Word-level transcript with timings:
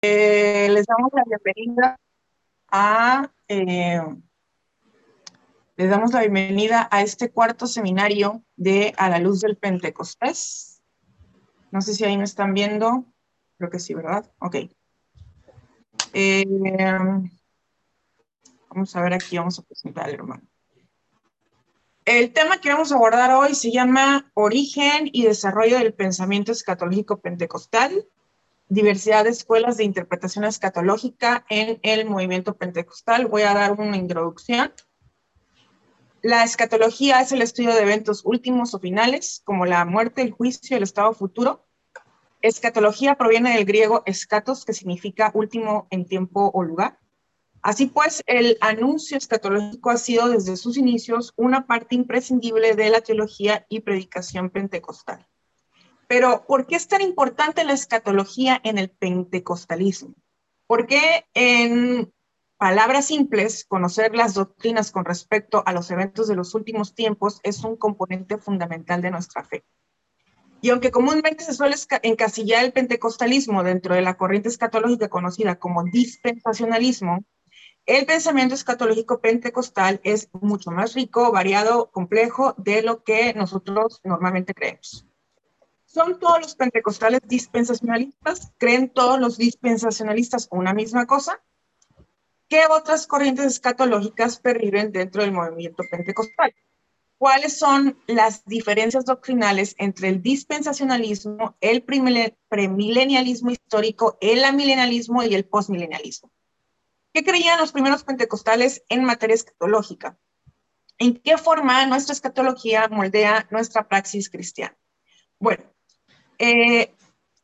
Eh, 0.00 0.68
les 0.70 0.86
damos 0.86 1.10
la 1.12 1.24
bienvenida 1.24 1.98
a 2.70 3.32
eh, 3.48 4.00
les 5.76 5.90
damos 5.90 6.12
la 6.12 6.20
bienvenida 6.20 6.88
a 6.92 7.02
este 7.02 7.32
cuarto 7.32 7.66
seminario 7.66 8.44
de 8.54 8.94
A 8.96 9.08
la 9.08 9.18
Luz 9.18 9.40
del 9.40 9.56
Pentecostés. 9.56 10.80
No 11.72 11.80
sé 11.80 11.94
si 11.94 12.04
ahí 12.04 12.16
me 12.16 12.24
están 12.24 12.54
viendo. 12.54 13.06
Creo 13.56 13.70
que 13.70 13.80
sí, 13.80 13.92
¿verdad? 13.92 14.24
Ok. 14.38 14.56
Eh, 16.12 16.46
vamos 18.68 18.94
a 18.94 19.02
ver 19.02 19.14
aquí, 19.14 19.36
vamos 19.36 19.58
a 19.58 19.62
presentar 19.62 20.04
al 20.04 20.14
hermano. 20.14 20.42
El 22.04 22.32
tema 22.32 22.60
que 22.60 22.70
vamos 22.70 22.92
a 22.92 22.94
abordar 22.94 23.32
hoy 23.32 23.56
se 23.56 23.72
llama 23.72 24.30
Origen 24.34 25.10
y 25.12 25.24
Desarrollo 25.24 25.78
del 25.78 25.92
Pensamiento 25.92 26.52
Escatológico 26.52 27.20
Pentecostal 27.20 28.06
diversidad 28.68 29.24
de 29.24 29.30
escuelas 29.30 29.76
de 29.76 29.84
interpretación 29.84 30.44
escatológica 30.44 31.44
en 31.48 31.78
el 31.82 32.06
movimiento 32.06 32.56
pentecostal. 32.56 33.26
Voy 33.26 33.42
a 33.42 33.54
dar 33.54 33.72
una 33.72 33.96
introducción. 33.96 34.72
La 36.22 36.44
escatología 36.44 37.20
es 37.20 37.32
el 37.32 37.42
estudio 37.42 37.74
de 37.74 37.82
eventos 37.82 38.22
últimos 38.24 38.74
o 38.74 38.80
finales, 38.80 39.40
como 39.44 39.66
la 39.66 39.84
muerte, 39.84 40.22
el 40.22 40.32
juicio, 40.32 40.76
el 40.76 40.82
estado 40.82 41.12
futuro. 41.14 41.66
Escatología 42.42 43.14
proviene 43.14 43.54
del 43.54 43.64
griego 43.64 44.02
escatos, 44.04 44.64
que 44.64 44.72
significa 44.72 45.30
último 45.34 45.86
en 45.90 46.06
tiempo 46.06 46.50
o 46.52 46.62
lugar. 46.62 46.98
Así 47.62 47.86
pues, 47.86 48.22
el 48.26 48.56
anuncio 48.60 49.16
escatológico 49.16 49.90
ha 49.90 49.96
sido 49.96 50.28
desde 50.28 50.56
sus 50.56 50.76
inicios 50.76 51.32
una 51.36 51.66
parte 51.66 51.94
imprescindible 51.94 52.74
de 52.74 52.90
la 52.90 53.00
teología 53.00 53.66
y 53.68 53.80
predicación 53.80 54.50
pentecostal. 54.50 55.26
Pero, 56.08 56.46
¿por 56.46 56.66
qué 56.66 56.76
es 56.76 56.88
tan 56.88 57.02
importante 57.02 57.64
la 57.64 57.74
escatología 57.74 58.60
en 58.64 58.78
el 58.78 58.88
pentecostalismo? 58.90 60.14
Porque 60.66 61.26
en 61.34 62.12
palabras 62.56 63.06
simples, 63.06 63.64
conocer 63.68 64.16
las 64.16 64.34
doctrinas 64.34 64.90
con 64.90 65.04
respecto 65.04 65.62
a 65.66 65.72
los 65.72 65.90
eventos 65.90 66.26
de 66.26 66.34
los 66.34 66.54
últimos 66.54 66.94
tiempos 66.94 67.40
es 67.42 67.62
un 67.62 67.76
componente 67.76 68.38
fundamental 68.38 69.02
de 69.02 69.10
nuestra 69.10 69.44
fe. 69.44 69.64
Y 70.62 70.70
aunque 70.70 70.90
comúnmente 70.90 71.44
se 71.44 71.54
suele 71.54 71.76
encasillar 72.02 72.64
el 72.64 72.72
pentecostalismo 72.72 73.62
dentro 73.62 73.94
de 73.94 74.02
la 74.02 74.16
corriente 74.16 74.48
escatológica 74.48 75.08
conocida 75.08 75.58
como 75.58 75.84
dispensacionalismo, 75.84 77.22
el 77.86 78.06
pensamiento 78.06 78.54
escatológico 78.54 79.20
pentecostal 79.20 80.00
es 80.04 80.30
mucho 80.32 80.70
más 80.70 80.94
rico, 80.94 81.30
variado, 81.32 81.90
complejo 81.90 82.54
de 82.56 82.82
lo 82.82 83.04
que 83.04 83.34
nosotros 83.34 84.00
normalmente 84.04 84.52
creemos. 84.52 85.06
¿Son 85.98 86.20
todos 86.20 86.40
los 86.40 86.54
pentecostales 86.54 87.22
dispensacionalistas? 87.24 88.52
¿Creen 88.56 88.88
todos 88.88 89.18
los 89.18 89.36
dispensacionalistas 89.36 90.46
una 90.52 90.72
misma 90.72 91.08
cosa? 91.08 91.42
¿Qué 92.48 92.60
otras 92.70 93.08
corrientes 93.08 93.46
escatológicas 93.46 94.38
perviven 94.38 94.92
dentro 94.92 95.22
del 95.22 95.32
movimiento 95.32 95.82
pentecostal? 95.90 96.54
¿Cuáles 97.18 97.58
son 97.58 97.98
las 98.06 98.44
diferencias 98.44 99.06
doctrinales 99.06 99.74
entre 99.76 100.10
el 100.10 100.22
dispensacionalismo, 100.22 101.56
el 101.60 101.82
premilenialismo 101.82 103.50
histórico, 103.50 104.18
el 104.20 104.44
amilenialismo 104.44 105.24
y 105.24 105.34
el 105.34 105.46
postmilenialismo? 105.46 106.30
¿Qué 107.12 107.24
creían 107.24 107.58
los 107.58 107.72
primeros 107.72 108.04
pentecostales 108.04 108.84
en 108.88 109.02
materia 109.02 109.34
escatológica? 109.34 110.16
¿En 110.96 111.16
qué 111.16 111.36
forma 111.38 111.84
nuestra 111.86 112.12
escatología 112.12 112.86
moldea 112.86 113.48
nuestra 113.50 113.88
praxis 113.88 114.30
cristiana? 114.30 114.78
Bueno, 115.40 115.64
eh, 116.38 116.94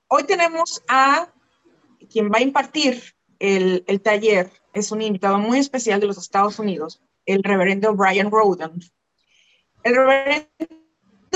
hoy 0.08 0.24
tenemos 0.24 0.82
a 0.88 1.28
quien 2.10 2.30
va 2.30 2.38
a 2.38 2.42
impartir 2.42 3.02
el, 3.38 4.00
taller, 4.02 4.50
es 4.72 4.92
un 4.92 5.02
invitado 5.02 5.38
muy 5.38 5.58
especial 5.58 6.00
de 6.00 6.06
los 6.06 6.18
Estados 6.18 6.58
Unidos, 6.58 7.02
el 7.26 7.42
reverendo 7.42 7.94
Brian 7.94 8.30
Roden. 8.30 8.80
El 9.82 9.96
reverendo 9.96 10.48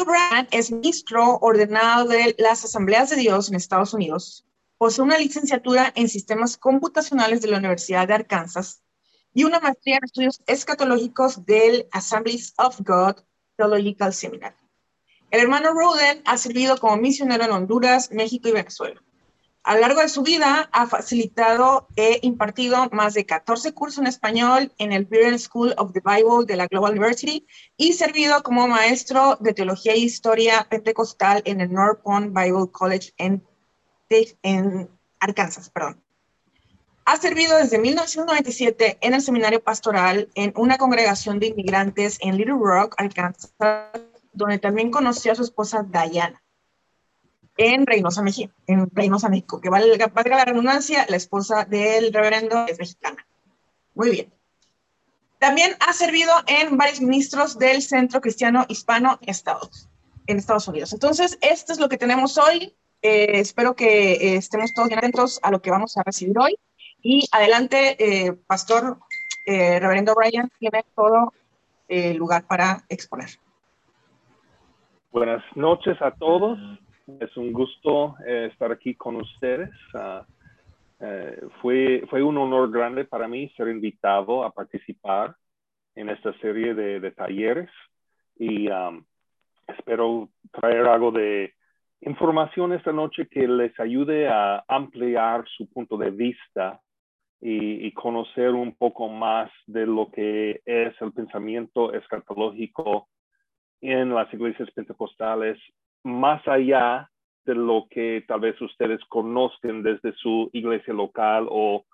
Brian 0.07 0.49
es 0.51 0.71
ministro 0.71 1.39
ordenado 1.41 2.09
de 2.09 2.35
las 2.39 2.65
Asambleas 2.65 3.11
de 3.11 3.17
Dios 3.17 3.49
en 3.49 3.57
Estados 3.57 3.93
Unidos, 3.93 4.47
posee 4.79 5.05
una 5.05 5.19
licenciatura 5.19 5.93
en 5.97 6.09
sistemas 6.09 6.57
computacionales 6.57 7.43
de 7.43 7.49
la 7.49 7.59
Universidad 7.59 8.07
de 8.07 8.15
Arkansas 8.15 8.83
y 9.35 9.45
una 9.45 9.61
maestría 9.61 9.97
en 9.97 10.05
estudios 10.05 10.41
escatológicos 10.47 11.45
del 11.45 11.89
Assemblies 11.91 12.55
of 12.59 12.81
God 12.81 13.17
Theological 13.57 14.15
Seminary. 14.15 14.55
El 15.31 15.41
hermano 15.41 15.75
Roden 15.75 16.22
ha 16.25 16.39
servido 16.39 16.78
como 16.78 16.97
misionero 16.97 17.44
en 17.44 17.53
Honduras, 17.53 18.11
México 18.12 18.49
y 18.49 18.53
Venezuela. 18.53 19.03
A 19.62 19.75
lo 19.75 19.83
largo 19.83 20.00
de 20.00 20.09
su 20.09 20.22
vida 20.22 20.71
ha 20.72 20.87
facilitado 20.87 21.89
e 21.94 22.21
impartido 22.22 22.89
más 22.91 23.12
de 23.12 23.27
14 23.27 23.75
cursos 23.75 23.99
en 23.99 24.06
español 24.06 24.72
en 24.78 24.93
el 24.93 25.05
Brilliant 25.05 25.38
School 25.38 25.75
of 25.77 25.93
the 25.93 26.00
Bible 26.03 26.47
de 26.47 26.56
la 26.56 26.67
Global 26.67 26.93
University 26.93 27.47
y 27.77 27.93
servido 27.93 28.43
como 28.43 28.67
maestro 28.67 29.37
de 29.41 29.53
teología 29.53 29.93
e 29.93 29.99
historia 29.99 30.67
pentecostal 30.71 31.43
en 31.44 31.61
el 31.61 31.71
North 31.71 32.00
Pond 32.03 32.34
Bible 32.34 32.71
College 32.72 33.12
en, 33.19 33.47
en 34.43 34.88
Arkansas. 35.21 35.69
Perdón. 35.69 36.03
Ha 37.05 37.17
servido 37.19 37.59
desde 37.59 37.78
1997 37.78 38.97
en 39.03 39.12
el 39.12 39.21
seminario 39.21 39.62
pastoral 39.62 40.31
en 40.34 40.55
una 40.56 40.78
congregación 40.78 41.38
de 41.38 41.49
inmigrantes 41.49 42.17
en 42.22 42.38
Little 42.38 42.56
Rock, 42.59 42.94
Arkansas, 42.97 43.53
donde 44.38 44.59
también 44.59 44.91
conoció 44.91 45.32
a 45.32 45.34
su 45.34 45.43
esposa 45.43 45.82
Diana 45.82 46.43
en 47.59 47.87
Reynosa, 47.87 48.22
México, 48.22 48.54
en 48.66 48.88
Reynosa, 48.91 49.28
México, 49.28 49.60
que 49.60 49.69
vale, 49.69 49.99
valga 49.99 50.37
la 50.37 50.44
redundancia, 50.44 51.04
la 51.09 51.16
esposa 51.16 51.65
del 51.65 52.12
reverendo 52.12 52.66
es 52.69 52.78
mexicana. 52.78 53.26
Muy 53.94 54.10
bien. 54.10 54.32
También 55.41 55.72
ha 55.87 55.93
servido 55.93 56.32
en 56.47 56.76
varios 56.76 57.00
ministros 57.00 57.59
del 57.59 57.82
Centro 57.82 58.21
Cristiano 58.21 58.65
Hispano 58.69 59.19
en 59.22 59.28
Estados, 59.28 59.88
en 60.26 60.38
Estados 60.38 60.69
Unidos. 60.69 60.93
Entonces, 60.93 61.37
esto 61.41 61.72
es 61.72 61.81
lo 61.81 61.88
que 61.88 61.99
tenemos 61.99 62.38
hoy. 62.38 62.76
Eh, 63.03 63.41
espero 63.41 63.75
que 63.75 64.12
eh, 64.12 64.37
estemos 64.37 64.72
todos 64.72 64.88
bien 64.88 64.99
atentos 64.99 65.41
a 65.43 65.50
lo 65.50 65.60
que 65.60 65.70
vamos 65.70 65.97
a 65.97 66.03
recibir 66.05 66.38
hoy. 66.38 66.56
Y 67.03 67.28
adelante, 67.32 67.97
eh, 67.99 68.32
Pastor 68.32 68.99
Reverendo 69.47 70.15
Brian, 70.15 70.50
tiene 70.59 70.84
todo 70.94 71.32
lugar 71.88 72.47
para 72.47 72.84
exponer. 72.91 73.31
Buenas 75.11 75.43
noches 75.57 75.97
a 76.03 76.11
todos. 76.11 76.59
Es 77.19 77.35
un 77.39 77.51
gusto 77.51 78.15
eh, 78.27 78.51
estar 78.53 78.71
aquí 78.71 78.95
con 78.95 79.17
ustedes. 79.17 79.71
Ah, 79.95 80.27
eh, 81.01 81.41
fue, 81.63 82.05
fue 82.11 82.23
un 82.23 82.37
honor 82.37 82.71
grande 82.71 83.07
para 83.07 83.27
mí 83.27 83.49
ser 83.57 83.69
invitado 83.69 84.45
a 84.45 84.51
participar 84.51 85.35
en 85.95 86.11
esta 86.11 86.39
serie 86.41 86.75
de, 86.75 87.11
talleres 87.13 87.71
y 88.39 88.69
espero 89.67 90.29
traer 90.53 90.87
algo 90.87 91.11
de 91.11 91.55
información 92.03 92.75
esta 92.75 92.93
noche 92.93 93.29
que 93.29 93.49
les 93.49 93.81
ayude 93.81 94.29
a 94.29 94.63
ampliar 94.69 95.45
su 95.57 95.71
punto 95.71 95.97
de 95.97 96.11
vista 96.11 96.83
y, 97.41 97.87
y, 97.87 97.93
conocer 97.93 98.51
un 98.51 98.77
poco 98.77 99.09
más 99.09 99.51
de 99.67 99.87
lo 99.87 100.11
que 100.11 100.61
es 100.67 100.95
el 101.01 101.13
pensamiento 101.13 101.95
escatológico 101.95 103.09
en 103.81 104.15
las 104.15 104.33
iglesias 104.33 104.71
pentecostales 104.72 105.59
más 106.05 106.47
allá 106.49 107.11
de 107.44 107.55
lo 107.55 107.87
que 107.91 108.25
tal 108.27 108.41
vez 108.41 108.61
ustedes 108.61 109.00
conozcan 109.09 109.83
desde 109.83 110.12
su 110.15 110.50
iglesia 110.53 110.93
local 110.93 111.47
o 111.50 111.84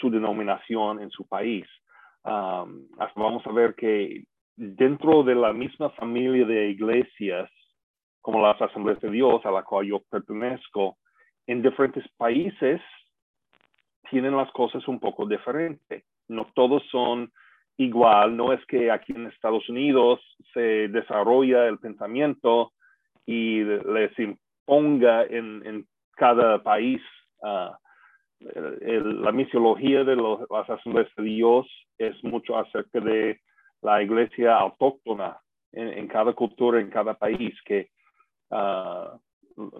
su 0.00 0.10
denominación 0.10 1.00
en 1.00 1.10
su 1.10 1.26
país. 1.26 1.66
vamos 2.24 3.46
a 3.46 3.52
ver 3.52 3.74
que 3.74 4.24
dentro 4.56 5.22
de 5.22 5.34
la 5.34 5.52
misma 5.52 5.90
familia 5.90 6.44
de 6.44 6.70
iglesias, 6.70 7.50
como 8.20 8.42
las 8.42 8.60
asambleas 8.60 9.00
de 9.00 9.10
Dios 9.10 9.44
a 9.46 9.50
la 9.50 9.62
cual 9.62 9.86
yo 9.86 10.00
pertenezco, 10.10 10.98
en 11.46 11.62
diferentes 11.62 12.06
países 12.16 12.80
tienen 14.10 14.36
las 14.36 14.50
cosas 14.52 14.86
un 14.88 14.98
poco 14.98 15.26
diferentes. 15.26 16.04
No 16.28 16.46
todos 16.54 16.82
son 16.90 17.32
igual, 17.80 18.36
no 18.36 18.52
es 18.52 18.64
que 18.66 18.90
aquí 18.90 19.12
en 19.12 19.26
Estados 19.26 19.66
Unidos 19.70 20.20
se 20.52 20.88
desarrolla 20.88 21.66
el 21.66 21.78
pensamiento 21.78 22.72
y 23.24 23.64
les 23.64 24.12
imponga 24.18 25.24
en, 25.24 25.86
cada 26.14 26.62
país 26.62 27.00
uh, 27.38 27.72
la 28.40 29.32
misiología 29.32 30.04
de 30.04 30.16
las 30.16 30.68
asambleas 30.68 31.08
de 31.16 31.22
Dios 31.22 31.66
es 31.96 32.22
mucho 32.22 32.58
acerca 32.58 33.00
de 33.00 33.40
la 33.80 34.02
iglesia 34.02 34.56
autóctona 34.56 35.38
en, 35.72 36.06
cada 36.08 36.34
cultura, 36.34 36.80
en 36.80 36.90
cada 36.90 37.14
país, 37.14 37.54
que 37.64 37.88
uh, 38.50 39.18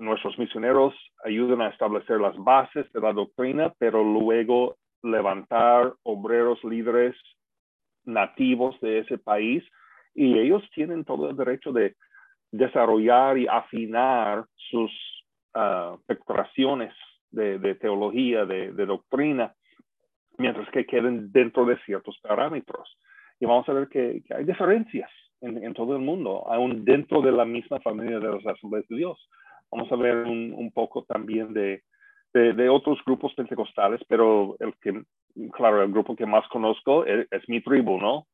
nuestros 0.00 0.38
misioneros 0.38 0.94
ayudan 1.22 1.60
a 1.60 1.68
establecer 1.68 2.18
las 2.18 2.36
bases 2.38 2.90
de 2.94 3.00
la 3.00 3.12
doctrina, 3.12 3.74
pero 3.78 4.02
luego 4.02 4.76
levantar 5.02 5.92
obreros 6.04 6.62
líderes 6.64 7.14
nativos 8.04 8.78
de 8.80 9.00
ese 9.00 9.18
país 9.18 9.64
y 10.14 10.38
ellos 10.38 10.62
tienen 10.74 11.04
todo 11.04 11.30
el 11.30 11.36
derecho 11.36 11.72
de 11.72 11.94
desarrollar 12.52 13.38
y 13.38 13.46
afinar 13.46 14.44
sus 14.54 14.90
uh, 15.54 15.98
de, 17.30 17.74
teología, 17.76 18.44
de, 18.44 18.86
doctrina, 18.86 19.54
mientras 20.38 20.68
que 20.70 20.84
queden 20.84 21.30
dentro 21.30 21.64
de 21.64 21.78
ciertos 21.84 22.18
parámetros. 22.22 22.98
Y 23.38 23.46
vamos 23.46 23.68
a 23.68 23.72
ver 23.72 23.88
que, 23.88 24.22
hay 24.36 24.44
diferencias 24.44 25.10
en, 25.40 25.72
todo 25.74 25.94
el 25.94 26.02
mundo, 26.02 26.44
aún 26.48 26.84
dentro 26.84 27.22
de 27.22 27.32
la 27.32 27.44
misma 27.44 27.80
familia 27.80 28.18
de 28.18 28.32
las 28.32 28.46
asambleas 28.46 28.86
de 28.88 28.96
Dios. 28.96 29.28
Vamos 29.70 29.90
a 29.92 29.96
ver 29.96 30.26
un, 30.26 30.70
poco 30.74 31.04
también 31.04 31.52
de, 31.52 31.82
de, 32.34 32.68
otros 32.68 32.98
grupos 33.06 33.32
pentecostales, 33.34 34.00
pero 34.08 34.56
el 34.58 34.74
que, 34.82 35.04
claro, 35.52 35.82
el 35.82 35.90
grupo 35.90 36.16
que 36.16 36.26
más 36.26 36.46
conozco 36.48 37.04
es, 37.04 37.48
mi 37.48 37.60
tribu, 37.60 37.98
¿no? 37.98 38.26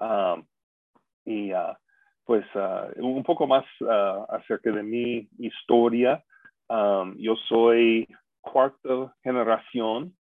Ah, 0.00 0.36
y 1.24 1.52
uh, 1.52 1.74
pues 2.24 2.44
uh, 2.54 3.00
un 3.02 3.22
poco 3.22 3.46
más 3.46 3.64
acerca 4.28 4.70
de 4.70 4.82
mi 4.82 5.28
historia. 5.38 6.22
Yo 7.16 7.36
soy 7.48 8.08
cuarta 8.40 9.14
generación 9.22 10.16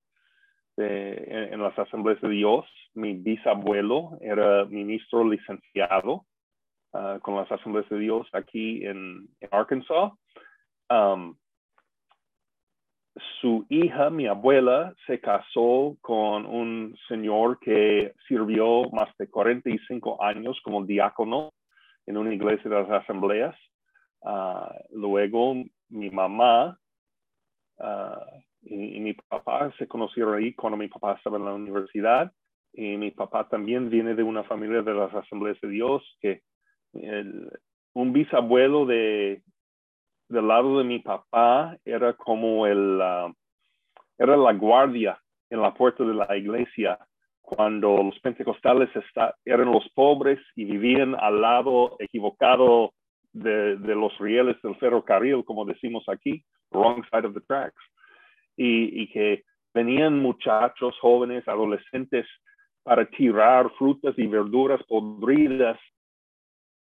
en, 0.76 1.62
las 1.62 1.78
asambleas 1.78 2.20
de 2.20 2.28
Dios. 2.28 2.66
Mi 2.94 3.14
bisabuelo 3.14 4.18
era 4.20 4.64
ministro 4.66 5.24
licenciado 5.28 6.26
con 7.22 7.36
las 7.36 7.50
asambleas 7.50 7.88
de 7.88 7.98
Dios 7.98 8.28
aquí 8.32 8.84
en, 8.84 9.28
Arkansas. 9.50 10.12
Su 13.40 13.66
hija, 13.68 14.10
mi 14.10 14.26
abuela, 14.26 14.94
se 15.06 15.20
casó 15.20 15.96
con 16.00 16.46
un 16.46 16.96
señor 17.08 17.58
que 17.60 18.14
sirvió 18.26 18.84
más 18.90 19.14
de 19.18 19.28
45 19.28 20.22
años 20.22 20.58
como 20.62 20.84
diácono 20.84 21.52
en 22.06 22.16
una 22.16 22.32
iglesia 22.32 22.70
de 22.70 22.82
las 22.82 22.90
asambleas. 22.90 23.54
Ah, 24.24 24.74
luego 24.90 25.54
mi 25.88 26.10
mamá 26.10 26.78
ah, 27.80 28.26
y, 28.62 29.00
mi 29.00 29.14
papá 29.14 29.72
se 29.78 29.86
conocieron 29.86 30.34
ahí 30.34 30.54
cuando 30.54 30.76
mi 30.76 30.88
papá 30.88 31.14
estaba 31.14 31.36
en 31.36 31.44
la 31.44 31.54
universidad. 31.54 32.32
Y 32.72 32.96
mi 32.96 33.10
papá 33.10 33.46
también 33.48 33.90
viene 33.90 34.14
de 34.14 34.22
una 34.22 34.44
familia 34.44 34.80
de 34.80 34.94
las 34.94 35.12
asambleas 35.12 35.60
de 35.60 35.68
Dios, 35.68 36.02
que 36.22 36.42
un 37.92 38.12
bisabuelo 38.12 38.86
de, 38.86 39.42
del 40.32 40.48
lado 40.48 40.78
de 40.78 40.84
mi 40.84 40.98
papá 40.98 41.76
era 41.84 42.14
como 42.14 42.66
el, 42.66 43.00
ah, 43.00 43.32
era 44.18 44.36
la 44.36 44.52
guardia 44.52 45.18
en 45.50 45.60
la 45.60 45.74
puerta 45.74 46.04
de 46.04 46.14
la 46.14 46.36
iglesia 46.36 46.98
cuando 47.40 48.02
los 48.02 48.18
pentecostales 48.20 48.88
eran 49.44 49.70
los 49.70 49.86
pobres 49.94 50.38
y 50.56 50.64
vivían 50.64 51.14
al 51.14 51.42
lado 51.42 51.96
equivocado 51.98 52.94
de, 53.32 53.76
los 53.76 54.16
rieles 54.18 54.56
del 54.62 54.74
ferrocarril, 54.76 55.44
como 55.44 55.66
decimos 55.66 56.04
aquí, 56.08 56.42
wrong 56.70 57.04
side 57.10 57.26
of 57.26 57.34
the 57.34 57.40
tracks, 57.42 57.82
y, 58.56 59.06
que 59.08 59.42
venían 59.74 60.18
muchachos, 60.18 60.98
jóvenes, 61.00 61.46
adolescentes 61.46 62.26
para 62.82 63.04
tirar 63.04 63.70
frutas 63.72 64.14
y 64.18 64.26
verduras 64.26 64.82
podridas 64.84 65.78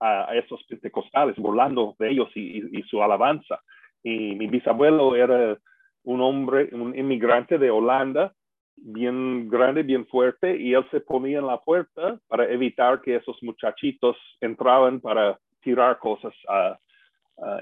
a, 0.01 0.35
esos 0.35 0.63
pentecostales, 0.65 1.37
burlando 1.37 1.95
de 1.99 2.11
ellos 2.11 2.29
y, 2.35 2.79
y, 2.79 2.83
su 2.85 3.03
alabanza. 3.03 3.61
Y 4.03 4.35
mi 4.35 4.47
bisabuelo 4.47 5.15
era 5.15 5.59
un 6.05 6.21
hombre, 6.21 6.71
un 6.73 6.99
inmigrante 6.99 7.59
de 7.59 7.71
Holanda, 7.71 8.33
bien 8.77 9.49
grande, 9.49 9.83
bien 9.83 10.07
fuerte, 10.07 10.57
y 10.57 10.73
él 10.73 10.87
se 10.91 11.01
ponía 11.01 11.39
en 11.39 11.47
la 11.47 11.61
puerta 11.61 12.19
para 12.29 12.51
evitar 12.51 13.03
que 13.03 13.17
esos 13.17 13.43
muchachitos 13.43 14.17
entraban 14.41 15.01
para 15.01 15.39
tirar 15.61 15.99
cosas 15.99 16.35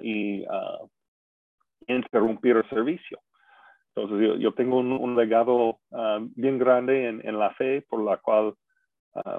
y 0.03 0.45
interrumpir 1.89 2.57
el 2.57 2.69
servicio. 2.69 3.19
Entonces 3.95 4.29
yo, 4.29 4.37
yo 4.37 4.53
tengo 4.53 4.79
un, 4.79 4.93
un 4.93 5.17
legado 5.17 5.79
bien 6.37 6.59
grande 6.59 7.09
en, 7.09 7.27
en, 7.27 7.39
la 7.39 7.51
fe 7.55 7.83
por 7.89 8.03
la 8.03 8.17
cual 8.19 8.55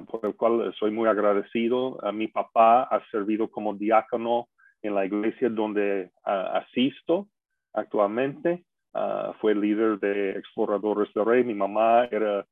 por 0.08 0.26
el 0.26 0.36
cual 0.36 0.74
soy 0.80 0.92
muy 0.92 1.08
agradecido. 1.08 1.98
mi 2.14 2.28
papá 2.28 2.84
ha 2.84 3.02
servido 3.12 3.50
como 3.50 3.74
diácono 3.74 4.48
en 4.82 4.96
la 4.96 5.06
iglesia 5.06 5.50
donde 5.50 6.12
asisto 6.24 7.28
actualmente 7.74 8.64
Ah, 8.94 9.34
fue 9.40 9.54
líder 9.54 10.00
de 10.00 10.32
Exploradores 10.32 11.14
del 11.14 11.26
Rey. 11.26 11.44
Mi 11.44 11.54
mamá 11.54 12.06
era 12.06 12.46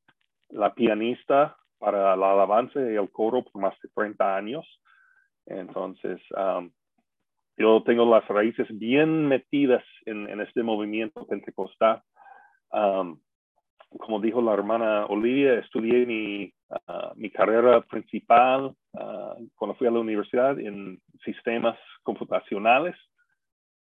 la 0.50 0.72
pianista 0.72 1.56
para 1.78 2.16
la 2.16 2.32
alabanza 2.32 2.80
y 2.80 2.96
el 2.96 3.10
coro 3.10 3.42
por 3.42 3.60
más 3.60 3.74
de 3.82 3.88
30 3.94 4.36
años. 4.36 4.80
Entonces, 5.46 6.20
yo 7.56 7.82
tengo 7.84 8.04
las 8.04 8.26
raíces 8.28 8.66
bien 8.70 9.26
metidas 9.26 9.82
en, 10.06 10.40
este 10.40 10.62
movimiento 10.62 11.26
pentecostal. 11.26 12.02
como 12.70 14.20
dijo 14.20 14.40
la 14.42 14.52
hermana 14.52 15.06
Olivia, 15.06 15.54
estudié 15.54 16.06
mi, 16.06 16.52
ah, 16.70 17.12
mi 17.16 17.30
carrera 17.30 17.80
principal 17.82 18.74
ah, 18.94 19.36
cuando 19.54 19.74
fui 19.76 19.86
a 19.86 19.90
la 19.90 20.00
universidad 20.00 20.58
en 20.58 21.00
sistemas 21.24 21.78
computacionales 22.02 22.96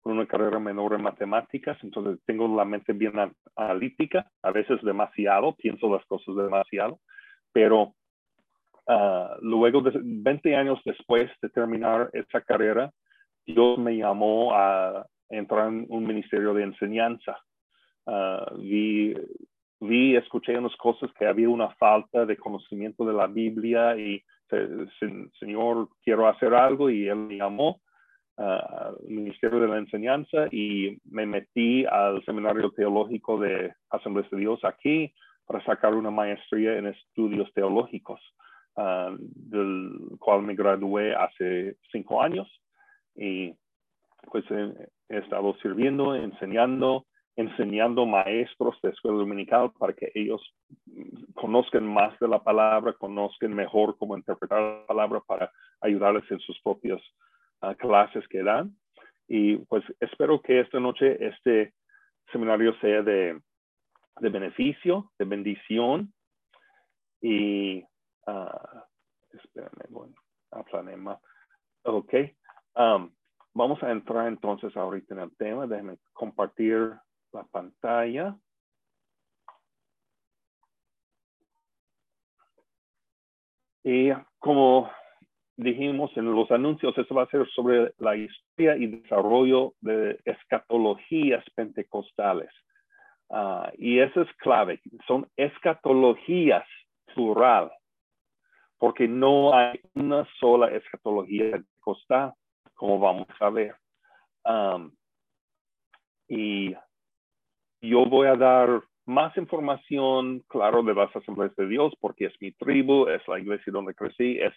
con 0.01 0.13
una 0.13 0.27
carrera 0.27 0.59
menor 0.59 0.95
en 0.95 1.03
matemáticas, 1.03 1.77
entonces 1.83 2.19
tengo 2.25 2.49
la 2.57 2.65
mente 2.65 2.95
bien 2.95 3.13
analítica, 3.55 4.31
a 4.43 4.51
veces 4.51 4.81
demasiado, 4.83 5.55
pienso 5.57 5.93
las 5.93 6.05
cosas 6.07 6.35
demasiado, 6.37 7.01
pero 7.53 7.95
ah, 8.87 9.37
luego, 9.43 9.83
de 9.83 9.93
20 10.03 10.57
años 10.57 10.81
después 10.85 11.31
de 11.43 11.49
terminar 11.51 12.09
esa 12.15 12.41
carrera, 12.41 12.91
Dios 13.47 13.79
me 13.79 13.97
llamó 13.97 14.55
a 14.55 15.07
entrar 15.29 15.69
en 15.69 15.87
un 15.89 16.07
ministerio 16.07 16.55
de 16.55 16.65
enseñanza. 16.65 17.39
Uh, 18.07 18.57
vi, 18.59 19.15
vi, 19.81 20.17
escuché 20.17 20.57
unas 20.57 20.77
cosas 20.77 21.11
que 21.19 21.27
había 21.27 21.49
una 21.49 21.71
falta 21.77 22.27
de 22.27 22.37
conocimiento 22.37 23.05
de 23.05 23.15
la 23.15 23.27
Biblia 23.27 23.97
y, 23.97 24.23
Señor, 25.39 25.89
quiero 26.03 26.29
hacer 26.29 26.55
algo 26.55 26.91
y 26.91 27.09
Él 27.09 27.17
me 27.17 27.37
llamó 27.37 27.81
al 28.37 28.97
Ministerio 29.07 29.61
de 29.61 29.69
la 29.69 29.79
Enseñanza 29.79 30.47
y 30.51 30.99
me 31.05 31.27
metí 31.27 31.85
al 31.85 32.25
Seminario 32.25 32.71
Teológico 32.71 33.39
de 33.39 33.73
Asambleas 33.91 34.31
de 34.31 34.39
Dios 34.39 34.61
aquí 34.65 35.13
para 35.47 35.63
sacar 35.65 35.95
una 35.95 36.11
maestría 36.11 36.79
en 36.79 36.87
estudios 36.87 37.53
teológicos, 37.53 38.21
ah, 38.77 39.15
del 39.19 39.91
cual 40.19 40.43
me 40.43 40.55
gradué 40.55 41.15
hace 41.15 41.77
cinco 41.91 42.23
años 42.23 42.49
y 43.15 43.53
pues 44.31 44.45
he, 44.51 44.89
estado 45.09 45.57
sirviendo, 45.61 46.15
enseñando, 46.15 47.07
enseñando 47.37 48.07
maestros 48.07 48.79
de 48.83 48.91
escuela 48.91 49.19
dominical 49.19 49.73
para 49.79 49.93
que 49.93 50.11
ellos 50.15 50.43
conozcan 51.35 51.87
más 51.87 52.19
de 52.19 52.29
la 52.29 52.43
palabra, 52.43 52.93
conozcan 52.95 53.55
mejor 53.55 53.97
cómo 53.99 54.17
interpretar 54.17 54.61
la 54.61 54.87
palabra 54.87 55.21
para 55.27 55.53
ayudarles 55.81 56.31
en 56.31 56.41
sus 56.41 56.61
propios 56.61 57.03
clases 57.79 58.27
que 58.29 58.43
dan. 58.43 58.75
Y 59.29 59.57
pues 59.67 59.85
espero 60.01 60.41
que 60.43 60.61
esta 60.61 60.81
noche 60.81 61.25
este 61.25 61.73
seminario 62.33 62.75
sea 62.81 63.03
de, 63.03 63.41
de 64.21 64.29
beneficio, 64.29 65.11
de 65.19 65.25
bendición. 65.25 66.13
Y, 67.21 67.83
uh, 68.27 68.81
espérame, 69.33 69.87
bueno, 69.91 70.15
más. 70.99 71.19
Ok. 71.85 72.15
Um, 72.75 73.13
vamos 73.55 73.83
a 73.83 73.91
entrar 73.91 74.27
entonces 74.27 74.77
ahorita 74.77 75.15
en 75.15 75.21
el 75.21 75.37
tema. 75.37 75.67
Déjenme 75.67 75.99
compartir 76.13 76.95
la 77.33 77.45
pantalla. 77.45 78.37
Y 83.83 84.11
como 84.39 84.91
dijimos 85.57 86.11
en 86.17 86.35
los 86.35 86.51
anuncios, 86.51 86.97
eso 86.97 87.15
va 87.15 87.25
a 87.25 87.31
ser 87.31 87.49
sobre 87.51 87.93
la 87.99 88.17
historia 88.17 88.77
y 88.77 88.87
desarrollo 88.87 89.75
de 89.81 90.19
escatologías 90.25 91.45
pentecostales. 91.55 92.51
Ah, 93.31 93.71
y 93.79 94.01
eso 94.01 94.23
es 94.23 94.29
clave, 94.39 94.81
son 95.07 95.29
escatologías 95.37 96.67
plural, 97.15 97.71
porque 98.79 99.07
no 99.07 99.55
hay 99.55 99.81
una 99.95 100.27
sola 100.39 100.69
escatología 100.69 101.53
pentecostal, 101.53 102.33
como 102.75 102.99
vamos 102.99 103.29
a 103.39 103.51
ver. 103.51 103.77
y 106.29 106.75
yo 107.81 108.05
voy 108.07 108.27
a 108.27 108.37
dar 108.37 108.83
más 109.07 109.37
información, 109.37 110.41
claro, 110.49 110.83
de 110.83 110.95
las 110.95 111.15
asambleas 111.15 111.55
de 111.57 111.67
Dios, 111.67 111.93
porque 112.01 112.27
es 112.27 112.35
mi 112.41 112.53
tribu, 112.53 113.09
es 113.09 113.27
la 113.27 113.39
iglesia 113.39 113.73
donde 113.73 113.95
crecí, 113.95 114.39
es 114.39 114.55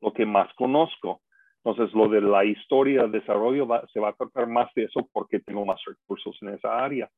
lo 0.00 0.12
que 0.12 0.26
más 0.26 0.52
conozco. 0.54 1.22
Entonces, 1.64 1.94
lo 1.94 2.08
de 2.08 2.20
la 2.20 2.44
historia, 2.44 3.02
el 3.02 3.12
desarrollo, 3.12 3.66
se 3.92 4.00
va 4.00 4.10
a 4.10 4.12
tratar 4.12 4.46
más 4.46 4.72
de 4.74 4.84
eso 4.84 5.08
porque 5.12 5.40
tengo 5.40 5.64
más 5.64 5.80
recursos 5.84 6.36
en 6.42 6.50
esa 6.50 6.84
área. 6.84 7.10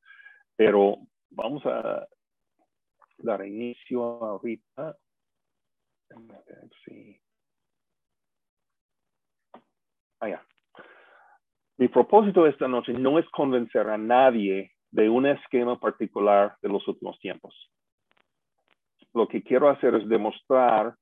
Pero 0.57 0.97
vamos 1.31 1.64
a 1.67 2.07
dar 3.19 3.47
inicio 3.47 4.02
ahorita. 4.02 4.97
Sí. 6.85 7.21
Ah, 10.21 10.43
Mi 11.76 11.88
propósito 11.88 12.47
esta 12.47 12.67
noche 12.67 12.93
no 12.93 13.19
es 13.19 13.28
convencer 13.31 13.88
a 13.88 13.99
nadie 13.99 14.73
de 14.90 15.09
un 15.09 15.26
esquema 15.26 15.78
particular 15.78 16.57
de 16.62 16.68
los 16.68 16.87
últimos 16.88 17.18
tiempos. 17.21 17.54
Lo 19.14 19.28
que 19.28 19.42
quiero 19.42 19.68
hacer 19.68 19.95
es 19.95 20.09
demostrar 20.09 20.95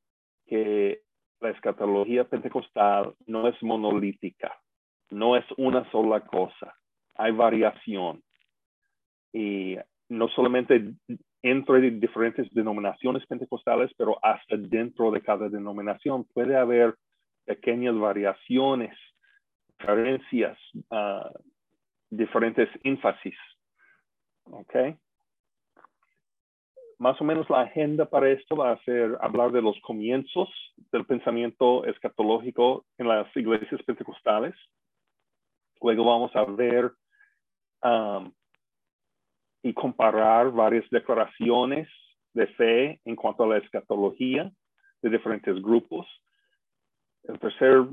que 0.47 1.03
la 1.41 1.51
escatología 1.51 2.25
pentecostal 2.25 3.15
no 3.27 3.49
es 3.49 3.61
monolítica, 3.63 4.57
no 5.11 5.37
es 5.37 5.45
una 5.57 5.89
sola 5.91 6.21
cosa, 6.21 6.75
hay 7.15 7.33
variación. 7.33 8.23
Y 9.33 9.77
no 10.09 10.29
solamente 10.29 10.95
entre 11.43 11.91
diferentes 11.91 12.53
denominaciones 12.53 13.27
pentecostales, 13.27 13.93
pero 13.97 14.19
hasta 14.23 14.57
dentro 14.57 15.11
de 15.11 15.21
cada 15.21 15.49
denominación 15.49 16.25
puede 16.33 16.57
haber 16.57 16.95
pequeñas 17.45 17.97
variaciones, 17.99 18.97
diferencias, 19.79 20.59
uh, 20.91 21.31
diferentes 22.11 22.69
énfasis. 22.83 23.37
¿Ok? 24.51 24.75
Más 26.99 27.21
o 27.21 27.25
menos 27.25 27.49
la 27.51 27.61
agenda 27.61 28.07
para 28.07 28.31
esto 28.31 28.57
va 28.57 28.73
a 28.73 28.83
ser 28.85 29.17
hablar 29.21 29.53
de 29.53 29.61
los 29.61 29.79
comienzos 29.81 30.49
del 30.93 31.05
pensamiento 31.05 31.85
escatológico 31.85 32.87
en 32.97 33.09
las 33.09 33.35
iglesias 33.37 33.83
pentecostales. 33.83 34.55
Luego 35.83 36.05
vamos 36.05 36.35
a 36.35 36.45
ver 36.45 36.91
um, 37.83 38.33
y 39.63 39.75
comparar 39.75 40.51
varias 40.53 40.89
declaraciones 40.91 41.89
de 42.33 42.47
fe 42.49 43.01
en 43.05 43.17
cuanto 43.17 43.45
a 43.45 43.49
la 43.49 43.59
escatología 43.59 44.51
de 45.03 45.11
diferentes 45.11 45.61
grupos. 45.61 46.07
El 47.25 47.39
tercer, 47.39 47.87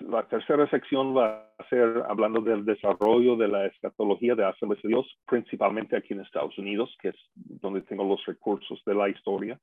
la 0.00 0.26
tercera 0.28 0.68
sección 0.70 1.16
va 1.16 1.50
a 1.58 1.68
ser 1.68 2.04
hablando 2.08 2.40
del 2.40 2.64
desarrollo 2.64 3.36
de 3.36 3.48
la 3.48 3.66
escatología 3.66 4.34
de 4.34 4.44
Asambleas 4.44 4.82
de 4.82 4.88
Dios, 4.88 5.06
principalmente 5.26 5.96
aquí 5.96 6.14
en 6.14 6.20
Estados 6.20 6.56
Unidos, 6.58 6.94
que 7.00 7.08
es 7.08 7.16
donde 7.34 7.82
tengo 7.82 8.04
los 8.04 8.24
recursos 8.26 8.82
de 8.84 8.94
la 8.94 9.08
historia. 9.08 9.58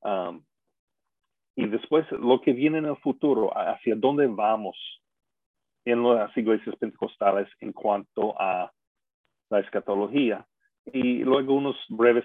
Um, 0.00 0.44
y 1.56 1.66
después 1.66 2.10
lo 2.12 2.40
que 2.40 2.52
viene 2.52 2.78
en 2.78 2.86
el 2.86 2.96
futuro, 2.96 3.50
hacia 3.56 3.94
dónde 3.94 4.26
vamos 4.26 4.76
en 5.84 6.02
las 6.02 6.36
iglesias 6.36 6.74
pentecostales 6.76 7.48
en 7.60 7.72
cuanto 7.72 8.40
a 8.40 8.72
la 9.50 9.60
escatología 9.60 10.46
y 10.92 11.22
luego 11.22 11.54
unos 11.54 11.76
breves 11.88 12.24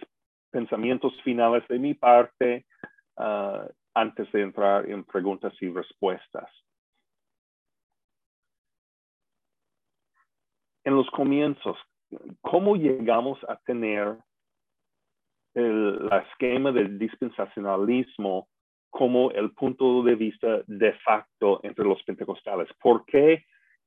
pensamientos 0.51 1.13
finales 1.24 1.63
de 1.68 1.79
mi 1.79 1.94
parte 1.94 2.65
uh, 3.18 3.70
antes 3.94 4.32
de 4.32 4.41
entrar 4.41 4.89
en 4.89 5.03
preguntas 5.03 5.53
y 5.62 5.70
respuestas. 5.70 6.50
En 10.89 10.96
los 10.96 11.08
comienzos, 11.12 11.77
¿cómo 12.41 12.75
llegamos 12.75 13.38
a 13.48 13.58
tener 13.58 14.17
el 15.53 16.10
esquema 16.31 16.72
del 16.72 16.98
dispensacionalismo 16.98 18.48
como 18.89 19.29
el 19.29 19.51
punto 19.51 20.01
de 20.01 20.15
vista 20.15 20.63
de 20.65 20.93
facto 21.05 21.60
entre 21.62 21.86
los 21.86 22.01
pentecostales? 22.01 22.67
¿Por 22.81 23.05
qué 23.05 23.46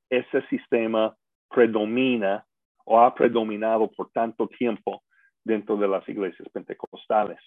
ese 0.09 0.47
sistema 0.47 1.13
predomina 1.49 2.45
o 2.85 3.01
ha 3.01 3.13
predominado 3.13 3.91
por 3.91 4.09
tanto 4.11 4.47
tiempo 4.47 5.03
dentro 5.43 5.75
de 5.75 5.89
las 5.89 6.07
iglesias 6.07 6.47
pentecostales. 6.53 7.41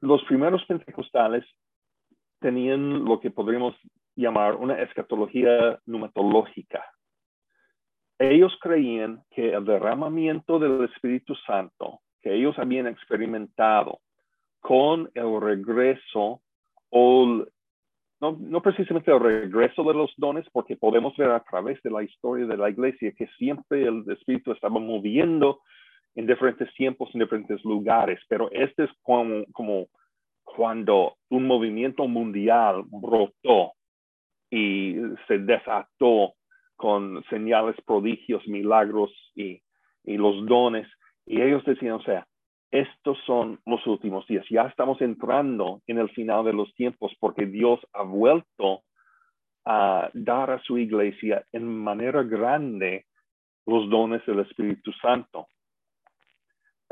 Los 0.00 0.24
primeros 0.24 0.64
pentecostales 0.64 1.44
tenían 2.40 3.04
lo 3.04 3.20
que 3.20 3.30
podríamos 3.30 3.76
llamar 4.16 4.56
una 4.56 4.80
escatología 4.80 5.78
numatológica. 5.86 6.84
Ellos 8.18 8.56
creían 8.60 9.22
que 9.30 9.52
el 9.52 9.64
derramamiento 9.64 10.58
del 10.58 10.84
Espíritu 10.84 11.34
Santo 11.46 12.00
que 12.24 12.34
ellos 12.34 12.58
habían 12.58 12.86
experimentado 12.86 14.00
con 14.60 15.10
el 15.14 15.40
regreso 15.40 16.40
o 16.88 17.44
no, 18.20 18.62
precisamente 18.62 19.10
el 19.10 19.20
regreso 19.20 19.84
de 19.84 19.92
los 19.92 20.10
dones, 20.16 20.46
porque 20.50 20.76
podemos 20.76 21.14
ver 21.18 21.30
a 21.30 21.44
través 21.44 21.82
de 21.82 21.90
la 21.90 22.02
historia 22.02 22.46
de 22.46 22.56
la 22.56 22.70
iglesia 22.70 23.12
que 23.12 23.26
siempre 23.36 23.82
el 23.82 24.02
Espíritu 24.10 24.52
estaba 24.52 24.80
moviendo 24.80 25.60
en 26.14 26.26
diferentes 26.26 26.72
tiempos, 26.72 27.10
en 27.12 27.20
diferentes 27.20 27.62
lugares, 27.64 28.18
pero 28.26 28.50
este 28.52 28.84
es 28.84 28.90
como, 29.02 29.44
como 29.52 29.88
cuando 30.42 31.16
un 31.28 31.46
movimiento 31.46 32.08
mundial 32.08 32.84
brotó 32.86 33.72
y 34.54 34.94
se 35.26 35.38
desató 35.38 36.34
con 36.76 37.24
señales, 37.28 37.74
prodigios, 37.84 38.46
milagros 38.46 39.10
y, 39.34 39.60
y 40.04 40.16
los 40.16 40.46
dones. 40.46 40.86
Y 41.26 41.40
ellos 41.40 41.64
decían, 41.64 41.94
o 41.94 42.02
sea, 42.02 42.24
estos 42.70 43.18
son 43.26 43.58
los 43.66 43.84
últimos 43.86 44.24
días. 44.28 44.46
Ya 44.48 44.62
estamos 44.62 45.00
entrando 45.00 45.80
en 45.88 45.98
el 45.98 46.08
final 46.10 46.44
de 46.44 46.52
los 46.52 46.72
tiempos 46.74 47.12
porque 47.18 47.46
Dios 47.46 47.80
ha 47.92 48.02
vuelto 48.02 48.82
a 49.64 50.10
dar 50.14 50.50
a 50.52 50.62
su 50.62 50.78
iglesia 50.78 51.44
en 51.50 51.66
manera 51.66 52.22
grande 52.22 53.06
los 53.66 53.90
dones 53.90 54.24
del 54.24 54.40
Espíritu 54.40 54.92
Santo. 55.02 55.48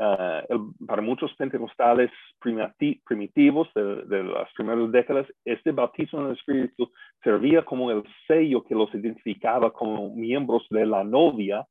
Ah, 0.05 0.43
para 0.85 1.01
muchos 1.01 1.33
pentecostales 1.35 2.11
primitivos 2.39 3.69
de, 3.73 4.03
de, 4.03 4.23
las 4.23 4.51
primeras 4.53 4.91
décadas, 4.91 5.25
este 5.45 5.71
bautismo 5.71 6.19
en 6.19 6.25
el 6.27 6.33
Espíritu 6.33 6.91
servía 7.23 7.63
como 7.63 7.89
el 7.89 8.03
sello 8.27 8.65
que 8.65 8.75
los 8.75 8.93
identificaba 8.93 9.71
como 9.71 10.13
miembros 10.13 10.67
de 10.69 10.85
la 10.85 11.05
novia 11.05 11.65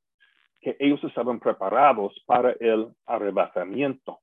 que 0.62 0.76
ellos 0.78 1.02
estaban 1.04 1.40
preparados 1.40 2.14
para 2.24 2.52
el 2.52 2.88
arrebatamiento. 3.04 4.20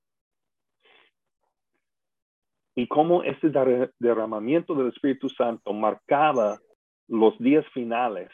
Y 2.75 2.88
cómo 2.88 3.22
este 3.24 3.51
derramamiento 4.00 4.74
del 4.74 4.88
Espíritu 4.88 5.30
Santo 5.30 5.72
marcaba 5.72 6.58
los 7.08 7.38
días 7.38 7.66
finales, 7.74 8.30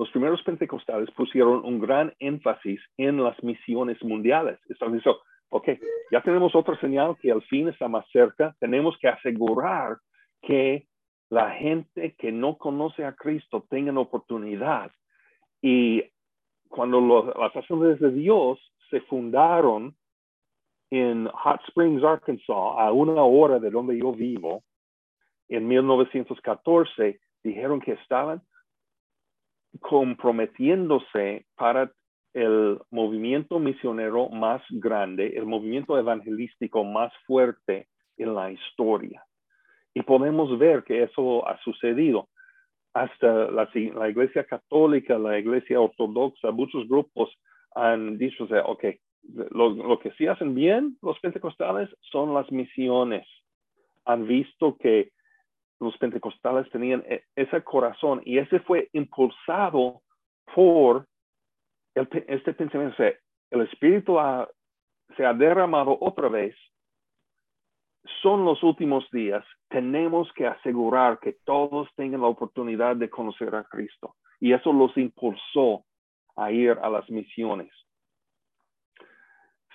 los 0.00 0.08
primeros 0.12 0.42
pentecostales 0.44 1.10
pusieron 1.10 1.62
un 1.62 1.78
gran 1.78 2.14
énfasis 2.20 2.80
en 2.96 3.22
las 3.22 3.36
misiones 3.44 4.02
mundiales. 4.02 4.58
Están 4.70 4.94
diciendo, 4.94 5.20
ok, 5.50 5.68
ya 6.10 6.22
tenemos 6.22 6.54
otra 6.54 6.80
señal 6.80 7.18
que 7.20 7.28
el 7.28 7.42
fin 7.42 7.68
está 7.68 7.86
más 7.86 8.06
cerca, 8.10 8.56
tenemos 8.60 8.96
que 8.98 9.08
asegurar 9.08 9.98
que 10.40 10.86
la 11.28 11.50
gente 11.50 12.14
que 12.18 12.32
no 12.32 12.56
conoce 12.56 13.04
a 13.04 13.12
Cristo 13.12 13.66
tenga 13.68 13.92
oportunidad. 14.00 14.90
Y 15.60 16.02
cuando 16.70 17.34
las 17.38 17.54
asambleas 17.54 18.00
de 18.00 18.10
Dios 18.10 18.58
se 18.88 19.02
fundaron 19.02 19.94
en 20.90 21.26
Hot 21.26 21.60
Springs, 21.68 22.02
Arkansas, 22.02 22.48
a 22.48 22.90
una 22.90 23.22
hora 23.22 23.58
de 23.58 23.68
donde 23.68 23.98
yo 23.98 24.12
vivo, 24.12 24.62
en 25.50 25.68
1914, 25.68 27.20
dijeron 27.42 27.82
que 27.82 27.92
estaban 27.92 28.40
comprometiéndose 29.78 31.46
para 31.56 31.92
el 32.32 32.78
movimiento 32.90 33.58
misionero 33.58 34.28
más 34.28 34.62
grande, 34.70 35.34
el 35.36 35.46
movimiento 35.46 35.98
evangelístico 35.98 36.84
más 36.84 37.12
fuerte 37.26 37.88
en 38.16 38.34
la 38.34 38.50
historia. 38.50 39.24
Y 39.94 40.02
podemos 40.02 40.58
ver 40.58 40.84
que 40.84 41.02
eso 41.02 41.46
ha 41.48 41.58
sucedido 41.62 42.28
hasta 42.92 43.50
la, 43.50 43.68
la, 43.94 44.08
iglesia 44.08 44.44
católica, 44.44 45.18
la 45.18 45.38
iglesia 45.38 45.80
ortodoxa, 45.80 46.50
muchos 46.50 46.88
grupos 46.88 47.30
han 47.74 48.18
dicho, 48.18 48.44
o 48.44 48.48
sea, 48.48 48.64
ok, 48.64 48.84
lo, 49.50 49.70
lo, 49.70 49.98
que 49.98 50.10
sí 50.12 50.26
hacen 50.26 50.54
bien 50.54 50.96
los 51.02 51.18
pentecostales 51.20 51.88
son 52.10 52.34
las 52.34 52.50
misiones. 52.50 53.26
Han 54.04 54.26
visto 54.26 54.76
que 54.76 55.10
los 55.80 55.96
pentecostales 55.98 56.70
tenían 56.70 57.02
e, 57.06 57.24
ese 57.34 57.62
corazón 57.64 58.22
y 58.24 58.38
ese 58.38 58.60
fue 58.60 58.88
impulsado 58.92 60.02
por 60.54 61.06
este 61.94 62.52
pensamiento. 62.54 63.02
El 63.50 63.62
Espíritu 63.62 64.16
se 65.16 65.26
ha 65.26 65.34
derramado 65.34 65.96
otra 66.00 66.28
vez 66.28 66.54
son 68.22 68.44
los 68.44 68.62
últimos 68.62 69.08
días, 69.10 69.44
tenemos 69.68 70.32
que 70.32 70.46
asegurar 70.46 71.18
que 71.20 71.36
todos 71.44 71.88
tengan 71.96 72.22
la 72.22 72.28
oportunidad 72.28 72.96
de 72.96 73.10
conocer 73.10 73.54
a 73.54 73.64
Cristo. 73.64 74.16
Y 74.38 74.52
eso 74.52 74.72
los 74.72 74.96
impulsó 74.96 75.84
a 76.36 76.50
ir 76.50 76.78
a 76.82 76.88
las 76.88 77.08
misiones. 77.10 77.70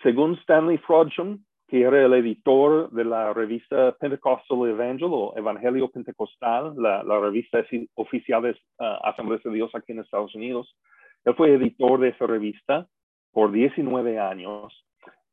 Según 0.02 0.34
Stanley 0.40 0.78
Frodsham, 0.80 1.46
que 1.68 1.82
era 1.82 2.06
el 2.06 2.14
editor 2.14 2.92
de 2.92 3.06
la 3.06 3.34
revista 3.34 3.94
Pentecostal 3.94 4.70
Evangel 4.70 5.10
o 5.12 5.34
Evangelio 5.36 5.90
Pentecostal, 5.90 6.76
la, 6.78 7.20
revista 7.20 7.64
oficial 7.96 8.44
de 8.44 8.52
uh, 8.52 8.84
Asambleas 9.04 9.42
de 9.44 9.52
Dios 9.52 9.72
aquí 9.74 9.92
en 9.92 10.00
Estados 10.00 10.36
Unidos, 10.36 10.76
él 11.24 11.34
fue 11.36 11.54
editor 11.54 12.00
de 12.00 12.10
esa 12.10 12.28
revista 12.28 12.88
por 13.32 13.52
19 13.52 14.20
años. 14.20 14.86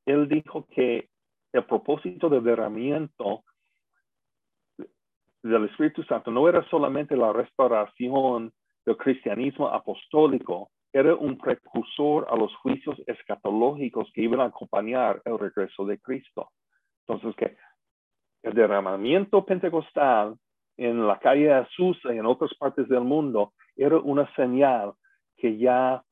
Él 0.07 0.27
dijo 0.27 0.67
que 0.71 1.09
el 1.53 1.65
propósito 1.65 2.31
del 2.31 2.43
derramamiento 2.43 3.45
del 5.43 5.65
Espíritu 5.67 6.03
Santo 6.05 6.31
no 6.31 6.49
era 6.49 6.67
solamente 6.71 7.17
la 7.17 7.33
restauración 7.33 8.53
del 8.87 8.97
cristianismo 8.97 9.69
apostólico, 9.69 10.71
era 10.93 11.15
un 11.15 11.39
precursor 11.39 12.27
a 12.31 12.37
los 12.37 12.55
juicios 12.57 13.01
escatológicos 13.07 14.11
que 14.13 14.23
iban 14.23 14.41
a 14.41 14.47
acompañar 14.47 15.23
el 15.25 15.39
regreso 15.39 15.87
de 15.87 15.99
Cristo. 15.99 16.51
Entonces, 17.07 17.35
que 17.37 17.57
el 18.43 18.55
derramamiento 18.55 19.45
pentecostal 19.45 20.37
en 20.77 21.07
la 21.07 21.19
calle 21.19 21.53
Azusa 21.53 22.13
y 22.15 22.19
en 22.19 22.27
otras 22.27 22.53
partes 22.55 22.89
del 22.89 23.03
mundo 23.03 23.53
era 23.77 23.99
una 23.99 24.33
señal 24.35 24.93
que 25.37 25.57
ya 25.57 26.03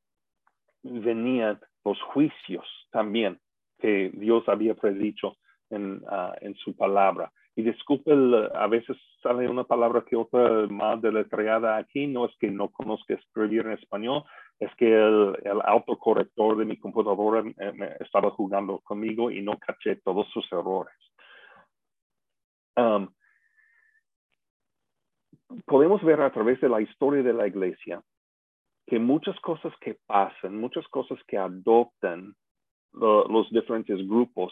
venían 0.82 1.60
los 1.84 2.00
juicios 2.02 2.66
también 2.90 3.38
que 3.78 4.10
Dios 4.14 4.48
había 4.48 4.74
predicho 4.74 5.36
en, 5.70 6.02
ah, 6.08 6.34
en 6.40 6.54
su 6.56 6.76
palabra. 6.76 7.32
Y 7.60 7.62
disculpe, 7.62 8.10
a 8.54 8.66
veces 8.68 8.96
sale 9.22 9.46
una 9.46 9.64
palabra 9.64 10.02
que 10.08 10.16
otra 10.16 10.66
más 10.68 10.98
deletreada 11.02 11.76
aquí, 11.76 12.06
no 12.06 12.24
es 12.24 12.34
que 12.38 12.50
no 12.50 12.70
conozca 12.70 13.12
escribir 13.12 13.66
en 13.66 13.72
español, 13.72 14.24
es 14.58 14.74
que 14.76 14.86
el, 14.86 15.36
el 15.44 15.60
autocorrector 15.62 16.56
de 16.56 16.64
mi 16.64 16.78
computadora 16.78 17.42
me, 17.42 17.96
estaba 18.00 18.30
jugando 18.30 18.78
conmigo 18.78 19.30
y 19.30 19.42
no 19.42 19.58
caché 19.58 19.96
todos 19.96 20.26
sus 20.30 20.50
errores. 20.50 20.94
Um, 22.76 23.08
podemos 25.66 26.02
ver 26.02 26.22
a 26.22 26.32
través 26.32 26.62
de 26.62 26.70
la 26.70 26.80
historia 26.80 27.22
de 27.22 27.34
la 27.34 27.46
iglesia 27.46 28.00
que 28.86 28.98
muchas 28.98 29.38
cosas 29.40 29.74
que 29.82 29.98
pasan, 30.06 30.58
muchas 30.58 30.88
cosas 30.88 31.18
que 31.28 31.36
adoptan 31.36 32.34
los 32.94 33.50
diferentes 33.50 33.98
grupos, 34.08 34.50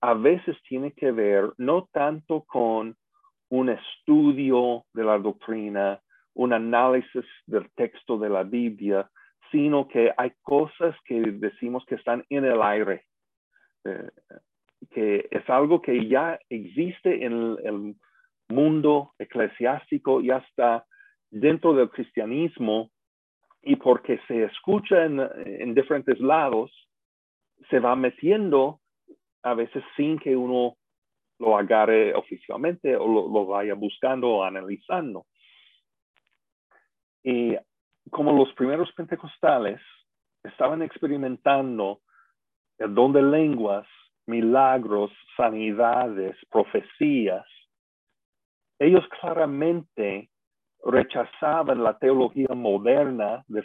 a 0.00 0.14
veces 0.14 0.56
tiene 0.68 0.92
que 0.92 1.12
ver 1.12 1.52
no 1.58 1.88
tanto 1.92 2.42
con 2.42 2.96
un 3.50 3.68
estudio 3.68 4.84
de 4.94 5.04
la 5.04 5.18
doctrina, 5.18 6.00
un 6.34 6.52
análisis 6.52 7.24
del 7.46 7.70
texto 7.74 8.16
de 8.18 8.28
la 8.28 8.44
Biblia, 8.44 9.10
sino 9.50 9.88
que 9.88 10.12
hay 10.16 10.32
cosas 10.42 10.94
que 11.04 11.20
decimos 11.20 11.84
que 11.86 11.96
están 11.96 12.24
en 12.28 12.44
el 12.44 12.62
aire, 12.62 13.04
eh, 13.84 14.10
que 14.90 15.28
es 15.30 15.48
algo 15.50 15.82
que 15.82 16.08
ya 16.08 16.38
existe 16.48 17.24
en 17.24 17.56
el, 17.62 17.94
mundo 18.48 19.12
eclesiástico, 19.16 20.20
ya 20.20 20.38
está 20.38 20.84
dentro 21.30 21.72
del 21.72 21.88
cristianismo 21.88 22.90
y 23.62 23.76
porque 23.76 24.18
se 24.26 24.42
escucha 24.42 25.04
en, 25.04 25.72
diferentes 25.72 26.18
lados, 26.18 26.72
se 27.68 27.78
va 27.78 27.94
metiendo 27.94 28.79
a 29.42 29.54
veces 29.54 29.82
sin 29.96 30.18
que 30.18 30.36
uno 30.36 30.76
lo 31.38 31.56
agarre 31.56 32.14
oficialmente 32.14 32.96
o 32.96 33.06
lo, 33.06 33.46
vaya 33.46 33.74
buscando 33.74 34.28
o 34.28 34.44
analizando. 34.44 35.26
Y 37.22 37.56
como 38.10 38.32
los 38.32 38.52
primeros 38.54 38.92
pentecostales 38.92 39.80
estaban 40.42 40.82
experimentando 40.82 42.00
el 42.78 42.94
don 42.94 43.12
de 43.12 43.22
lenguas, 43.22 43.86
milagros, 44.26 45.10
sanidades, 45.36 46.36
profecías, 46.50 47.46
ellos 48.78 49.04
claramente 49.20 50.30
rechazaban 50.84 51.82
la 51.82 51.98
teología 51.98 52.54
moderna 52.54 53.44
de, 53.48 53.62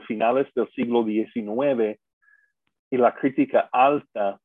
finales 0.00 0.52
del 0.54 0.68
siglo 0.72 1.04
XIX 1.04 1.98
y 2.90 2.96
la 2.96 3.14
crítica 3.14 3.68
alta 3.72 4.40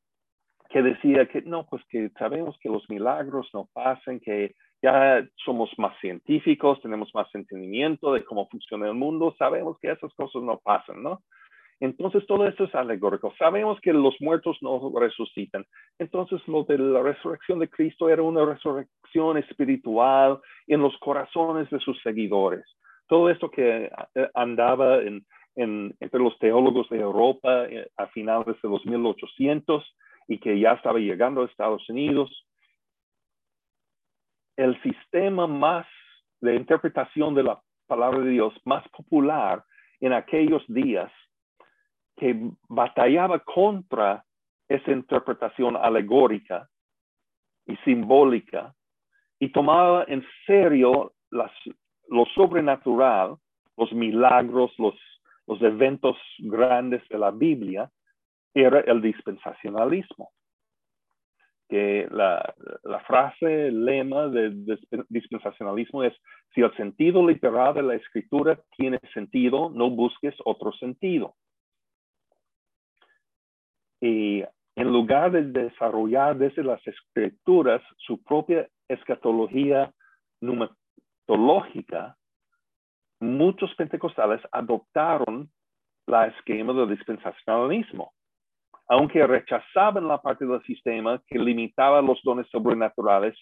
que 0.72 0.82
decía 0.82 1.28
que 1.28 1.42
no, 1.42 1.66
pues 1.66 1.84
que 1.90 2.10
sabemos 2.18 2.58
que 2.62 2.70
los 2.70 2.90
milagros 2.90 3.50
no 3.54 3.68
pasan, 3.74 4.20
que 4.20 4.56
ya 4.82 5.26
somos 5.46 5.70
más 5.78 5.98
científicos, 6.00 6.82
tenemos 6.82 7.14
más 7.14 7.28
entendimiento 7.36 8.14
de 8.14 8.24
cómo 8.24 8.48
funciona 8.50 8.88
el 8.88 8.96
mundo, 8.96 9.36
sabemos 9.38 9.78
que 9.80 9.92
esas 9.92 10.14
cosas 10.14 10.42
no 10.42 10.60
pasan, 10.60 11.04
¿no? 11.04 11.22
Entonces 11.82 12.26
todo 12.28 12.48
esto 12.48 12.66
es 12.66 12.76
alegórico. 12.76 13.34
Sabemos 13.40 13.82
que 13.82 13.92
los 13.92 14.16
muertos 14.22 14.56
no 14.62 14.92
resucitan. 15.00 15.66
Entonces 15.98 16.40
lo 16.48 16.64
de 16.64 16.78
la 16.78 17.02
resurrección 17.02 17.58
de 17.58 17.70
Cristo 17.70 18.08
era 18.08 18.22
una 18.22 18.46
resurrección 18.46 19.38
espiritual 19.40 20.40
en 20.68 20.80
los 20.80 20.96
corazones 21.00 21.70
de 21.72 21.80
sus 21.80 22.00
seguidores. 22.04 22.64
Todo 23.08 23.32
esto 23.32 23.50
que 23.50 23.92
eh, 24.16 24.30
andaba 24.36 25.02
en, 25.02 25.26
entre 25.56 26.20
los 26.20 26.38
teólogos 26.38 26.88
de 26.90 27.00
Europa 27.00 27.66
eh, 27.66 27.90
a 27.98 28.06
finales 28.08 28.56
de 28.62 28.70
los 28.70 28.86
1800 28.86 29.84
y 30.32 30.40
que 30.40 30.58
ya 30.58 30.72
estaba 30.72 30.98
llegando 30.98 31.42
a 31.42 31.46
Estados 31.46 31.90
Unidos, 31.90 32.48
el 34.56 34.82
sistema 34.82 35.46
más 35.46 35.86
de 36.40 36.56
interpretación 36.56 37.36
de 37.36 37.44
la 37.44 37.62
palabra 37.86 38.20
de 38.20 38.30
Dios 38.30 38.54
más 38.64 38.88
popular 38.90 39.62
en 40.00 40.14
aquellos 40.14 40.64
días 40.70 41.12
que 42.16 42.50
batallaba 42.70 43.40
contra 43.40 44.24
esa 44.70 44.92
interpretación 44.92 45.76
alegórica 45.76 46.70
y 47.66 47.76
simbólica 47.84 48.74
y 49.38 49.52
tomaba 49.52 50.06
en 50.08 50.26
serio 50.48 51.12
lo 51.30 52.26
sobrenatural, 52.36 53.36
los 53.76 53.92
milagros, 53.92 54.72
los, 54.78 54.96
los 55.46 55.62
eventos 55.62 56.16
grandes 56.40 57.06
de 57.10 57.18
la 57.18 57.32
Biblia, 57.32 57.92
era 58.54 58.80
el 58.82 59.02
dispensacionalismo. 59.02 60.32
Que 61.70 62.08
la, 62.12 62.54
frase, 63.08 63.68
el 63.68 63.86
lema 63.86 64.28
del 64.28 64.66
dispensacionalismo 65.08 66.04
es, 66.04 66.14
si 66.54 66.62
el 66.62 66.76
sentido 66.76 67.26
literal 67.26 67.74
de 67.74 67.84
la 67.84 67.96
escritura 67.96 68.60
tiene 68.76 69.00
sentido, 69.14 69.70
no 69.70 69.90
busques 69.90 70.36
otro 70.44 70.74
sentido. 70.74 71.36
Y 74.02 74.44
en 74.76 74.92
lugar 74.92 75.32
de 75.32 75.44
desarrollar 75.44 76.38
desde 76.38 76.64
las 76.64 76.86
escrituras 76.86 77.82
su 77.98 78.22
propia 78.24 78.68
escatología 78.90 79.94
numerológica, 80.42 82.18
muchos 83.22 83.74
pentecostales 83.76 84.42
adoptaron 84.52 85.50
la 86.08 86.28
esquema 86.28 86.74
del 86.74 86.90
dispensacionalismo, 86.90 88.14
aunque 88.92 89.26
rechazaban 89.26 90.06
la 90.06 90.22
parte 90.22 90.46
del 90.46 90.62
sistema 90.64 91.24
que 91.26 91.40
limitaba 91.40 92.02
los 92.02 92.22
dones 92.24 92.46
sobrenaturales 92.50 93.38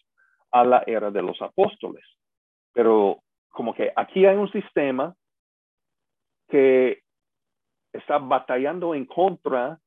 a 0.51 0.63
la 0.63 0.83
era 0.85 1.09
de 1.09 1.23
los 1.23 1.41
apóstoles. 1.41 2.05
Pero 2.71 3.23
como 3.49 3.73
que 3.73 3.91
aquí 3.95 4.27
hay 4.27 4.37
un 4.37 4.51
sistema 4.51 5.15
que 6.49 6.99
está 7.91 8.19
batallando 8.19 8.93
en 8.93 9.05
contra 9.05 9.79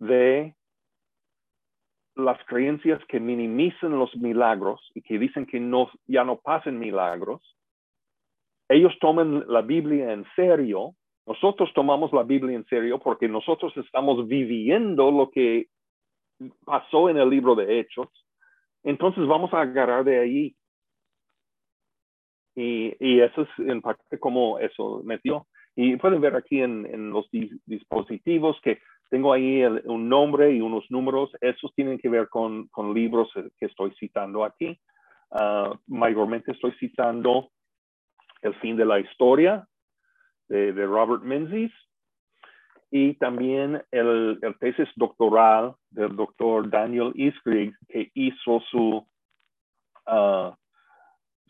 de 0.00 0.56
las 2.16 2.44
creencias 2.46 3.00
que 3.06 3.20
minimizan 3.20 3.96
los 3.96 4.16
milagros 4.16 4.80
y 4.96 5.02
que 5.02 5.20
dicen 5.20 5.46
que 5.46 5.60
ya 6.08 6.24
no 6.24 6.40
pasan 6.40 6.80
milagros, 6.80 7.56
ellos 8.68 8.92
toman 9.00 9.44
la 9.46 9.62
Biblia 9.62 10.12
en 10.12 10.26
serio. 10.34 10.96
Nosotros 11.26 11.72
tomamos 11.74 12.12
la 12.12 12.22
Biblia 12.22 12.54
en 12.54 12.66
serio 12.66 12.98
porque 12.98 13.28
nosotros 13.28 13.74
estamos 13.76 14.26
viviendo 14.28 15.10
lo 15.10 15.30
que 15.30 15.68
pasó 16.64 17.08
en 17.08 17.16
el 17.16 17.30
libro 17.30 17.54
de 17.54 17.80
Hechos. 17.80 18.08
Entonces 18.82 19.26
vamos 19.26 19.52
a 19.54 19.62
agarrar 19.62 20.04
de 20.04 20.18
ahí. 20.18 20.56
Y, 22.56 22.94
y 23.00 23.20
eso 23.20 23.42
es 23.42 23.48
en 23.58 23.80
parte 23.80 24.18
como 24.18 24.58
eso 24.58 25.00
metió. 25.04 25.46
Y 25.74 25.96
pueden 25.96 26.20
ver 26.20 26.36
aquí 26.36 26.60
en, 26.60 26.86
en 26.86 27.10
los 27.10 27.26
dispositivos 27.66 28.60
que 28.62 28.78
tengo 29.10 29.32
ahí 29.32 29.62
un 29.84 30.08
nombre 30.08 30.52
y 30.52 30.60
unos 30.60 30.84
números. 30.90 31.30
Esos 31.40 31.74
tienen 31.74 31.98
que 31.98 32.08
ver 32.08 32.28
con, 32.28 32.68
con 32.68 32.92
libros 32.92 33.30
que 33.58 33.66
estoy 33.66 33.92
citando 33.98 34.44
aquí. 34.44 34.78
Uh, 35.30 35.74
mayormente 35.88 36.52
estoy 36.52 36.72
citando 36.78 37.50
El 38.42 38.54
fin 38.56 38.76
de 38.76 38.84
la 38.84 39.00
historia 39.00 39.66
de, 40.48 40.72
de 40.72 40.86
Robert 40.86 41.22
Menzies 41.22 41.72
y 42.90 43.14
también 43.14 43.82
el, 43.90 44.38
el, 44.42 44.58
tesis 44.58 44.88
doctoral 44.96 45.74
del 45.90 46.14
doctor 46.14 46.70
Daniel 46.70 47.12
Iskrig 47.14 47.74
que 47.88 48.10
hizo 48.14 48.60
su 48.70 49.06
uh, 50.06 50.54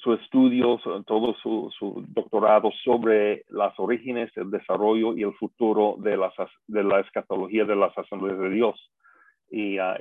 su 0.05 0.13
estudio, 0.13 0.79
todo 1.07 1.35
su, 1.43 2.05
doctorado 2.09 2.71
sobre 2.85 3.45
las 3.49 3.73
orígenes, 3.79 4.31
el 4.37 4.51
desarrollo 4.51 5.17
y 5.17 5.23
el 5.23 5.33
futuro 5.35 5.97
de, 5.99 6.19
las, 6.19 6.35
de 6.67 6.85
la 6.85 7.01
escatología 7.01 7.65
de 7.65 7.75
las 7.75 7.97
asambleas 7.97 8.39
de 8.39 8.51
Dios. 8.51 8.93
Y 9.49 9.79
uh, 9.79 9.95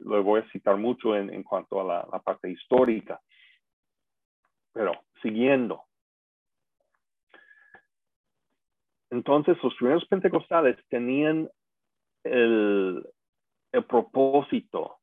lo 0.00 0.24
voy 0.24 0.40
a 0.40 0.50
citar 0.50 0.76
mucho 0.76 1.14
en, 1.14 1.32
en 1.32 1.44
cuanto 1.44 1.80
a 1.80 2.04
la, 2.10 2.18
parte 2.18 2.50
histórica. 2.50 3.20
Pero 4.72 4.92
siguiendo. 5.22 5.83
Entonces, 9.14 9.56
los 9.62 9.72
primeros 9.76 10.04
pentecostales 10.06 10.76
tenían 10.88 11.48
el, 12.24 13.06
propósito, 13.88 14.96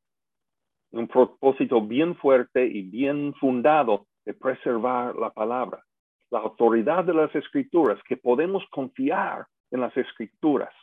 un 0.90 1.08
propósito 1.08 1.80
bien 1.80 2.14
fuerte 2.16 2.66
y 2.66 2.82
bien 2.82 3.32
fundado 3.40 4.06
de 4.26 4.34
preservar 4.34 5.16
la 5.16 5.30
palabra, 5.30 5.82
la 6.30 6.40
autoridad 6.40 7.04
de 7.04 7.14
las 7.14 7.34
escrituras, 7.34 7.98
que 8.06 8.18
podemos 8.18 8.62
confiar 8.70 9.46
en 9.70 9.80
las 9.80 9.96
escrituras. 9.96 10.74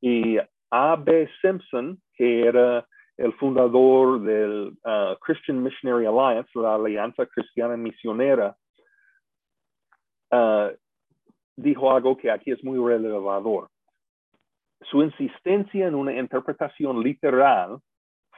Y 0.00 0.38
A.B. 0.70 1.28
Simpson, 1.42 2.00
que 2.14 2.46
era 2.46 2.86
el 3.16 3.32
fundador 3.34 4.22
del 4.22 4.68
uh, 4.84 5.16
Christian 5.20 5.64
Missionary 5.64 6.06
Alliance, 6.06 6.48
la 6.54 6.76
Alianza 6.76 7.26
Cristiana 7.26 7.76
Misionera, 7.76 8.56
uh, 10.30 10.70
dijo 11.62 11.92
algo 11.92 12.16
que 12.16 12.30
aquí 12.30 12.50
es 12.50 12.62
muy 12.64 12.78
relevador. 12.78 13.68
Su 14.82 15.02
insistencia 15.02 15.86
en 15.86 15.94
una 15.94 16.18
interpretación 16.18 17.02
literal 17.02 17.78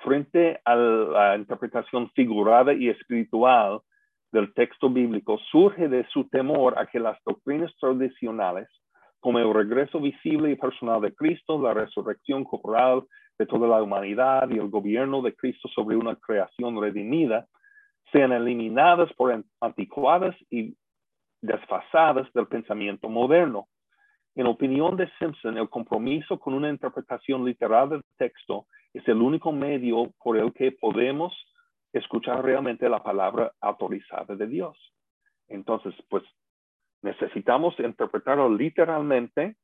frente 0.02 0.60
a 0.64 0.74
la 0.74 1.36
interpretación 1.36 2.10
figurada 2.10 2.72
y 2.72 2.88
espiritual 2.88 3.80
del 4.32 4.52
texto 4.54 4.90
bíblico 4.90 5.38
surge 5.50 5.88
de 5.88 6.04
su 6.08 6.28
temor 6.28 6.78
a 6.78 6.86
que 6.86 6.98
las 6.98 7.18
doctrinas 7.24 7.72
tradicionales, 7.78 8.68
como 9.20 9.38
el 9.38 9.54
regreso 9.54 10.00
visible 10.00 10.50
y 10.50 10.56
personal 10.56 11.00
de 11.00 11.14
Cristo, 11.14 11.60
la 11.62 11.74
resurrección 11.74 12.42
corporal 12.44 13.04
de 13.38 13.46
toda 13.46 13.68
la 13.68 13.82
humanidad 13.82 14.50
y 14.50 14.58
el 14.58 14.68
gobierno 14.68 15.22
de 15.22 15.34
Cristo 15.34 15.68
sobre 15.68 15.96
una 15.96 16.16
creación 16.16 16.80
redimida, 16.80 17.46
sean 18.10 18.32
eliminadas 18.32 19.12
por 19.14 19.42
anticuadas 19.60 20.34
y 20.50 20.74
desfasadas 21.42 22.32
del 22.32 22.46
pensamiento 22.46 23.08
moderno. 23.08 23.68
En 24.34 24.46
opinión 24.46 24.96
de 24.96 25.10
Simpson, 25.18 25.58
el 25.58 25.68
compromiso 25.68 26.38
con 26.38 26.54
una 26.54 26.70
interpretación 26.70 27.44
literal 27.44 27.90
del 27.90 28.04
texto 28.16 28.66
es 28.94 29.06
el 29.08 29.20
único 29.20 29.52
medio 29.52 30.10
por 30.22 30.38
el 30.38 30.52
que 30.54 30.72
podemos 30.72 31.34
escuchar 31.92 32.42
realmente 32.42 32.88
la 32.88 33.02
palabra 33.02 33.52
autorizada 33.60 34.34
de 34.34 34.46
Dios. 34.46 34.78
Entonces, 35.48 35.94
pues 36.08 36.22
necesitamos 37.02 37.78
interpretarlo 37.78 38.48
literalmente. 38.48 39.56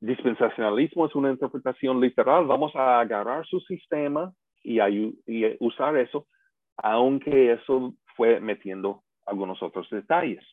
Dispensacionalismo 0.00 1.06
es 1.06 1.14
una 1.14 1.30
interpretación 1.30 2.00
literal. 2.00 2.46
Vamos 2.46 2.74
a 2.74 3.00
agarrar 3.00 3.44
su 3.46 3.60
sistema 3.60 4.32
y, 4.62 4.80
y 4.80 5.56
usar 5.60 5.96
eso, 5.96 6.26
aunque 6.76 7.52
eso 7.52 7.94
fue 8.16 8.40
metiendo 8.40 9.02
algunos 9.26 9.62
otros 9.62 9.88
detalles. 9.90 10.44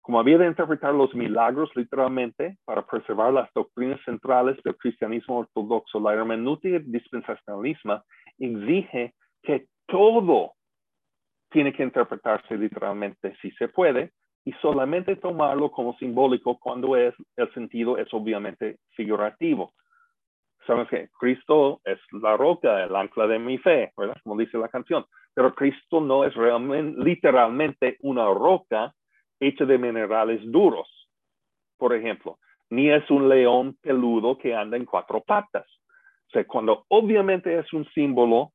Como 0.00 0.20
había 0.20 0.38
de 0.38 0.46
interpretar 0.46 0.94
los 0.94 1.14
milagros 1.14 1.70
literalmente 1.76 2.56
para 2.64 2.86
preservar 2.86 3.32
las 3.32 3.52
doctrinas 3.52 4.00
centrales 4.04 4.56
del 4.62 4.76
cristianismo 4.76 5.40
ortodoxo, 5.40 6.00
la 6.00 6.14
hermenéutica 6.14 6.78
dispensacionalismo 6.82 8.02
exige 8.38 9.14
que 9.42 9.66
todo 9.86 10.52
tiene 11.50 11.72
que 11.72 11.82
interpretarse 11.82 12.56
literalmente 12.56 13.36
si 13.42 13.50
se 13.52 13.68
puede 13.68 14.12
y 14.44 14.52
solamente 14.62 15.16
tomarlo 15.16 15.70
como 15.70 15.94
simbólico 15.98 16.58
cuando 16.58 16.96
es, 16.96 17.14
el 17.36 17.52
sentido 17.52 17.98
es 17.98 18.08
obviamente 18.12 18.78
figurativo. 18.96 19.74
Sabemos 20.66 20.88
que 20.88 21.08
Cristo 21.18 21.80
es 21.84 21.98
la 22.12 22.36
roca, 22.36 22.82
el 22.82 22.96
ancla 22.96 23.26
de 23.26 23.38
mi 23.38 23.58
fe, 23.58 23.92
¿verdad? 23.96 24.16
Como 24.22 24.38
dice 24.38 24.56
la 24.56 24.68
canción. 24.68 25.04
Pero 25.38 25.54
Cristo 25.54 26.00
no 26.00 26.24
es 26.24 26.34
realmente, 26.34 27.00
literalmente 27.00 27.96
una 28.00 28.24
roca 28.24 28.92
hecha 29.38 29.64
de 29.64 29.78
minerales 29.78 30.40
duros, 30.50 31.08
por 31.76 31.94
ejemplo, 31.94 32.40
ni 32.70 32.90
es 32.90 33.08
un 33.08 33.28
león 33.28 33.78
peludo 33.80 34.36
que 34.36 34.52
anda 34.52 34.76
en 34.76 34.84
cuatro 34.84 35.22
patas. 35.22 35.64
O 36.26 36.30
sea, 36.32 36.44
cuando 36.44 36.84
obviamente 36.88 37.56
es 37.56 37.72
un 37.72 37.88
símbolo, 37.90 38.50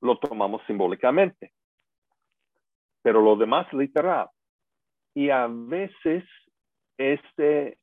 lo 0.00 0.18
tomamos 0.18 0.60
simbólicamente. 0.66 1.52
Pero 3.02 3.22
lo 3.22 3.36
demás 3.36 3.72
literal. 3.72 4.26
Y 5.14 5.30
a 5.30 5.46
veces 5.48 6.24
este, 6.98 7.78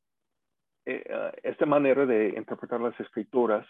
eh, 0.84 1.32
esta 1.42 1.64
manera 1.64 2.04
de 2.04 2.34
interpretar 2.36 2.82
las 2.82 3.00
escrituras 3.00 3.66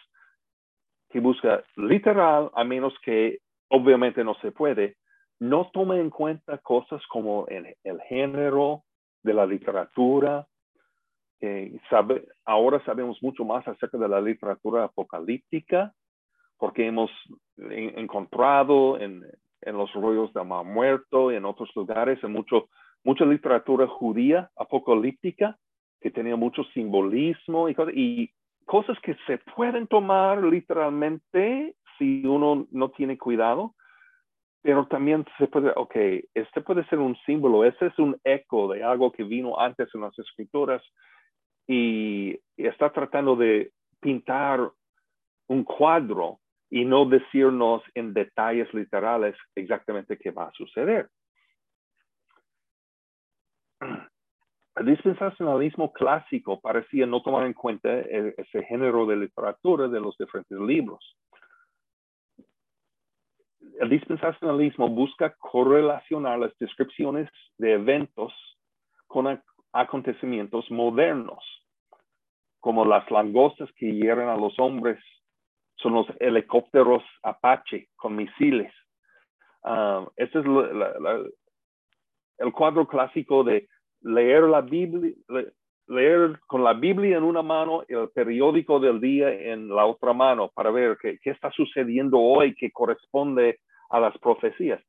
que 1.08 1.20
busca 1.20 1.62
literal, 1.76 2.50
a 2.52 2.64
menos 2.64 2.92
que 3.04 3.38
obviamente 3.70 4.22
no 4.24 4.35
se 4.37 4.52
puede, 4.52 4.96
no 5.38 5.70
toma 5.72 5.98
en 5.98 6.11
cuenta 6.11 6.59
cosas 6.59 7.00
como 7.06 7.46
el, 7.48 7.74
género 8.09 8.85
de 9.22 9.35
la 9.35 9.46
literatura. 9.46 10.46
ahora 12.44 12.85
sabemos 12.85 13.18
mucho 13.22 13.44
más 13.44 13.66
acerca 13.66 13.96
de 13.96 14.09
la 14.09 14.20
literatura 14.20 14.85
apocalíptica 14.85 15.92
porque 16.59 16.87
hemos 16.87 17.11
encontrado 17.56 19.00
en, 19.00 19.24
los 19.62 19.92
rollos 19.94 20.33
de 20.35 20.44
Mar 20.44 20.64
Muerto 20.64 21.33
y 21.33 21.37
en 21.37 21.46
otros 21.46 21.70
lugares 21.74 22.22
en 22.22 22.33
mucho, 22.33 22.68
mucha 23.02 23.24
literatura 23.24 23.87
judía 23.87 24.50
apocalíptica 24.56 25.56
que 26.00 26.11
tenía 26.11 26.37
mucho 26.37 26.64
simbolismo 26.74 27.68
y 27.68 27.76
y 27.94 28.30
cosas 28.66 28.98
que 29.00 29.16
se 29.26 29.38
pueden 29.56 29.87
tomar 29.87 30.42
literalmente 30.42 31.74
si 32.00 32.26
uno 32.26 32.66
no 32.72 32.90
tiene 32.90 33.18
cuidado, 33.18 33.74
pero 34.62 34.86
también 34.86 35.24
se 35.38 35.46
puede, 35.46 35.70
ok, 35.76 35.94
este 36.34 36.62
puede 36.62 36.84
ser 36.86 36.98
un 36.98 37.16
símbolo, 37.26 37.64
este 37.64 37.86
es 37.86 37.98
un 37.98 38.18
eco 38.24 38.72
de 38.72 38.82
algo 38.82 39.12
que 39.12 39.22
vino 39.22 39.60
antes 39.60 39.88
en 39.94 40.00
las 40.00 40.18
escrituras 40.18 40.82
y, 41.68 42.38
está 42.56 42.92
tratando 42.92 43.36
de 43.36 43.72
pintar 44.00 44.70
un 45.48 45.64
cuadro 45.64 46.40
y 46.68 46.84
no 46.84 47.06
decirnos 47.06 47.82
en 47.94 48.12
detalles 48.12 48.72
literales 48.74 49.34
exactamente 49.54 50.18
qué 50.18 50.30
va 50.30 50.44
a 50.44 50.52
suceder. 50.52 51.08
El 53.80 54.86
dispensacionalismo 54.86 55.90
clásico 55.92 56.60
parecía 56.60 57.06
no 57.06 57.22
tomar 57.22 57.46
en 57.46 57.54
cuenta 57.54 57.88
e, 57.88 58.34
ese 58.36 58.62
género 58.64 59.06
de 59.06 59.16
literatura 59.16 59.88
de 59.88 60.00
los 60.00 60.16
diferentes 60.18 60.58
libros 60.60 61.16
el 63.80 63.88
dispensacionalismo 63.88 64.90
busca 64.90 65.34
correlacionar 65.38 66.38
las 66.38 66.56
descripciones 66.58 67.30
de 67.56 67.72
eventos 67.72 68.30
con 69.06 69.42
acontecimientos 69.72 70.70
modernos, 70.70 71.42
como 72.60 72.84
las 72.84 73.10
langostas 73.10 73.70
que 73.76 73.90
hieren 73.90 74.28
a 74.28 74.36
los 74.36 74.58
hombres, 74.58 75.02
son 75.76 75.94
los 75.94 76.06
helicópteros 76.20 77.02
Apache 77.22 77.88
con 77.96 78.16
misiles. 78.16 78.70
Ah, 79.64 80.06
este 80.16 80.40
es 80.40 80.44
el 82.36 82.52
cuadro 82.52 82.86
clásico 82.86 83.44
de 83.44 83.66
leer 84.02 84.42
la 84.42 84.60
Biblia, 84.60 85.14
leer 85.86 86.38
con 86.46 86.62
la 86.62 86.74
Biblia 86.74 87.16
en 87.16 87.24
una 87.24 87.40
mano 87.40 87.82
el 87.88 88.10
periódico 88.10 88.78
del 88.78 89.00
día 89.00 89.32
en 89.32 89.68
la 89.74 89.86
otra 89.86 90.12
mano 90.12 90.50
para 90.54 90.70
ver 90.70 90.98
qué, 91.00 91.18
qué 91.22 91.30
está 91.30 91.50
sucediendo 91.50 92.18
hoy 92.18 92.54
que 92.54 92.70
corresponde 92.70 93.58
a 93.90 94.00
las 94.00 94.16
profecías. 94.18 94.81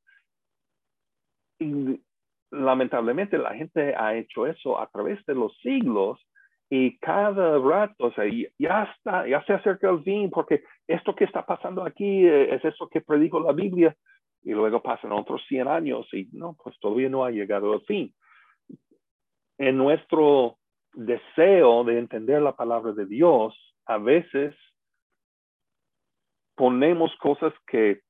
Y 1.59 2.01
lamentablemente 2.51 3.37
la 3.37 3.53
gente 3.53 3.95
ha 3.95 4.15
hecho 4.15 4.45
eso 4.45 4.79
a 4.79 4.87
través 4.87 5.23
de 5.25 5.35
los 5.35 5.55
siglos 5.59 6.19
y 6.69 6.97
cada 6.99 7.57
rato, 7.59 8.07
o 8.07 8.11
sea, 8.13 8.23
ya 8.57 8.83
está, 8.83 9.27
ya 9.27 9.43
se 9.43 9.53
acerca 9.53 9.89
el 9.89 10.03
fin 10.03 10.29
porque 10.29 10.63
esto 10.87 11.13
que 11.15 11.25
está 11.25 11.45
pasando 11.45 11.83
aquí 11.83 12.25
eh, 12.25 12.55
es 12.55 12.63
eso 12.63 12.87
que 12.87 13.01
predijo 13.01 13.39
la 13.41 13.51
Biblia 13.51 13.95
y 14.43 14.51
luego 14.51 14.81
pasan 14.81 15.11
otros 15.11 15.41
100 15.47 15.67
años 15.67 16.07
y 16.13 16.29
no, 16.31 16.55
pues 16.63 16.79
todavía 16.79 17.09
no 17.09 17.25
ha 17.25 17.31
llegado 17.31 17.73
el 17.73 17.81
fin. 17.81 18.13
En 19.57 19.77
nuestro 19.77 20.57
deseo 20.93 21.83
de 21.83 21.99
entender 21.99 22.41
la 22.41 22.55
palabra 22.55 22.93
de 22.93 23.05
Dios, 23.05 23.53
a 23.85 23.97
veces 23.97 24.55
ponemos 26.55 27.15
cosas 27.17 27.53
que 27.67 28.01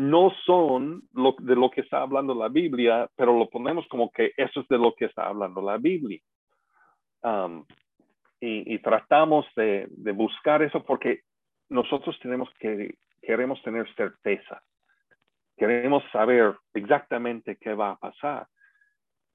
no 0.00 0.32
son 0.46 1.02
de 1.12 1.54
lo 1.54 1.70
que 1.70 1.82
está 1.82 2.00
hablando 2.00 2.34
la 2.34 2.48
Biblia, 2.48 3.06
pero 3.16 3.38
lo 3.38 3.50
ponemos 3.50 3.86
como 3.88 4.10
que 4.10 4.32
eso 4.34 4.60
es 4.60 4.68
de 4.68 4.78
lo 4.78 4.94
que 4.94 5.04
está 5.04 5.26
hablando 5.26 5.60
la 5.60 5.76
Biblia. 5.76 6.18
Um, 7.22 7.66
y, 8.40 8.78
tratamos 8.78 9.44
de, 9.54 9.88
buscar 10.14 10.62
eso 10.62 10.82
porque 10.82 11.20
nosotros 11.68 12.18
tenemos 12.22 12.48
que, 12.58 12.94
queremos 13.20 13.62
tener 13.62 13.94
certeza. 13.94 14.62
Queremos 15.58 16.02
saber 16.10 16.56
exactamente 16.72 17.58
qué 17.60 17.74
va 17.74 17.90
a 17.90 17.96
pasar. 17.96 18.46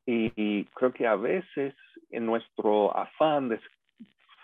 Y, 0.08 0.66
creo 0.66 0.92
que 0.92 1.06
a 1.06 1.16
veces 1.16 1.76
en 2.10 2.26
nuestro 2.26 2.98
afán 2.98 3.50
de 3.50 3.60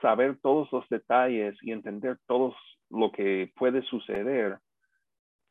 saber 0.03 0.37
todos 0.43 0.71
los 0.71 0.87
detalles 0.89 1.57
y 1.63 1.71
entender 1.71 2.19
todo 2.27 2.55
lo 2.91 3.11
que 3.11 3.51
puede 3.55 3.81
suceder, 3.81 4.59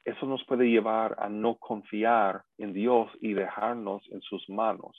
eso 0.05 0.27
nos 0.27 0.45
puede 0.45 0.69
llevar 0.71 1.17
a 1.19 1.29
no 1.29 1.57
confiar 1.57 2.43
en 2.59 2.73
Dios 2.73 3.11
y 3.21 3.35
dejarnos 3.35 4.03
en 4.11 4.21
sus 4.23 4.49
manos. 4.49 4.97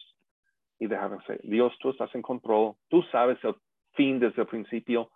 Y 0.80 0.88
dejarnos, 0.88 1.24
Dios, 1.44 1.74
tú 1.80 1.90
estás 1.90 2.14
en 2.16 2.22
control, 2.22 2.74
tú 2.90 3.04
sabes 3.12 3.38
el 3.44 3.56
fin 3.94 4.20
desde 4.20 4.42
el 4.42 4.48
principio, 4.48 5.12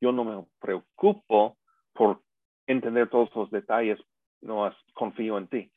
yo 0.00 0.12
no 0.12 0.24
me 0.24 0.44
preocupo 0.60 1.56
por 1.92 2.20
entender 2.66 3.08
todos 3.08 3.34
los 3.34 3.50
detalles, 3.50 3.98
no 4.40 4.72
confío 4.94 5.36
en 5.36 5.48
ti. 5.48 5.70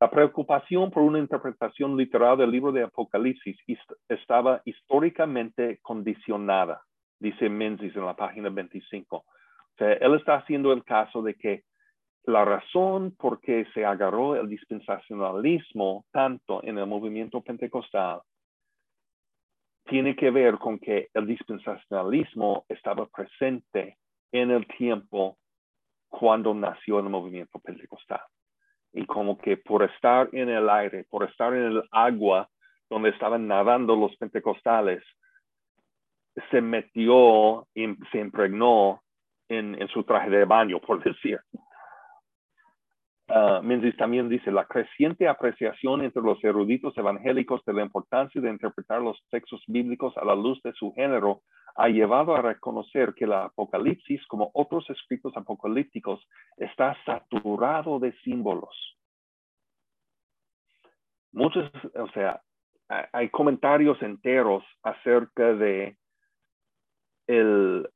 La 0.00 0.10
preocupación 0.10 0.90
por 0.90 1.02
una 1.02 1.18
interpretación 1.18 1.96
literal 1.96 2.38
del 2.38 2.50
libro 2.50 2.70
de 2.70 2.84
Apocalipsis 2.84 3.56
estaba 4.08 4.62
históricamente 4.64 5.80
condicionada, 5.82 6.82
dice 7.18 7.48
Menzies 7.48 7.96
en 7.96 8.06
la 8.06 8.14
página 8.14 8.48
25. 8.48 9.16
O 9.16 9.24
sea, 9.76 9.92
él 9.94 10.14
está 10.14 10.36
haciendo 10.36 10.72
el 10.72 10.84
caso 10.84 11.22
de 11.22 11.34
que 11.34 11.64
la 12.28 12.44
razón 12.44 13.14
por 13.16 13.40
qué 13.40 13.66
se 13.72 13.86
agarró 13.86 14.36
el 14.36 14.50
dispensacionalismo 14.50 16.04
tanto 16.12 16.62
en 16.62 16.76
el 16.76 16.86
movimiento 16.86 17.40
pentecostal 17.40 18.20
tiene 19.86 20.14
que 20.14 20.30
ver 20.30 20.58
con 20.58 20.78
que 20.78 21.08
el 21.14 21.26
dispensacionalismo 21.26 22.66
estaba 22.68 23.06
presente 23.06 23.96
en 24.30 24.50
el 24.50 24.66
tiempo 24.66 25.38
cuando 26.08 26.52
nació 26.52 26.98
el 26.98 27.08
movimiento 27.08 27.58
pentecostal. 27.60 28.20
Y 28.92 29.06
como 29.06 29.38
que 29.38 29.56
por 29.56 29.82
estar 29.82 30.28
en 30.32 30.50
el 30.50 30.68
aire, 30.68 31.06
por 31.08 31.24
estar 31.24 31.54
en 31.54 31.62
el 31.62 31.82
agua 31.92 32.46
donde 32.90 33.08
estaban 33.08 33.48
nadando 33.48 33.96
los 33.96 34.14
pentecostales, 34.16 35.02
se 36.50 36.60
metió 36.60 37.66
y 37.74 37.86
se 38.12 38.18
impregnó 38.18 39.02
en, 39.48 39.80
en 39.80 39.88
su 39.88 40.04
traje 40.04 40.28
de 40.28 40.44
baño, 40.44 40.78
por 40.78 41.02
decir. 41.02 41.40
Uh, 43.28 43.62
Menzies 43.62 43.94
también 43.98 44.30
dice, 44.30 44.50
la 44.50 44.64
creciente 44.64 45.28
apreciación 45.28 46.02
entre 46.02 46.22
los 46.22 46.42
eruditos 46.42 46.96
evangélicos 46.96 47.62
de 47.66 47.74
la 47.74 47.82
importancia 47.82 48.40
de 48.40 48.48
interpretar 48.48 49.02
los 49.02 49.22
textos 49.30 49.62
bíblicos 49.66 50.16
a 50.16 50.24
la 50.24 50.34
luz 50.34 50.62
de 50.62 50.72
su 50.72 50.94
género 50.94 51.42
ha 51.76 51.88
llevado 51.88 52.34
a 52.34 52.40
reconocer 52.40 53.12
que 53.12 53.26
la 53.26 53.44
Apocalipsis, 53.44 54.26
como 54.28 54.50
otros 54.54 54.88
escritos 54.88 55.36
apocalípticos, 55.36 56.26
está 56.56 56.96
saturado 57.04 57.98
de 57.98 58.12
símbolos. 58.24 58.96
Muchos, 61.30 61.70
o 61.96 62.08
sea, 62.12 62.40
hay 63.12 63.28
comentarios 63.28 64.00
enteros 64.00 64.64
acerca 64.82 65.52
de 65.52 65.98
el, 67.26 67.86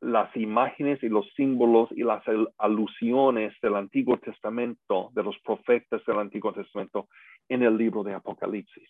las 0.00 0.34
imágenes 0.36 1.02
y 1.02 1.08
los 1.08 1.26
símbolos 1.34 1.90
y 1.92 2.02
las 2.02 2.22
alusiones 2.58 3.54
del 3.62 3.76
Antiguo 3.76 4.18
Testamento, 4.18 5.10
de 5.12 5.22
los 5.22 5.38
profetas 5.40 6.04
del 6.06 6.18
Antiguo 6.18 6.52
Testamento 6.52 7.08
en 7.48 7.62
el 7.62 7.76
libro 7.76 8.02
de 8.02 8.14
Apocalipsis. 8.14 8.88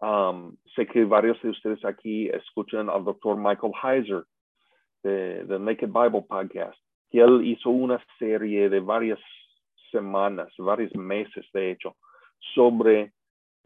Um, 0.00 0.56
sé 0.76 0.86
que 0.86 1.04
varios 1.04 1.40
de 1.42 1.50
ustedes 1.50 1.84
aquí 1.84 2.28
escuchan 2.28 2.88
al 2.88 3.04
doctor 3.04 3.36
Michael 3.36 3.72
Heiser 3.82 4.24
de, 5.02 5.44
The 5.48 5.58
Naked 5.58 5.88
Bible 5.88 6.24
Podcast, 6.28 6.78
que 7.10 7.20
él 7.20 7.44
hizo 7.44 7.70
una 7.70 8.00
serie 8.18 8.68
de 8.68 8.80
varias 8.80 9.18
semanas, 9.90 10.52
varios 10.58 10.94
meses 10.94 11.46
de 11.52 11.72
hecho, 11.72 11.96
sobre 12.54 13.12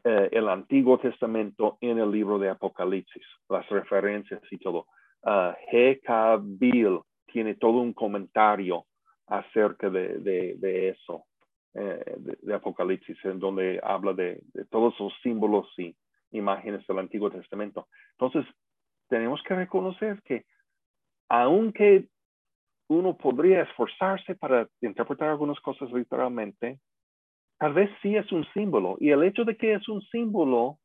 eh, 0.05 0.29
el 0.33 0.49
Antiguo 0.49 0.99
Testamento 0.99 1.77
en 1.81 1.99
el 1.99 2.11
libro 2.11 2.39
de 2.39 2.49
Apocalipsis, 2.49 3.27
las 3.49 3.69
referencias 3.69 4.41
y 4.51 4.59
todo 4.59 4.87
uh. 5.25 6.39
Bill 6.41 7.01
tiene 7.27 7.55
todo 7.55 7.79
un 7.79 7.93
comentario 7.93 8.85
acerca 9.27 9.89
de, 9.89 10.19
de, 10.19 10.89
eso, 10.89 11.25
eh, 11.75 12.17
de, 12.43 12.55
Apocalipsis, 12.55 13.17
en 13.25 13.39
donde 13.39 13.81
habla 13.83 14.13
de, 14.13 14.43
todos 14.71 14.99
los 15.01 15.13
símbolos 15.23 15.67
y 15.79 15.95
imágenes 16.33 16.87
del 16.87 16.99
Antiguo 16.99 17.31
Testamento. 17.31 17.89
Entonces, 18.19 18.45
tenemos 19.09 19.43
que 19.43 19.55
reconocer 19.55 20.23
que 20.23 20.45
aunque 21.29 22.09
uno 22.89 23.17
podría 23.17 23.63
esforzarse 23.63 24.35
para 24.35 24.69
interpretar 24.83 25.31
algunas 25.31 25.59
cosas 25.61 25.91
literalmente, 25.93 26.79
tal 27.59 27.73
vez 27.73 27.91
sí 28.03 28.17
es 28.17 28.31
un 28.33 28.45
símbolo. 28.53 28.97
Y 29.01 29.11
el 29.11 29.23
hecho 29.23 29.45
de 29.45 29.57
que 29.57 29.75
es 29.75 29.89
un 29.89 30.03
símbolo 30.03 30.79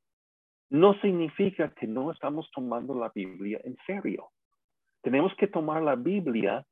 no 0.70 0.94
significa 1.02 1.74
que 1.74 1.88
no 1.88 2.12
estamos 2.12 2.50
tomando 2.52 2.94
la 2.94 3.12
Biblia 3.14 3.60
en 3.64 3.78
serio. 3.86 4.30
Tenemos 5.02 5.34
que 5.36 5.48
tomar 5.48 5.82
la 5.82 5.96
Biblia 5.96 6.66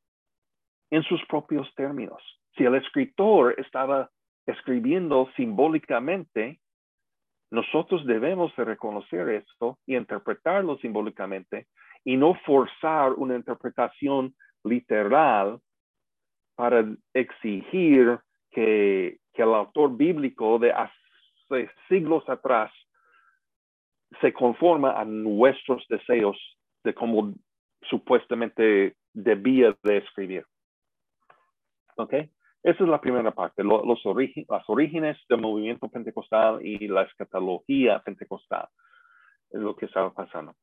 en 0.90 1.04
sus 1.04 1.24
propios 1.28 1.74
términos. 1.76 2.22
Si 2.58 2.64
el 2.64 2.76
escritor 2.76 3.56
estaba 3.58 4.10
escribiendo 4.46 5.30
simbólicamente, 5.36 6.60
nosotros 7.52 8.06
debemos 8.06 8.56
de 8.56 8.66
reconocer 8.66 9.30
esto 9.30 9.80
y 9.86 9.96
interpretarlo 9.96 10.78
simbólicamente 10.78 11.68
y 12.04 12.18
no 12.18 12.36
forzar 12.46 13.14
una 13.14 13.36
interpretación 13.36 14.36
literal 14.64 15.60
para 16.56 16.86
exigir 17.14 18.20
que, 18.52 19.20
que 19.34 19.42
el 19.42 19.54
autor 19.54 19.96
bíblico 19.96 20.60
de 20.60 20.72
hace 20.72 21.70
siglos 21.88 22.28
atrás 22.30 22.72
se 24.22 24.34
conforma 24.34 25.00
a 25.00 25.06
nuestros 25.06 25.86
deseos 25.88 26.38
de 26.84 26.94
cómo 26.94 27.34
supuestamente 27.90 28.96
debía 29.14 29.76
de 29.84 29.98
escribir. 29.98 30.46
¿Ok? 31.98 32.14
Esa 32.64 32.84
es 32.84 32.90
la 32.90 33.00
primera 33.00 33.32
parte, 33.32 33.64
los 33.64 33.86
las 34.50 34.70
orígenes 34.70 35.18
del 35.30 35.40
movimiento 35.40 35.88
pentecostal 35.88 36.66
y 36.66 36.88
la 36.88 37.04
escatología 37.04 38.00
pentecostal, 38.00 38.68
es 39.52 39.62
lo 39.62 39.76
que 39.76 39.86
estaba 39.86 40.12
pasando. 40.12 40.56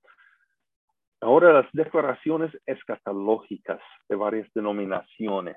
Ahora 1.21 1.53
las 1.53 1.67
declaraciones 1.73 2.51
escatológicas 2.67 3.81
de 4.09 4.17
varias 4.17 4.53
denominaciones. 4.53 5.57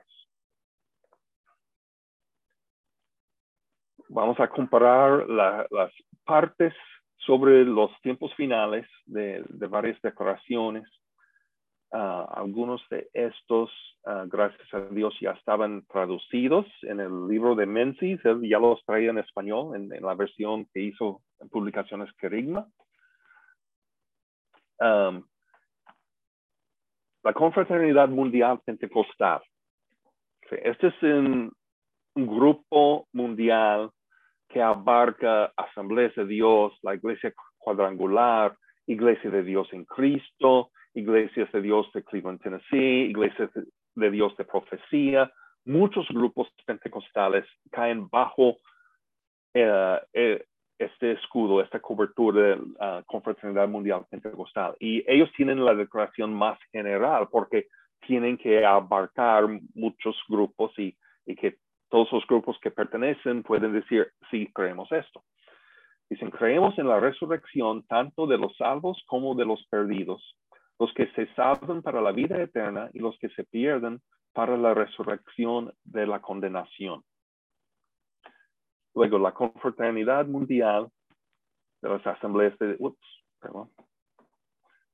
Vamos 4.10 4.39
a 4.39 4.47
comparar 4.47 5.27
las 5.27 5.91
partes 6.23 6.75
sobre 7.17 7.65
los 7.65 7.91
tiempos 8.01 8.34
finales 8.36 8.88
de, 9.06 9.43
varias 9.67 10.01
declaraciones 10.01 10.88
Ah, 11.97 12.28
algunos 12.36 12.82
de 12.89 13.10
estos, 13.13 13.71
ah, 14.06 14.25
gracias 14.28 14.67
a 14.73 14.82
Dios, 14.82 15.15
ya 15.21 15.32
estaban 15.32 15.86
traducidos 15.86 16.65
en 16.82 16.99
el 16.99 17.28
libro 17.30 17.56
de 17.56 17.65
Menzies. 17.65 18.19
Él 18.25 18.41
ya 18.41 18.60
los 18.60 18.84
traía 18.86 19.12
en 19.12 19.19
español, 19.19 19.75
en, 19.78 19.89
la 20.04 20.13
versión 20.13 20.65
que 20.73 20.82
hizo 20.82 21.21
en 21.39 21.47
publicaciones 21.47 22.12
Kerigma. 22.17 22.67
la 24.80 25.23
Confraternidad 27.34 28.10
Mundial 28.10 28.60
Pentecostal. 28.65 29.41
Este 30.51 30.88
es 30.88 31.01
un 31.01 31.54
grupo 32.13 33.08
mundial 33.13 33.89
que 34.55 34.61
abarca 34.61 35.51
Asambleas 35.57 36.15
de 36.15 36.25
Dios, 36.25 36.71
la 36.81 36.95
Iglesia 36.95 37.33
Cuadrangular, 37.57 38.55
Iglesia 38.87 39.29
de 39.29 39.43
Dios 39.43 39.67
en 39.73 39.83
Cristo, 39.83 40.71
Iglesias 40.93 41.51
de 41.51 41.61
Dios 41.61 41.91
de 41.93 42.01
Cleveland, 42.05 42.41
Tennessee, 42.41 43.09
Iglesias 43.09 43.49
de 43.95 44.11
Dios 44.11 44.33
de 44.37 44.45
Profecía. 44.45 45.29
Muchos 45.65 46.07
grupos 46.07 46.47
pentecostales 46.65 47.45
caen 47.69 48.07
bajo 48.07 48.59
eh, 49.53 49.99
eh, 50.13 50.45
este 50.79 51.11
escudo, 51.11 51.59
esta 51.59 51.81
cobertura 51.81 52.41
de 52.41 52.61
la 52.79 53.03
Confraternidad 53.05 53.67
Mundial 53.67 54.05
Pentecostal. 54.09 54.73
Y 54.79 55.03
ellos 55.05 55.29
tienen 55.35 55.65
la 55.65 55.75
declaración 55.75 56.33
más 56.33 56.57
general 56.71 57.27
porque 57.29 57.67
tienen 58.07 58.37
que 58.37 58.65
abarcar 58.65 59.49
muchos 59.73 60.15
grupos 60.29 60.71
y 60.77 60.95
que 61.35 61.57
todos 61.95 62.12
los 62.12 62.27
grupos 62.27 62.60
que 62.60 62.71
pertenecen 62.71 63.41
pueden 63.41 63.71
decir, 63.71 64.12
sí, 64.29 64.51
creemos 64.53 64.91
esto. 64.91 65.23
Dicen, 66.10 66.29
creemos 66.29 66.77
en 66.77 66.89
la 66.89 66.99
resurrección 66.99 67.84
tanto 67.88 68.27
de 68.27 68.38
los 68.38 68.53
salvos 68.58 69.01
como 69.08 69.34
de 69.34 69.45
los 69.45 69.65
perdidos 69.67 70.21
los 70.77 70.93
que 70.93 71.08
se 71.13 71.34
salvan 71.36 71.81
para 71.81 72.01
la 72.01 72.12
vida 72.12 72.36
eterna 72.41 72.89
y 72.93 72.99
los 72.99 73.17
que 73.19 73.29
se 73.29 73.45
pierden 73.45 74.01
para 74.34 74.58
la 74.58 74.73
resurrección 74.73 75.73
de 75.86 76.05
la 76.05 76.19
condenación. 76.19 77.01
Luego, 78.93 79.17
la 79.17 79.34
confraternidad 79.34 80.25
mundial 80.25 80.89
de 81.81 81.88
las 81.88 82.05
asambleas 82.05 82.60
de, 82.60 82.75
de 82.75 82.89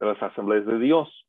las 0.06 0.22
asambleas 0.22 0.68
de 0.68 0.78
Dios. 0.78 1.21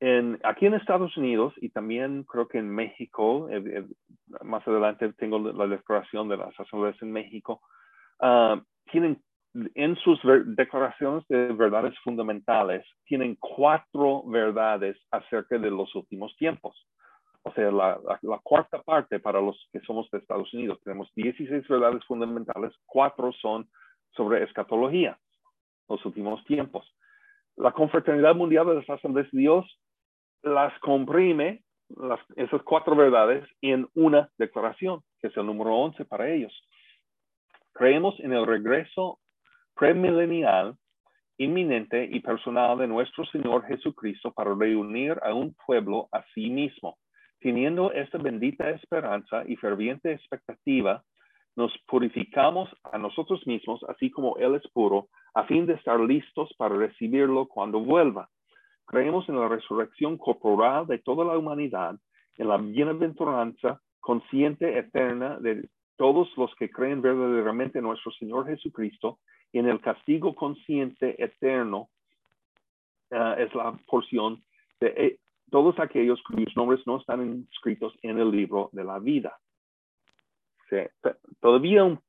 En, 0.00 0.38
aquí 0.42 0.66
en 0.66 0.74
Estados 0.74 1.16
Unidos 1.16 1.54
y 1.58 1.70
también 1.70 2.24
creo 2.24 2.48
que 2.48 2.58
en 2.58 2.68
México, 2.68 3.48
eh, 3.48 3.62
eh, 3.64 3.86
más 4.42 4.66
adelante 4.66 5.12
tengo 5.14 5.38
la 5.38 5.66
declaración 5.66 6.28
de 6.28 6.36
las 6.36 6.58
asambleas 6.58 7.00
en 7.00 7.12
México, 7.12 7.60
ah, 8.20 8.60
tienen 8.90 9.22
en 9.74 9.96
sus 9.96 10.18
declaraciones 10.46 11.26
de 11.28 11.52
verdades 11.52 11.94
fundamentales, 12.00 12.84
tienen 13.04 13.36
cuatro 13.38 14.24
verdades 14.26 14.96
acerca 15.12 15.58
de 15.58 15.70
los 15.70 15.94
últimos 15.94 16.36
tiempos. 16.36 16.76
O 17.42 17.52
sea, 17.52 17.70
la, 17.70 17.98
cuarta 18.42 18.82
parte 18.82 19.20
para 19.20 19.40
los 19.40 19.68
que 19.72 19.80
somos 19.80 20.10
de 20.10 20.18
Estados 20.18 20.52
Unidos, 20.54 20.80
tenemos 20.82 21.12
16 21.14 21.68
verdades 21.68 22.02
fundamentales, 22.06 22.72
cuatro 22.86 23.32
son 23.32 23.68
sobre 24.16 24.42
escatología, 24.42 25.18
los 25.88 26.04
últimos 26.04 26.42
tiempos. 26.46 26.92
La 27.56 27.70
Confraternidad 27.70 28.34
Mundial 28.34 28.66
de 28.66 28.76
las 28.76 28.90
Asambleas 28.90 29.30
de 29.30 29.38
Dios 29.38 29.78
las 30.44 30.78
comprime 30.80 31.62
esas 32.36 32.62
cuatro 32.62 32.94
verdades 32.94 33.44
en 33.60 33.86
una 33.94 34.30
declaración, 34.38 35.00
que 35.20 35.28
es 35.28 35.36
el 35.36 35.46
número 35.46 35.74
11 35.74 36.04
para 36.04 36.30
ellos. 36.30 36.52
Creemos 37.72 38.18
en 38.20 38.32
el 38.32 38.46
regreso 38.46 39.18
premilenial, 39.74 40.76
inminente 41.38 42.08
y 42.10 42.20
personal 42.20 42.78
de 42.78 42.86
nuestro 42.86 43.24
Señor 43.26 43.66
Jesucristo 43.66 44.32
para 44.32 44.54
reunir 44.54 45.18
a 45.22 45.34
un 45.34 45.54
pueblo 45.66 46.08
a 46.12 46.24
sí 46.34 46.50
mismo. 46.50 46.98
Teniendo 47.40 47.92
esta 47.92 48.18
bendita 48.18 48.70
esperanza 48.70 49.42
y 49.46 49.56
ferviente 49.56 50.12
expectativa, 50.12 51.02
nos 51.56 51.72
purificamos 51.86 52.68
a 52.92 52.98
nosotros 52.98 53.46
mismos, 53.46 53.84
así 53.88 54.10
como 54.10 54.36
Él 54.38 54.54
es 54.54 54.66
puro, 54.72 55.08
a 55.34 55.44
fin 55.44 55.66
de 55.66 55.74
estar 55.74 55.98
listos 56.00 56.52
para 56.56 56.76
recibirlo 56.76 57.46
cuando 57.46 57.80
vuelva. 57.80 58.28
Creemos 58.86 59.28
en 59.28 59.38
la 59.38 59.48
resurrección 59.48 60.18
corporal 60.18 60.86
de 60.86 60.98
toda 60.98 61.24
la 61.24 61.38
humanidad, 61.38 61.96
en 62.36 62.48
la 62.48 62.58
bienaventuranza 62.58 63.80
consciente 64.00 64.78
eterna 64.78 65.38
de 65.38 65.68
todos 65.96 66.28
los 66.36 66.54
que 66.56 66.70
creen 66.70 67.00
verdaderamente 67.00 67.78
en 67.78 67.84
nuestro 67.84 68.12
Señor 68.12 68.46
Jesucristo, 68.46 69.18
y 69.52 69.60
en 69.60 69.68
el 69.68 69.80
castigo 69.80 70.34
consciente 70.34 71.22
eterno 71.22 71.88
ah, 73.12 73.36
es 73.38 73.54
la 73.54 73.78
porción 73.86 74.42
de 74.80 74.88
eh, 74.96 75.18
todos 75.50 75.78
aquellos 75.78 76.20
cuyos 76.24 76.54
nombres 76.56 76.84
no 76.86 76.98
están 76.98 77.24
inscritos 77.24 77.94
en 78.02 78.18
el 78.18 78.30
libro 78.30 78.70
de 78.72 78.82
la 78.82 78.98
vida. 78.98 79.38
todavía 81.40 81.84
un, 81.84 82.00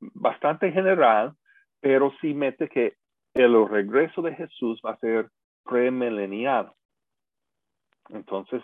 bastante 0.00 0.72
general, 0.72 1.34
pero 1.80 2.12
sí 2.20 2.34
mete 2.34 2.68
que 2.68 2.96
el 3.34 3.68
regreso 3.68 4.22
de 4.22 4.34
Jesús 4.34 4.80
va 4.84 4.92
a 4.92 4.98
ser 4.98 5.30
premilenial. 5.64 6.72
Entonces, 8.10 8.62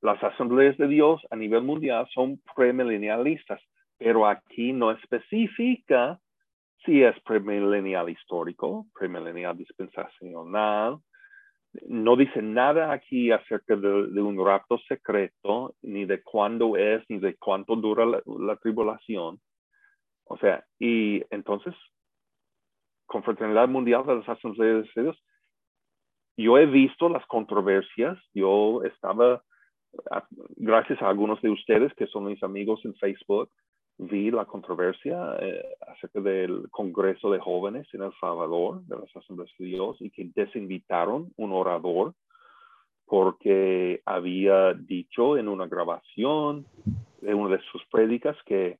las 0.00 0.22
asambleas 0.22 0.76
de 0.76 0.86
Dios 0.86 1.20
a 1.30 1.36
nivel 1.36 1.62
mundial 1.62 2.06
son 2.12 2.40
premilenialistas, 2.54 3.60
pero 3.98 4.26
aquí 4.26 4.72
no 4.72 4.90
especifica 4.90 6.18
si 6.84 7.02
es 7.02 7.18
premilenial 7.20 8.10
histórico, 8.10 8.86
premilenial 8.94 9.56
dispensacional. 9.56 10.98
No 11.88 12.16
dice 12.16 12.40
nada 12.40 12.92
aquí 12.92 13.32
acerca 13.32 13.74
de, 13.74 14.20
un 14.20 14.44
rapto 14.44 14.78
secreto, 14.86 15.74
ni 15.82 16.04
de 16.04 16.22
cuándo 16.22 16.76
es, 16.76 17.02
ni 17.08 17.18
de 17.18 17.34
cuánto 17.36 17.74
dura 17.74 18.04
la 18.06 18.56
tribulación. 18.56 19.40
O 20.26 20.36
sea, 20.38 20.64
y 20.78 21.22
entonces, 21.30 21.74
Confraternidad 23.06 23.68
Mundial 23.68 24.06
de 24.06 24.16
las 24.16 24.28
Asambleas 24.28 24.86
de 24.94 25.02
Dios, 25.02 25.22
yo 26.36 26.58
he 26.58 26.66
visto 26.66 27.08
las 27.08 27.24
controversias, 27.26 28.18
yo 28.32 28.82
estaba, 28.84 29.42
gracias 30.56 31.00
a 31.02 31.08
algunos 31.08 31.40
de 31.42 31.50
ustedes 31.50 31.92
que 31.94 32.06
son 32.06 32.26
mis 32.26 32.42
amigos 32.42 32.80
en 32.84 32.94
Facebook, 32.96 33.50
vi 33.96 34.30
la 34.30 34.44
controversia 34.44 35.36
eh, 35.40 35.62
acerca 35.86 36.20
del 36.20 36.68
Congreso 36.70 37.30
de 37.30 37.38
Jóvenes 37.38 37.86
en 37.92 38.02
El 38.02 38.12
Salvador, 38.20 38.82
de 38.86 38.96
las 38.96 39.16
Asambleas 39.16 39.50
de 39.58 39.66
Dios, 39.66 39.96
y 40.00 40.10
que 40.10 40.30
desinvitaron 40.34 41.32
un 41.36 41.52
orador 41.52 42.14
porque 43.06 44.00
había 44.06 44.72
dicho 44.72 45.36
en 45.36 45.48
una 45.48 45.66
grabación 45.66 46.66
de 47.20 47.34
una 47.34 47.56
de 47.56 47.62
sus 47.70 47.84
prédicas 47.86 48.36
que 48.46 48.78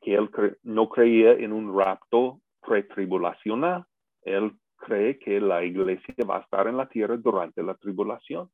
que 0.00 0.14
él 0.14 0.30
no 0.62 0.88
creía 0.88 1.32
en 1.32 1.52
un 1.52 1.76
rapto 1.76 2.40
pretribulacional. 2.66 3.84
Él 4.22 4.52
cree 4.78 5.18
que 5.18 5.40
la 5.40 5.64
iglesia 5.64 6.14
va 6.24 6.38
a 6.38 6.40
estar 6.40 6.66
en 6.66 6.76
la 6.76 6.88
tierra 6.88 7.16
durante 7.16 7.62
la 7.62 7.74
tribulación. 7.74 8.50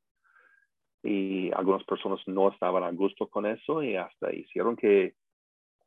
Y 1.03 1.53
algunas 1.53 1.85
personas 1.85 2.21
no 2.27 2.49
estaban 2.49 2.83
a 2.83 2.91
gusto 2.91 3.29
con 3.29 3.47
eso 3.47 3.83
y 3.83 3.95
hasta 3.95 4.35
hicieron 4.35 4.75
que 4.75 5.15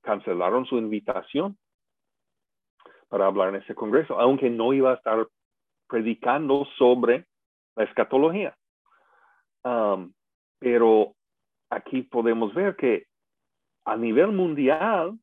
cancelaron 0.02 0.65
su 0.65 0.78
invitación 0.78 1.58
para 3.10 3.26
hablar 3.26 3.50
en 3.50 3.62
ese 3.62 3.73
congreso, 3.73 4.19
aunque 4.19 4.50
no 4.50 4.73
iba 4.73 4.91
a 4.91 4.95
estar 4.95 5.28
predicando 5.88 6.65
sobre 6.78 7.26
la 7.76 7.84
escatología. 7.86 8.56
Um, 9.63 10.13
pero 10.60 11.15
aquí 11.69 12.04
podemos 12.04 12.54
ver 12.54 12.76
que 12.76 13.08
a 13.86 13.95
nivel 13.95 14.32
mundial 14.34 15.17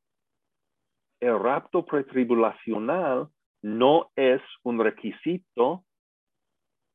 el 1.20 1.38
rapto 1.38 1.84
pretribulacional 1.84 3.28
no 3.64 4.10
es 4.14 4.42
un 4.62 4.78
requisito 4.78 5.86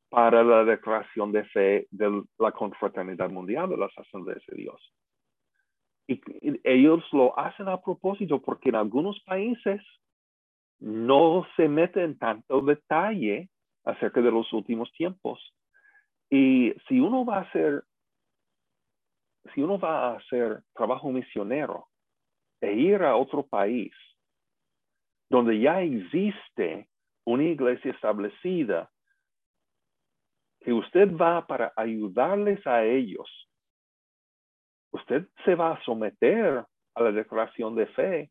para 0.08 0.44
la 0.44 0.62
declaración 0.62 1.32
de 1.32 1.44
fe 1.46 1.88
de 1.90 2.22
la 2.38 2.52
confraternidad 2.52 3.28
mundial 3.28 3.70
de 3.70 3.76
las 3.76 3.90
asambleas 3.98 4.40
de 4.46 4.56
Dios. 4.56 4.94
Y, 6.06 6.20
ellos 6.62 7.02
lo 7.10 7.36
hacen 7.36 7.68
a 7.68 7.80
propósito 7.80 8.40
porque 8.40 8.68
en 8.68 8.76
algunos 8.76 9.20
países 9.24 9.82
no 10.78 11.44
se 11.56 11.68
mete 11.68 12.04
en 12.04 12.16
tanto 12.16 12.60
detalle 12.60 13.50
acerca 13.84 14.20
de 14.20 14.30
los 14.30 14.52
últimos 14.52 14.92
tiempos. 14.92 15.40
Y 16.30 16.72
si 16.86 17.00
uno 17.00 17.24
va 17.24 17.38
a 17.38 17.40
hacer, 17.40 17.82
si 19.54 19.60
uno 19.60 19.76
va 19.76 20.10
a 20.10 20.16
hacer 20.18 20.62
trabajo 20.72 21.10
misionero 21.10 21.88
e 22.60 22.72
ir 22.74 23.02
a 23.02 23.16
otro 23.16 23.44
país 23.44 23.92
donde 25.30 25.58
ya 25.60 25.80
existe 25.80 26.88
una 27.24 27.44
iglesia 27.44 27.92
establecida, 27.92 28.90
que 30.60 30.72
usted 30.72 31.16
va 31.16 31.46
para 31.46 31.72
ayudarles 31.76 32.66
a 32.66 32.84
ellos, 32.84 33.48
usted 34.92 35.26
se 35.44 35.54
va 35.54 35.72
a 35.72 35.84
someter 35.84 36.64
a 36.94 37.02
la 37.02 37.12
declaración 37.12 37.74
de 37.76 37.86
fe 37.86 38.30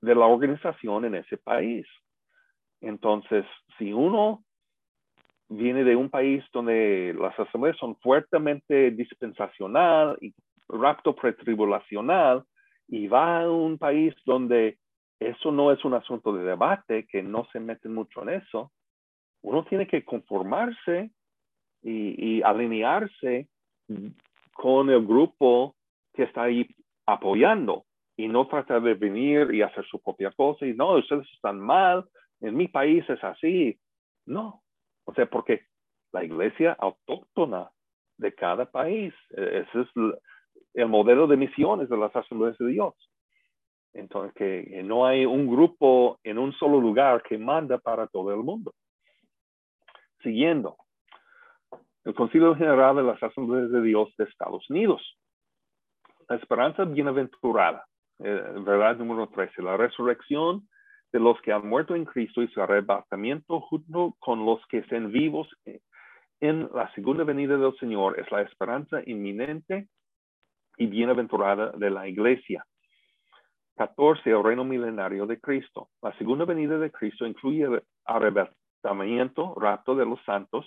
de 0.00 0.14
la 0.14 0.26
organización 0.26 1.04
en 1.06 1.14
ese 1.14 1.38
país. 1.38 1.86
Entonces, 2.80 3.44
si 3.78 3.92
uno 3.92 4.44
viene 5.48 5.84
de 5.84 5.96
un 5.96 6.10
país 6.10 6.44
donde 6.52 7.14
las 7.18 7.38
asambleas 7.38 7.76
son 7.78 7.96
fuertemente 7.96 8.90
dispensacional 8.90 10.18
y 10.20 10.34
rapto 10.68 11.14
pretribulacional 11.14 12.44
y 12.86 13.08
va 13.08 13.40
a 13.40 13.50
un 13.50 13.78
país 13.78 14.14
donde 14.26 14.78
eso 15.20 15.50
no 15.50 15.72
es 15.72 15.84
un 15.84 15.94
asunto 15.94 16.32
de 16.32 16.44
debate, 16.44 17.06
que 17.06 17.22
no 17.22 17.46
se 17.52 17.60
meten 17.60 17.94
mucho 17.94 18.22
en 18.22 18.40
eso. 18.40 18.72
Uno 19.42 19.64
tiene 19.64 19.86
que 19.86 20.04
conformarse 20.04 21.10
y, 21.82 22.42
alinearse 22.42 23.48
con 24.52 24.90
el 24.90 25.06
grupo 25.06 25.76
que 26.14 26.24
está 26.24 26.44
ahí 26.44 26.68
apoyando 27.06 27.84
y 28.16 28.28
no 28.28 28.48
tratar 28.48 28.82
de 28.82 28.94
venir 28.94 29.54
y 29.54 29.62
hacer 29.62 29.86
su 29.86 30.00
propia 30.02 30.32
cosa 30.32 30.66
y 30.66 30.74
no, 30.74 30.96
ustedes 30.96 31.26
están 31.32 31.60
mal, 31.60 32.04
en 32.40 32.56
mi 32.56 32.68
país 32.68 33.08
es 33.08 33.22
así. 33.22 33.78
No, 34.26 34.62
o 35.04 35.14
sea, 35.14 35.26
porque 35.26 35.62
la 36.12 36.24
iglesia 36.24 36.76
autóctona 36.78 37.70
de 38.18 38.34
cada 38.34 38.70
país, 38.70 39.14
e, 39.30 39.64
ese 39.64 39.80
es 39.82 39.88
el 40.74 40.88
modelo 40.88 41.26
de 41.26 41.36
misiones 41.36 41.88
de 41.88 41.96
las 41.96 42.14
asambleas 42.14 42.58
de 42.58 42.68
Dios. 42.68 42.94
Entonces, 43.94 44.34
que 44.34 44.82
no 44.84 45.06
hay 45.06 45.24
un 45.24 45.46
grupo 45.48 46.18
en 46.22 46.38
un 46.38 46.52
solo 46.52 46.80
lugar 46.80 47.22
que 47.22 47.38
manda 47.38 47.78
para 47.78 48.06
todo 48.06 48.32
el 48.32 48.40
mundo. 48.40 48.74
Siguiendo, 50.22 50.76
el 52.04 52.14
Concilio 52.14 52.54
General 52.54 52.96
de 52.96 53.02
las 53.02 53.22
Asambleas 53.22 53.70
de 53.70 53.82
Dios 53.82 54.14
de 54.16 54.24
Estados 54.24 54.68
Unidos. 54.70 55.02
La 56.28 56.36
esperanza 56.36 56.84
bienaventurada, 56.84 57.86
eh, 58.18 58.42
verdad 58.64 58.96
número 58.96 59.28
13, 59.28 59.62
la 59.62 59.76
resurrección 59.76 60.68
de 61.12 61.20
los 61.20 61.40
que 61.40 61.52
han 61.52 61.66
muerto 61.66 61.94
en 61.94 62.04
Cristo 62.04 62.42
y 62.42 62.48
su 62.48 62.60
arrebatamiento 62.60 63.60
junto 63.60 64.14
con 64.18 64.44
los 64.44 64.60
que 64.66 64.78
estén 64.78 65.10
vivos 65.10 65.48
en 66.40 66.68
la 66.74 66.92
segunda 66.94 67.24
venida 67.24 67.56
del 67.56 67.76
Señor 67.78 68.18
es 68.20 68.30
la 68.30 68.42
esperanza 68.42 69.00
inminente 69.06 69.88
y 70.76 70.86
bienaventurada 70.86 71.72
de 71.72 71.90
la 71.90 72.06
iglesia. 72.08 72.64
14. 73.78 74.28
El 74.28 74.42
reino 74.42 74.64
milenario 74.64 75.24
de 75.24 75.40
Cristo. 75.40 75.88
La 76.02 76.12
segunda 76.18 76.44
venida 76.44 76.78
de 76.78 76.90
Cristo 76.90 77.24
incluye 77.24 77.62
el 77.62 77.82
arrebatamiento, 78.04 79.54
rapto 79.54 79.94
de 79.94 80.04
los 80.04 80.20
santos, 80.24 80.66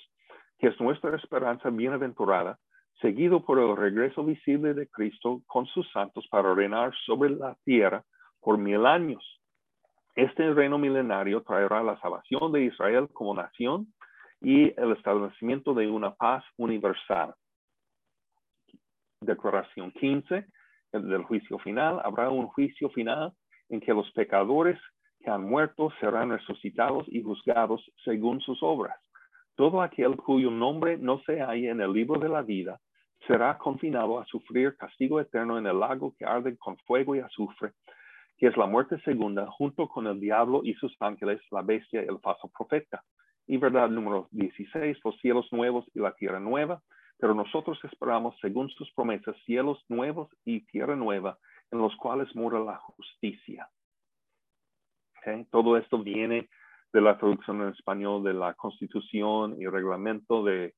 que 0.57 0.67
es 0.67 0.79
nuestra 0.79 1.17
esperanza 1.17 1.69
bienaventurada, 1.69 2.57
seguido 3.01 3.43
por 3.43 3.59
el 3.59 3.75
regreso 3.75 4.23
visible 4.23 4.73
de 4.73 4.87
Cristo 4.87 5.41
con 5.45 5.65
sus 5.65 5.91
santos 5.91 6.25
para 6.31 6.53
reinar 6.53 6.93
sobre 7.05 7.31
la 7.31 7.55
tierra 7.65 8.01
por 8.39 8.57
mil 8.57 8.85
años. 8.85 9.23
Este 10.15 10.53
reino 10.53 10.77
milenario 10.77 11.41
traerá 11.41 11.83
la 11.83 11.99
salvación 11.99 12.51
de 12.53 12.63
Israel 12.63 13.09
como 13.11 13.33
nación 13.33 13.93
y 14.39 14.73
el 14.79 14.93
establecimiento 14.93 15.73
de 15.73 15.87
una 15.87 16.15
paz 16.15 16.45
universal. 16.57 17.33
Declaración 19.19 19.91
15 19.91 20.45
del 20.91 21.23
juicio 21.23 21.57
final, 21.59 22.01
habrá 22.03 22.29
un 22.29 22.47
juicio 22.47 22.89
final 22.89 23.33
en 23.69 23.79
que 23.79 23.93
los 23.93 24.09
pecadores 24.11 24.79
que 25.21 25.29
han 25.29 25.43
muerto 25.43 25.91
serán 25.99 26.31
resucitados 26.31 27.05
y 27.07 27.21
juzgados 27.21 27.81
según 28.03 28.41
sus 28.41 28.61
obras. 28.61 28.97
todo 29.55 29.81
aquel 29.81 30.15
cuyo 30.15 30.49
nombre 30.49 30.97
no 30.97 31.19
se 31.25 31.39
halla 31.39 31.71
en 31.71 31.81
el 31.81 31.91
libro 31.91 32.19
de 32.19 32.29
la 32.29 32.41
vida 32.41 32.79
será 33.27 33.57
confinado 33.57 34.19
a 34.19 34.25
sufrir 34.25 34.75
castigo 34.77 35.19
eterno 35.19 35.57
en 35.57 35.67
el 35.67 35.79
lago 35.79 36.15
que 36.17 36.25
arde 36.25 36.57
con 36.57 36.77
fuego 36.79 37.15
y 37.15 37.19
azufre, 37.19 37.73
que 38.37 38.47
es 38.47 38.57
la 38.57 38.65
muerte 38.65 38.99
segunda, 39.01 39.45
junto 39.47 39.87
con 39.87 40.07
el 40.07 40.19
diablo 40.19 40.61
y 40.63 40.73
sus 40.75 40.95
ángeles, 40.99 41.39
la 41.51 41.61
bestia 41.61 42.01
y 42.01 42.07
el 42.07 42.19
falso 42.19 42.49
profeta. 42.49 43.03
Y 43.45 43.57
verdad 43.57 43.89
número 43.89 44.27
16, 44.31 44.97
los 45.03 45.17
cielos 45.19 45.47
nuevos 45.51 45.85
y 45.93 45.99
la 45.99 46.13
tierra 46.13 46.39
nueva, 46.39 46.81
pero 47.21 47.35
nosotros 47.35 47.77
esperamos, 47.83 48.35
según 48.41 48.67
sus 48.71 48.91
promesas, 48.93 49.35
cielos 49.45 49.77
nuevos 49.89 50.27
y 50.43 50.65
tierra 50.65 50.95
nueva, 50.95 51.37
en 51.69 51.77
los 51.77 51.95
cuales 51.95 52.35
mora 52.35 52.59
la 52.59 52.77
justicia. 52.77 53.69
Todo 55.51 55.77
esto 55.77 55.99
viene 55.99 56.49
de 56.91 56.99
la 56.99 57.19
traducción 57.19 57.61
en 57.61 57.69
español 57.69 58.23
de 58.23 58.33
la 58.33 58.55
Constitución 58.55 59.55
y 59.61 59.67
reglamento 59.67 60.43
de 60.43 60.73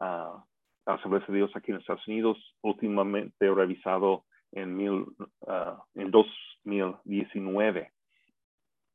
uh, 0.00 0.40
la 0.86 0.94
Asamblea 0.94 1.26
de 1.28 1.34
Dios 1.34 1.50
aquí 1.54 1.72
en 1.72 1.76
Estados 1.76 2.08
Unidos, 2.08 2.38
últimamente 2.62 3.52
revisado 3.52 4.24
en, 4.50 4.74
mil, 4.74 4.92
uh, 4.92 5.76
en 5.94 6.10
2019. 6.10 7.92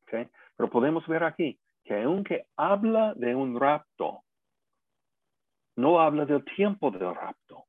¿Okay? 0.01 0.27
Pero 0.55 0.69
podemos 0.71 1.05
ver 1.05 1.23
aquí 1.23 1.59
que 1.85 2.01
aunque 2.01 2.47
habla 2.57 3.13
de 3.13 3.35
un 3.35 3.59
rapto, 3.59 4.23
no 5.77 5.99
habla 5.99 6.25
del 6.25 6.43
tiempo 6.43 6.91
del 6.91 7.15
rapto. 7.15 7.65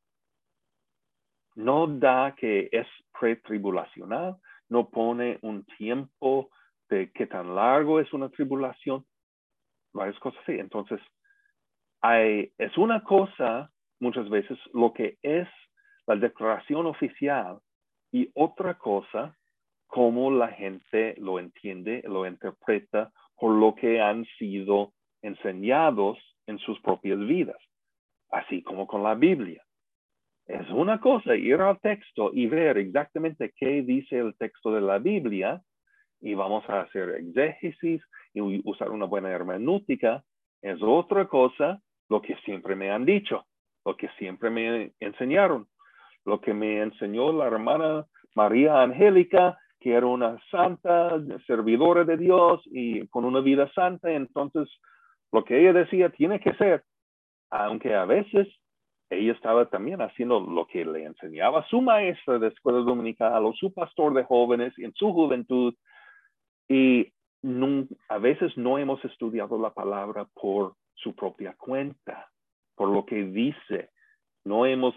No 1.54 1.86
da 1.86 2.34
que 2.34 2.68
es 2.72 2.86
pretribulacional, 3.18 4.36
no 4.68 4.88
pone 4.88 5.38
un 5.42 5.64
tiempo 5.76 6.50
de 6.88 7.10
qué 7.12 7.26
tan 7.26 7.54
largo 7.54 8.00
es 8.00 8.12
una 8.12 8.28
tribulación, 8.28 9.04
varias 9.92 10.18
cosas 10.20 10.40
así. 10.42 10.58
Entonces, 10.58 11.00
es 12.02 12.78
una 12.78 13.02
cosa 13.02 13.70
muchas 14.00 14.28
veces 14.30 14.58
lo 14.72 14.92
que 14.92 15.18
es 15.22 15.48
la 16.06 16.16
declaración 16.16 16.86
oficial 16.86 17.58
y 18.12 18.30
otra 18.34 18.78
cosa 18.78 19.36
cómo 19.86 20.30
la 20.30 20.48
gente 20.48 21.14
lo 21.18 21.38
entiende, 21.38 22.02
lo 22.06 22.26
interpreta 22.26 23.10
por 23.36 23.54
lo 23.54 23.74
que 23.74 24.00
han 24.00 24.24
sido 24.38 24.92
enseñados 25.22 26.18
en 26.46 26.58
sus 26.58 26.80
propias 26.80 27.18
vidas, 27.18 27.58
así 28.30 28.62
como 28.62 28.86
con 28.86 29.02
la 29.02 29.14
Biblia. 29.14 29.62
Es 30.46 30.68
una 30.70 31.00
cosa 31.00 31.36
ir 31.36 31.60
al 31.60 31.78
texto 31.80 32.30
y 32.32 32.46
ver 32.46 32.78
exactamente 32.78 33.52
qué 33.56 33.82
dice 33.82 34.18
el 34.18 34.34
texto 34.36 34.72
de 34.72 34.80
la 34.80 34.98
Biblia 34.98 35.60
y 36.20 36.34
vamos 36.34 36.68
a 36.68 36.80
hacer 36.80 37.10
exégesis 37.10 38.02
y 38.32 38.62
usar 38.68 38.90
una 38.90 39.04
buena 39.04 39.30
hermenéutica. 39.30 40.24
Es 40.62 40.78
otra 40.82 41.26
cosa 41.26 41.80
lo 42.08 42.22
que 42.22 42.34
siempre 42.44 42.74
me 42.74 42.90
han 42.90 43.04
dicho 43.04 43.44
lo 43.88 43.96
que 43.96 44.08
siempre 44.18 44.50
me 44.50 44.92
enseñaron, 45.00 45.66
lo 46.26 46.42
que 46.42 46.52
me 46.52 46.82
enseñó 46.82 47.32
la 47.32 47.46
hermana 47.46 48.04
María 48.34 48.82
Angélica, 48.82 49.58
que 49.80 49.94
era 49.94 50.04
una 50.04 50.38
santa, 50.50 51.18
servidora 51.46 52.04
de 52.04 52.18
Dios 52.18 52.60
y 52.66 53.06
con 53.08 53.24
una 53.24 53.40
vida 53.40 53.72
santa. 53.72 54.10
Entonces, 54.12 54.68
lo 55.32 55.42
que 55.42 55.58
ella 55.58 55.72
decía 55.72 56.10
tiene 56.10 56.38
que 56.38 56.52
ser, 56.54 56.84
aunque 57.50 57.94
a 57.94 58.04
veces 58.04 58.48
ella 59.10 59.32
estaba 59.32 59.66
también 59.66 60.02
haciendo 60.02 60.40
lo 60.40 60.66
que 60.66 60.84
le 60.84 61.04
enseñaba 61.04 61.66
su 61.68 61.80
maestra 61.80 62.38
de 62.38 62.48
escuela 62.48 62.80
dominical 62.80 63.44
o 63.46 63.54
su 63.54 63.72
pastor 63.72 64.12
de 64.14 64.24
jóvenes 64.24 64.74
en 64.78 64.92
su 64.94 65.12
juventud. 65.12 65.74
Y 66.68 67.10
a 68.08 68.18
veces 68.18 68.56
no 68.56 68.78
hemos 68.78 69.02
estudiado 69.04 69.58
la 69.58 69.70
palabra 69.70 70.26
por 70.34 70.74
su 70.94 71.14
propia 71.14 71.54
cuenta 71.56 72.28
por 72.74 72.88
lo 72.90 73.06
que 73.06 73.24
dice. 73.24 73.90
No, 74.44 74.66
hemos 74.66 74.94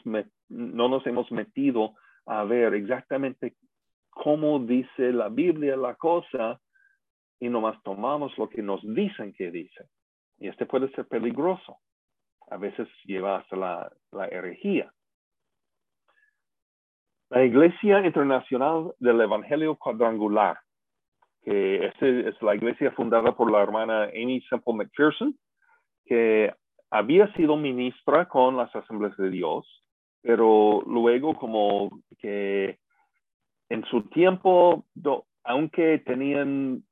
no 0.49 0.89
nos 0.89 1.05
hemos 1.07 1.31
metido 1.31 1.93
a 2.25 2.43
ver 2.43 2.73
exactamente 2.73 3.55
cómo 4.09 4.59
dice 4.59 5.11
la 5.13 5.29
Biblia 5.29 5.75
la 5.77 5.95
cosa 5.95 6.59
y 7.39 7.49
nomás 7.49 7.81
tomamos 7.83 8.37
lo 8.37 8.49
que 8.49 8.61
nos 8.61 8.81
dicen 8.83 9.33
que 9.33 9.51
dice. 9.51 9.87
Y 10.37 10.47
este 10.47 10.65
puede 10.65 10.91
ser 10.91 11.07
peligroso. 11.07 11.77
A 12.51 12.57
veces 12.57 12.87
lleva 13.05 13.37
hasta 13.37 13.55
la, 13.55 13.91
la 14.11 14.27
herejía. 14.27 14.93
La 17.29 17.43
Iglesia 17.43 18.05
Internacional 18.05 18.93
del 18.99 19.21
Evangelio 19.21 19.77
Cuadrangular, 19.77 20.59
que 21.43 21.85
este 21.85 22.27
es 22.27 22.41
la 22.41 22.55
iglesia 22.55 22.91
fundada 22.91 23.35
por 23.35 23.49
la 23.51 23.61
hermana 23.61 24.03
Amy 24.03 24.41
Semple 24.49 24.73
McPherson, 24.73 25.37
que 26.05 26.53
había 26.89 27.31
sido 27.33 27.55
ministra 27.55 28.27
con 28.27 28.57
las 28.57 28.75
asambleas 28.75 29.15
de 29.17 29.29
Dios, 29.29 29.65
pero 30.21 30.81
luego 30.85 31.35
como 31.35 32.01
que 32.19 32.79
en 33.69 33.85
su 33.85 34.03
tiempo, 34.09 34.85
aunque 35.45 35.99
tenían 35.99 36.83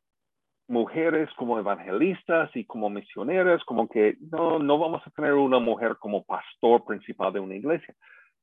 mujeres 0.69 1.29
como 1.35 1.57
evangelistas 1.57 2.55
y 2.55 2.63
como 2.63 2.89
misioneras, 2.89 3.63
como 3.65 3.89
que 3.89 4.17
no, 4.31 4.59
no 4.59 4.77
vamos 4.77 5.01
a 5.05 5.09
tener 5.09 5.33
una 5.33 5.59
mujer 5.59 5.97
como 5.99 6.23
pastor 6.23 6.85
principal 6.85 7.33
de 7.33 7.39
una 7.39 7.55
iglesia. 7.55 7.95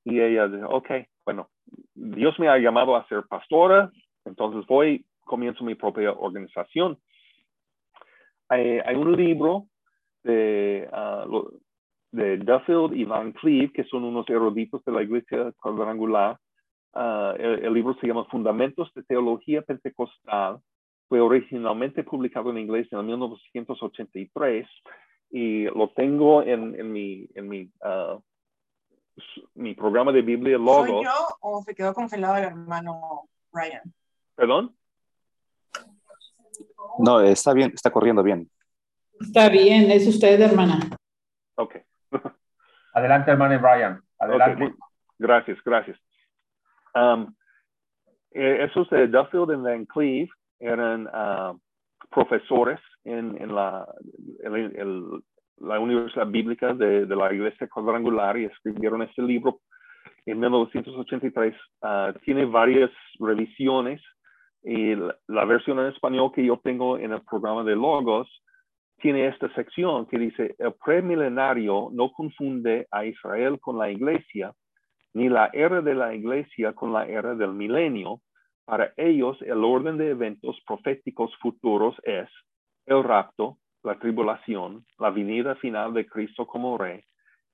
Y 0.05 0.21
ella 0.21 0.49
dijo, 0.49 0.69
ok, 0.69 0.91
bueno, 1.25 1.49
Dios 1.95 2.39
me 2.39 2.49
ha 2.49 2.59
llamado 2.59 2.97
a 2.97 3.07
ser 3.09 3.25
pastora, 3.29 3.91
entonces 4.25 4.67
voy, 4.67 5.05
comienzo 5.25 5.65
mi 5.65 5.77
propia 5.77 6.13
organización. 6.13 6.99
Hay, 8.49 8.81
hay 8.85 8.97
un 8.97 9.17
libro 9.17 9.67
de, 10.25 10.89
uh, 10.93 11.49
de 12.11 12.39
Duffield 12.39 12.95
y 12.95 13.05
Van 13.05 13.33
Cleve, 13.33 13.73
que 13.73 13.85
son 13.85 14.05
unos 14.05 14.29
eruditos 14.29 14.85
de 14.85 14.93
la 14.93 15.03
iglesia 15.03 15.53
cuadrangular. 15.61 16.39
Uh, 16.93 17.37
el, 17.39 17.73
libro 17.73 17.95
se 18.01 18.07
llama 18.07 18.25
Fundamentos 18.25 18.93
de 18.95 19.03
Teología 19.05 19.63
Pentecostal. 19.63 20.59
Fue 21.09 21.21
originalmente 21.21 22.03
publicado 22.03 22.51
en 22.51 22.59
inglés 22.59 22.89
en 22.91 23.07
1983 23.07 24.67
y 25.31 25.65
lo 25.65 25.91
tengo 25.91 26.43
en, 26.43 26.79
en 26.79 26.93
mi, 26.93 27.29
en 27.35 27.49
mi, 27.49 27.71
uh, 27.85 28.21
mi 29.55 29.75
programa 29.75 30.13
de 30.13 30.23
Biblia 30.23 30.59
Logos. 30.59 30.89
¿Soy 30.89 31.05
yo 31.05 31.29
o 31.41 31.63
se 31.63 31.75
quedó 31.75 31.95
congelado 31.95 32.37
el 32.37 32.45
hermano 32.45 33.29
Ryan? 33.53 33.83
¿Perdón? 34.35 34.77
No, 36.99 37.21
está 37.21 37.53
bien, 37.53 37.73
está 37.75 37.91
corriendo 37.91 38.23
bien. 38.23 38.51
Está 39.21 39.49
bien, 39.49 39.91
es 39.91 40.07
usted, 40.07 40.41
hermana. 40.41 40.79
Ok. 41.57 41.77
Adelante, 42.95 43.31
hermano 43.31 43.59
Brian. 43.61 44.03
Adelante. 44.19 44.75
Gracias, 45.19 45.59
gracias. 45.65 45.99
Um, 46.95 47.35
eh, 48.33 48.65
esos 48.65 48.89
de 48.91 49.07
Duffield 49.07 49.53
y 49.53 49.57
Van 49.57 49.85
Cleve 49.87 50.31
eran 50.59 51.07
uh, 51.07 51.59
profesores 52.11 52.81
en, 53.05 53.41
en 53.41 53.55
la, 53.55 53.87
la 55.59 55.81
Universidad 55.81 56.27
Bíblica 56.27 56.75
de, 56.75 57.07
de, 57.07 57.17
la 57.17 57.33
Iglesia 57.33 57.69
Cuadrangular 57.69 58.37
y 58.39 58.45
escribieron 58.45 59.03
este 59.03 59.23
libro 59.23 59.61
en 60.25 60.41
1983. 60.41 61.55
Uh, 61.83 62.19
tiene 62.25 62.45
varias 62.45 62.91
revisiones 63.19 64.03
y 64.67 64.97
la, 65.29 65.45
versión 65.45 65.79
en 65.79 65.87
español 65.87 66.33
que 66.35 66.45
yo 66.45 66.59
tengo 66.63 66.99
en 66.99 67.13
el 67.13 67.23
programa 67.23 67.63
de 67.63 67.77
Logos 67.77 68.29
tiene 68.99 69.29
esta 69.29 69.53
sección 69.55 70.07
que 70.07 70.19
dice, 70.19 70.57
el 70.59 70.73
premilenario 70.85 71.91
no 71.93 72.11
confunde 72.11 72.89
a 72.91 73.05
Israel 73.05 73.61
con 73.61 73.79
la 73.79 73.91
iglesia, 73.91 74.53
ni 75.15 75.29
la 75.29 75.51
era 75.53 75.83
de 75.83 75.95
la 75.95 76.15
iglesia 76.15 76.73
con 76.73 76.93
la 76.93 77.07
era 77.07 77.37
del 77.37 77.53
milenio. 77.53 78.21
Para 78.67 78.93
ellos, 78.97 79.41
el 79.43 79.65
orden 79.65 79.97
de 79.97 80.11
eventos 80.11 80.61
proféticos 80.67 81.31
futuros 81.37 81.95
es 82.03 82.29
el 82.85 83.05
rapto, 83.05 83.59
la 83.85 83.97
tribulación, 83.97 84.85
la 84.99 85.11
venida 85.11 85.55
final 85.55 85.95
de 85.95 86.05
Cristo 86.05 86.49
como 86.49 86.77
rey, 86.77 87.01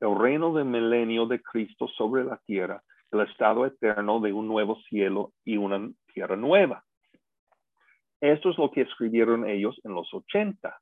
el 0.01 0.19
reino 0.19 0.55
del 0.55 0.65
milenio 0.65 1.27
de 1.27 1.43
Cristo 1.43 1.87
sobre 1.87 2.25
la 2.25 2.39
tierra, 2.47 2.83
el 3.11 3.21
estado 3.21 3.67
eterno 3.67 4.21
de 4.21 4.33
un 4.33 4.49
nuevo 4.49 4.77
cielo 4.89 5.33
y 5.45 5.59
una 5.59 5.87
tierra 6.15 6.35
nueva. 6.35 6.83
Esto 8.19 8.51
es 8.51 8.57
lo 8.57 8.71
que 8.71 8.81
escribieron 8.81 9.47
ellos 9.47 9.79
en 9.85 9.93
los 9.93 10.13
80. 10.15 10.81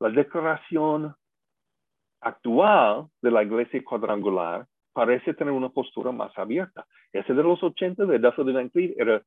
La 0.00 0.08
declaración 0.08 1.14
actual 2.20 3.06
de 3.22 3.30
la 3.30 3.44
iglesia 3.44 3.84
cuadrangular 3.84 4.66
parece 4.92 5.34
tener 5.34 5.52
una 5.52 5.68
postura 5.68 6.12
más 6.12 6.36
abierta. 6.38 6.86
Ese 7.12 7.34
de 7.34 7.42
los 7.42 7.62
80 7.62 8.04
de 8.06 8.18
Duffield 8.18 8.54
Van 8.54 8.70
era 8.74 9.22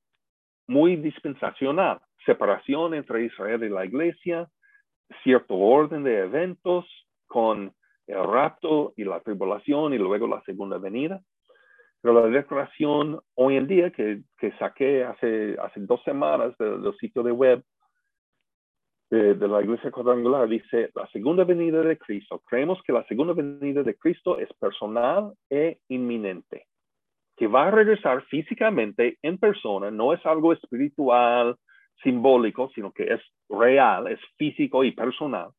muy 0.68 0.96
dispensacional, 0.96 2.00
separación 2.26 2.94
entre 2.94 3.26
Israel 3.26 3.64
y 3.64 3.70
la 3.70 3.86
iglesia, 3.86 4.50
cierto 5.24 5.56
orden 5.56 6.04
de 6.04 6.20
eventos 6.20 6.86
con 7.28 7.74
el 8.08 8.24
rapto 8.24 8.94
y 8.96 9.04
la 9.04 9.20
tribulación 9.22 9.94
y 9.94 9.98
luego 9.98 10.28
la 10.28 10.42
segunda 10.44 10.78
venida. 10.78 11.22
Pero 12.02 12.14
la 12.22 12.28
declaración 12.28 13.22
hoy 13.36 13.56
en 13.56 13.68
día 13.68 13.92
que, 13.92 14.24
que 14.38 14.52
saqué 14.58 15.04
hace, 15.04 15.56
hace 15.62 15.80
dos 15.82 16.04
semanas 16.04 16.58
del 16.58 16.94
sitio 17.00 17.24
de 17.24 17.32
web 17.32 17.64
de, 19.14 19.48
la 19.48 19.62
iglesia 19.62 19.92
cuadrangular 19.92 20.48
dice, 20.48 20.90
la 20.96 21.08
segunda 21.08 21.44
venida 21.44 21.82
de 21.82 21.98
Cristo. 21.98 22.42
Creemos 22.48 22.82
que 22.84 22.94
la 22.94 23.06
segunda 23.06 23.34
venida 23.34 23.84
de 23.84 23.96
Cristo 23.96 24.40
es 24.40 24.52
personal 24.54 25.34
e 25.50 25.78
inminente, 25.90 26.66
que 27.38 27.46
va 27.46 27.68
a 27.68 27.72
regresar 27.72 28.24
físicamente 28.24 29.20
en 29.22 29.38
persona, 29.38 29.92
no 29.92 30.14
es 30.14 30.26
algo 30.26 30.52
espiritual, 30.52 31.56
simbólico, 32.02 32.72
sino 32.74 32.92
que 32.92 33.14
es 33.14 33.22
real, 33.50 34.08
es 34.08 34.20
físico 34.36 34.84
y 34.84 34.92
personal, 34.94 35.52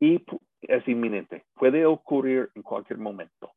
y 0.00 0.24
es 0.62 0.88
inminente. 0.88 1.44
Puede 1.54 1.86
ocurrir 1.86 2.50
en 2.56 2.62
cualquier 2.62 2.98
momento. 2.98 3.52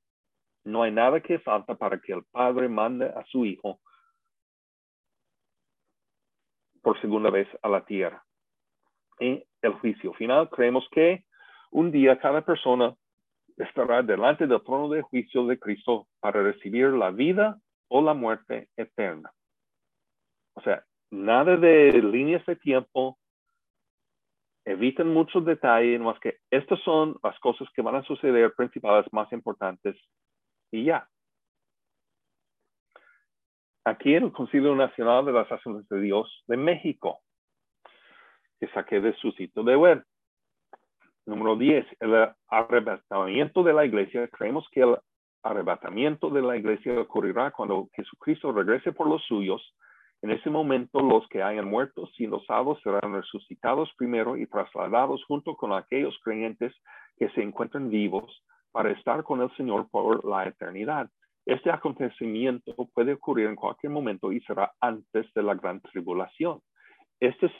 No 0.63 0.83
hay 0.83 0.91
nada 0.91 1.21
que 1.21 1.39
falta 1.39 1.73
para 1.73 1.99
que 1.99 2.13
el 2.13 2.23
Padre 2.31 2.69
mande 2.69 3.05
a 3.05 3.25
su 3.25 3.45
Hijo 3.45 3.79
por 6.83 7.01
segunda 7.01 7.31
vez 7.31 7.47
a 7.63 7.69
la 7.69 7.83
tierra. 7.83 8.26
Y 9.19 9.43
el 9.61 9.73
juicio 9.73 10.13
final, 10.13 10.49
creemos 10.49 10.87
que 10.91 11.23
un 11.71 11.91
día 11.91 12.19
cada 12.19 12.41
persona 12.41 12.95
estará 13.57 14.03
delante 14.03 14.45
del 14.45 14.63
trono 14.63 14.89
de 14.89 15.01
juicio 15.01 15.45
de 15.47 15.59
Cristo 15.59 16.07
para 16.19 16.43
recibir 16.43 16.89
la 16.89 17.09
vida 17.11 17.59
o 17.87 18.01
la 18.01 18.13
muerte 18.13 18.69
eterna. 18.77 19.31
O 20.53 20.61
sea, 20.61 20.83
nada 21.11 21.57
de 21.57 21.91
líneas 22.01 22.45
de 22.45 22.55
tiempo, 22.55 23.17
eviten 24.65 25.13
muchos 25.13 25.45
detalles, 25.45 25.99
más 26.01 26.19
que 26.19 26.39
estas 26.51 26.79
son 26.81 27.15
las 27.23 27.39
cosas 27.39 27.67
que 27.73 27.81
van 27.81 27.95
a 27.95 28.03
suceder 28.03 28.53
principales 28.53 29.05
más 29.13 29.31
importantes 29.31 29.95
y 30.71 30.85
ya. 30.85 31.07
Aquí 33.85 34.15
en 34.15 34.25
el 34.25 34.31
Concilio 34.33 34.75
Nacional 34.75 35.25
de 35.25 35.31
las 35.31 35.49
Asambleas 35.49 35.87
de 35.87 36.01
Dios 36.01 36.43
de 36.47 36.57
México, 36.57 37.21
que 38.59 38.67
saqué 38.69 38.99
de 38.99 39.13
su 39.17 39.31
sitio 39.31 39.63
de 39.63 39.75
web. 39.75 40.03
Número 41.25 41.55
10, 41.55 41.85
el 41.99 42.29
arrebatamiento 42.47 43.63
de 43.63 43.73
la 43.73 43.85
iglesia. 43.85 44.27
Creemos 44.29 44.67
que 44.71 44.81
el 44.81 44.97
arrebatamiento 45.43 46.29
de 46.29 46.41
la 46.41 46.57
iglesia 46.57 46.99
ocurrirá 46.99 47.51
cuando 47.51 47.89
Jesucristo 47.93 48.51
regrese 48.51 48.91
por 48.91 49.07
los 49.07 49.23
suyos. 49.25 49.61
En 50.21 50.31
ese 50.31 50.49
momento, 50.49 50.99
los 50.99 51.27
que 51.27 51.43
hayan 51.43 51.67
muerto 51.67 52.07
siendo 52.15 52.41
salvos 52.41 52.81
serán 52.81 53.13
resucitados 53.13 53.91
primero 53.97 54.35
y 54.35 54.47
trasladados 54.47 55.23
junto 55.25 55.55
con 55.55 55.73
aquellos 55.73 56.17
creyentes 56.23 56.73
que 57.17 57.29
se 57.29 57.41
encuentran 57.41 57.89
vivos 57.89 58.43
para 58.71 58.91
estar 58.91 59.23
con 59.23 59.41
el 59.41 59.55
Señor 59.55 59.89
por 59.89 60.25
la 60.25 60.45
eternidad. 60.47 61.09
Este 61.45 61.71
acontecimiento 61.71 62.73
puede 62.93 63.13
ocurrir 63.13 63.47
en 63.47 63.55
cualquier 63.55 63.91
momento 63.91 64.31
y 64.31 64.41
será 64.41 64.73
antes 64.81 65.31
de 65.33 65.43
la 65.43 65.55
gran 65.55 65.81
tribulación. 65.81 66.61
Esta 67.19 67.47
es 67.47 67.53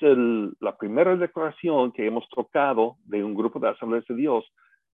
la 0.59 0.77
primera 0.77 1.15
declaración 1.15 1.91
que 1.91 2.05
hemos 2.05 2.27
tocado 2.29 2.97
de 3.05 3.23
un 3.23 3.33
grupo 3.33 3.59
de 3.59 3.69
asambleas 3.69 4.05
de 4.05 4.15
Dios 4.15 4.45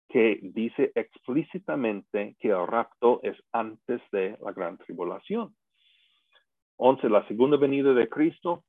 que 0.10 0.40
dice 0.42 0.92
explícitamente 0.96 2.36
que 2.40 2.50
el 2.50 2.68
rapto 2.68 3.20
es 3.24 3.38
antes 3.54 4.02
de 4.12 4.38
la 4.42 4.52
gran 4.52 4.78
tribulación. 4.80 5.54
11. 6.78 7.10
La 7.10 7.26
segunda 7.28 7.58
venida 7.58 7.94
de 7.94 8.10
Cristo 8.10 8.64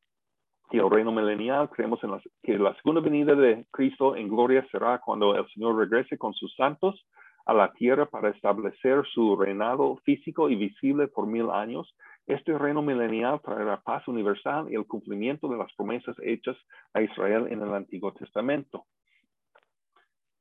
y 0.70 0.78
el 0.78 0.90
reino 0.90 1.10
milenial. 1.12 1.70
Creemos 1.70 2.02
en 2.04 2.10
la- 2.12 2.22
que 2.42 2.58
la 2.58 2.74
segunda 2.76 3.00
venida 3.00 3.34
de 3.34 3.64
Cristo 3.70 4.14
en 4.14 4.28
gloria 4.28 4.66
será 4.70 5.00
cuando 5.00 5.34
el 5.34 5.48
Señor 5.48 5.76
regrese 5.76 6.18
con 6.18 6.34
sus 6.34 6.54
santos 6.54 7.04
a 7.46 7.54
la 7.54 7.72
tierra 7.72 8.06
para 8.06 8.28
establecer 8.30 9.04
su 9.12 9.34
reinado 9.34 9.96
físico 10.04 10.50
y 10.50 10.56
visible 10.56 11.08
por 11.08 11.26
mil 11.26 11.50
años. 11.50 11.92
Este 12.30 12.56
reino 12.56 12.80
milenial 12.80 13.40
traerá 13.42 13.80
paz 13.80 14.06
universal 14.06 14.70
y 14.70 14.76
el 14.76 14.86
cumplimiento 14.86 15.48
de 15.48 15.58
las 15.58 15.72
promesas 15.74 16.14
hechas 16.22 16.56
a 16.94 17.02
Israel 17.02 17.48
en 17.50 17.60
el 17.60 17.74
Antiguo 17.74 18.12
Testamento. 18.12 18.84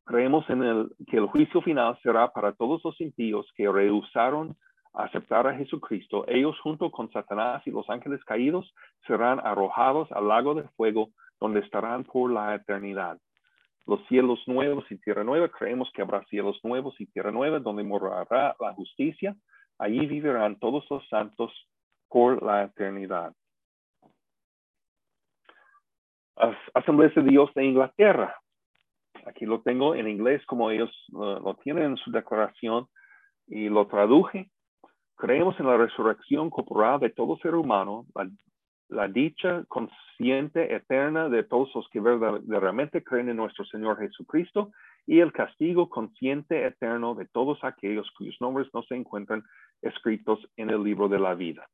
Creemos 0.05 0.47
en 0.51 0.61
el, 0.61 0.91
que 1.07 1.17
el 1.17 1.25
juicio 1.25 1.63
final 1.63 1.97
será 2.03 2.31
para 2.31 2.51
todos 2.51 2.79
los 2.83 3.01
impíos 3.01 3.51
que 3.55 3.67
rehusaron 3.67 4.55
aceptar 4.93 5.47
a 5.47 5.55
Jesucristo. 5.55 6.25
Ellos 6.27 6.59
junto 6.59 6.91
con 6.91 7.11
Satanás 7.11 7.63
y 7.65 7.71
los 7.71 7.89
ángeles 7.89 8.23
caídos 8.23 8.71
serán 9.07 9.39
arrojados 9.39 10.11
al 10.11 10.27
lago 10.27 10.53
de 10.53 10.67
fuego 10.77 11.09
donde 11.39 11.61
estarán 11.61 12.03
por 12.03 12.31
la 12.31 12.53
eternidad. 12.53 13.17
Los 13.87 14.05
cielos 14.07 14.39
nuevos 14.45 14.85
y 14.91 14.97
tierra 14.97 15.23
nueva, 15.23 15.49
creemos 15.49 15.89
que 15.95 16.03
habrá 16.03 16.23
cielos 16.25 16.59
nuevos 16.63 16.93
y 17.01 17.07
tierra 17.07 17.31
nueva 17.31 17.57
donde 17.57 17.81
morará 17.81 18.55
la 18.59 18.73
justicia. 18.75 19.35
Allí 19.79 20.05
vivirán 20.05 20.59
todos 20.59 20.85
los 20.91 21.07
santos 21.07 21.51
por 22.09 22.41
la 22.43 22.63
eternidad. 22.63 23.33
As- 26.35 26.57
Asambleas 26.73 27.13
de 27.15 27.23
Dios 27.23 27.53
de 27.53 27.65
Inglaterra. 27.65 28.35
Aquí 29.25 29.45
lo 29.45 29.61
tengo 29.61 29.95
en 29.95 30.07
inglés 30.07 30.45
como 30.45 30.71
ellos 30.71 30.91
uh, 31.11 31.39
lo 31.43 31.55
tienen 31.63 31.83
en 31.83 31.97
su 31.97 32.11
declaración 32.11 32.87
y 33.47 33.69
lo 33.69 33.87
traduje. 33.87 34.49
Creemos 35.15 35.59
en 35.59 35.67
la 35.67 35.77
resurrección 35.77 36.49
corporal 36.49 36.99
de 36.99 37.09
todo 37.09 37.37
ser 37.39 37.55
humano, 37.55 38.05
la, 38.15 38.29
la 38.87 39.07
dicha 39.09 39.65
consciente 39.67 40.73
eterna 40.73 41.27
de 41.27 41.43
todos 41.43 41.73
los 41.75 41.87
que 41.89 41.99
verdaderamente 41.99 43.03
creen 43.03 43.29
en 43.29 43.35
nuestro 43.35 43.65
Señor 43.65 43.97
Jesucristo 43.97 44.71
y 45.05 45.19
el 45.19 45.33
castigo 45.33 45.89
consciente 45.89 46.65
eterno 46.65 47.15
de 47.15 47.25
todos 47.25 47.61
aquellos 47.63 48.09
cuyos 48.11 48.37
nombres 48.39 48.69
no 48.73 48.83
se 48.83 48.95
encuentran 48.95 49.43
escritos 49.81 50.39
en 50.55 50.69
el 50.69 50.83
libro 50.83 51.09
de 51.09 51.19
la 51.19 51.35
vida. 51.35 51.67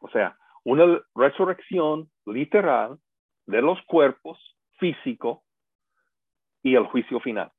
O 0.00 0.08
sea, 0.10 0.36
una 0.64 1.00
resurrección 1.14 2.10
literal 2.26 2.98
de 3.46 3.62
los 3.62 3.80
cuerpos 3.82 4.38
físico 4.78 5.42
y 6.62 6.74
el 6.74 6.86
juicio 6.86 7.20
final. 7.20 7.50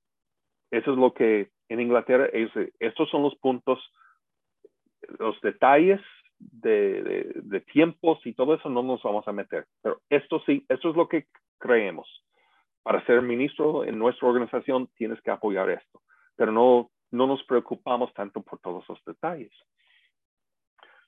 Eso 0.71 0.91
es 0.91 0.97
lo 0.97 1.13
que 1.13 1.49
en 1.69 1.79
Inglaterra, 1.79 2.27
es, 2.33 2.49
estos 2.79 3.09
son 3.09 3.23
los 3.23 3.35
puntos, 3.35 3.79
los 5.19 5.39
detalles 5.41 6.01
de, 6.37 7.31
de, 7.35 7.61
tiempos 7.61 8.19
y 8.25 8.33
todo 8.33 8.55
eso 8.55 8.69
no 8.69 8.83
nos 8.83 9.01
vamos 9.03 9.27
a 9.27 9.31
meter. 9.31 9.67
Pero 9.81 10.01
esto 10.09 10.41
sí, 10.45 10.65
esto 10.69 10.89
es 10.89 10.95
lo 10.95 11.07
que 11.07 11.27
creemos. 11.59 12.07
Para 12.83 13.05
ser 13.05 13.21
ministro 13.21 13.85
en 13.85 13.99
nuestra 13.99 14.27
organización 14.27 14.87
tienes 14.95 15.21
que 15.21 15.31
apoyar 15.31 15.69
esto, 15.69 16.01
pero 16.35 16.51
no, 16.51 16.89
no 17.11 17.27
nos 17.27 17.43
preocupamos 17.43 18.13
tanto 18.13 18.41
por 18.41 18.59
todos 18.59 18.87
los 18.89 19.03
detalles. 19.05 19.51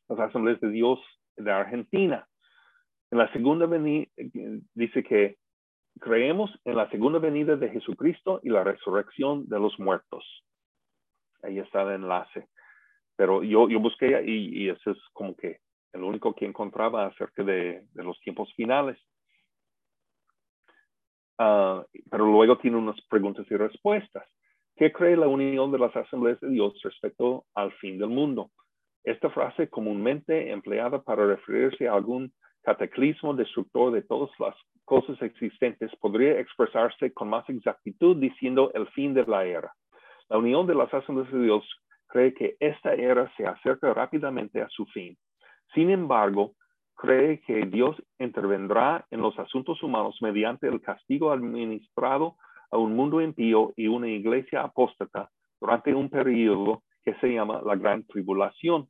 Las 0.08 0.20
asambleas 0.20 0.60
de 0.60 0.70
Dios 0.70 1.00
de 1.38 1.52
Argentina. 1.52 2.28
En 3.12 3.18
la 3.18 3.32
segunda 3.32 3.66
venida, 3.66 4.08
dice 4.74 5.04
que 5.04 5.38
creemos 6.00 6.52
en 6.66 6.76
la 6.76 6.90
segunda 6.90 7.20
venida 7.20 7.56
de 7.56 7.70
Jesucristo 7.70 8.40
y 8.44 8.50
la 8.50 8.64
resurrección 8.64 9.48
de 9.48 9.60
los 9.60 9.80
muertos. 9.80 10.26
Ahí 11.44 11.60
está 11.60 11.84
el 11.84 12.02
enlace. 12.02 12.48
Pero 13.16 13.44
yo, 13.44 13.70
yo 13.70 13.80
busqué 13.80 14.24
y, 14.26 14.64
y 14.64 14.70
ese 14.70 14.92
es 14.92 14.98
como 15.14 15.36
que 15.36 15.60
el 15.94 16.04
único 16.04 16.34
que 16.34 16.46
encontraba 16.46 17.06
acerca 17.06 17.44
de, 17.44 17.86
los 17.94 18.20
tiempos 18.22 18.52
finales. 18.56 18.98
Uh, 21.40 21.84
pero 22.10 22.26
luego 22.26 22.58
tiene 22.58 22.78
unas 22.78 23.00
preguntas 23.08 23.46
y 23.50 23.56
respuestas. 23.56 24.28
¿Qué 24.76 24.92
cree 24.92 25.16
la 25.16 25.28
unión 25.28 25.72
de 25.72 25.80
las 25.80 25.96
asambleas 25.96 26.40
de 26.40 26.50
Dios 26.50 26.74
respecto 26.84 27.46
al 27.54 27.72
fin 27.74 28.00
del 28.00 28.10
mundo? 28.10 28.52
Esta 29.04 29.30
frase 29.30 29.70
comúnmente 29.70 30.52
empleada 30.52 31.02
para 31.02 31.26
referirse 31.26 31.88
a 31.88 31.94
algún 31.94 32.32
cataclismo 32.64 33.34
destructor 33.34 33.92
de 33.92 34.02
todas 34.02 34.32
las 34.40 34.56
cosas 34.86 35.22
existentes 35.22 35.92
podría 35.98 36.40
expresarse 36.40 37.14
con 37.14 37.30
más 37.30 37.48
exactitud 37.50 38.18
diciendo 38.18 38.72
el 38.74 38.88
fin 38.90 39.14
de 39.14 39.26
la 39.26 39.46
era. 39.46 39.74
La 40.30 40.38
unión 40.38 40.66
de 40.68 40.76
las 40.76 40.94
asambleas 40.94 41.32
de 41.32 41.44
Dios 41.44 41.66
cree 42.08 42.34
que 42.34 42.56
esta 42.60 42.94
era 42.94 43.32
se 43.36 43.46
acerca 43.46 43.94
rápidamente 43.94 44.62
a 44.62 44.70
su 44.70 44.86
fin. 44.88 45.18
Sin 45.74 45.90
embargo, 45.90 46.54
cree 46.96 47.42
que 47.42 47.66
Dios 47.66 48.02
intervendrá 48.20 49.06
en 49.12 49.22
los 49.22 49.38
asuntos 49.40 49.82
humanos 49.84 50.18
mediante 50.22 50.68
el 50.68 50.80
castigo 50.82 51.32
administrado 51.32 52.36
a 52.72 52.78
un 52.78 52.96
mundo 52.96 53.20
impío 53.20 53.74
y 53.76 53.88
una 53.88 54.08
iglesia 54.08 54.62
apóstata 54.62 55.30
durante 55.60 55.94
un 55.94 56.10
periodo 56.10 56.84
que 57.04 57.14
se 57.16 57.28
llama 57.28 57.62
la 57.64 57.76
Gran 57.76 58.06
Tribulación. 58.06 58.88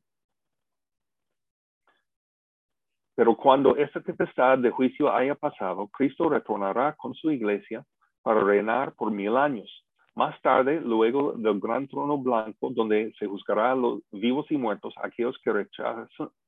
Pero 3.16 3.36
cuando 3.36 3.76
esta 3.76 4.00
tempestad 4.00 4.58
de 4.58 4.70
juicio 4.70 5.12
haya 5.12 5.34
pasado, 5.34 5.88
Cristo 5.88 6.28
retornará 6.28 6.94
con 6.96 7.14
su 7.14 7.30
iglesia 7.30 7.84
para 8.22 8.40
reinar 8.40 8.94
por 8.94 9.10
mil 9.12 9.36
años. 9.36 9.84
Más 10.16 10.40
tarde, 10.42 10.80
luego 10.80 11.32
del 11.32 11.58
gran 11.58 11.88
trono 11.88 12.18
blanco, 12.18 12.70
donde 12.70 13.12
se 13.18 13.26
juzgará 13.26 13.72
a 13.72 13.76
los 13.76 14.00
vivos 14.12 14.46
y 14.50 14.56
muertos, 14.56 14.94
aquellos 15.02 15.36
que 15.42 15.52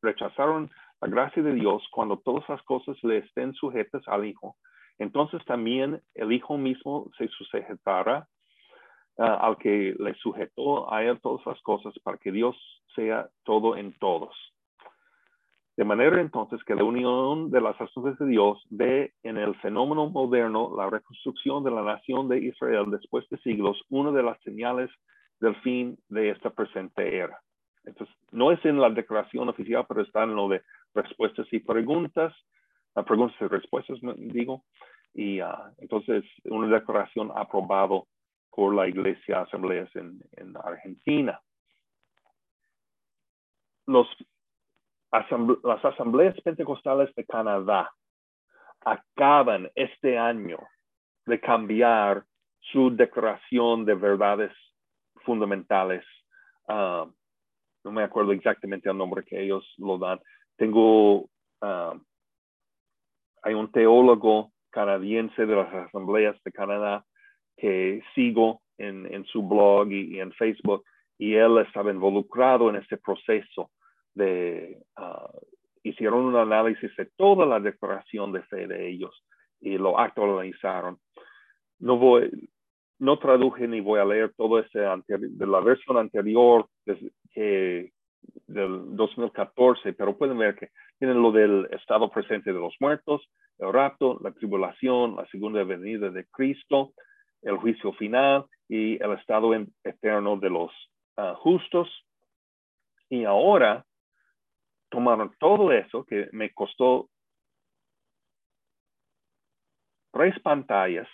rechazaron 0.02 0.70
la 1.00 1.08
gracia 1.08 1.42
de 1.42 1.52
Dios, 1.52 1.82
cuando 1.90 2.18
todas 2.18 2.48
las 2.48 2.62
cosas 2.62 2.96
le 3.02 3.18
estén 3.18 3.52
sujetas 3.54 4.02
al 4.06 4.24
Hijo, 4.24 4.56
entonces 4.98 5.44
también 5.44 6.00
el 6.14 6.32
Hijo 6.32 6.56
mismo 6.56 7.10
se 7.18 7.28
sujetará 7.28 8.28
uh, 9.18 9.22
al 9.22 9.56
que 9.58 9.94
le 9.98 10.14
sujetó 10.14 10.92
a 10.92 11.02
él 11.02 11.20
todas 11.20 11.44
las 11.46 11.60
cosas 11.62 11.94
para 12.02 12.18
que 12.18 12.32
Dios 12.32 12.56
sea 12.94 13.28
todo 13.44 13.76
en 13.76 13.92
todos. 13.98 14.34
De 15.76 15.84
manera 15.84 16.22
entonces 16.22 16.64
que 16.64 16.74
la 16.74 16.84
unión 16.84 17.50
de 17.50 17.60
las 17.60 17.78
asambleas 17.78 18.18
de 18.18 18.26
Dios 18.26 18.62
ve 18.70 19.12
en 19.22 19.36
el 19.36 19.54
fenómeno 19.56 20.08
moderno 20.08 20.72
la 20.74 20.88
reconstrucción 20.88 21.62
de 21.64 21.70
la 21.70 21.82
nación 21.82 22.28
de 22.28 22.38
Israel 22.38 22.86
después 22.90 23.28
de 23.28 23.36
siglos 23.38 23.78
una 23.90 24.10
de 24.10 24.22
las 24.22 24.40
señales 24.40 24.90
del 25.38 25.54
fin 25.56 25.98
de 26.08 26.30
esta 26.30 26.48
presente 26.48 27.18
era. 27.18 27.38
Entonces, 27.84 28.16
no 28.32 28.52
es 28.52 28.64
en 28.64 28.80
la 28.80 28.88
declaración 28.88 29.50
oficial, 29.50 29.84
pero 29.86 30.00
está 30.00 30.24
en 30.24 30.34
lo 30.34 30.48
de 30.48 30.62
respuestas 30.94 31.46
y 31.52 31.58
preguntas, 31.58 32.34
uh, 32.94 33.04
preguntas 33.04 33.36
y 33.40 33.46
respuestas, 33.46 33.98
digo, 34.16 34.64
y 35.12 35.42
uh, 35.42 35.74
entonces 35.76 36.24
una 36.44 36.68
declaración 36.68 37.30
aprobado 37.34 38.06
por 38.57 38.74
la 38.74 38.88
Iglesia 38.88 39.42
Asambleas 39.42 39.94
en, 39.94 40.18
en 40.32 40.57
Argentina. 40.57 41.38
Los 43.86 44.09
las 45.62 45.84
asambleas 45.84 46.38
pentecostales 46.42 47.14
de 47.14 47.24
Canadá 47.24 47.90
acaban 48.84 49.70
este 49.74 50.18
año 50.18 50.59
de 51.26 51.40
cambiar 51.40 52.24
su 52.61 52.94
declaración 52.94 53.84
de 53.84 53.94
verdades 53.94 54.52
fundamentales. 55.24 56.04
Ah, 56.68 57.07
no 57.84 57.92
me 57.92 58.02
acuerdo 58.02 58.32
exactamente 58.32 58.90
el 58.90 58.98
nombre 58.98 59.24
que 59.24 59.40
ellos 59.40 59.64
lo 59.78 59.96
dan. 59.96 60.20
Tengo, 60.57 61.28
ah, 61.62 61.94
hay 63.42 63.54
un 63.54 63.70
teólogo 63.70 64.50
canadiense 64.70 65.46
de 65.46 65.57
las 65.57 65.72
asambleas 65.72 66.36
de 66.42 66.52
Canadá 66.52 67.04
que 67.57 68.02
sigo 68.14 68.62
en, 68.78 69.12
en 69.12 69.24
su 69.24 69.42
blog 69.42 69.90
y, 69.90 70.20
en 70.20 70.32
Facebook 70.32 70.84
y 71.18 71.34
él 71.34 71.59
estaba 71.59 71.90
involucrado 71.90 72.68
en 72.68 72.76
este 72.76 72.98
proceso 72.98 73.70
de, 74.14 74.78
uh, 74.98 75.38
hicieron 75.82 76.24
un 76.24 76.36
análisis 76.36 76.94
de 76.96 77.07
toda 77.16 77.46
la 77.46 77.61
declaración 77.61 78.32
de 78.32 78.42
fe 78.42 78.66
de 78.66 78.88
ellos 78.88 79.24
y 79.61 79.78
lo 79.78 79.98
actualizaron. 79.98 80.98
No 81.78 81.96
voy, 81.96 82.30
no 82.98 83.18
traduje 83.18 83.68
ni 83.68 83.80
voy 83.80 84.00
a 84.00 84.04
leer 84.04 84.32
todo 84.36 84.59
ese 84.59 84.80
de 85.07 85.46
la 85.46 85.61
versión 85.61 85.96
anterior 85.96 86.66
que, 87.32 87.92
del 88.46 88.96
2014, 88.96 89.92
pero 89.92 90.16
pueden 90.16 90.38
ver 90.38 90.57
que 90.57 90.70
tienen 90.98 91.22
lo 91.22 91.30
del 91.30 91.68
estado 91.70 92.11
presente 92.11 92.52
de 92.52 92.59
los 92.59 92.74
muertos, 92.80 93.28
el 93.59 93.72
rapto, 93.72 94.18
la 94.22 94.32
tribulación, 94.32 95.16
la 95.16 95.26
segunda 95.26 95.62
venida 95.64 96.11
de 96.11 96.26
Cristo, 96.26 96.92
el 97.43 97.57
juicio 97.59 97.93
final 97.95 98.47
y 98.68 99.03
el 99.03 99.12
estado 99.12 99.53
eterno 99.84 100.37
de 100.37 100.51
los 100.51 100.72
uh, 101.16 101.34
justos. 101.37 101.89
Y 103.09 103.24
ahora 103.24 103.84
tomaron 104.91 105.34
todo 105.39 105.72
eso 105.72 106.05
que 106.05 106.28
me 106.32 106.53
costó 106.53 107.09
tres 110.12 110.39
pantallas 110.41 111.09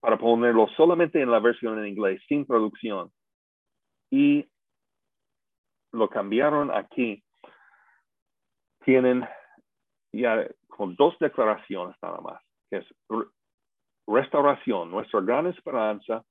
para 0.00 0.18
ponerlo 0.18 0.68
solamente 0.76 1.20
en 1.20 1.30
la 1.30 1.38
versión 1.38 1.78
en 1.78 1.86
inglés, 1.86 2.20
sin 2.28 2.44
traducción. 2.46 3.10
Y 4.10 4.48
lo 5.92 6.08
cambiaron 6.08 6.70
aquí. 6.70 7.22
Tienen 8.84 9.24
ya 10.12 10.46
con 10.68 10.96
dos 10.96 11.16
declaraciones 11.20 11.96
nada 12.02 12.20
más, 12.20 12.42
que 12.68 12.78
es 12.78 12.86
restauración, 14.12 14.90
nuestra 14.90 15.20
gran 15.20 15.46
esperanza 15.46 16.24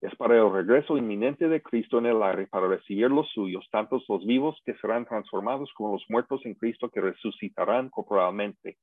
es 0.00 0.14
para 0.16 0.36
el 0.36 0.52
regreso 0.52 0.96
inminente 0.96 1.48
de 1.48 1.60
Cristo 1.60 1.98
en 1.98 2.06
el 2.06 2.22
aire 2.22 2.46
para 2.46 2.68
recibir 2.68 3.10
los 3.10 3.28
suyos, 3.30 3.66
tanto 3.70 4.00
los 4.08 4.24
vivos 4.24 4.60
que 4.64 4.74
serán 4.74 5.04
transformados 5.04 5.72
como 5.74 5.92
los 5.92 6.04
muertos 6.08 6.40
en 6.44 6.54
Cristo 6.54 6.88
que 6.88 7.00
resucitarán 7.00 7.90
corporalmente. 7.90 8.76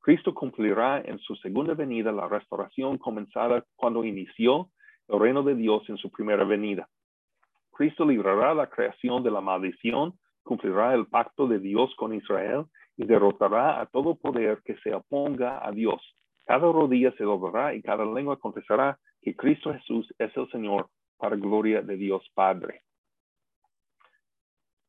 Cristo 0.00 0.34
cumplirá 0.34 1.00
en 1.00 1.18
su 1.18 1.34
segunda 1.36 1.74
venida 1.74 2.12
la 2.12 2.28
restauración 2.28 2.98
comenzada 2.98 3.64
cuando 3.76 4.04
inició 4.04 4.68
el 5.08 5.20
reino 5.20 5.42
de 5.42 5.54
Dios 5.54 5.88
en 5.88 5.96
su 5.96 6.10
primera 6.10 6.44
venida. 6.44 6.88
Cristo 7.72 8.04
librará 8.04 8.54
la 8.54 8.68
creación 8.68 9.22
de 9.22 9.30
la 9.30 9.40
maldición, 9.40 10.14
cumplirá 10.42 10.94
el 10.94 11.06
pacto 11.06 11.46
de 11.48 11.58
Dios 11.58 11.94
con 11.96 12.14
Israel 12.14 12.66
y 12.96 13.04
derrotará 13.04 13.80
a 13.80 13.86
todo 13.86 14.14
poder 14.14 14.60
que 14.64 14.76
se 14.78 14.94
oponga 14.94 15.66
a 15.66 15.70
Dios. 15.72 16.00
Cada 16.44 16.70
rodilla 16.72 17.12
se 17.12 17.24
doblará 17.24 17.74
y 17.74 17.82
cada 17.82 18.04
lengua 18.04 18.38
confesará 18.38 18.98
que 19.20 19.36
Cristo 19.36 19.72
Jesús 19.72 20.12
es 20.18 20.36
el 20.36 20.50
Señor 20.50 20.88
para 21.16 21.36
gloria 21.36 21.82
de 21.82 21.96
Dios 21.96 22.28
Padre. 22.34 22.82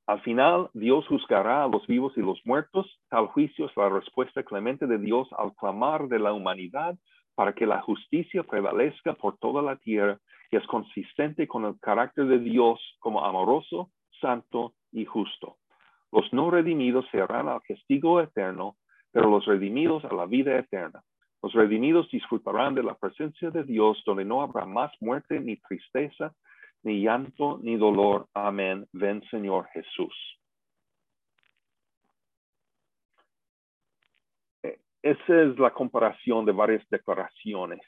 Al 0.06 0.22
final, 0.22 0.70
Dios 0.74 1.08
juzgará 1.08 1.64
a 1.64 1.68
los 1.68 1.88
vivos 1.88 2.14
y 2.18 2.22
los 2.22 2.42
muertos. 2.46 3.00
Tal 3.10 3.28
juicio 3.28 3.68
es 3.68 3.78
la 3.78 3.88
respuesta 3.90 4.44
clemente 4.44 4.86
de 4.86 4.98
Dios 4.98 5.30
al 5.38 5.54
clamar 5.56 6.08
de 6.08 6.20
la 6.20 6.34
humanidad 6.34 6.98
para 7.36 7.54
que 7.54 7.66
la 7.66 7.82
justicia 7.82 8.44
prevalezca 8.44 9.14
por 9.14 9.38
toda 9.38 9.62
la 9.62 9.78
tierra 9.78 10.20
y 10.52 10.58
es 10.58 10.68
consistente 10.68 11.48
con 11.48 11.66
el 11.66 11.80
carácter 11.80 12.26
de 12.26 12.40
Dios 12.40 12.80
como 13.00 13.24
amoroso, 13.24 13.90
santo 14.20 14.74
y 14.92 15.06
justo. 15.06 15.58
Los 16.12 16.32
no 16.34 16.52
redimidos 16.52 17.06
serán 17.10 17.48
al 17.48 17.62
castigo 17.62 18.22
eterno, 18.22 18.76
pero 19.12 19.30
los 19.30 19.46
redimidos 19.46 20.04
a 20.06 20.14
la 20.14 20.26
vida 20.26 20.58
eterna. 20.58 21.02
Los 21.44 21.52
redimidos 21.52 22.10
disfrutarán 22.10 22.74
de 22.74 22.84
la 22.84 22.96
presencia 22.96 23.52
de 23.52 23.66
Dios 23.66 24.02
donde 24.06 24.24
no 24.24 24.42
habrá 24.42 24.66
más 24.66 24.94
muerte 25.02 25.42
ni 25.42 25.58
tristeza, 25.58 26.34
ni 26.84 27.04
llanto, 27.04 27.60
ni 27.62 27.76
dolor. 27.76 28.28
Amén. 28.34 28.88
Ven 28.94 29.22
Señor 29.30 29.68
Jesús. 29.74 30.16
E, 34.64 34.80
esa 35.02 35.42
es 35.42 35.60
la 35.60 35.72
comparación 35.72 36.46
de 36.46 36.54
varias 36.54 36.90
declaraciones 36.90 37.82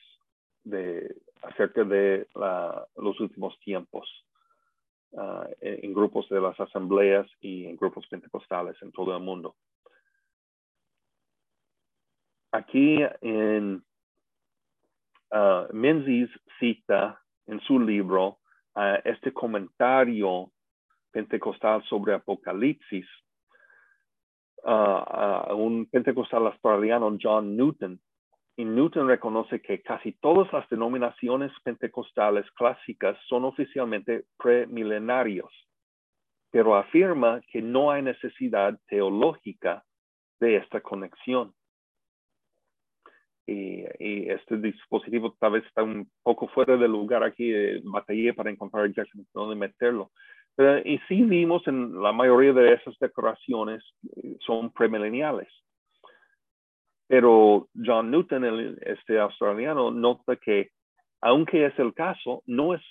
de, 0.66 1.16
acerca 1.42 1.86
de 1.86 2.28
los 2.98 3.18
últimos 3.22 3.58
tiempos 3.62 4.06
uh, 5.12 5.46
en 5.62 5.94
grupos 5.94 6.28
de 6.28 6.42
las 6.42 6.60
asambleas 6.60 7.26
y 7.40 7.68
en 7.68 7.78
grupos 7.78 8.06
pentecostales 8.08 8.76
en 8.82 8.92
todo 8.92 9.16
el 9.16 9.24
mundo 9.24 9.56
aquí 12.56 12.98
en 13.22 13.84
uh, 15.32 15.74
Menzies 15.74 16.30
cita 16.60 17.22
en 17.48 17.60
su 17.62 17.80
libro 17.80 18.40
uh, 18.76 19.00
este 19.04 19.34
comentario 19.34 20.52
pentecostal 21.12 21.84
sobre 21.84 22.14
Apocalipsis, 22.14 23.08
uh, 24.64 25.54
un 25.54 25.86
pentecostal 25.86 26.48
australiano, 26.48 27.18
John 27.22 27.56
Newton. 27.56 28.00
Y 28.58 28.64
Newton 28.64 29.08
reconoce 29.10 29.62
que 29.62 29.82
casi 29.82 30.14
todas 30.14 30.52
las 30.54 30.68
denominaciones 30.70 31.52
pentecostales 31.62 32.50
clásicas 32.52 33.18
son 33.28 33.44
oficialmente 33.44 34.26
premilenarios, 34.38 35.52
pero 36.52 36.78
afirma 36.78 37.42
que 37.52 37.62
no 37.62 37.92
hay 37.92 38.02
necesidad 38.02 38.80
teológica 38.88 39.84
de 40.40 40.56
esta 40.56 40.80
conexión 40.80 41.54
y, 43.48 43.86
este 44.30 44.58
dispositivo 44.58 45.36
tal 45.40 45.54
vez 45.54 45.66
está 45.66 45.84
un 45.84 46.10
poco 46.24 46.48
fuera 46.48 46.78
de 46.78 46.88
lugar 46.88 47.24
aquí, 47.24 47.54
eh, 47.54 47.82
batallé 47.84 48.34
para 48.34 48.50
encontrar 48.50 48.86
exactamente 48.86 49.32
dónde 49.34 49.56
meterlo. 49.56 50.12
Pero, 50.56 50.80
y 50.80 51.00
sí 51.08 51.22
vimos 51.24 51.68
en 51.68 52.02
la 52.02 52.12
mayoría 52.12 52.54
de 52.54 52.74
esas 52.74 52.98
decoraciones 53.00 53.84
eh, 54.16 54.38
son 54.46 54.72
premileniales. 54.72 55.50
Pero 57.08 57.68
John 57.76 58.10
Newton, 58.10 58.46
el, 58.46 58.80
este 58.82 59.20
australiano, 59.20 59.92
nota 59.92 60.36
que 60.38 60.72
aunque 61.22 61.66
es 61.66 61.78
el 61.80 61.94
caso, 61.94 62.44
no 62.46 62.74
es 62.74 62.82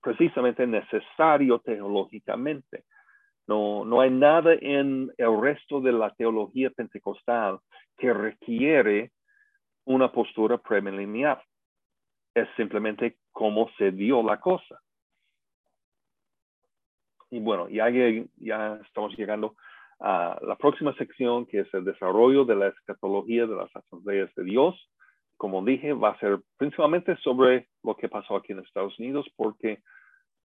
precisamente 0.00 0.66
necesario 0.66 1.58
teológicamente. 1.60 2.84
No, 3.48 3.84
no 3.84 4.00
hay 4.00 4.10
nada 4.10 4.54
en 4.54 5.12
el 5.16 5.40
resto 5.40 5.80
de 5.80 5.92
la 5.92 6.12
teología 6.14 6.70
pentecostal 6.70 7.58
que 7.96 8.12
requiere 8.12 9.12
una 9.86 10.12
postura 10.12 10.58
preliminar. 10.58 11.42
Es 12.34 12.48
simplemente 12.56 13.16
cómo 13.32 13.70
se 13.78 13.92
dio 13.92 14.22
la 14.22 14.38
cosa. 14.38 14.80
Y 17.30 17.40
bueno, 17.40 17.68
ya, 17.68 17.88
ya 18.36 18.78
estamos 18.84 19.16
llegando 19.16 19.56
a 20.00 20.38
la 20.42 20.56
próxima 20.56 20.94
sección, 20.94 21.46
que 21.46 21.60
es 21.60 21.74
el 21.74 21.84
desarrollo 21.84 22.44
de 22.44 22.56
la 22.56 22.68
escatología 22.68 23.46
de 23.46 23.56
las 23.56 23.74
asambleas 23.74 24.32
de 24.34 24.44
Dios. 24.44 24.90
Como 25.36 25.64
dije, 25.64 25.92
va 25.92 26.10
a 26.10 26.18
ser 26.18 26.40
principalmente 26.56 27.16
sobre 27.18 27.68
lo 27.82 27.96
que 27.96 28.08
pasó 28.08 28.36
aquí 28.36 28.52
en 28.52 28.60
Estados 28.60 28.98
Unidos, 28.98 29.26
porque 29.36 29.82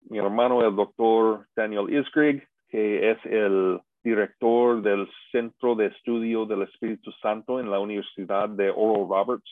mi 0.03 0.19
hermano, 0.19 0.67
el 0.67 0.75
doctor 0.75 1.47
Daniel 1.55 1.93
Isgrig, 1.93 2.47
que 2.69 3.11
es 3.11 3.19
el 3.25 3.81
director 4.03 4.83
del 4.83 5.09
Centro 5.33 5.75
de 5.75 5.87
Estudio 5.87 6.47
del 6.47 6.63
Espíritu 6.63 7.13
Santo 7.21 7.61
en 7.61 7.71
la 7.71 7.81
Universidad 7.81 8.49
de 8.49 8.71
Oral 8.71 9.09
Roberts 9.09 9.51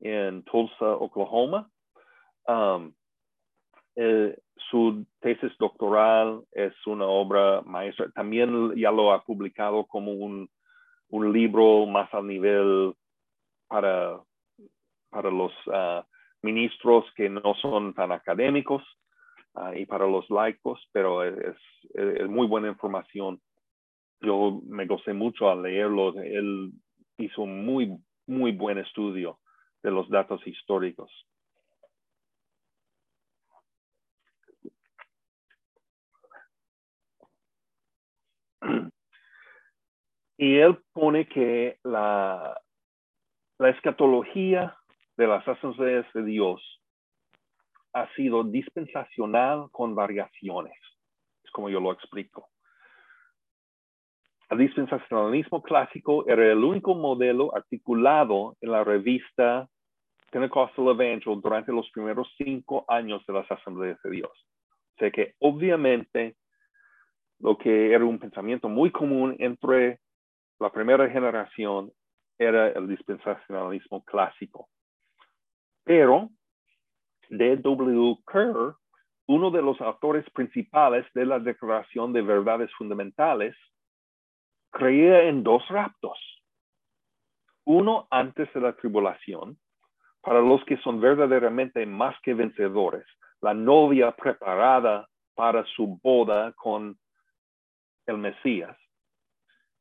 en 0.00 0.42
Tulsa, 0.44 0.86
Oklahoma. 0.86 1.68
Um, 2.46 2.92
eh, 3.96 4.38
su 4.70 5.04
tesis 5.20 5.52
doctoral 5.58 6.42
es 6.52 6.72
una 6.86 7.06
obra 7.06 7.62
maestra. 7.62 8.10
También 8.14 8.74
ya 8.76 8.90
lo 8.90 9.12
ha 9.12 9.24
publicado 9.24 9.84
como 9.86 10.12
un, 10.12 10.48
un 11.08 11.32
libro 11.32 11.86
más 11.86 12.12
al 12.14 12.26
nivel 12.26 12.94
para, 13.66 14.20
para 15.10 15.30
los 15.30 15.52
uh, 15.66 16.02
ministros 16.42 17.04
que 17.16 17.28
no 17.28 17.54
son 17.60 17.94
tan 17.94 18.12
académicos 18.12 18.82
uh, 19.54 19.72
y 19.74 19.86
para 19.86 20.06
los 20.06 20.28
laicos, 20.30 20.80
pero 20.92 21.24
es, 21.24 21.56
es, 21.94 22.28
muy 22.28 22.46
buena 22.46 22.68
información. 22.68 23.40
Yo 24.20 24.60
me 24.66 24.86
gocé 24.86 25.12
mucho 25.12 25.50
al 25.50 25.62
leerlo. 25.62 26.20
Él 26.20 26.72
hizo 27.18 27.42
un 27.42 27.64
muy, 27.64 27.96
muy 28.26 28.52
buen 28.52 28.78
estudio 28.78 29.38
de 29.82 29.90
los 29.90 30.08
datos 30.08 30.44
históricos. 30.46 31.10
Y 40.40 40.56
él 40.58 40.78
pone 40.92 41.26
que 41.28 41.78
la, 41.82 42.60
la 43.58 43.70
escatología 43.70 44.76
de 45.16 45.26
las 45.26 45.46
asambleas 45.48 46.06
de 46.14 46.24
Dios 46.24 46.80
ha 47.92 48.08
sido 48.14 48.44
dispensacional 48.44 49.68
con 49.72 49.96
variaciones. 49.96 50.78
Es 51.42 51.50
como 51.50 51.68
yo 51.68 51.80
lo 51.80 51.92
explico. 51.92 52.48
El 54.50 54.58
dispensacionalismo 54.58 55.62
clásico 55.62 56.26
era 56.26 56.50
el 56.50 56.64
único 56.64 56.94
modelo 56.94 57.54
articulado 57.54 58.56
en 58.60 58.72
la 58.72 58.82
revista 58.82 59.68
Pentecostal 60.30 60.88
Evangel 60.88 61.40
durante 61.40 61.72
los 61.72 61.90
primeros 61.90 62.32
cinco 62.36 62.84
años 62.88 63.24
de 63.26 63.34
las 63.34 63.50
asambleas 63.50 64.00
de 64.02 64.10
Dios. 64.10 64.30
O 64.96 64.98
sea 64.98 65.10
que 65.10 65.34
obviamente 65.38 66.36
lo 67.40 67.56
que 67.56 67.92
era 67.92 68.04
un 68.04 68.18
pensamiento 68.18 68.68
muy 68.68 68.90
común 68.90 69.36
entre 69.38 70.00
la 70.58 70.70
primera 70.70 71.08
generación 71.08 71.92
era 72.38 72.68
el 72.68 72.88
dispensacionalismo 72.88 74.02
clásico. 74.04 74.68
Pero 75.84 76.30
D.W. 77.30 78.18
Kerr, 78.30 78.74
uno 79.26 79.50
de 79.50 79.62
los 79.62 79.80
autores 79.80 80.28
principales 80.30 81.06
de 81.14 81.26
la 81.26 81.38
Declaración 81.38 82.12
de 82.12 82.22
Verdades 82.22 82.70
Fundamentales, 82.76 83.54
creía 84.70 85.24
en 85.24 85.42
dos 85.42 85.66
raptos. 85.68 86.18
Uno 87.64 88.06
antes 88.10 88.52
de 88.54 88.60
la 88.60 88.74
tribulación, 88.74 89.58
para 90.20 90.40
los 90.40 90.64
que 90.64 90.76
son 90.78 91.00
verdaderamente 91.00 91.84
más 91.86 92.14
que 92.22 92.34
vencedores, 92.34 93.06
la 93.40 93.54
novia 93.54 94.12
preparada 94.12 95.08
para 95.34 95.64
su 95.76 95.98
boda 96.02 96.52
con 96.52 96.98
el 98.06 98.18
Mesías 98.18 98.76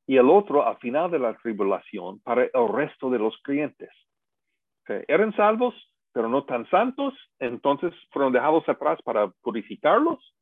y 0.05 0.17
el 0.17 0.29
otro 0.29 0.65
al 0.65 0.77
final 0.77 1.11
de 1.11 1.19
la 1.19 1.35
tribulación 1.37 2.19
para 2.21 2.43
el 2.43 2.67
resto 2.71 3.09
de 3.09 3.19
los 3.19 3.37
creyentes. 3.43 3.89
Eran 5.07 5.35
salvos, 5.35 5.75
pero 6.13 6.29
no 6.29 6.45
tan 6.45 6.69
santos, 6.69 7.13
entonces 7.39 7.93
fueron 8.11 8.31
dejados 8.31 8.67
atrás 8.69 8.99
para 9.03 9.27
purificarlos. 9.41 10.33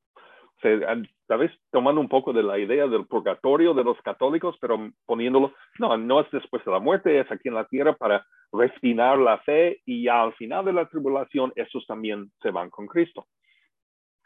Tal 0.61 1.39
vez 1.39 1.51
tomando 1.71 2.01
un 2.01 2.09
poco 2.09 2.33
de 2.33 2.43
la 2.43 2.57
idea 2.57 2.87
del 2.87 3.05
purgatorio 3.05 3.73
de 3.73 3.83
los 3.83 3.99
católicos, 4.01 4.55
pero 4.59 4.91
poniéndolo, 5.05 5.53
no, 5.79 5.97
no 5.97 6.21
es 6.21 6.31
después 6.31 6.63
de 6.65 6.71
la 6.71 6.79
muerte, 6.79 7.19
es 7.19 7.31
aquí 7.31 7.49
en 7.49 7.55
la 7.55 7.65
tierra 7.65 7.93
para 7.93 8.25
refinar 8.51 9.17
la 9.17 9.39
fe 9.39 9.81
y 9.85 10.03
ya 10.03 10.21
al 10.21 10.33
final 10.33 10.65
de 10.65 10.73
la 10.73 10.87
tribulación, 10.87 11.51
esos 11.55 11.85
también 11.85 12.31
se 12.41 12.51
van 12.51 12.69
con 12.69 12.87
Cristo. 12.87 13.27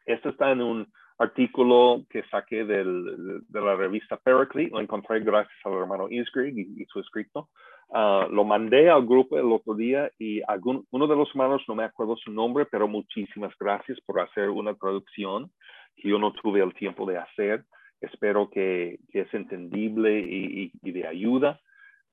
Esto 0.06 0.30
está 0.30 0.52
en 0.52 0.62
un 0.62 0.88
artículo 1.20 2.06
que 2.10 2.24
saqué 2.32 2.64
del, 2.64 3.42
de 3.48 3.62
la 3.62 3.76
revista 3.76 4.18
Pericles, 4.18 4.72
lo 4.72 4.80
encontré 4.80 5.20
gracias 5.20 5.58
al 5.66 5.74
hermano 5.74 6.08
Isgrig 6.10 6.58
y, 6.58 6.86
su 6.86 7.00
escrito. 7.00 7.50
Uh, 7.90 8.32
lo 8.32 8.44
mandé 8.44 8.90
al 8.90 9.06
grupo 9.06 9.38
el 9.38 9.52
otro 9.52 9.74
día 9.74 10.12
y 10.20 10.42
algún, 10.48 10.86
uno 10.92 11.08
de 11.08 11.16
los 11.16 11.28
hermanos, 11.30 11.64
no 11.68 11.76
me 11.76 11.84
acuerdo 11.84 12.16
su 12.18 12.32
nombre, 12.32 12.66
pero 12.66 12.88
muchísimas 12.88 13.52
gracias 13.60 14.00
por 14.06 14.20
hacer 14.22 14.50
una 14.50 14.76
traducción 14.76 15.52
que 16.00 16.10
yo 16.10 16.20
no 16.20 16.34
tuve 16.34 16.62
el 16.62 16.74
tiempo 16.74 17.06
de 17.06 17.18
hacer. 17.18 17.66
Espero 18.02 18.50
que, 18.50 19.00
que 19.12 19.22
es 19.22 19.34
entendible 19.34 20.20
y, 20.20 20.64
y, 20.64 20.72
y, 20.82 20.92
de 20.92 21.08
ayuda. 21.08 21.60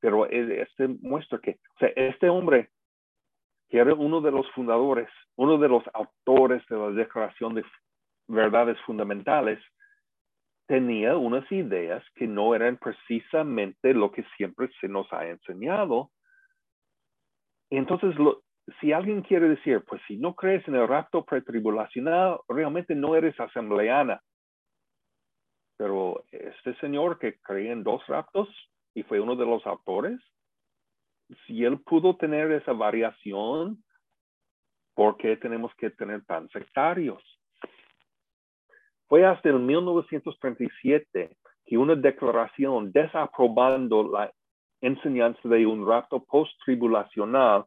Pero 0.00 0.26
este 0.26 0.88
muestra 0.88 1.38
que 1.38 1.52
o 1.52 1.78
sea, 1.78 1.88
este 1.96 2.28
hombre, 2.28 2.70
que 3.68 3.78
era 3.78 3.94
uno 3.94 4.20
de 4.20 4.30
los 4.30 4.50
fundadores, 4.52 5.08
uno 5.36 5.58
de 5.58 5.68
los 5.68 5.84
autores 5.94 6.62
de 6.68 6.76
la 6.76 6.90
Declaración 6.90 7.54
de 7.54 7.64
verdades 8.28 8.78
fundamentales, 8.82 9.60
tenía 10.66 11.16
unas 11.16 11.50
ideas 11.52 12.04
que 12.14 12.26
no 12.26 12.54
eran 12.54 12.76
precisamente 12.76 13.94
lo 13.94 14.10
que 14.10 14.24
siempre 14.36 14.68
se 14.80 14.88
nos 14.88 15.10
ha 15.12 15.26
enseñado. 15.26 16.10
Entonces, 17.70 18.14
si 18.80 18.92
alguien 18.92 19.22
quiere 19.22 19.48
decir, 19.48 19.84
pues 19.86 20.00
si 20.08 20.16
no 20.16 20.34
crees 20.34 20.66
en 20.66 20.74
el 20.74 20.88
rapto 20.88 21.24
pretribulacional, 21.24 22.40
realmente 22.48 22.94
no 22.94 23.14
eres 23.14 23.38
asambleana. 23.38 24.20
Pero 25.76 26.24
este 26.30 26.74
señor 26.80 27.18
que 27.18 27.38
creía 27.40 27.72
en 27.72 27.84
dos 27.84 28.04
raptos 28.06 28.48
y 28.94 29.02
fue 29.02 29.20
uno 29.20 29.36
de 29.36 29.46
los 29.46 29.64
autores, 29.66 30.18
si 31.46 31.64
él 31.64 31.80
pudo 31.80 32.16
tener 32.16 32.50
esa 32.52 32.72
variación, 32.72 33.84
¿por 34.94 35.16
qué 35.16 35.36
tenemos 35.36 35.72
que 35.76 35.90
tener 35.90 36.24
tan 36.24 36.48
sectarios? 36.48 37.22
Fue 39.06 39.24
hasta 39.24 39.48
el 39.50 39.60
1937 39.60 41.36
que 41.66 41.78
una 41.78 41.94
declaración 41.94 42.90
desaprobando 42.92 44.08
la 44.08 44.32
enseñanza 44.80 45.48
de 45.48 45.66
un 45.66 45.86
rapto 45.86 46.24
post-tribulacional 46.24 47.66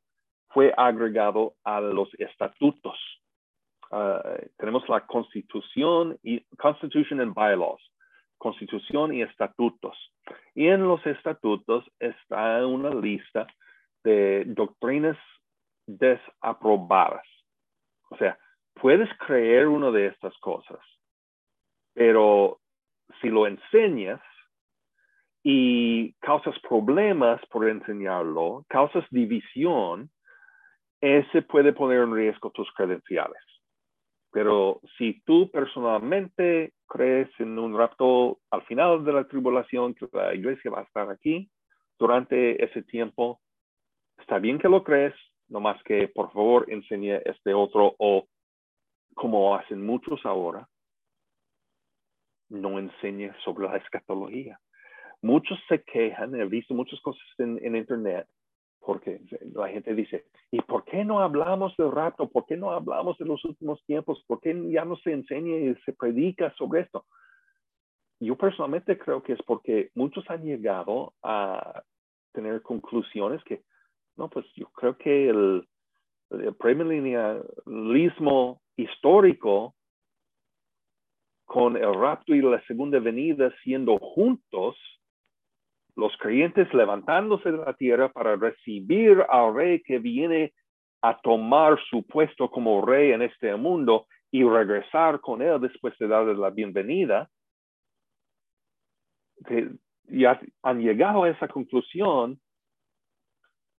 fue 0.49 0.73
agregado 0.75 1.53
a 1.63 1.79
los 1.79 2.09
estatutos. 2.19 2.97
Uh, 3.91 4.45
tenemos 4.57 4.87
la 4.87 5.05
constitución 5.07 6.17
y 6.21 6.41
constitution 6.57 7.21
and 7.21 7.33
bylaws, 7.33 7.81
constitución 8.37 9.13
y 9.13 9.23
estatutos. 9.23 9.97
Y 10.53 10.67
en 10.67 10.87
los 10.87 11.03
estatutos 11.05 11.85
está 11.99 12.65
una 12.65 12.93
lista 12.93 13.47
de 14.03 14.43
doctrinas 14.45 15.17
desaprobadas. 15.87 17.25
O 18.11 18.17
sea, 18.17 18.37
puedes 18.75 19.09
creer 19.25 19.67
una 19.67 19.91
de 19.91 20.07
estas 20.07 20.37
cosas, 20.37 20.79
pero 21.93 22.59
si 23.21 23.29
lo 23.29 23.47
enseñas 23.47 24.21
y 25.43 26.13
causas 26.19 26.57
problemas 26.59 27.41
por 27.47 27.67
enseñarlo, 27.67 28.65
causas 28.69 29.05
división, 29.09 30.09
ese 31.01 31.41
puede 31.41 31.73
poner 31.73 31.99
en 32.01 32.13
riesgo 32.13 32.51
tus 32.51 32.71
credenciales. 32.73 33.41
Pero 34.31 34.81
si 34.97 35.21
tú 35.21 35.49
personalmente 35.49 36.73
crees 36.87 37.29
en 37.39 37.57
un 37.57 37.77
rapto 37.77 38.39
al 38.51 38.61
final 38.63 39.03
de 39.03 39.13
la 39.13 39.27
tribulación, 39.27 39.95
que 39.95 40.07
la 40.13 40.35
iglesia 40.35 40.71
va 40.71 40.81
a 40.81 40.83
estar 40.83 41.09
aquí 41.09 41.49
durante 41.97 42.63
ese 42.63 42.83
tiempo, 42.83 43.39
está 44.19 44.37
bien 44.37 44.59
que 44.59 44.69
lo 44.69 44.83
crees, 44.83 45.15
no 45.47 45.59
más 45.59 45.81
que 45.83 46.07
por 46.07 46.31
favor 46.31 46.65
enseñe 46.69 47.21
este 47.25 47.53
otro 47.53 47.95
o 47.97 48.27
como 49.15 49.55
hacen 49.55 49.85
muchos 49.85 50.23
ahora, 50.25 50.67
no 52.49 52.79
enseña 52.79 53.35
sobre 53.43 53.67
la 53.67 53.77
escatología. 53.77 54.59
Muchos 55.21 55.59
se 55.67 55.83
quejan, 55.83 56.35
he 56.35 56.45
visto 56.45 56.73
muchas 56.73 56.99
cosas 57.01 57.21
en, 57.37 57.75
Internet, 57.75 58.27
porque 58.79 59.21
la 59.53 59.69
gente 59.69 59.93
dice, 59.93 60.25
¿y 60.51 60.61
por 60.61 60.83
qué 60.85 61.05
no 61.05 61.19
hablamos 61.19 61.75
del 61.77 61.91
rapto? 61.91 62.29
¿Por 62.29 62.45
qué 62.45 62.57
no 62.57 62.71
hablamos 62.71 63.17
de 63.17 63.25
los 63.25 63.43
últimos 63.45 63.83
tiempos? 63.85 64.23
¿Por 64.25 64.39
qué 64.39 64.55
ya 64.71 64.85
no 64.85 64.95
se 64.97 65.11
enseña 65.11 65.57
y 65.57 65.75
se 65.85 65.93
predica 65.93 66.53
sobre 66.55 66.81
esto? 66.81 67.05
Yo 68.19 68.35
personalmente 68.35 68.97
creo 68.97 69.23
que 69.23 69.33
es 69.33 69.41
porque 69.43 69.91
muchos 69.95 70.29
han 70.29 70.43
llegado 70.43 71.13
a 71.23 71.83
tener 72.33 72.61
conclusiones 72.61 73.43
que, 73.43 73.63
no, 74.17 74.29
pues 74.29 74.45
yo 74.55 74.67
creo 74.71 74.97
que 74.97 75.29
el, 75.29 75.67
el 76.31 76.55
premilenialismo 76.55 78.61
histórico 78.75 79.75
con 81.45 81.77
el 81.77 81.93
rapto 81.93 82.35
y 82.35 82.41
la 82.41 82.61
segunda 82.65 82.99
venida 82.99 83.53
siendo 83.63 83.97
juntos, 83.97 84.75
los 85.95 86.15
creyentes 86.17 86.73
levantándose 86.73 87.51
de 87.51 87.57
la 87.57 87.73
tierra 87.73 88.09
para 88.09 88.35
recibir 88.35 89.23
al 89.29 89.53
rey 89.53 89.81
que 89.81 89.99
viene 89.99 90.53
a 91.01 91.19
tomar 91.21 91.79
su 91.89 92.05
puesto 92.05 92.49
como 92.49 92.85
rey 92.85 93.11
en 93.11 93.21
este 93.21 93.55
mundo 93.55 94.07
y 94.31 94.43
regresar 94.43 95.19
con 95.21 95.41
él 95.41 95.59
después 95.59 95.97
de 95.97 96.07
darle 96.07 96.35
la 96.35 96.49
bienvenida, 96.49 97.29
que 99.45 99.69
ya 100.05 100.39
han 100.63 100.81
llegado 100.81 101.23
a 101.23 101.29
esa 101.29 101.47
conclusión, 101.47 102.39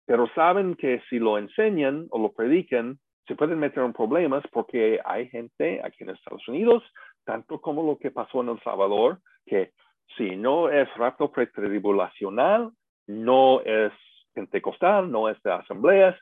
pero 0.06 0.28
saben 0.34 0.76
que 0.76 1.02
si 1.10 1.20
lo 1.20 1.38
enseñan 1.38 2.08
o 2.10 2.20
lo 2.20 2.32
predican, 2.32 3.00
se 3.28 3.36
pueden 3.36 3.60
meter 3.60 3.84
en 3.84 3.94
problemas 3.94 4.44
porque 4.52 5.00
hay 5.06 5.30
gente 5.30 5.82
aquí 5.84 6.04
en 6.04 6.10
Estados 6.10 6.48
Unidos, 6.48 6.84
tanto 7.26 7.62
como 7.62 7.84
lo 7.84 8.00
que 8.00 8.10
pasó 8.10 8.42
en 8.42 8.50
El 8.50 8.60
Salvador, 8.62 9.20
que 9.46 9.72
si 10.18 10.36
no 10.36 10.70
es 10.70 10.92
rapto 10.96 11.32
pretribulacional, 11.32 12.72
no 13.08 13.62
es 13.62 13.92
pentecostal, 14.34 15.12
no 15.12 15.30
es 15.30 15.42
de 15.44 15.52
asambleas 15.52 16.16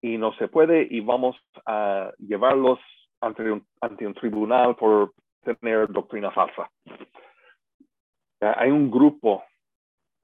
y 0.00 0.18
no 0.18 0.32
se 0.34 0.48
puede 0.48 0.86
y 0.90 1.00
vamos 1.00 1.36
a 1.66 2.10
llevarlos 2.18 2.78
ante 3.20 3.50
un, 3.50 3.66
ante 3.80 4.06
un 4.06 4.14
tribunal 4.14 4.74
por 4.76 5.12
tener 5.42 5.88
doctrina 5.88 6.30
falsa. 6.30 6.70
Hay 8.40 8.70
un 8.70 8.90
grupo 8.90 9.44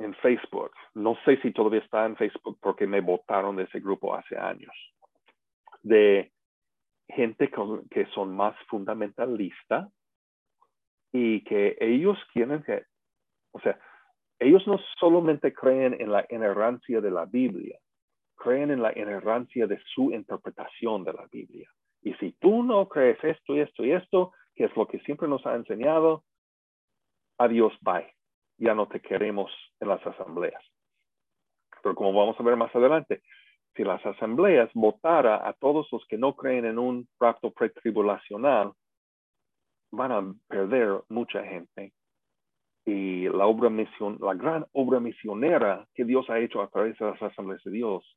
en 0.01 0.15
Facebook, 0.15 0.73
no 0.95 1.17
sé 1.25 1.41
si 1.43 1.53
todavía 1.53 1.81
está 1.81 2.07
en 2.07 2.17
Facebook 2.17 2.59
porque 2.61 2.87
me 2.87 3.01
votaron 3.01 3.57
de 3.57 3.65
ese 3.65 3.81
grupo 3.81 4.15
hace 4.15 4.37
años, 4.37 4.75
de 5.83 6.33
gente 7.09 7.51
que 7.91 8.07
son 8.07 8.35
más 8.37 8.57
fundamentalista 8.69 9.89
y 11.13 11.43
que 11.45 11.77
ellos 11.81 12.19
quieren 12.33 12.63
que, 12.63 12.85
o 13.59 13.61
sea, 13.61 13.79
ellos 14.39 14.67
no 14.67 14.79
solamente 15.01 15.53
creen 15.53 15.97
en 16.01 16.13
la 16.13 16.25
inerrancia 16.31 17.01
de 17.01 17.11
la 17.11 17.27
Biblia, 17.27 17.79
creen 18.37 18.71
en 18.71 18.83
la 18.83 18.97
inerrancia 18.97 19.67
de 19.67 19.81
su 19.95 20.13
interpretación 20.13 21.05
de 21.05 21.13
la 21.13 21.27
Biblia. 21.31 21.69
Y 22.03 22.15
si 22.15 22.33
tú 22.33 22.63
no 22.63 22.89
crees 22.89 23.19
esto 23.25 23.57
y 23.57 23.61
esto 23.61 23.85
y 23.85 23.93
esto, 23.93 24.33
que 24.55 24.65
es 24.65 24.77
lo 24.77 24.87
que 24.87 25.01
siempre 25.01 25.27
nos 25.27 25.45
ha 25.45 25.57
enseñado, 25.57 26.25
adiós, 27.39 27.73
bye. 27.81 28.15
Ya 28.59 28.75
no 28.75 28.87
te 28.89 29.01
queremos 29.01 29.51
en 29.81 29.89
las 29.89 30.05
asambleas. 30.07 30.63
Pero 31.83 31.95
como 31.95 32.13
vamos 32.13 32.39
a 32.39 32.43
ver 32.43 32.57
más 32.57 32.75
adelante, 32.75 33.23
si 33.75 33.85
las 33.85 34.05
asambleas 34.05 34.71
votara 34.75 35.49
a 35.49 35.53
todos 35.53 35.89
los 35.93 36.05
que 36.07 36.19
no 36.19 36.35
creen 36.35 36.65
en 36.65 36.79
un 36.79 37.09
rapto 37.21 37.53
pretribulacional, 37.53 38.73
van 39.93 40.13
a 40.13 40.35
perder 40.49 41.03
mucha 41.09 41.45
gente. 41.45 41.93
Y 42.89 43.29
la 43.29 43.45
obra 43.45 43.69
misión, 43.69 44.17
la 44.19 44.33
gran 44.33 44.65
obra 44.73 44.99
misionera 44.99 45.87
que 45.95 46.07
Dios 46.07 46.31
ha 46.31 46.39
hecho 46.39 46.63
a 46.63 46.71
través 46.71 46.97
de 46.97 47.05
las 47.05 47.23
asambleas 47.23 47.63
de 47.63 47.71
Dios 47.71 48.17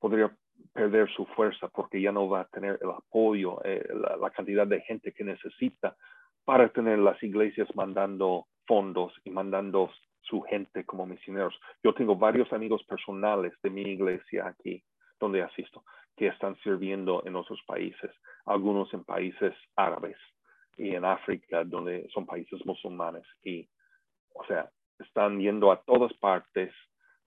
podría 0.00 0.36
perder 0.72 1.08
su 1.10 1.24
fuerza 1.26 1.68
porque 1.68 2.02
ya 2.02 2.10
no 2.10 2.28
va 2.28 2.40
a 2.40 2.48
tener 2.48 2.76
el 2.82 2.90
apoyo, 2.90 3.64
eh, 3.64 3.86
la, 4.20 4.30
cantidad 4.30 4.66
de 4.66 4.80
gente 4.80 5.12
que 5.12 5.22
necesita 5.22 5.96
para 6.44 6.70
tener 6.70 6.98
las 6.98 7.22
iglesias 7.22 7.68
mandando 7.76 8.48
fondos 8.66 9.12
y 9.22 9.30
mandando 9.30 9.92
su 10.22 10.40
gente 10.40 10.84
como 10.84 11.06
misioneros. 11.06 11.54
Yo 11.84 11.94
tengo 11.94 12.16
varios 12.16 12.52
amigos 12.52 12.82
personales 12.88 13.52
de 13.62 13.70
mi 13.70 13.82
iglesia 13.82 14.48
aquí, 14.48 14.82
donde 15.20 15.40
asisto, 15.40 15.84
que 16.16 16.26
están 16.26 16.56
sirviendo 16.64 17.22
en 17.26 17.36
otros 17.36 17.62
países, 17.64 18.10
algunos 18.44 18.92
en 18.92 19.04
países 19.04 19.54
árabes 19.76 20.16
y 20.76 20.96
en 20.96 21.04
África, 21.04 21.62
donde 21.62 22.08
son 22.12 22.26
países 22.26 22.66
musulmanes. 22.66 23.22
Y, 23.44 23.68
o 24.34 24.44
sea, 24.46 24.68
están 24.98 25.40
yendo 25.40 25.72
a 25.72 25.82
todas 25.82 26.12
partes 26.14 26.72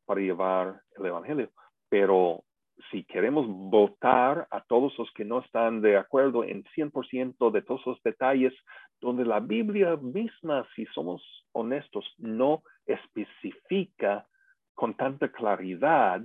para 0.05 0.21
llevar 0.21 0.81
el 0.97 1.05
Evangelio. 1.05 1.49
Pero 1.89 2.43
si 2.91 3.03
queremos 3.05 3.45
votar 3.47 4.47
a 4.51 4.61
todos 4.61 4.97
los 4.97 5.11
que 5.13 5.25
no 5.25 5.39
están 5.39 5.81
de 5.81 5.97
acuerdo 5.97 6.43
en 6.43 6.63
100% 6.75 7.51
de 7.51 7.61
todos 7.61 7.85
los 7.85 8.01
detalles, 8.03 8.53
donde 9.01 9.25
la 9.25 9.39
Biblia 9.39 9.95
misma, 9.97 10.67
si 10.75 10.85
somos 10.87 11.21
honestos, 11.53 12.05
no 12.17 12.63
especifica 12.85 14.27
con 14.75 14.95
tanta 14.95 15.31
claridad, 15.31 16.21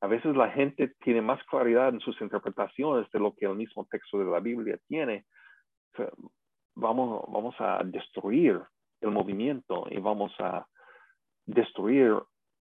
a 0.00 0.06
veces 0.06 0.34
la 0.34 0.50
gente 0.50 0.94
tiene 1.00 1.20
más 1.20 1.42
claridad 1.44 1.90
en 1.90 2.00
sus 2.00 2.18
interpretaciones 2.22 3.10
de 3.12 3.18
lo 3.18 3.34
que 3.34 3.44
el 3.44 3.54
mismo 3.54 3.86
texto 3.90 4.18
de 4.18 4.24
la 4.24 4.40
Biblia 4.40 4.78
tiene. 4.88 5.26
Vamos, 6.74 7.24
vamos 7.28 7.54
a 7.58 7.82
destruir 7.84 8.62
el 9.00 9.10
movimiento 9.10 9.86
y 9.90 9.98
vamos 9.98 10.32
a 10.38 10.66
destruir 11.46 12.16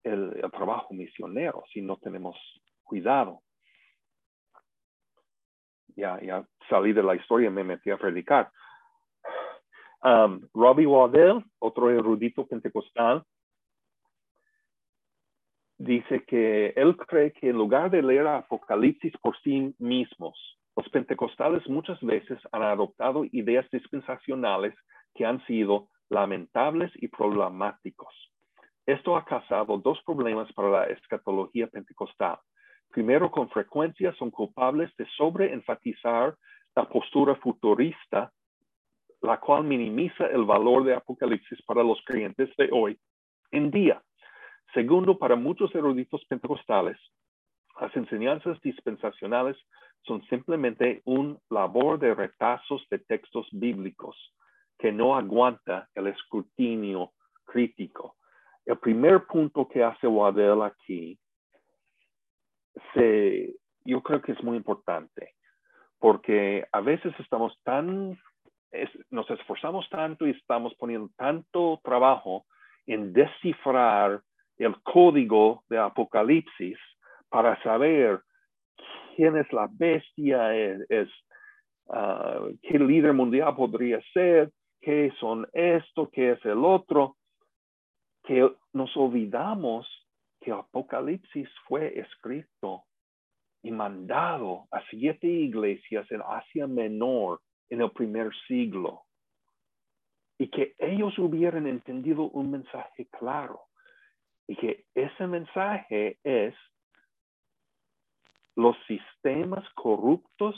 el, 0.03 0.39
el 0.43 0.51
trabajo 0.51 0.93
misionero 0.93 1.63
si 1.71 1.81
no 1.81 1.97
tenemos 1.97 2.35
cuidado. 2.83 3.41
Ya, 5.95 6.19
ya 6.21 6.45
salí 6.69 6.93
de 6.93 7.03
la 7.03 7.15
historia 7.15 7.47
y 7.47 7.51
me 7.51 7.63
metí 7.63 7.89
a 7.89 7.97
predicar. 7.97 8.51
Um, 10.03 10.47
Robbie 10.53 10.85
Waddell, 10.85 11.43
otro 11.59 11.89
erudito 11.89 12.45
pentecostal, 12.45 13.23
dice 15.77 16.23
que 16.25 16.67
él 16.75 16.95
cree 16.95 17.31
que 17.31 17.49
en 17.49 17.57
lugar 17.57 17.89
de 17.89 18.03
leer 18.03 18.27
Apocalipsis 18.27 19.13
por 19.17 19.35
sí 19.41 19.73
mismos, 19.79 20.37
los 20.75 20.87
pentecostales 20.89 21.67
muchas 21.67 21.99
veces 22.01 22.37
han 22.51 22.61
adoptado 22.61 23.25
ideas 23.31 23.65
dispensacionales 23.71 24.75
que 25.15 25.25
han 25.25 25.43
sido 25.45 25.87
lamentables 26.09 26.91
y 26.95 27.07
problemáticos. 27.07 28.13
Esto 28.85 29.17
ha 29.17 29.25
causado 29.25 29.77
dos 29.77 29.99
problemas 30.05 30.51
para 30.53 30.69
la 30.69 30.83
escatología 30.85 31.67
pentecostal. 31.67 32.37
Primero, 32.91 33.31
con 33.31 33.49
frecuencia 33.49 34.13
son 34.13 34.29
culpables 34.29 34.95
de 34.97 35.07
sobreenfatizar 35.17 36.35
la 36.75 36.87
postura 36.87 37.35
futurista, 37.35 38.31
la 39.21 39.39
cual 39.39 39.63
minimiza 39.63 40.27
el 40.27 40.45
valor 40.45 40.83
de 40.83 40.93
Apocalipsis 40.93 41.61
para 41.63 41.83
los 41.83 41.99
creyentes 42.05 42.55
de 42.57 42.69
hoy 42.71 42.99
en 43.51 43.71
día. 43.71 44.01
Segundo, 44.73 45.17
para 45.17 45.35
muchos 45.35 45.73
eruditos 45.73 46.23
pentecostales, 46.25 46.97
las 47.79 47.95
enseñanzas 47.95 48.59
dispensacionales 48.61 49.57
son 50.03 50.21
simplemente 50.27 51.01
un 51.05 51.39
labor 51.49 51.97
de 51.99 52.13
retazos 52.13 52.85
de 52.89 52.99
textos 52.99 53.47
bíblicos 53.51 54.15
que 54.77 54.91
no 54.91 55.15
aguanta 55.15 55.89
el 55.95 56.07
escrutinio 56.07 57.13
crítico. 57.45 58.15
El 58.65 58.77
primer 58.77 59.25
punto 59.25 59.67
que 59.67 59.83
hace 59.83 60.07
Waddell 60.07 60.63
aquí 60.63 61.17
se, 62.93 63.55
yo 63.83 64.01
creo 64.01 64.21
que 64.21 64.33
es 64.33 64.43
muy 64.43 64.57
importante 64.57 65.35
porque 65.99 66.65
a 66.71 66.81
veces 66.81 67.13
estamos 67.19 67.57
tan, 67.63 68.19
nos 69.09 69.29
esforzamos 69.29 69.87
tanto 69.89 70.27
y 70.27 70.31
estamos 70.31 70.73
poniendo 70.75 71.09
tanto 71.15 71.79
trabajo 71.83 72.45
en 72.85 73.13
descifrar 73.13 74.21
el 74.57 74.75
código 74.83 75.63
de 75.69 75.79
Apocalipsis 75.79 76.77
para 77.29 77.61
saber 77.63 78.21
quién 79.15 79.37
es 79.37 79.51
la 79.51 79.67
bestia, 79.71 80.55
es, 80.55 81.09
ah, 81.89 82.41
qué 82.61 82.79
líder 82.79 83.13
mundial 83.13 83.55
podría 83.55 83.99
ser, 84.13 84.51
qué 84.85 85.11
son 85.19 85.47
esto, 85.51 86.11
qué 86.11 86.33
es 86.33 86.45
el 86.45 86.63
otro, 86.63 87.17
que 88.23 88.47
nos 88.71 88.95
olvidamos 88.95 89.87
que 90.39 90.51
Apocalipsis 90.51 91.49
fue 91.67 91.99
escrito 91.99 92.83
y 93.63 93.71
mandado 93.71 94.67
a 94.69 94.83
siete 94.91 95.25
iglesias 95.25 96.05
en 96.11 96.21
Asia 96.21 96.67
Menor 96.67 97.41
en 97.71 97.81
el 97.81 97.89
primer 97.93 98.29
siglo 98.47 99.05
y 100.37 100.49
que 100.49 100.75
ellos 100.77 101.17
hubieran 101.17 101.65
entendido 101.65 102.29
un 102.29 102.51
mensaje 102.51 103.07
claro 103.07 103.63
y 104.47 104.55
que 104.55 104.85
ese 104.93 105.25
mensaje 105.25 106.19
es 106.23 106.53
los 108.55 108.75
sistemas 108.85 109.67
corruptos 109.73 110.55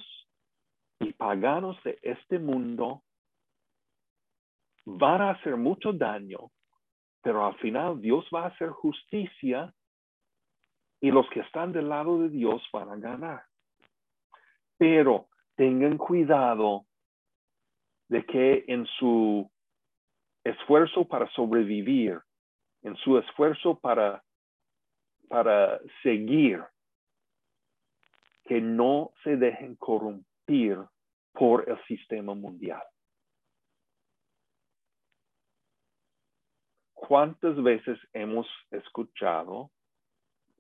y 1.00 1.14
paganos 1.14 1.82
de 1.86 1.98
este 2.02 2.40
mundo 2.40 3.04
van 4.90 5.22
a 5.22 5.32
hacer 5.32 5.58
mucho 5.58 5.92
daño, 5.92 6.50
pero 7.22 7.46
al 7.46 7.56
final 7.56 8.00
Dios 8.00 8.26
va 8.34 8.44
a 8.44 8.48
hacer 8.48 8.70
justicia 8.70 9.74
y 11.02 11.12
los 11.12 11.30
que 11.30 11.42
están 11.42 11.74
del 11.74 11.90
lado 11.90 12.20
de 12.20 12.30
Dios 12.30 12.64
van 12.72 12.90
a 12.90 12.96
ganar. 12.96 13.44
Pero 14.78 15.28
tengan 15.56 15.98
cuidado 15.98 16.86
de 18.08 18.26
que 18.26 18.64
en 18.70 18.86
su 18.98 19.52
esfuerzo 20.46 21.06
para 21.06 21.30
sobrevivir, 21.32 22.22
en 22.82 22.96
su 22.96 23.18
esfuerzo 23.18 23.78
para, 23.78 24.24
para 25.28 25.82
seguir, 26.02 26.64
que 28.46 28.62
no 28.62 29.12
se 29.26 29.36
dejen 29.36 29.76
corrompir 29.76 30.80
por 31.34 31.70
el 31.70 31.78
sistema 31.88 32.34
mundial. 32.34 32.82
¿Cuántas 36.98 37.62
veces 37.62 38.00
hemos 38.12 38.48
escuchado 38.72 39.70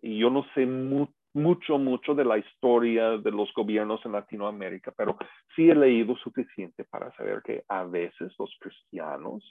y 0.03 0.19
yo 0.19 0.29
no 0.29 0.45
sé 0.53 0.67
mucho, 0.67 1.79
mucho 1.79 2.13
de 2.13 2.23
la 2.23 2.37
historia 2.37 3.17
de 3.17 3.31
los 3.31 3.51
gobiernos 3.55 4.05
en 4.05 4.11
Latinoamérica, 4.11 4.93
pero 4.95 5.17
sí 5.55 5.67
he 5.67 5.73
leído 5.73 6.15
suficiente 6.17 6.83
para 6.83 7.11
saber 7.15 7.41
que 7.41 7.63
a 7.67 7.85
veces 7.85 8.31
los 8.37 8.55
cristianos 8.59 9.43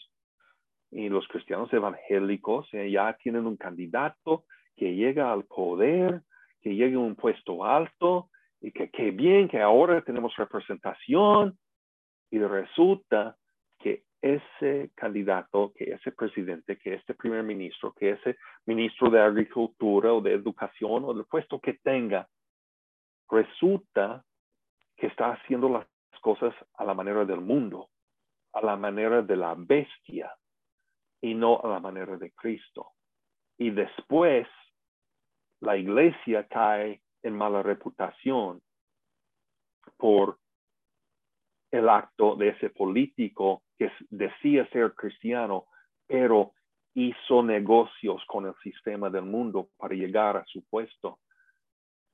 y 0.93 1.09
los 1.09 1.27
cristianos 1.27 1.73
evangélicos 1.73 2.69
eh, 2.73 2.89
ya 2.89 3.17
tienen 3.21 3.47
un 3.47 3.57
candidato 3.57 4.45
que 4.77 4.95
llega 4.95 5.33
al 5.33 5.45
poder, 5.45 6.23
que 6.63 6.77
llega 6.77 6.99
a 6.99 7.01
un 7.01 7.17
puesto 7.17 7.65
alto 7.65 8.31
y 8.61 8.71
que, 8.71 8.91
qué 8.91 9.11
bien 9.11 9.49
que 9.49 9.61
ahora 9.61 10.01
tenemos 10.03 10.37
representación 10.37 11.59
y 12.31 12.39
resulta 12.39 13.37
ese 14.23 14.91
candidato, 14.95 15.73
que 15.75 15.93
ese 15.93 16.13
presidente, 16.13 16.79
que 16.79 16.95
este 16.95 17.15
primer 17.15 17.43
ministro, 17.43 17.93
que 17.93 18.11
ese 18.11 18.37
ministro 18.65 19.11
de 19.11 19.21
agricultura 19.21 20.13
o 20.13 20.21
de 20.21 20.33
educación 20.33 21.05
o 21.05 21.15
del 21.15 21.27
puesto 21.27 21.61
que 21.61 21.75
tenga, 21.75 22.29
resulta 23.29 24.25
que 24.97 25.09
está 25.09 25.33
haciendo 25.33 25.69
las 25.69 25.87
cosas 26.21 26.55
a 26.75 26.85
la 26.85 26.95
manera 26.95 27.25
del 27.25 27.41
mundo, 27.41 27.91
a 28.53 28.61
la 28.63 28.77
manera 28.77 29.23
de 29.23 29.37
la 29.37 29.55
bestia 29.57 30.35
y 31.21 31.35
no 31.35 31.61
a 31.63 31.69
la 31.69 31.81
manera 31.81 32.17
de 32.17 32.33
Cristo. 32.33 32.93
Y 33.59 33.71
después 33.71 34.49
la 35.61 35.77
iglesia 35.77 36.47
cae 36.49 37.03
en 37.23 37.37
mala 37.37 37.63
reputación 37.63 38.63
por 39.97 40.39
el 41.71 41.89
acto 41.89 42.37
de 42.37 42.49
ese 42.51 42.71
político 42.71 43.63
que 43.79 43.91
decía 44.11 44.69
ser 44.71 44.95
cristiano, 44.95 45.67
pero 46.07 46.53
hizo 46.95 47.43
negocios 47.43 48.23
con 48.27 48.47
el 48.47 48.55
sistema 48.63 49.11
del 49.11 49.25
mundo 49.25 49.69
para 49.77 49.95
llegar 49.95 50.37
a 50.37 50.45
su 50.47 50.65
puesto 50.65 51.19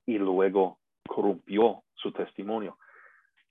y 0.05 0.17
luego 0.17 0.79
corrompió 1.07 1.83
su 1.95 2.11
testimonio. 2.11 2.77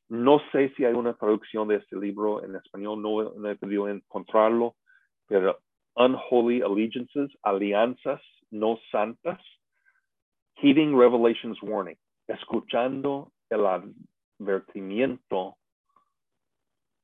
No 0.08 0.40
sé 0.52 0.72
si 0.76 0.84
hay 0.84 0.92
una 0.92 1.14
traducción 1.14 1.68
de 1.68 1.76
este 1.76 1.96
libro 1.96 2.44
en 2.44 2.54
español, 2.56 3.00
no, 3.00 3.32
no 3.32 3.48
he 3.48 3.56
podido 3.56 3.88
encontrarlo, 3.88 4.76
pero 5.26 5.58
Unholy 5.96 6.60
Allegiances, 6.62 7.30
Alianzas 7.42 8.20
No 8.50 8.78
Santas, 8.90 9.40
Heeding 10.56 10.98
Revelation's 10.98 11.62
Warning, 11.62 11.96
escuchando 12.28 13.32
el 13.48 13.64
advertimiento 14.38 15.56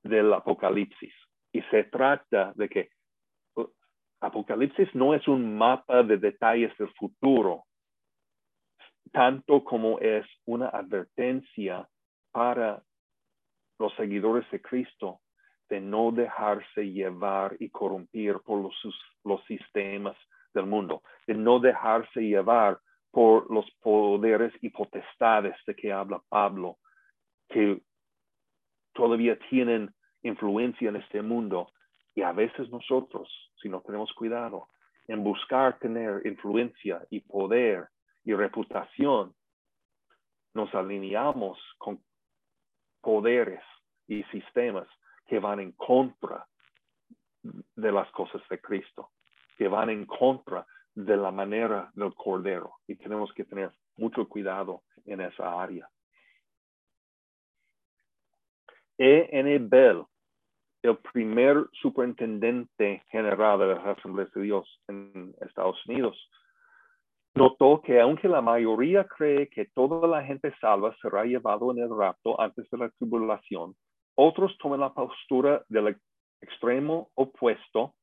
del 0.02 0.32
Apocalipsis. 0.32 1.12
Y 1.52 1.62
se 1.62 1.84
trata 1.84 2.52
de 2.54 2.68
que 2.68 2.90
uh, 3.56 3.66
Apocalipsis 4.20 4.94
no 4.94 5.14
es 5.14 5.26
un 5.28 5.56
mapa 5.56 6.02
de 6.02 6.18
detalles 6.18 6.76
del 6.78 6.92
futuro, 6.94 7.64
tanto 9.12 9.64
como 9.64 9.98
es 9.98 10.26
una 10.44 10.68
advertencia 10.68 11.88
para 12.32 12.82
los 13.78 13.94
seguidores 13.94 14.48
de 14.50 14.60
Cristo 14.60 15.20
de 15.68 15.80
no 15.80 16.10
dejarse 16.12 16.90
llevar 16.90 17.56
y 17.58 17.70
corrompir 17.70 18.38
por 18.44 18.60
los, 18.62 18.74
los 19.24 19.44
sistemas 19.44 20.16
del 20.54 20.66
mundo, 20.66 21.02
de 21.26 21.34
no 21.34 21.58
dejarse 21.60 22.20
llevar 22.20 22.78
por 23.10 23.50
los 23.52 23.70
poderes 23.82 24.52
y 24.62 24.70
potestades 24.70 25.56
de 25.66 25.74
que 25.74 25.92
habla 25.92 26.22
Pablo, 26.28 26.78
que 27.48 27.80
todavía 28.98 29.38
tienen 29.48 29.94
influencia 30.22 30.88
en 30.88 30.96
este 30.96 31.22
mundo. 31.22 31.70
Y 32.16 32.22
a 32.22 32.32
veces 32.32 32.68
nosotros, 32.68 33.28
si 33.62 33.68
no 33.68 33.80
tenemos 33.80 34.12
cuidado 34.12 34.66
en 35.06 35.22
buscar 35.22 35.78
tener 35.78 36.26
influencia 36.26 37.06
y 37.08 37.20
poder 37.20 37.88
y 38.24 38.34
reputación, 38.34 39.32
nos 40.52 40.74
alineamos 40.74 41.56
con 41.78 42.02
poderes 43.00 43.62
y 44.08 44.24
sistemas 44.24 44.88
que 45.26 45.38
van 45.38 45.60
en 45.60 45.72
contra 45.72 46.44
de 47.76 47.92
las 47.92 48.10
cosas 48.10 48.42
de 48.50 48.60
Cristo, 48.60 49.10
que 49.56 49.68
van 49.68 49.90
en 49.90 50.06
contra 50.06 50.66
de 50.92 51.16
la 51.16 51.30
manera 51.30 51.92
del 51.94 52.12
Cordero. 52.14 52.72
Y 52.88 52.96
tenemos 52.96 53.32
que 53.32 53.44
tener 53.44 53.70
mucho 53.96 54.28
cuidado 54.28 54.82
en 55.04 55.20
esa 55.20 55.62
área. 55.62 55.88
E. 58.98 59.28
N. 59.30 59.58
Bell, 59.60 60.04
el 60.82 60.96
primer 60.98 61.66
superintendente 61.72 63.02
general 63.10 63.58
de 63.60 63.66
las 63.68 63.86
Asambleas 63.86 64.30
de 64.32 64.42
Dios 64.42 64.82
en 64.88 65.34
Estados 65.40 65.80
Unidos, 65.86 66.30
notó 67.34 67.80
que 67.80 68.00
aunque 68.00 68.28
la 68.28 68.40
mayoría 68.40 69.04
cree 69.04 69.48
que 69.48 69.66
toda 69.66 70.08
la 70.08 70.24
gente 70.24 70.52
salva 70.60 70.94
será 71.00 71.24
llevado 71.24 71.70
en 71.70 71.78
el 71.78 71.96
rapto 71.96 72.40
antes 72.40 72.68
de 72.70 72.78
la 72.78 72.90
tribulación, 72.90 73.74
otros 74.16 74.56
toman 74.58 74.80
la 74.80 74.92
postura 74.92 75.62
del 75.68 75.96
extremo 76.40 77.10
opuesto 77.14 77.94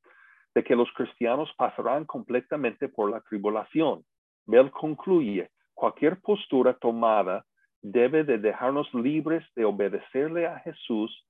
de 0.54 0.64
que 0.64 0.74
los 0.74 0.90
cristianos 0.94 1.52
pasarán 1.58 2.06
completamente 2.06 2.88
por 2.88 3.10
la 3.10 3.20
tribulación. 3.20 4.02
Bell 4.46 4.70
concluye, 4.70 5.50
cualquier 5.74 6.18
postura 6.22 6.72
tomada 6.72 7.44
debe 7.92 8.24
de 8.24 8.38
dejarnos 8.38 8.92
libres 8.94 9.44
de 9.54 9.64
obedecerle 9.64 10.46
a 10.46 10.58
Jesús 10.60 11.24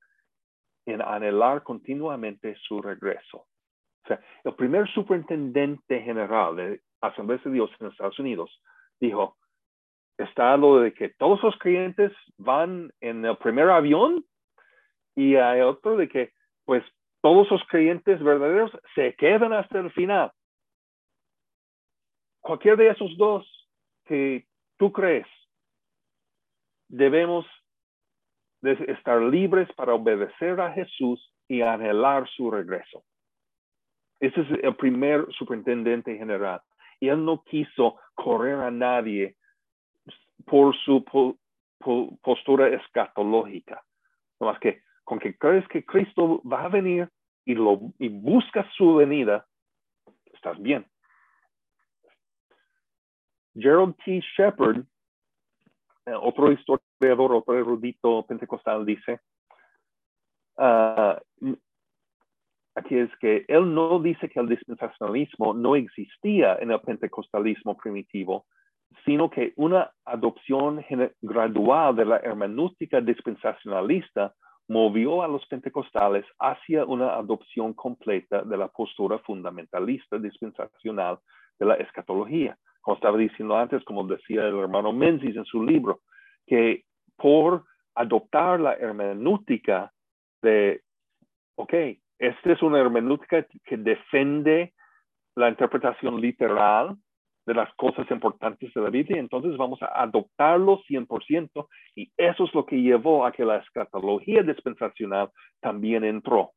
en 0.87 1.03
anhelar 1.03 1.63
continuamente 1.63 2.57
su 2.67 2.81
regreso. 2.81 3.39
O 3.39 4.09
sea, 4.09 4.21
el 4.45 4.55
primer 4.55 4.89
superintendente 4.93 6.01
general 6.01 6.57
de 6.57 6.81
Asamblea 7.03 7.41
de 7.45 7.51
Dios 7.51 7.71
en 7.79 7.89
Estados 7.89 8.19
Unidos 8.19 8.63
dijo, 9.01 9.37
está 10.17 10.57
lo 10.57 10.81
de 10.81 10.95
que 10.95 11.11
todos 11.11 11.43
los 11.43 11.59
creyentes 11.59 12.13
van 12.39 12.91
en 13.01 13.25
el 13.25 13.37
primer 13.37 13.69
avión 13.69 14.25
y 15.15 15.37
hay 15.37 15.61
otro 15.61 15.97
de 15.97 16.09
que 16.09 16.33
pues 16.65 16.83
todos 17.21 17.51
los 17.51 17.63
creyentes 17.69 18.23
verdaderos 18.23 18.71
se 18.95 19.15
quedan 19.17 19.53
hasta 19.53 19.79
el 19.79 19.91
final. 19.91 20.33
Cualquier 22.41 22.77
de 22.79 22.89
esos 22.89 23.15
dos 23.19 23.69
que 24.07 24.47
tú 24.79 24.93
crees 24.93 25.27
debemos 26.89 27.47
de 28.62 28.72
estar 28.89 29.20
libres 29.20 29.68
para 29.74 29.95
obedecer 29.95 30.61
a 30.61 30.72
Jesús 30.72 31.32
y 31.49 31.62
anhelar 31.62 32.28
su 32.28 32.51
regreso. 32.51 33.05
Ese 34.20 34.41
es 34.41 34.49
el 34.62 34.74
primer 34.76 35.26
superintendente 35.32 36.16
general. 36.16 36.61
Y 37.01 37.09
él 37.09 37.24
no 37.24 37.43
quiso 37.45 37.97
correr 38.14 38.59
a 38.61 38.70
nadie 38.70 39.37
por 40.47 40.74
su 40.76 41.05
postura 42.22 42.68
escatológica. 42.68 43.82
No 44.41 44.47
más 44.47 44.59
que 44.59 44.82
con 45.05 45.18
que 45.20 45.37
crees 45.39 45.66
que 45.68 45.84
Cristo 45.84 46.43
va 46.43 46.64
a 46.64 46.68
venir 46.68 47.09
y, 47.45 47.55
lo, 47.55 47.80
y 47.99 48.09
buscas 48.09 48.66
su 48.76 48.97
venida, 48.97 49.47
estás 50.32 50.61
bien. 50.61 50.84
Gerald 53.55 53.95
T. 54.05 54.20
Shepard 54.37 54.84
otro 56.15 56.53
historiador, 56.53 57.33
otro 57.33 57.59
erudito 57.59 58.25
pentecostal 58.27 58.87
dice, 58.87 59.21
uh, 60.59 61.17
aquí 62.75 62.99
es 62.99 63.11
que 63.21 63.45
él 63.49 63.75
no 63.75 63.99
dice 64.01 64.29
que 64.29 64.41
el 64.41 64.49
dispensacionalismo 64.49 65.55
no 65.55 65.77
existía 65.77 66.57
en 66.61 66.71
el 66.71 66.81
pentecostalismo 66.81 67.77
primitivo, 67.77 68.47
sino 69.05 69.31
que 69.31 69.53
una 69.57 69.91
adopción 70.05 70.85
gradual 71.21 71.97
de 71.97 72.05
la 72.05 72.19
hermenéutica 72.19 73.01
dispensacionalista 73.01 74.35
movió 74.69 75.23
a 75.23 75.29
los 75.29 75.47
pentecostales 75.47 76.25
hacia 76.39 76.85
una 76.85 77.15
adopción 77.15 77.73
completa 77.73 78.43
de 78.43 78.57
la 78.57 78.69
postura 78.69 79.19
fundamentalista 79.21 80.19
dispensacional 80.19 81.19
de 81.59 81.67
la 81.67 81.75
escatología 81.75 82.59
como 82.87 82.95
estaba 82.95 83.18
diciendo 83.18 83.57
antes, 83.57 83.82
como 83.82 84.07
decía 84.07 84.47
el 84.47 84.61
hermano 84.61 84.93
Menzies 84.93 85.34
en 85.34 85.45
su 85.45 85.64
libro, 85.64 86.03
que 86.47 86.84
por 87.16 87.64
adoptar 87.97 88.61
la 88.61 88.74
hermenéutica 88.74 89.93
de, 90.41 90.82
ok, 91.57 91.74
esta 92.20 92.53
es 92.53 92.62
una 92.62 92.78
hermenéutica 92.78 93.45
que 93.64 93.76
defiende 93.76 94.72
la 95.34 95.49
interpretación 95.49 96.20
literal 96.20 96.97
de 97.45 97.55
las 97.55 97.74
cosas 97.74 98.09
importantes 98.09 98.72
de 98.72 98.80
la 98.80 98.91
Biblia, 98.91 99.18
entonces 99.18 99.57
vamos 99.57 99.82
a 99.82 99.87
adoptarlo 100.01 100.80
100% 100.89 101.66
y 101.97 102.12
eso 102.16 102.45
es 102.45 102.55
lo 102.55 102.66
que 102.66 102.80
llevó 102.80 103.26
a 103.26 103.32
que 103.32 103.45
la 103.45 103.57
escatología 103.57 104.45
dispensacional 104.45 105.32
también 105.61 106.05
entró. 106.05 106.53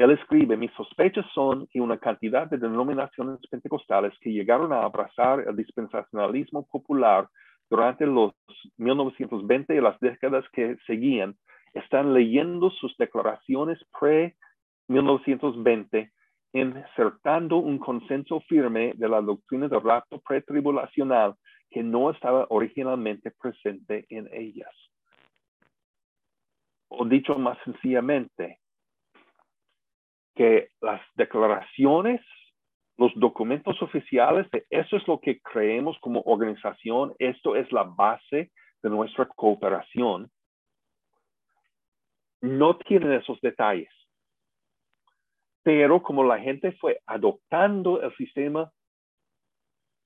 Él 0.00 0.10
escribe, 0.12 0.56
mis 0.56 0.72
sospechas 0.72 1.26
son 1.34 1.66
que 1.66 1.78
una 1.78 1.98
cantidad 1.98 2.48
de 2.48 2.56
denominaciones 2.56 3.38
pentecostales 3.50 4.14
que 4.22 4.32
llegaron 4.32 4.72
a 4.72 4.82
abrazar 4.82 5.44
el 5.46 5.54
dispensacionalismo 5.54 6.66
popular 6.68 7.28
durante 7.68 8.06
los 8.06 8.32
1920 8.78 9.74
y 9.74 9.80
las 9.82 10.00
décadas 10.00 10.46
que 10.54 10.78
seguían, 10.86 11.36
están 11.74 12.14
leyendo 12.14 12.70
sus 12.70 12.96
declaraciones 12.96 13.78
pre-1920, 14.00 16.10
insertando 16.54 17.58
un 17.58 17.78
consenso 17.78 18.40
firme 18.48 18.94
de 18.96 19.06
la 19.06 19.20
doctrina 19.20 19.68
del 19.68 19.82
rapto 19.82 20.18
pretribulacional 20.26 21.34
que 21.68 21.82
no 21.82 22.10
estaba 22.10 22.46
originalmente 22.48 23.32
presente 23.32 24.06
en 24.08 24.30
ellas. 24.32 24.72
O 26.88 27.04
dicho 27.04 27.38
más 27.38 27.58
sencillamente, 27.66 28.59
que 30.34 30.68
las 30.80 31.00
declaraciones 31.16 32.20
los 33.00 33.12
documentos 33.14 33.80
oficiales 33.80 34.46
de 34.50 34.66
eso 34.68 34.98
es 34.98 35.08
lo 35.08 35.18
que 35.20 35.40
creemos 35.40 35.98
como 36.00 36.20
organización, 36.26 37.14
esto 37.18 37.56
es 37.56 37.72
la 37.72 37.84
base 37.84 38.52
de 38.82 38.90
nuestra 38.90 39.24
cooperación, 39.24 40.30
no 42.42 42.76
tienen 42.76 43.12
esos 43.12 43.40
detalles. 43.40 43.88
Pero 45.62 46.02
como 46.02 46.22
la 46.24 46.38
gente 46.40 46.72
fue 46.72 47.00
adoptando 47.06 48.02
el 48.02 48.14
sistema 48.16 48.70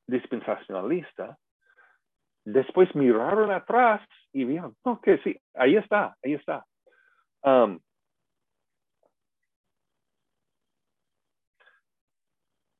dispensacionalista, 0.07 1.37
después 2.45 2.95
miraron 2.95 3.51
atrás 3.51 4.09
y 4.33 4.45
vieron, 4.45 4.77
no, 4.85 5.01
que 5.01 5.19
sí, 5.19 5.37
ahí 5.55 5.75
está, 5.75 6.17
ahí 6.23 6.35
está. 6.35 6.65
Um, 7.43 7.81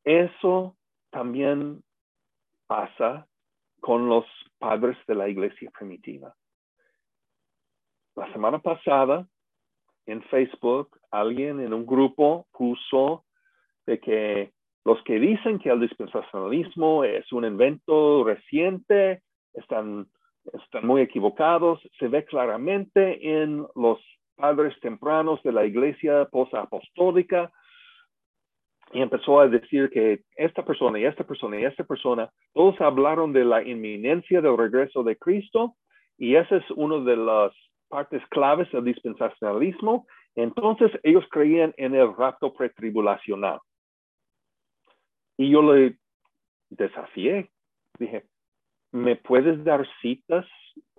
eso 0.05 0.77
también 1.11 1.83
pasa 2.67 3.27
con 3.81 4.09
los 4.09 4.25
padres 4.59 4.97
de 5.07 5.15
la 5.15 5.29
iglesia 5.29 5.71
primitiva. 5.71 6.35
La 8.17 8.33
semana 8.33 8.59
pasada 8.61 9.27
en 10.07 10.23
Facebook, 10.25 10.99
alguien 11.11 11.61
en 11.61 11.73
un 11.73 11.87
grupo 11.87 12.47
puso 12.53 13.25
de 13.87 13.99
que 13.99 14.53
los 14.85 15.03
que 15.05 15.19
dicen 15.19 15.59
que 15.59 15.71
el 15.71 15.81
dispensacionalismo 15.81 17.05
es 17.05 17.31
un 17.33 17.45
invento 17.45 18.23
reciente 18.25 19.23
están, 19.55 20.07
están 20.53 20.87
muy 20.87 21.01
equivocados. 21.01 21.81
Se 21.99 22.09
ve 22.09 22.25
claramente 22.25 23.43
en 23.43 23.67
los 23.75 23.99
padres 24.37 24.79
tempranos 24.81 25.43
de 25.43 25.53
la 25.53 25.65
iglesia 25.65 26.27
posapostólica 26.27 27.51
y 28.93 29.01
empezó 29.01 29.41
a 29.41 29.49
decir 29.49 29.91
que 29.91 30.23
esta 30.37 30.65
persona 30.65 30.99
y 30.99 31.05
esta 31.05 31.25
persona 31.25 31.59
y 31.59 31.65
esta 31.65 31.85
persona, 31.85 32.31
todos 32.53 32.81
hablaron 32.81 33.33
de 33.33 33.45
la 33.45 33.63
inminencia 33.63 34.41
del 34.41 34.57
regreso 34.57 35.03
de 35.03 35.17
Cristo 35.17 35.75
y 36.19 36.37
ese 36.37 36.59
es 36.59 36.71
uno 36.73 37.03
de 37.05 37.17
las 37.17 37.53
partes 37.89 38.23
claves 38.29 38.71
del 38.73 38.85
dispensacionalismo. 38.85 40.07
Entonces 40.37 40.91
ellos 41.03 41.25
creían 41.31 41.73
en 41.77 41.95
el 41.95 42.15
rapto 42.15 42.53
pretribulacional. 42.53 43.61
Y 45.37 45.51
yo 45.51 45.63
le 45.63 45.97
desafié. 46.71 47.51
Dije, 47.99 48.25
¿me 48.93 49.17
puedes 49.17 49.63
dar 49.65 49.87
citas 50.01 50.47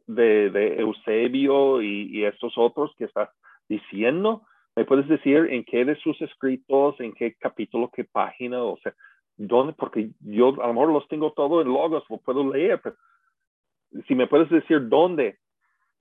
de, 0.07 0.75
Eusebio 0.79 1.81
y, 1.81 2.25
estos 2.25 2.53
otros 2.57 2.93
que 2.97 3.05
estás 3.05 3.29
diciendo? 3.67 4.43
¿Me 4.75 4.85
puedes 4.85 5.07
decir 5.07 5.47
en 5.49 5.63
qué 5.63 5.85
de 5.85 5.95
sus 5.97 6.21
escritos, 6.21 6.99
en 6.99 7.13
qué 7.13 7.35
capítulo, 7.35 7.89
qué 7.93 8.03
página? 8.03 8.61
O 8.61 8.77
sea, 8.77 8.93
¿dónde? 9.37 9.73
Porque 9.73 10.09
yo 10.19 10.49
a 10.61 10.67
lo 10.67 10.73
mejor 10.73 10.91
los 10.91 11.07
tengo 11.07 11.31
todos 11.31 11.65
en 11.65 11.71
logos, 11.71 12.03
lo 12.09 12.17
puedo 12.17 12.53
leer, 12.53 12.81
pero 12.81 12.95
si 14.07 14.15
me 14.15 14.27
puedes 14.27 14.49
decir 14.49 14.87
dónde 14.89 15.39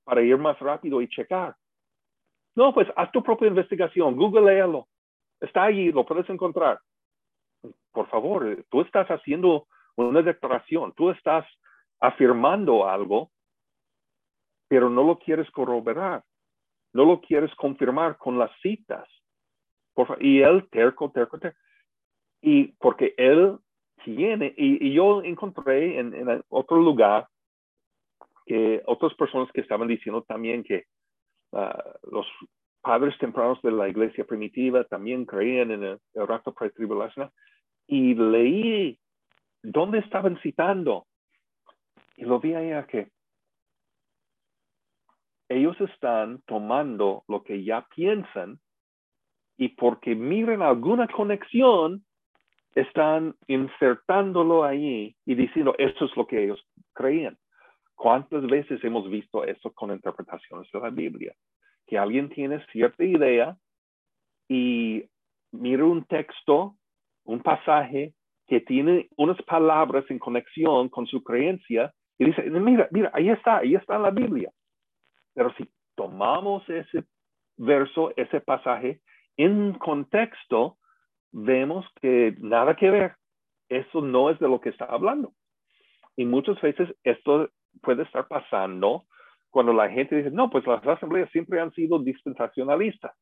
para 0.02 0.22
ir 0.22 0.36
más 0.38 0.58
rápido 0.58 1.00
y 1.00 1.08
checar. 1.08 1.56
No, 2.56 2.72
pues 2.74 2.88
haz 2.96 3.10
tu 3.12 3.22
propia 3.22 3.48
investigación, 3.48 4.16
googlealo. 4.16 4.86
Está 5.40 5.64
allí, 5.64 5.90
lo 5.92 6.04
puedes 6.04 6.28
encontrar. 6.28 6.80
Por 7.92 8.08
favor, 8.08 8.64
tú 8.70 8.80
estás 8.82 9.08
haciendo 9.08 9.66
una 9.96 10.22
declaración, 10.22 10.92
tú 10.94 11.10
estás 11.10 11.46
afirmando 12.00 12.88
algo, 12.88 13.30
pero 14.68 14.90
no 14.90 15.04
lo 15.04 15.18
quieres 15.18 15.50
corroborar, 15.50 16.24
no 16.95 17.05
lo 17.05 17.20
quieres 17.20 17.55
confirmar 17.57 18.16
con 18.16 18.38
las 18.38 18.51
citas. 18.62 19.07
y 20.20 20.40
él, 20.40 20.66
terco, 20.70 21.11
terco, 21.11 21.38
terco. 21.38 21.59
Y 22.40 22.68
porque 22.78 23.14
él 23.16 23.59
tiene, 24.05 24.55
y, 24.57 24.92
yo 24.92 25.22
encontré 25.22 25.99
en, 25.99 26.42
otro 26.49 26.78
lugar 26.78 27.28
que 28.47 28.82
otras 28.86 29.14
personas 29.14 29.51
que 29.53 29.61
estaban 29.61 29.88
diciendo 29.88 30.22
también 30.22 30.62
que 30.62 30.84
ah, 31.53 31.82
los 32.11 32.26
padres 32.80 33.16
tempranos 33.18 33.61
de 33.62 33.72
la 33.72 33.88
iglesia 33.88 34.24
primitiva 34.24 34.84
también 34.84 35.24
creían 35.24 35.70
en 35.70 35.82
el, 35.82 35.99
el 36.14 36.26
rapto 36.26 36.53
pretribulacional. 36.53 37.30
Y 37.86 38.14
leí 38.14 38.99
dónde 39.62 39.99
estaban 39.99 40.38
citando. 40.42 41.07
Y 42.16 42.24
lo 42.24 42.38
vi 42.38 42.55
allá 42.55 42.86
que 42.86 43.09
ellos 45.49 45.80
están 45.80 46.40
tomando 46.47 47.24
lo 47.28 47.42
que 47.42 47.62
ya 47.64 47.86
piensan 47.95 48.59
y 49.57 49.68
porque 49.68 50.14
miren 50.14 50.62
alguna 50.62 51.07
conexión, 51.07 52.05
están 52.74 53.36
insertándolo 53.47 54.64
ahí 54.64 55.14
y 55.24 55.34
diciendo, 55.34 55.74
esto 55.78 56.07
es 56.07 56.16
lo 56.16 56.26
que 56.26 56.45
ellos 56.45 56.61
creían. 56.92 57.38
¿Cuántas 57.95 58.45
veces 58.47 58.82
hemos 58.82 59.09
visto 59.09 59.45
eso 59.45 59.72
con 59.72 59.92
interpretaciones 59.92 60.68
de 60.72 60.80
la 60.80 60.90
Biblia? 60.90 61.32
Que 61.86 61.99
alguien 61.99 62.28
tiene 62.30 62.64
cierta 62.72 63.05
idea 63.05 63.57
y 64.49 65.05
mira 65.53 65.84
un 65.84 66.05
texto, 66.05 66.74
un 67.24 67.40
pasaje 67.40 68.14
que 68.47 68.61
tiene 68.61 69.09
unas 69.16 69.40
palabras 69.42 70.05
en 70.11 70.18
conexión 70.18 70.88
con 70.88 71.07
su 71.07 71.22
creencia 71.22 71.92
y 72.18 72.26
dice, 72.26 72.42
mira, 72.51 72.88
mira, 72.90 73.11
ahí 73.14 73.30
está, 73.30 73.59
ahí 73.59 73.74
está 73.74 73.99
la 73.99 74.11
Biblia. 74.11 74.51
Pero 75.35 75.53
si 75.55 75.68
tomamos 75.97 76.68
ese 76.68 77.05
verso, 77.57 78.12
ese 78.16 78.41
pasaje 78.41 79.01
en 79.37 79.74
contexto, 79.74 80.78
vemos 81.32 81.87
que 82.01 82.35
nada 82.39 82.76
que 82.76 82.91
ver. 82.91 83.16
Eso 83.68 84.01
no 84.01 84.30
es 84.30 84.39
de 84.39 84.49
lo 84.49 84.61
que 84.61 84.68
está 84.70 84.85
hablando. 84.85 85.32
Y 86.16 86.24
muchas 86.24 86.61
veces 86.61 86.95
esto 87.03 87.51
puede 87.82 88.05
estar 88.05 88.28
pasando 88.28 89.05
cuando 89.51 89.72
la 89.72 89.89
gente 89.89 90.16
dice, 90.16 90.30
no, 90.30 90.51
pues 90.51 90.66
las 90.66 90.85
asambleas 90.87 91.30
siempre 91.30 91.61
han 91.61 91.72
sido 91.72 91.99
dispensacionalistas. 91.99 93.12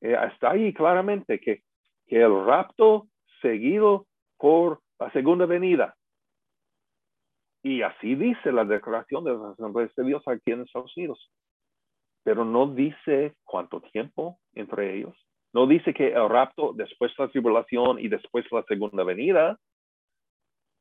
Eh, 0.00 0.16
está 0.32 0.52
ahí 0.52 0.72
claramente 0.72 1.38
que, 1.38 1.62
que 2.06 2.20
el 2.20 2.44
rapto 2.44 3.08
seguido 3.42 4.06
por 4.38 4.80
la 4.98 5.10
segunda 5.12 5.46
venida. 5.46 5.96
Y 7.62 7.82
así 7.82 8.14
dice 8.14 8.52
la 8.52 8.64
declaración 8.64 9.24
de 9.24 9.32
las 9.32 9.42
asambleas 9.52 9.94
de 9.94 10.04
Dios 10.04 10.22
aquí 10.26 10.52
en 10.52 10.62
Estados 10.62 10.96
Unidos. 10.96 11.30
Pero 12.22 12.44
no 12.44 12.66
dice 12.68 13.34
cuánto 13.44 13.80
tiempo 13.80 14.38
entre 14.54 14.96
ellos. 14.96 15.16
No 15.52 15.66
dice 15.66 15.92
que 15.92 16.12
el 16.12 16.28
rapto 16.28 16.72
después 16.74 17.12
de 17.16 17.24
la 17.24 17.30
tribulación 17.30 17.98
y 17.98 18.08
después 18.08 18.46
la 18.52 18.62
segunda 18.64 19.04
venida. 19.04 19.58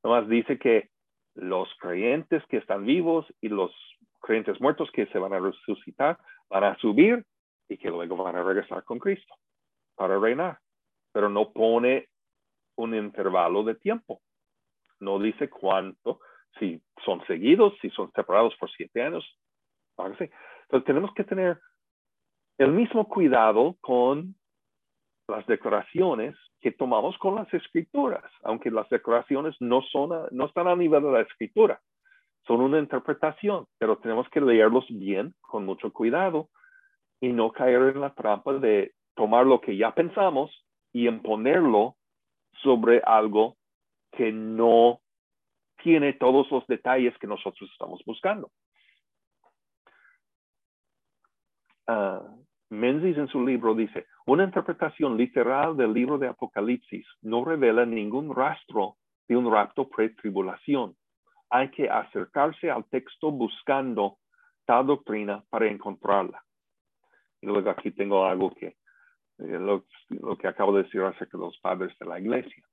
Nomás 0.04 0.30
dice 0.30 0.58
que 0.58 0.90
los 1.36 1.70
creyentes 1.80 2.44
que 2.48 2.58
están 2.58 2.86
vivos 2.86 3.26
y 3.42 3.50
los 3.50 3.72
creyentes 4.20 4.60
muertos 4.62 4.90
que 4.92 5.08
se 5.08 5.20
van 5.20 5.34
a 5.34 5.40
resucitar 5.40 6.18
van 6.50 6.64
a 6.64 6.78
subir 6.78 7.26
y 7.68 7.78
que 7.78 7.90
luego 7.90 8.16
van 8.18 8.36
a 8.36 8.44
regresar 8.44 8.84
con 8.84 9.00
Cristo 9.00 9.34
para 9.96 10.20
reinar. 10.20 10.60
Pero 11.12 11.30
no 11.30 11.52
pone 11.52 12.08
un 12.76 12.96
intervalo 12.96 13.64
de 13.64 13.76
tiempo. 13.76 14.22
No 15.00 15.20
dice 15.20 15.50
cuánto, 15.50 16.20
si 16.58 16.82
son 17.06 17.26
seguidos, 17.28 17.74
si 17.82 17.90
son 17.92 18.12
separados 18.14 18.56
por 18.58 18.70
siete 18.72 19.02
años. 19.02 19.26
Entonces 19.98 20.32
tenemos 20.86 21.14
que 21.14 21.24
tener 21.24 21.60
el 22.58 22.72
mismo 22.72 23.08
cuidado 23.08 23.76
con 23.82 24.36
las 25.28 25.46
declaraciones 25.46 26.36
que 26.62 26.72
tomamos 26.72 27.18
con 27.18 27.36
las 27.36 27.54
escrituras, 27.54 28.24
aunque 28.44 28.72
las 28.72 28.90
declaraciones 28.90 29.56
no, 29.60 29.82
son 29.84 30.28
no 30.32 30.46
están 30.46 30.68
a 30.68 30.76
nivel 30.76 31.04
de 31.04 31.12
la 31.12 31.22
escritura, 31.22 31.80
son 32.46 32.62
una 32.62 32.80
interpretación, 32.80 33.66
pero 33.78 33.98
tenemos 33.98 34.28
que 34.30 34.42
leerlos 34.42 34.86
bien, 34.90 35.34
con 35.42 35.66
mucho 35.66 35.94
cuidado, 35.94 36.50
y 37.22 37.30
no 37.30 37.52
caer 37.52 37.82
en 37.94 38.02
la 38.02 38.14
trampa 38.14 38.54
de 38.54 38.94
tomar 39.16 39.46
lo 39.46 39.62
que 39.62 39.78
ya 39.78 39.94
pensamos 39.94 40.52
y 40.92 41.08
imponerlo 41.08 41.96
sobre 42.64 43.02
algo 43.06 43.56
que 44.12 44.32
no 44.32 45.02
tiene 45.84 46.14
todos 46.14 46.50
los 46.52 46.66
detalles 46.68 47.18
que 47.18 47.28
nosotros 47.28 47.70
estamos 47.72 48.02
buscando. 48.06 48.52
Uh, 51.88 52.46
Menzies 52.70 53.18
en 53.18 53.28
su 53.28 53.44
libro 53.44 53.74
dice, 53.74 54.06
una 54.28 54.44
interpretación 54.44 55.18
literal 55.18 55.76
del 55.76 55.92
libro 55.92 56.20
de 56.20 56.28
Apocalipsis 56.28 57.06
no 57.22 57.44
revela 57.44 57.84
ningún 57.86 58.34
rastro 58.36 58.98
de 59.28 59.36
un 59.36 59.52
rapto 59.52 59.90
pre-tribulación. 59.90 60.96
Hay 61.50 61.72
que 61.72 61.90
acercarse 61.90 62.70
al 62.70 62.86
texto 62.86 63.32
buscando 63.32 64.20
tal 64.66 64.86
doctrina 64.86 65.44
para 65.50 65.68
encontrarla. 65.68 66.44
Y 67.42 67.48
luego 67.48 67.72
aquí 67.72 67.90
tengo 67.90 68.24
algo 68.24 68.52
que, 68.52 68.68
eh, 68.68 68.76
lo, 69.40 69.86
lo 70.10 70.38
que 70.38 70.48
acabo 70.48 70.76
de 70.76 70.84
decir 70.84 71.02
acerca 71.02 71.40
de 71.40 71.46
los 71.46 71.58
padres 71.60 71.98
de 71.98 72.06
la 72.06 72.20
iglesia. 72.20 72.64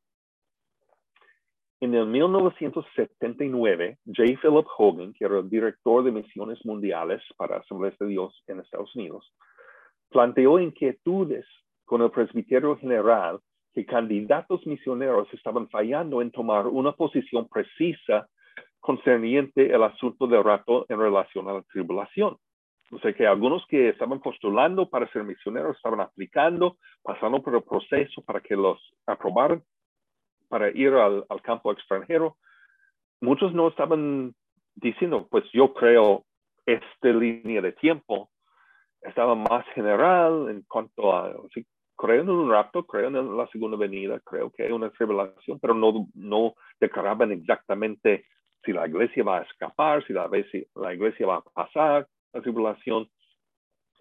En 1.80 1.94
el 1.94 2.06
1979, 2.06 3.98
J. 4.06 4.22
Philip 4.40 4.66
Hogan, 4.78 5.12
que 5.12 5.26
era 5.26 5.38
el 5.38 5.50
director 5.50 6.02
de 6.02 6.10
misiones 6.10 6.64
mundiales 6.64 7.22
para 7.36 7.58
Asambleas 7.58 7.98
de 7.98 8.06
Dios 8.06 8.42
en 8.46 8.60
Estados 8.60 8.96
Unidos, 8.96 9.30
planteó 10.08 10.58
inquietudes 10.58 11.44
con 11.84 12.00
el 12.00 12.10
presbiterio 12.10 12.78
general 12.78 13.40
que 13.74 13.84
candidatos 13.84 14.66
misioneros 14.66 15.28
estaban 15.34 15.68
fallando 15.68 16.22
en 16.22 16.30
tomar 16.30 16.66
una 16.66 16.92
posición 16.92 17.46
precisa 17.46 18.26
concerniente 18.80 19.70
el 19.70 19.82
asunto 19.82 20.26
del 20.26 20.44
rato 20.44 20.86
en 20.88 20.98
relación 20.98 21.46
a 21.48 21.52
la 21.54 21.62
tribulación. 21.62 22.38
O 22.90 22.98
sea 23.00 23.12
que 23.12 23.26
algunos 23.26 23.66
que 23.66 23.90
estaban 23.90 24.20
postulando 24.20 24.88
para 24.88 25.10
ser 25.12 25.24
misioneros 25.24 25.76
estaban 25.76 26.00
aplicando, 26.00 26.78
pasando 27.02 27.42
por 27.42 27.54
el 27.54 27.62
proceso 27.62 28.22
para 28.22 28.40
que 28.40 28.56
los 28.56 28.80
aprobaran 29.06 29.62
para 30.48 30.70
ir 30.70 30.92
al, 30.94 31.24
campo 31.42 31.72
extranjero. 31.72 32.36
Muchos 33.20 33.52
no 33.54 33.68
estaban 33.68 34.34
diciendo, 34.74 35.26
pues 35.30 35.44
yo 35.52 35.72
creo 35.74 36.24
esta 36.66 37.08
línea 37.08 37.60
de 37.60 37.72
tiempo. 37.72 38.30
Estaba 39.00 39.34
más 39.34 39.64
general 39.74 40.48
en 40.50 40.62
cuanto 40.62 41.14
a, 41.14 41.34
sí, 41.54 41.64
creo 41.96 42.22
en 42.22 42.30
un 42.30 42.50
rapto, 42.50 42.84
creo 42.84 43.08
en 43.08 43.36
la 43.36 43.46
segunda 43.48 43.76
venida, 43.76 44.20
creo 44.20 44.50
que 44.50 44.64
hay 44.64 44.72
una 44.72 44.90
revelación, 44.98 45.58
pero 45.60 45.74
no, 45.74 46.08
no 46.14 46.54
declaraban 46.80 47.32
exactamente 47.32 48.26
si 48.64 48.72
la 48.72 48.86
iglesia 48.86 49.22
va 49.22 49.38
a 49.38 49.42
escapar, 49.42 50.04
si 50.06 50.12
la, 50.12 50.28
si 50.50 50.66
la 50.74 50.92
iglesia 50.92 51.26
va 51.26 51.36
a 51.36 51.42
pasar 51.42 52.06
la 52.32 52.42
tribulación. 52.42 53.08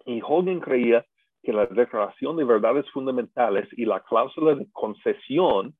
Y 0.04 0.20
Hogan 0.22 0.60
creía 0.60 1.04
que 1.42 1.52
la 1.52 1.66
declaración 1.66 2.36
de 2.36 2.44
verdades 2.44 2.90
fundamentales 2.90 3.68
y 3.72 3.84
la 3.84 4.00
cláusula 4.00 4.56
de 4.56 4.66
concesión 4.72 5.74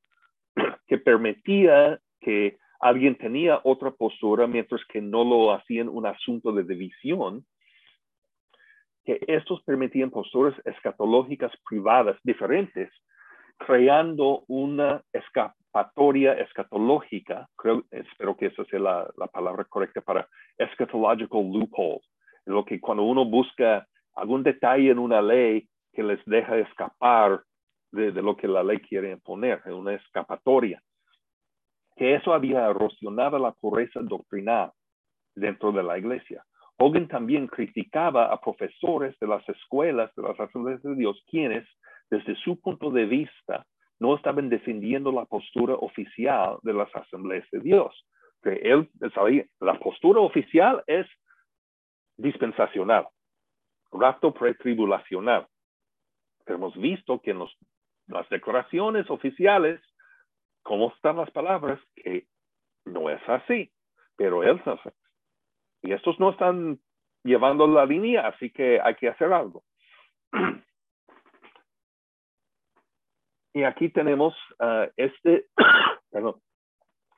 que 0.87 0.99
permitía 0.99 1.99
que 2.21 2.59
alguien 2.81 3.17
tenía 3.17 3.61
otra 3.65 3.91
postura 3.91 4.47
mientras 4.47 4.85
que 4.87 5.01
no 5.01 5.25
lo 5.25 5.53
hacían 5.53 5.89
un 5.89 6.07
asunto 6.07 6.53
de 6.53 6.65
división, 6.65 7.45
que 9.05 9.21
estos 9.29 9.63
permitían 9.63 10.11
posturas 10.11 10.55
escatológicas 10.65 11.53
privadas 11.69 12.17
diferentes, 12.25 12.91
creando 13.57 14.45
una 14.49 15.03
escapatoria 15.13 16.35
escatológica, 16.35 17.49
creo, 17.57 17.85
espero 17.91 18.37
que 18.37 18.47
esa 18.47 18.65
sea 18.65 18.81
la, 18.81 19.11
la 19.17 19.29
palabra 19.29 19.65
correcta 19.65 20.01
para 20.01 20.29
eschatological 20.59 21.51
loophole, 21.53 22.01
lo 22.45 22.65
que 22.65 22.81
cuando 22.81 23.05
uno 23.05 23.25
busca 23.25 23.87
algún 24.15 24.43
detalle 24.43 24.91
en 24.91 24.99
una 24.99 25.23
ley 25.23 25.69
que 25.93 26.03
les 26.03 26.23
deja 26.27 26.59
escapar 26.59 27.43
de, 27.97 28.23
lo 28.23 28.37
que 28.37 28.47
la 28.47 28.63
ley 28.63 28.79
quiere 28.79 29.11
imponer, 29.11 29.63
una 29.67 29.95
escapatoria 29.95 30.81
que 31.97 32.15
eso 32.15 32.33
había 32.33 32.67
erosionado 32.67 33.39
la 33.39 33.53
pureza 33.53 34.01
doctrinal 34.03 34.71
dentro 35.35 35.73
de 35.73 35.83
la 35.83 35.99
iglesia. 35.99 36.45
Hogan 36.79 37.09
también 37.09 37.47
criticaba 37.47 38.27
a 38.27 38.41
profesores 38.41 39.19
de 39.19 39.27
las 39.27 39.49
escuelas 39.49 40.15
de 40.15 40.23
las 40.23 40.39
asambleas 40.39 40.83
de 40.83 40.95
Dios, 40.95 41.23
quienes, 41.27 41.67
desde 42.11 42.37
su 42.37 42.61
punto 42.61 42.91
de 42.91 43.07
vista, 43.07 43.67
no 43.99 44.15
estaban 44.15 44.51
defendiendo 44.51 45.11
la 45.11 45.25
postura 45.25 45.75
oficial 45.75 46.59
de 46.63 46.75
las 46.75 46.95
asambleas 46.95 47.49
de 47.51 47.61
Dios. 47.61 48.07
Que 48.43 48.53
él 48.63 48.91
sabía, 49.15 49.47
la 49.59 49.79
postura 49.79 50.21
oficial 50.21 50.85
es 50.87 51.07
dispensacional, 52.19 53.09
rapto 53.91 54.35
pretribulacional. 54.35 55.47
Hemos 56.45 56.77
visto 56.77 57.21
que 57.21 57.31
en 57.31 57.39
las 58.07 58.29
declaraciones 58.29 59.09
oficiales 59.11 59.81
cómo 60.67 60.93
están 60.93 61.17
las 61.17 61.31
palabras, 61.31 61.81
que 61.95 62.27
no 62.85 63.09
es 63.09 63.21
así, 63.29 63.73
pero 64.17 64.43
él 64.43 64.63
sabe. 64.65 64.93
Y 65.83 65.93
estos 65.93 66.19
no 66.19 66.31
están 66.31 66.81
llevando 67.23 67.67
la 67.69 67.87
línea, 67.87 68.27
así 68.27 68.51
que 68.51 68.81
hay 68.81 68.97
que 68.97 69.09
hacer 69.09 69.33
algo. 69.33 69.63
Y 73.55 73.63
aquí 73.65 73.89
tenemos 73.89 74.35
uh, 74.61 74.87
este, 74.99 75.47
perdón, 76.11 76.35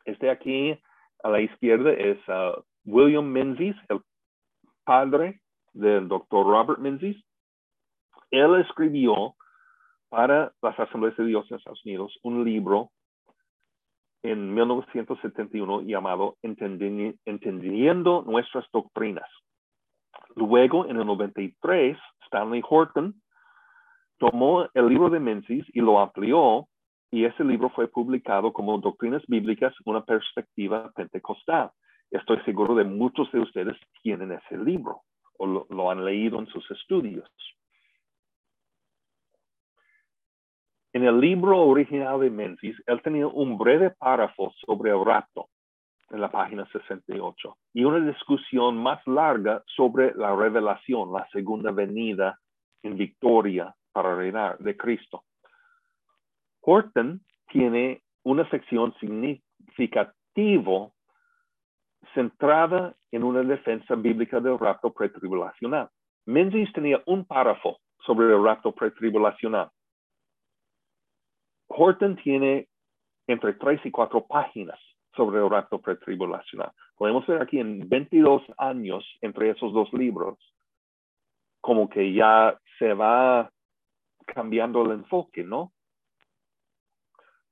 este 0.05 0.31
aquí 0.31 0.81
a 1.25 1.31
la 1.31 1.41
izquierda 1.41 1.91
es 1.91 2.17
uh, 2.29 2.63
William 2.85 3.25
Menzies, 3.25 3.75
el 3.89 4.01
padre 4.85 5.41
del 5.73 6.07
doctor 6.07 6.47
Robert 6.47 6.79
Menzies. 6.79 7.17
Él 8.31 8.55
escribió 8.61 9.35
para 10.09 10.53
las 10.63 10.79
Asambleas 10.79 11.17
de 11.17 11.27
Dios 11.27 11.47
en 11.51 11.57
Estados 11.59 11.85
Unidos 11.85 12.19
un 12.23 12.45
libro 12.45 12.91
en 14.23 14.55
1971 14.55 15.83
llamado 15.83 16.37
Entendiendo 16.43 18.23
nuestras 18.27 18.67
doctrinas. 18.73 19.29
Luego, 20.35 20.87
en 20.87 20.99
el 20.99 21.07
93, 21.07 21.97
Stanley 22.27 22.63
Horton 22.69 23.15
tomó 24.19 24.69
el 24.75 24.89
libro 24.89 25.11
de 25.11 25.21
Menzies 25.21 25.67
y 25.73 25.81
lo 25.81 26.01
amplió, 26.01 26.67
y 27.11 27.25
ese 27.25 27.45
libro 27.45 27.71
fue 27.71 27.89
publicado 27.89 28.53
como 28.53 28.79
Doctrinas 28.79 29.23
Bíblicas, 29.27 29.73
una 29.85 30.05
perspectiva 30.05 30.91
pentecostal. 30.95 31.71
Estoy 32.11 32.39
seguro 32.45 32.75
de 32.75 32.85
muchos 32.85 33.31
de 33.33 33.41
ustedes 33.41 33.77
tienen 34.03 34.33
ese 34.33 34.59
libro 34.59 35.03
o 35.39 35.47
lo, 35.47 35.67
lo 35.71 35.91
han 35.91 36.05
leído 36.05 36.39
en 36.39 36.47
sus 36.49 36.69
estudios. 36.71 37.29
En 40.95 41.05
el 41.05 41.21
libro 41.21 41.61
original 41.61 42.21
de 42.21 42.31
Menzies, 42.31 42.77
él 42.87 43.03
tenía 43.03 43.27
un 43.27 43.59
breve 43.59 43.91
párrafo 43.91 44.53
sobre 44.65 44.91
el 44.91 45.05
rapto 45.05 45.49
en 46.11 46.21
la 46.23 46.31
página 46.31 46.67
68 46.73 47.57
y 47.75 47.85
una 47.85 48.01
discusión 48.07 48.83
más 48.83 49.07
larga 49.07 49.63
sobre 49.67 50.15
la 50.15 50.35
revelación, 50.35 51.13
la 51.13 51.29
segunda 51.29 51.73
venida 51.73 52.39
en 52.83 52.97
victoria 52.97 53.75
para 53.93 54.15
reinar 54.15 54.57
de 54.59 54.77
Cristo. 54.79 55.25
Horton 56.63 57.21
tiene 57.49 58.03
una 58.23 58.49
sección 58.49 58.95
significativa 58.99 60.89
centrada 62.15 62.95
en 63.11 63.25
una 63.25 63.43
defensa 63.43 63.95
bíblica 63.95 64.41
del 64.41 64.59
rapto 64.59 64.91
pretribulacional. 64.91 65.91
Menzies 66.25 66.73
tenía 66.73 67.03
un 67.05 67.27
párrafo 67.27 67.79
sobre 68.07 68.29
el 68.29 68.43
rapto 68.43 68.73
pretribulacional 68.73 69.71
Horton 71.69 72.17
tiene 72.17 72.69
entre 73.27 73.55
tres 73.55 73.81
y 73.85 73.91
cuatro 73.91 74.27
páginas 74.27 74.79
sobre 75.15 75.39
el 75.39 75.51
rapto 75.51 75.81
pretribulacional. 75.81 76.73
Podemos 76.97 77.27
ver 77.27 77.43
aquí 77.43 77.59
en 77.59 77.89
22 77.89 78.43
años 78.57 79.05
entre 79.21 79.51
esos 79.51 79.73
dos 79.73 79.93
libros, 79.93 80.39
como 81.61 81.89
que 81.89 82.13
ya 82.13 82.59
se 82.79 82.95
va 82.95 83.51
cambiando 84.27 84.83
el 84.83 84.93
enfoque, 84.93 85.45
¿no? 85.45 85.73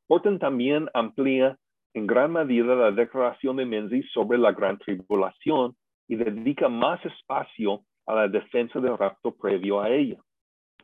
Horton 0.08 0.38
también 0.38 0.88
amplía 0.94 1.58
en 1.94 2.06
gran 2.06 2.32
medida 2.32 2.74
la 2.74 2.92
declaración 2.92 3.56
de 3.56 3.64
Menzies 3.64 4.10
sobre 4.12 4.38
la 4.38 4.52
gran 4.52 4.78
tribulación 4.78 5.74
y 6.06 6.16
dedica 6.16 6.68
más 6.68 7.04
espacio 7.04 7.82
a 8.06 8.14
la 8.14 8.28
defensa 8.28 8.78
del 8.78 8.96
rapto 8.96 9.34
previo 9.34 9.80
a 9.80 9.90
ella. 9.90 10.18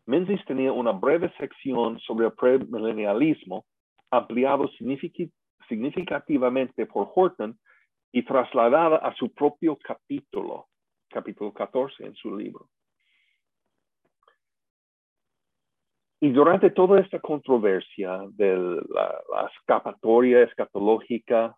Menzies 0.07 0.45
tenía 0.47 0.73
una 0.73 0.93
breve 0.93 1.33
sección 1.39 1.99
sobre 2.01 2.27
el 2.27 2.33
premilenialismo, 2.33 3.65
ampliado 4.11 4.69
significativamente 5.69 6.87
por 6.87 7.09
Horton 7.15 7.59
y 8.11 8.25
trasladada 8.25 8.97
a 8.97 9.15
su 9.15 9.33
propio 9.33 9.79
capítulo, 9.83 10.67
capítulo 11.09 11.53
14 11.53 12.05
en 12.05 12.15
su 12.15 12.37
libro. 12.37 12.69
Y 16.21 16.31
durante 16.31 16.71
toda 16.71 17.01
esta 17.01 17.19
controversia 17.21 18.21
de 18.31 18.57
la, 18.57 19.21
la, 19.33 19.51
escapatoria 19.57 20.43
escatológica 20.43 21.57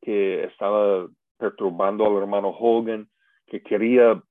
que 0.00 0.44
estaba 0.44 1.08
perturbando 1.36 2.06
al 2.06 2.18
hermano 2.18 2.48
Hogan, 2.48 3.08
que 3.46 3.62
quería 3.62 4.22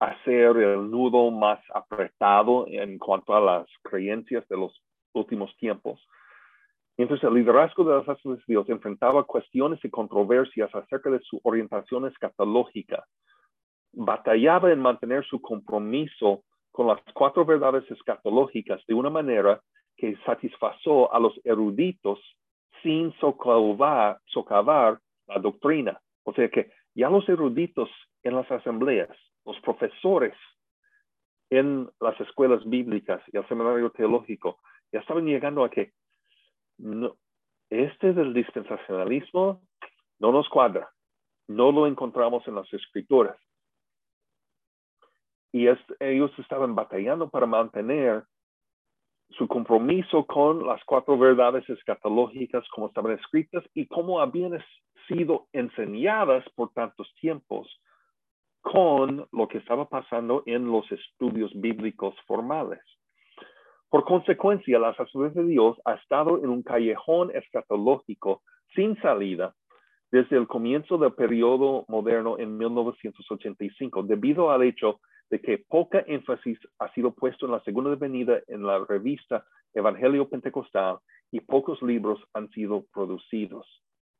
hacer 0.00 0.56
el 0.56 0.90
nudo 0.90 1.30
más 1.30 1.60
apretado 1.74 2.66
en 2.68 2.98
cuanto 2.98 3.34
a 3.34 3.40
las 3.40 3.66
creencias 3.82 4.46
de 4.48 4.56
los 4.56 4.72
últimos 5.12 5.54
tiempos. 5.56 6.00
Entonces, 6.96 7.28
el 7.28 7.34
liderazgo 7.34 7.84
de 7.84 7.96
las 7.96 8.08
Asambleas 8.08 8.44
de 8.46 8.54
Dios 8.54 8.68
enfrentaba 8.68 9.24
cuestiones 9.24 9.84
y 9.84 9.90
controversias 9.90 10.72
acerca 10.74 11.10
de 11.10 11.20
su 11.20 11.40
orientación 11.42 12.06
escatológica. 12.06 13.04
Batallaba 13.92 14.72
en 14.72 14.80
mantener 14.80 15.24
su 15.24 15.40
compromiso 15.40 16.42
con 16.72 16.88
las 16.88 17.00
cuatro 17.14 17.44
verdades 17.44 17.88
escatológicas 17.90 18.84
de 18.86 18.94
una 18.94 19.10
manera 19.10 19.60
que 19.96 20.16
satisfazó 20.26 21.12
a 21.12 21.18
los 21.18 21.34
eruditos 21.44 22.20
sin 22.82 23.12
socavar, 23.18 24.18
socavar 24.26 24.98
la 25.26 25.38
doctrina. 25.38 26.00
O 26.24 26.32
sea 26.32 26.48
que 26.48 26.70
ya 26.94 27.10
los 27.10 27.28
eruditos 27.28 27.90
en 28.22 28.36
las 28.36 28.50
asambleas 28.50 29.08
los 29.48 29.58
profesores 29.62 30.34
en 31.48 31.90
las 32.00 32.20
escuelas 32.20 32.62
bíblicas 32.68 33.22
y 33.32 33.38
el 33.38 33.48
seminario 33.48 33.90
teológico 33.90 34.58
ya 34.92 35.00
estaban 35.00 35.24
llegando 35.24 35.64
a 35.64 35.70
que 35.70 35.94
no, 36.76 37.16
este 37.70 38.12
del 38.12 38.34
dispensacionalismo 38.34 39.62
no 40.18 40.32
nos 40.32 40.46
cuadra, 40.50 40.90
no 41.48 41.72
lo 41.72 41.86
encontramos 41.86 42.46
en 42.46 42.56
las 42.56 42.70
escrituras. 42.74 43.38
Y 45.50 45.66
ellos 45.98 46.30
estaban 46.38 46.74
batallando 46.74 47.30
para 47.30 47.46
mantener 47.46 48.24
su 49.30 49.48
compromiso 49.48 50.26
con 50.26 50.66
las 50.66 50.84
cuatro 50.84 51.16
verdades 51.16 51.66
escatológicas 51.70 52.68
como 52.68 52.88
estaban 52.88 53.12
escritas 53.12 53.64
y 53.72 53.86
cómo 53.86 54.20
habían 54.20 54.62
sido 55.06 55.48
enseñadas 55.52 56.44
por 56.54 56.70
tantos 56.74 57.10
tiempos 57.18 57.66
con 58.70 59.26
lo 59.32 59.48
que 59.48 59.58
estaba 59.58 59.88
pasando 59.88 60.42
en 60.44 60.70
los 60.70 60.84
estudios 60.92 61.50
bíblicos 61.54 62.14
formales. 62.26 62.80
Por 63.88 64.04
consecuencia, 64.04 64.78
la 64.78 64.94
sacerdocia 64.94 65.40
de 65.40 65.48
Dios 65.48 65.80
ha 65.86 65.94
estado 65.94 66.36
en 66.44 66.50
un 66.50 66.62
callejón 66.62 67.30
escatológico 67.34 68.42
sin 68.74 69.00
salida 69.00 69.54
desde 70.10 70.36
el 70.36 70.46
comienzo 70.46 70.98
del 70.98 71.14
periodo 71.14 71.86
moderno 71.88 72.38
en 72.38 72.58
1985, 72.58 74.02
debido 74.02 74.50
al 74.50 74.62
hecho 74.62 75.00
de 75.30 75.40
que 75.40 75.64
poca 75.66 76.04
énfasis 76.06 76.58
ha 76.78 76.92
sido 76.92 77.14
puesto 77.14 77.46
en 77.46 77.52
la 77.52 77.60
segunda 77.60 77.94
venida 77.94 78.38
en 78.48 78.66
la 78.66 78.84
revista 78.86 79.46
Evangelio 79.72 80.28
Pentecostal 80.28 80.98
y 81.30 81.40
pocos 81.40 81.80
libros 81.80 82.22
han 82.34 82.50
sido 82.50 82.84
producidos. 82.92 83.66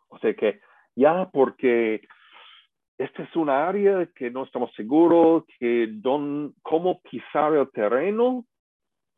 O 0.09 0.19
sea 0.19 0.33
que 0.33 0.61
ya 0.97 1.29
porque 1.31 2.01
esta 2.99 3.23
es 3.23 3.37
una 3.37 3.69
área 3.69 4.07
que 4.07 4.29
no 4.31 4.45
estamos 4.45 4.75
seguros, 4.75 5.45
que 5.61 5.89
cómo 6.63 7.01
pisar 7.03 7.55
el 7.55 7.71
terreno, 7.71 8.45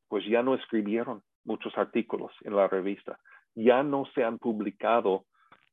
pues 0.08 0.24
ya 0.26 0.42
no 0.42 0.54
escribieron 0.54 1.22
muchos 1.44 1.76
artículos 1.78 2.30
en 2.42 2.56
la 2.56 2.68
revista. 2.68 3.18
Ya 3.54 3.82
no 3.82 4.04
se 4.14 4.22
han 4.22 4.38
publicado 4.38 5.24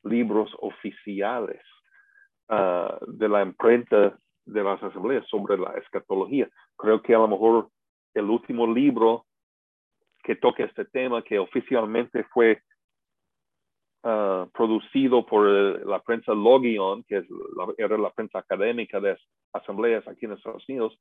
libros 0.03 0.49
oficiales 0.59 1.61
ah, 2.47 2.97
de 3.07 3.27
la 3.27 3.41
imprenta 3.41 4.17
de 4.45 4.63
las 4.63 4.81
asambleas 4.81 5.27
sobre 5.27 5.57
la 5.57 5.71
escatología. 5.73 6.49
Creo 6.77 7.01
que 7.01 7.13
a 7.13 7.19
lo 7.19 7.27
mejor 7.27 7.69
el 8.13 8.29
último 8.29 8.73
libro 8.73 9.25
que 10.23 10.37
toca 10.37 10.63
este 10.63 10.85
tema, 10.85 11.21
que 11.21 11.39
oficialmente 11.39 12.23
fue 12.25 12.61
uh, 14.07 14.49
producido 14.51 15.25
por 15.25 15.45
la 15.85 15.99
prensa 15.99 16.33
Logion, 16.33 17.03
que 17.03 17.17
es 17.17 17.25
la, 17.29 17.67
era 17.77 17.97
la 17.97 18.11
prensa 18.11 18.39
académica 18.39 18.99
de 18.99 19.17
asambleas 19.53 20.07
aquí 20.07 20.25
en 20.25 20.33
Estados 20.33 20.67
Unidos, 20.69 20.97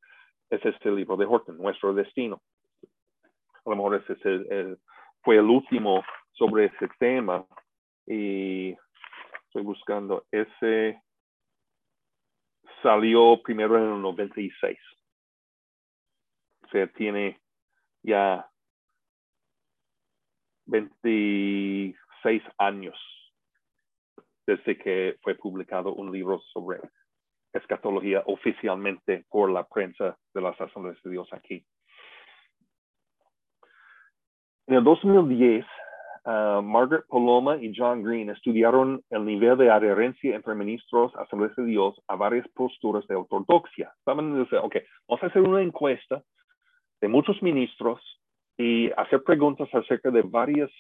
es 0.51 0.65
este 0.65 0.91
libro 0.91 1.17
de 1.17 1.27
Horton, 1.27 1.57
Nuestro 1.57 1.95
Destino. 1.95 2.43
A 3.65 3.71
lo 3.71 3.77
mejor 3.77 3.97
ese, 3.97 4.77
fue 5.23 5.37
el 5.37 5.45
último 5.45 6.05
sobre 6.33 6.67
ese 6.67 6.89
tema 6.99 7.45
y 8.07 8.77
estoy 9.47 9.63
buscando 9.63 10.25
ese 10.31 11.01
salió 12.83 13.41
primero 13.43 13.77
en 13.77 13.95
el 13.95 14.03
96. 14.03 14.79
O 16.63 16.69
sea, 16.69 16.87
tiene 16.89 17.41
ya 18.03 18.49
26 22.27 22.43
años 22.59 22.99
desde 24.47 24.77
que 24.77 25.17
fue 25.23 25.35
publicado 25.37 25.95
un 25.95 26.11
libro 26.11 26.41
sobre 26.53 26.81
escatología 27.53 28.23
oficialmente 28.27 29.25
por 29.29 29.51
la 29.51 29.65
prensa 29.65 30.17
de 30.35 30.41
las 30.41 30.61
Asambleas 30.61 31.01
de 31.03 31.11
Dios 31.11 31.29
aquí. 31.33 31.65
En 34.67 34.75
el 34.77 34.85
2010, 34.85 35.65
Uh, 36.27 36.61
Margaret 36.61 37.05
Paloma 37.09 37.57
y 37.57 37.73
John 37.73 38.03
Green 38.03 38.31
estudiaron 38.31 39.01
el 39.11 39.25
nivel 39.25 39.57
de 39.59 39.71
adherencia 39.71 40.35
entre 40.35 40.57
ministros 40.57 41.15
Asambleas 41.15 41.55
de 41.55 41.67
Dios 41.67 41.95
a 42.09 42.17
varias 42.17 42.49
posturas 42.49 43.07
de 43.07 43.15
ortodoxia. 43.15 43.95
Saben, 44.05 44.41
ok, 44.41 44.77
vamos 45.07 45.23
a 45.23 45.27
hacer 45.27 45.43
una 45.43 45.63
encuesta 45.63 46.25
de 47.01 47.07
muchos 47.07 47.41
ministros 47.45 48.01
y 48.59 48.91
hacer 48.97 49.23
preguntas 49.23 49.69
acerca 49.73 50.11
de 50.11 50.23
varios, 50.23 50.73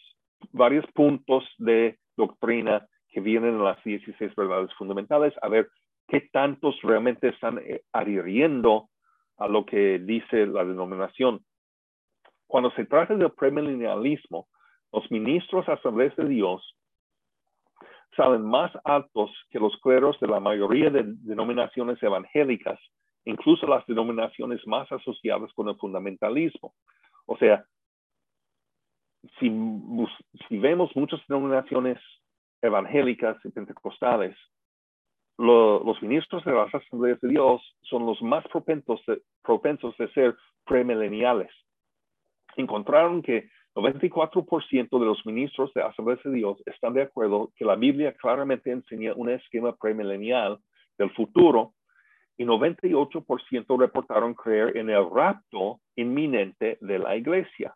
varios 0.52 0.86
puntos 0.92 1.44
de 1.58 1.98
doctrina 2.16 2.86
que 3.08 3.20
vienen 3.20 3.54
en 3.54 3.64
las 3.64 3.82
16 3.84 4.34
verdades 4.34 4.72
fundamentales, 4.74 5.34
a 5.42 5.48
ver 5.48 5.68
qué 6.08 6.28
tantos 6.32 6.76
realmente 6.82 7.28
están 7.28 7.58
eh, 7.58 7.82
adhiriendo 7.92 8.88
a 9.38 9.48
lo 9.48 9.66
que 9.66 9.98
dice 9.98 10.46
la 10.46 10.64
denominación. 10.64 11.40
Cuando 12.46 12.70
se 12.72 12.84
trata 12.84 13.14
del 13.14 13.32
premilenialismo, 13.32 14.48
los 14.92 15.10
ministros 15.10 15.68
asambleas 15.68 16.14
de 16.16 16.28
Dios 16.28 16.76
salen 18.16 18.42
más 18.42 18.72
altos 18.84 19.30
que 19.50 19.58
los 19.58 19.76
cleros 19.80 20.18
de 20.20 20.28
la 20.28 20.40
mayoría 20.40 20.90
de 20.90 21.02
denominaciones 21.04 22.02
evangélicas, 22.02 22.78
incluso 23.24 23.66
las 23.66 23.84
denominaciones 23.86 24.66
más 24.66 24.90
asociadas 24.90 25.52
con 25.54 25.68
el 25.68 25.76
fundamentalismo. 25.76 26.72
O 27.26 27.36
sea, 27.36 27.64
si, 29.38 30.58
vemos 30.58 30.94
muchas 30.94 31.20
denominaciones 31.28 31.98
evangélicas 32.62 33.36
y 33.44 33.50
pentecostales, 33.50 34.36
los 35.38 36.02
ministros 36.02 36.44
de 36.44 36.52
las 36.52 36.74
asambleas 36.74 37.20
de 37.20 37.28
Dios 37.28 37.62
son 37.82 38.06
los 38.06 38.20
más 38.22 38.46
propensos 38.48 39.02
de, 39.06 39.20
propensos 39.42 39.96
de 39.98 40.10
ser 40.12 40.36
premileniales. 40.64 41.50
Encontraron 42.56 43.20
que 43.20 43.50
94% 43.74 44.98
de 44.98 45.04
los 45.04 45.26
ministros 45.26 45.72
de 45.74 45.82
Asamblea 45.82 46.18
de 46.24 46.32
Dios 46.32 46.62
están 46.64 46.94
de 46.94 47.02
acuerdo 47.02 47.52
que 47.54 47.66
la 47.66 47.76
Biblia 47.76 48.14
claramente 48.14 48.70
enseña 48.70 49.12
un 49.14 49.28
esquema 49.28 49.76
premilenial 49.76 50.58
del 50.96 51.10
futuro 51.10 51.74
y 52.38 52.44
98% 52.44 53.78
reportaron 53.78 54.34
creer 54.34 54.76
en 54.78 54.88
el 54.88 55.08
rapto 55.10 55.80
inminente 55.94 56.78
de 56.80 56.98
la 56.98 57.16
iglesia. 57.16 57.74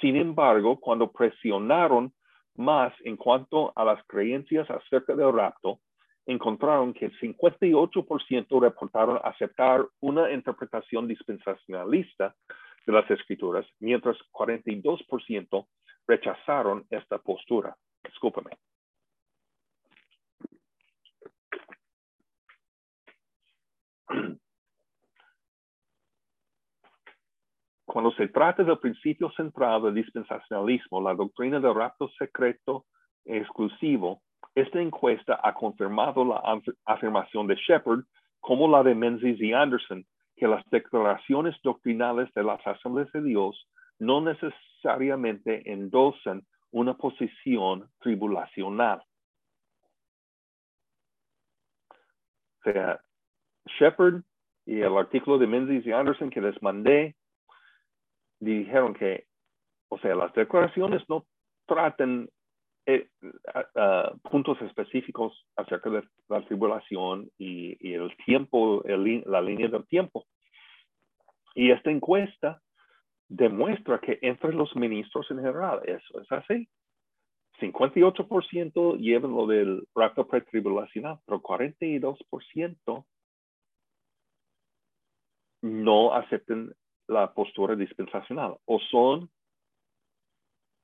Sin 0.00 0.16
embargo, 0.16 0.78
cuando 0.78 1.10
presionaron 1.10 2.12
más 2.56 2.92
en 3.04 3.16
cuanto 3.16 3.72
a 3.76 3.84
las 3.84 4.02
creencias 4.06 4.68
acerca 4.70 5.14
del 5.14 5.32
rapto, 5.32 5.80
encontraron 6.26 6.92
que 6.92 7.10
58% 7.12 8.60
reportaron 8.60 9.20
aceptar 9.22 9.86
una 10.00 10.30
interpretación 10.32 11.06
dispensacionalista 11.06 12.34
de 12.86 12.92
las 12.92 13.10
escrituras, 13.10 13.66
mientras 13.80 14.16
42% 14.32 15.66
rechazaron 16.06 16.86
esta 16.90 17.18
postura. 17.18 17.76
Discúlpame. 18.04 18.50
Cuando 27.96 28.12
se 28.12 28.28
trata 28.28 28.62
del 28.62 28.76
principio 28.76 29.30
central 29.30 29.84
del 29.84 29.94
dispensacionalismo, 29.94 31.00
la 31.00 31.14
doctrina 31.14 31.58
del 31.58 31.74
rapto 31.74 32.10
secreto 32.18 32.84
exclusivo, 33.24 34.20
esta 34.54 34.82
encuesta 34.82 35.40
ha 35.42 35.54
confirmado 35.54 36.22
la 36.22 36.42
afirmación 36.84 37.46
de 37.46 37.54
Shepard 37.54 38.00
como 38.40 38.68
la 38.68 38.82
de 38.82 38.94
Menzies 38.94 39.40
y 39.40 39.54
Anderson 39.54 40.04
que 40.36 40.46
las 40.46 40.62
declaraciones 40.68 41.56
doctrinales 41.62 42.28
de 42.34 42.42
las 42.42 42.60
asambleas 42.66 43.10
de 43.12 43.22
Dios 43.22 43.66
no 43.98 44.20
necesariamente 44.20 45.62
endosan 45.72 46.42
una 46.72 46.92
posición 46.98 47.88
tribulacional. 48.00 49.02
O 52.60 52.62
sea, 52.62 53.00
Shepard 53.78 54.20
y 54.66 54.80
el 54.80 54.94
artículo 54.98 55.38
de 55.38 55.46
Menzies 55.46 55.86
y 55.86 55.92
Anderson 55.92 56.28
que 56.28 56.42
les 56.42 56.60
mandé 56.60 57.16
dijeron 58.40 58.94
que, 58.94 59.26
o 59.88 59.98
sea, 59.98 60.14
las 60.14 60.32
declaraciones 60.34 61.02
no 61.08 61.26
tratan 61.66 62.28
eh, 62.86 63.08
puntos 64.30 64.60
específicos 64.62 65.44
acerca 65.56 65.90
de 65.90 66.04
la 66.28 66.44
tribulación 66.46 67.28
y, 67.36 67.92
el 67.92 68.16
tiempo, 68.24 68.82
la 68.86 69.42
línea 69.42 69.68
del 69.68 69.86
tiempo. 69.86 70.24
Y 71.54 71.70
esta 71.70 71.90
encuesta 71.90 72.60
demuestra 73.28 73.98
que 73.98 74.18
entre 74.22 74.52
los 74.52 74.74
ministros 74.76 75.28
en 75.30 75.38
general 75.38 75.80
eso 75.84 76.20
es 76.20 76.30
así. 76.30 76.68
58% 77.60 78.98
llevan 78.98 79.32
lo 79.32 79.46
del 79.46 79.88
rapto 79.94 80.26
pretribulacional, 80.28 81.18
pero 81.24 81.40
42% 81.40 83.04
no 85.62 86.12
aceptan 86.12 86.74
la 87.08 87.32
postura 87.32 87.76
dispensacional 87.76 88.56
o 88.64 88.80
son 88.80 89.30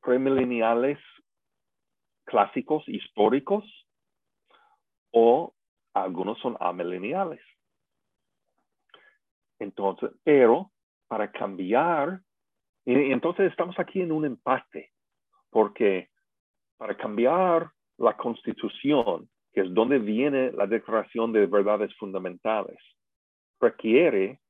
premileniales 0.01 0.99
clásicos 2.24 2.89
históricos 2.89 3.65
o 5.12 5.55
algunos 5.94 6.39
son 6.40 6.57
amileniales. 6.61 7.40
Entonces, 9.59 10.11
pero 10.24 10.73
para 11.07 11.31
cambiar, 11.31 12.20
y 12.85 13.12
entonces 13.12 13.51
estamos 13.51 13.78
aquí 13.78 14.01
en 14.01 14.11
un 14.11 14.24
empate, 14.24 14.93
porque 15.51 16.09
para 16.78 16.97
cambiar 16.97 17.70
la 17.99 18.16
constitución, 18.16 19.28
que 19.53 19.61
es 19.61 19.74
donde 19.74 19.99
viene 19.99 20.51
la 20.53 20.66
declaración 20.66 21.32
de 21.32 21.47
verdades 21.47 21.94
fundamentales, 21.97 22.78
requiere 23.61 24.40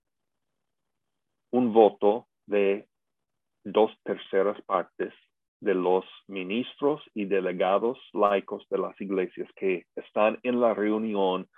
un 1.53 1.73
voto 1.73 2.29
de 2.47 2.89
dos 3.65 3.93
terceras 4.03 4.61
partes 4.62 5.15
de 5.61 5.74
los 5.74 6.05
ministros 6.27 7.01
y 7.15 7.27
delegados 7.27 7.99
laicos 8.12 8.66
de 8.69 8.79
las 8.79 9.01
iglesias 9.01 9.49
que 9.55 9.87
están 9.95 10.41
en 10.43 10.61
la 10.61 10.74
reunión 10.74 11.49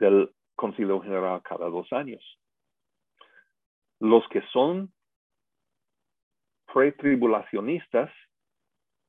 del 0.00 0.34
Concilio 0.56 1.00
General 1.00 1.40
cada 1.42 1.68
dos 1.68 1.92
años. 1.92 2.22
Los 4.00 4.26
que 4.28 4.42
son 4.52 4.92
pretribulacionistas 6.72 8.10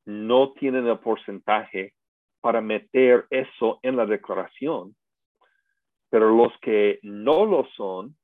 no 0.05 0.53
tienen 0.53 0.87
el 0.87 0.99
porcentaje 0.99 1.93
para 2.41 2.61
meter 2.61 3.25
eso 3.29 3.79
en 3.81 3.95
la 3.95 4.05
declaración, 4.05 4.95
pero 6.09 6.29
los 6.29 6.53
que 6.59 6.99
no 7.01 7.45
lo 7.45 7.65
son 7.75 8.16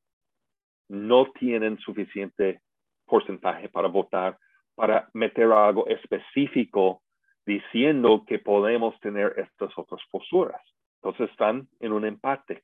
no 0.90 1.32
tienen 1.40 1.78
suficiente 1.80 2.62
porcentaje 3.06 3.70
para 3.70 3.88
votar, 3.88 4.38
para 4.76 5.10
meter 5.14 5.52
algo 5.52 5.88
específico 5.88 7.02
diciendo 7.46 8.24
que 8.26 8.40
podemos 8.40 9.00
tener 9.00 9.34
estas 9.38 9.78
otras 9.78 10.02
posturas. 10.10 10.62
Entonces 11.02 11.30
están 11.32 11.68
en 11.80 11.92
un 11.92 12.06
empate 12.06 12.64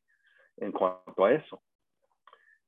en 0.58 0.72
cuanto 0.72 1.26
a 1.26 1.34
eso. 1.34 1.62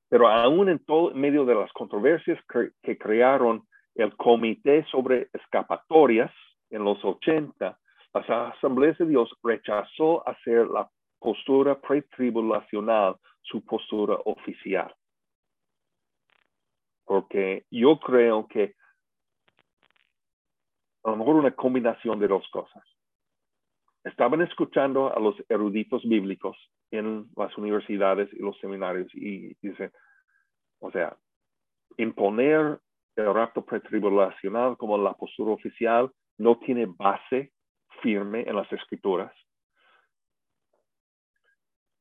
Pero 0.10 0.28
aún 0.28 0.68
en 0.70 0.80
todo 0.80 1.14
medio 1.14 1.46
de 1.46 1.56
las 1.56 1.72
controversias 1.72 2.38
que, 2.82 2.98
crearon 2.98 3.64
el 3.96 4.16
Comité 4.18 4.86
sobre 4.92 5.30
Escapatorias 5.32 6.32
en 6.70 6.84
los 6.84 7.04
80, 7.04 7.80
las 8.14 8.30
Asambleas 8.30 8.98
de 8.98 9.06
Dios 9.06 9.34
rechazó 9.42 10.28
hacer 10.28 10.68
la 10.68 10.90
postura 11.20 11.80
pretribulacional 11.80 13.16
su 13.42 13.64
postura 13.64 14.18
oficial. 14.26 14.94
Porque 17.12 17.66
yo 17.70 18.00
creo 18.00 18.48
que 18.48 18.74
a 21.04 21.10
lo 21.10 21.18
mejor 21.18 21.36
una 21.36 21.52
combinación 21.54 22.18
de 22.22 22.30
dos 22.30 22.48
cosas. 22.54 22.84
Estaban 24.06 24.42
escuchando 24.42 25.14
a 25.14 25.20
los 25.20 25.36
eruditos 25.50 26.08
bíblicos 26.08 26.56
en 26.90 27.28
las 27.36 27.58
universidades 27.58 28.32
y 28.32 28.38
los 28.38 28.58
seminarios 28.60 29.14
y 29.14 29.54
dicen, 29.62 29.92
o 30.80 30.90
sea, 30.90 31.18
imponer 31.98 32.80
el 33.18 33.34
rapto 33.34 33.66
pretribulacional 33.66 34.78
como 34.78 34.98
la 34.98 35.14
postura 35.14 35.52
oficial 35.52 36.10
no 36.38 36.60
tiene 36.60 36.86
base 36.86 37.52
firme 38.02 38.46
en 38.48 38.56
las 38.56 38.72
escrituras. 38.72 39.34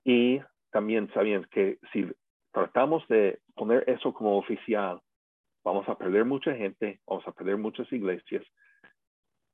Y 0.04 0.40
también 0.70 1.12
sabían 1.12 1.48
que 1.50 1.80
si 1.92 2.08
tratamos 2.52 3.06
de 3.08 3.40
poner 3.54 3.84
eso 3.88 4.12
como 4.12 4.36
oficial, 4.36 5.00
vamos 5.64 5.88
a 5.88 5.96
perder 5.96 6.24
mucha 6.24 6.54
gente, 6.54 7.00
vamos 7.06 7.26
a 7.26 7.32
perder 7.32 7.56
muchas 7.56 7.90
iglesias. 7.92 8.44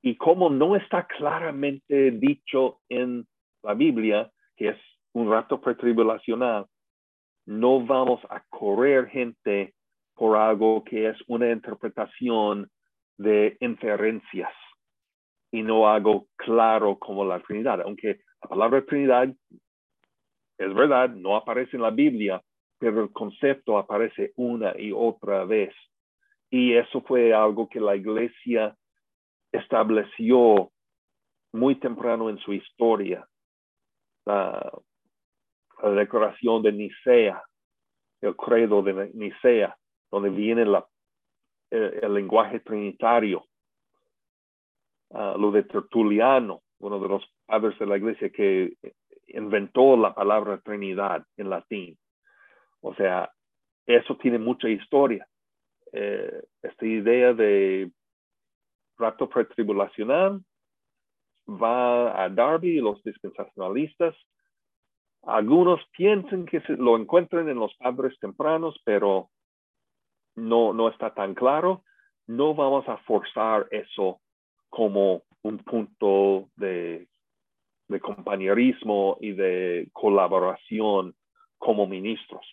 Y 0.01 0.15
como 0.15 0.49
no 0.49 0.75
está 0.75 1.05
claramente 1.07 2.11
dicho 2.11 2.79
en 2.89 3.27
la 3.63 3.73
Biblia 3.73 4.31
que 4.55 4.69
es 4.69 4.77
un 5.13 5.29
rapto 5.29 5.59
pretribulacional, 5.59 6.65
no 7.45 7.85
vamos 7.85 8.21
a 8.29 8.43
correr 8.49 9.07
gente 9.07 9.73
por 10.15 10.37
algo 10.37 10.83
que 10.83 11.09
es 11.09 11.17
una 11.27 11.51
interpretación 11.51 12.69
de 13.17 13.57
inferencias 13.59 14.51
y 15.51 15.61
no 15.61 15.87
algo 15.87 16.27
claro 16.35 16.97
como 16.97 17.23
la 17.25 17.39
Trinidad. 17.39 17.81
Aunque 17.81 18.19
la 18.41 18.49
palabra 18.49 18.85
Trinidad 18.85 19.29
es 20.57 20.73
verdad, 20.73 21.09
no 21.09 21.35
aparece 21.35 21.77
en 21.77 21.83
la 21.83 21.91
Biblia, 21.91 22.41
pero 22.79 23.01
el 23.03 23.11
concepto 23.11 23.77
aparece 23.77 24.33
una 24.35 24.73
y 24.77 24.91
otra 24.91 25.45
vez. 25.45 25.73
Y 26.49 26.73
eso 26.73 27.01
fue 27.01 27.33
algo 27.33 27.67
que 27.67 27.79
la 27.79 27.95
iglesia 27.95 28.75
estableció 29.51 30.71
muy 31.53 31.75
temprano 31.75 32.29
en 32.29 32.37
su 32.39 32.53
historia. 32.53 33.27
La, 34.25 34.71
declaración 35.83 36.63
de 36.63 36.71
Nicea, 36.71 37.43
el 38.21 38.35
credo 38.35 38.81
de 38.81 39.11
Nicea, 39.13 39.77
donde 40.09 40.29
viene 40.31 40.65
la, 40.65 40.85
el, 41.69 42.13
lenguaje 42.13 42.59
trinitario. 42.61 43.45
Ah, 45.11 45.35
lo 45.37 45.51
de 45.51 45.63
Tertuliano, 45.63 46.61
uno 46.79 46.99
de 46.99 47.07
los 47.07 47.23
padres 47.45 47.77
de 47.79 47.85
la 47.85 47.97
iglesia 47.97 48.29
que 48.29 48.73
inventó 49.27 49.95
la 49.95 50.13
palabra 50.13 50.59
Trinidad 50.61 51.23
en 51.37 51.49
latín. 51.49 51.97
O 52.87 52.95
sea, 52.95 53.29
eso 53.85 54.15
tiene 54.15 54.39
mucha 54.39 54.69
historia. 54.69 55.27
Eh, 55.91 56.41
esta 56.61 56.85
idea 56.85 57.33
de 57.33 57.91
rato 58.97 59.27
pretribulacional 59.27 60.41
va 61.49 62.23
a 62.23 62.29
Darby 62.29 62.77
y 62.77 62.81
los 62.81 63.03
dispensacionalistas. 63.03 64.15
Algunos 65.23 65.81
piensan 65.97 66.45
que 66.45 66.61
se 66.61 66.77
lo 66.77 66.95
encuentran 66.97 67.49
en 67.49 67.59
los 67.59 67.75
padres 67.75 68.17
tempranos, 68.19 68.79
pero 68.85 69.29
no, 70.35 70.71
no 70.71 70.87
está 70.87 71.13
tan 71.13 71.35
claro. 71.35 71.83
No 72.25 72.55
vamos 72.55 72.87
a 72.87 72.97
forzar 72.99 73.67
eso 73.71 74.21
como 74.69 75.23
un 75.41 75.57
punto 75.59 76.49
de 76.55 77.07
compañerismo 78.01 79.17
y 79.19 79.33
de 79.33 79.89
colaboración 79.91 81.13
como 81.57 81.85
ministros. 81.85 82.45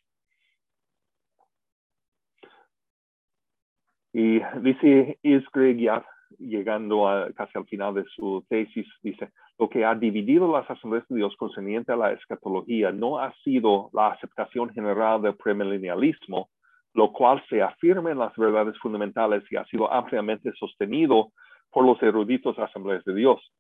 Y 4.15 4.41
dice 4.61 5.19
Isgrig 5.23 5.79
ya 5.79 6.07
llegando 6.39 7.05
casi 7.35 7.59
al 7.59 7.67
final 7.67 7.95
de 7.95 8.05
su 8.15 8.45
tesis, 8.49 8.87
dice, 9.03 9.31
lo 9.59 9.69
que 9.69 9.85
ha 9.85 9.95
dividido 9.97 10.51
las 10.53 10.71
asambleas 10.71 11.07
de 11.09 11.17
Dios 11.17 11.35
concerniente 11.37 11.93
a 11.93 11.97
la 11.97 12.13
escatología 12.13 12.93
no 12.93 13.19
ha 13.19 13.35
sido 13.43 13.91
la 13.93 14.09
aceptación 14.09 14.71
general 14.71 15.21
del 15.21 15.35
premilenialismo, 15.35 16.49
lo 16.95 17.13
cual 17.13 17.43
se 17.49 17.61
afirma 17.61 18.13
en 18.13 18.19
las 18.19 18.35
verdades 18.37 18.79
fundamentales 18.79 19.43
y 19.51 19.57
ha 19.57 19.65
sido 19.65 19.93
ampliamente 19.93 20.53
sostenido 20.53 21.33
por 21.71 21.85
los 21.85 22.01
eruditos 22.01 22.57
asambleas 22.57 23.05
de 23.05 23.17
Dios, 23.17 23.53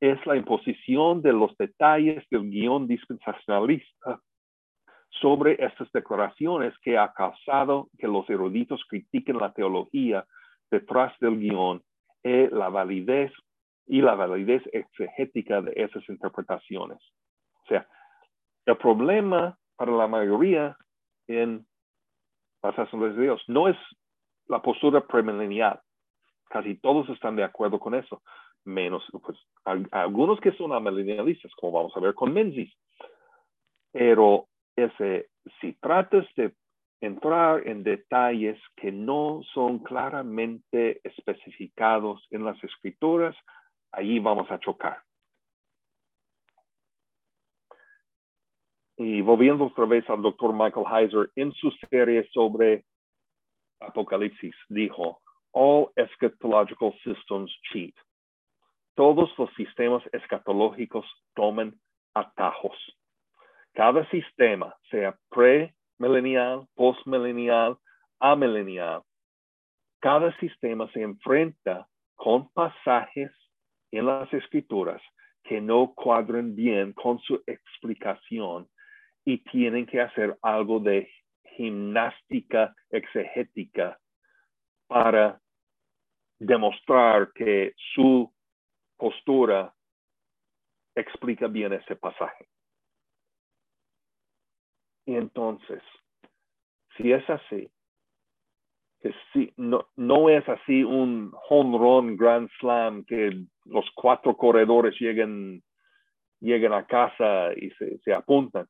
es 0.00 0.24
la 0.24 0.36
imposición 0.36 1.20
de 1.20 1.34
los 1.34 1.54
detalles 1.58 2.24
del 2.30 2.48
guion 2.48 2.86
dispensacionalista 2.86 4.18
sobre 5.20 5.62
estas 5.64 5.90
declaraciones 5.92 6.74
que 6.82 6.96
ha 6.96 7.12
causado 7.12 7.88
que 7.98 8.06
los 8.06 8.28
eruditos 8.30 8.82
critiquen 8.88 9.38
la 9.38 9.52
teología 9.52 10.24
detrás 10.70 11.12
del 11.20 11.38
guion 11.38 11.82
y 12.22 12.46
la 12.48 12.68
validez 12.68 13.32
y 13.86 14.02
la 14.02 14.14
validez 14.14 14.62
exegética 14.72 15.62
de 15.62 15.72
esas 15.76 16.06
interpretaciones. 16.08 16.98
O 17.64 17.68
sea, 17.68 17.88
el 18.66 18.76
problema 18.76 19.58
para 19.76 19.92
la 19.92 20.06
mayoría 20.06 20.76
en 21.26 21.66
las 22.62 22.78
asambleas 22.78 23.16
de 23.16 23.22
Dios 23.22 23.42
no 23.46 23.68
es 23.68 23.76
la 24.46 24.60
postura 24.60 25.06
premilenial. 25.06 25.80
Casi 26.50 26.76
todos 26.76 27.08
están 27.10 27.36
de 27.36 27.44
acuerdo 27.44 27.78
con 27.78 27.94
eso 27.94 28.22
menos, 28.64 29.02
pues 29.24 29.38
algunos 29.90 30.40
que 30.40 30.52
son 30.52 30.72
amilenialistas, 30.72 31.52
como 31.54 31.72
vamos 31.72 31.96
a 31.96 32.00
ver 32.00 32.14
con 32.14 32.32
Menzies. 32.32 32.72
Pero 33.92 34.46
ese, 34.84 35.28
si 35.60 35.72
tratas 35.74 36.26
de 36.36 36.54
entrar 37.00 37.66
en 37.66 37.82
detalles 37.82 38.58
que 38.76 38.90
no 38.90 39.42
son 39.54 39.78
claramente 39.80 41.00
especificados 41.04 42.26
en 42.30 42.44
las 42.44 42.62
escrituras, 42.62 43.36
ahí 43.92 44.18
vamos 44.18 44.50
a 44.50 44.58
chocar. 44.58 44.98
Y 48.96 49.20
volviendo 49.20 49.66
otra 49.66 49.86
vez 49.86 50.08
al 50.10 50.22
doctor 50.22 50.52
Michael 50.52 50.86
Heiser, 50.86 51.30
en 51.36 51.52
su 51.52 51.70
serie 51.88 52.28
sobre 52.32 52.84
Apocalipsis, 53.80 54.54
dijo, 54.68 55.20
All 55.52 55.90
eschatological 55.94 56.92
systems 57.04 57.52
cheat 57.72 57.94
todos 58.98 59.30
los 59.38 59.48
sistemas 59.54 60.02
escatológicos 60.12 61.06
toman 61.36 61.80
atajos. 62.14 62.76
Cada 63.74 64.08
sistema, 64.10 64.74
sea 64.90 65.16
pre-milenial, 65.30 66.66
post-milenial, 66.74 67.78
amilenial, 68.20 69.02
cada 70.00 70.36
sistema 70.38 70.90
se 70.92 71.02
enfrenta 71.02 71.88
con 72.14 72.50
pasajes 72.52 73.30
en 73.90 74.06
las 74.06 74.32
escrituras 74.32 75.02
que 75.44 75.60
no 75.60 75.94
cuadran 75.94 76.54
bien 76.54 76.92
con 76.92 77.18
su 77.20 77.42
explicación 77.46 78.68
y 79.24 79.38
tienen 79.44 79.86
que 79.86 80.00
hacer 80.00 80.36
algo 80.42 80.78
de 80.80 81.10
gimnástica 81.56 82.74
exegética 82.90 83.98
para 84.86 85.40
demostrar 86.38 87.32
que 87.32 87.74
su 87.94 88.32
postura 88.96 89.74
explica 90.94 91.46
bien 91.46 91.72
ese 91.72 91.96
pasaje. 91.96 92.48
Y 95.08 95.16
entonces, 95.16 95.82
si 96.98 97.12
es 97.12 97.24
así, 97.30 97.70
que 99.00 99.14
sí, 99.32 99.54
no, 99.56 99.88
no 99.96 100.28
es 100.28 100.46
así 100.46 100.84
un 100.84 101.32
home 101.48 101.78
run 101.78 102.16
grand 102.18 102.50
slam 102.60 103.06
que 103.06 103.30
los 103.64 103.86
cuatro 103.94 104.36
corredores 104.36 105.00
lleguen, 105.00 105.62
lleguen 106.40 106.74
a 106.74 106.86
casa 106.86 107.54
y 107.56 107.70
se, 107.70 107.98
se 108.00 108.12
apuntan. 108.12 108.66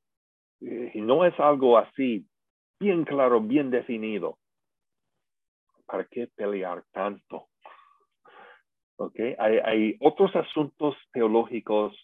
Eh, 0.60 0.92
Y 0.94 1.00
no 1.00 1.24
es 1.24 1.34
algo 1.40 1.76
así, 1.76 2.24
bien 2.78 3.04
claro, 3.04 3.40
bien 3.40 3.72
definido. 3.72 4.38
¿Para 5.86 6.04
qué 6.04 6.28
pelear 6.36 6.84
tanto? 6.92 7.48
¿Ok? 8.96 9.18
Hay, 9.40 9.58
hay 9.58 9.96
otros 9.98 10.36
asuntos 10.36 10.94
teológicos 11.12 11.96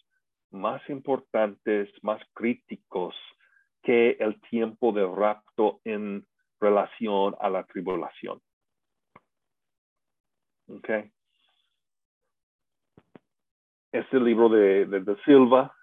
más 0.51 0.81
importantes, 0.89 1.89
más 2.03 2.21
críticos 2.33 3.15
que 3.85 4.17
el 4.19 4.41
tiempo 4.41 4.91
de 4.91 5.05
rapto 5.05 5.79
en 5.85 6.25
relación 6.59 7.35
a 7.39 7.49
la 7.49 7.63
tribulación. 7.63 8.41
¿Ok? 10.67 10.89
Este 13.91 14.19
libro 14.19 14.49
de, 14.49 14.85
de, 14.87 14.99
de 15.01 15.15
Silva, 15.23 15.73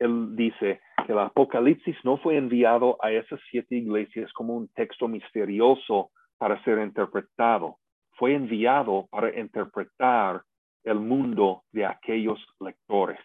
él 0.00 0.34
dice 0.34 0.80
que 1.06 1.12
el 1.12 1.18
Apocalipsis 1.20 1.96
no 2.02 2.18
fue 2.18 2.36
enviado 2.36 2.98
a 3.00 3.12
esas 3.12 3.40
siete 3.48 3.76
iglesias 3.76 4.32
como 4.32 4.56
un 4.56 4.68
texto 4.68 5.06
misterioso 5.06 6.10
para 6.38 6.62
ser 6.64 6.78
interpretado. 6.78 7.78
Fue 8.16 8.34
enviado 8.34 9.06
para 9.10 9.38
interpretar 9.38 10.42
el 10.82 10.96
mundo 10.96 11.62
de 11.70 11.86
aquellos 11.86 12.44
lectores. 12.58 13.20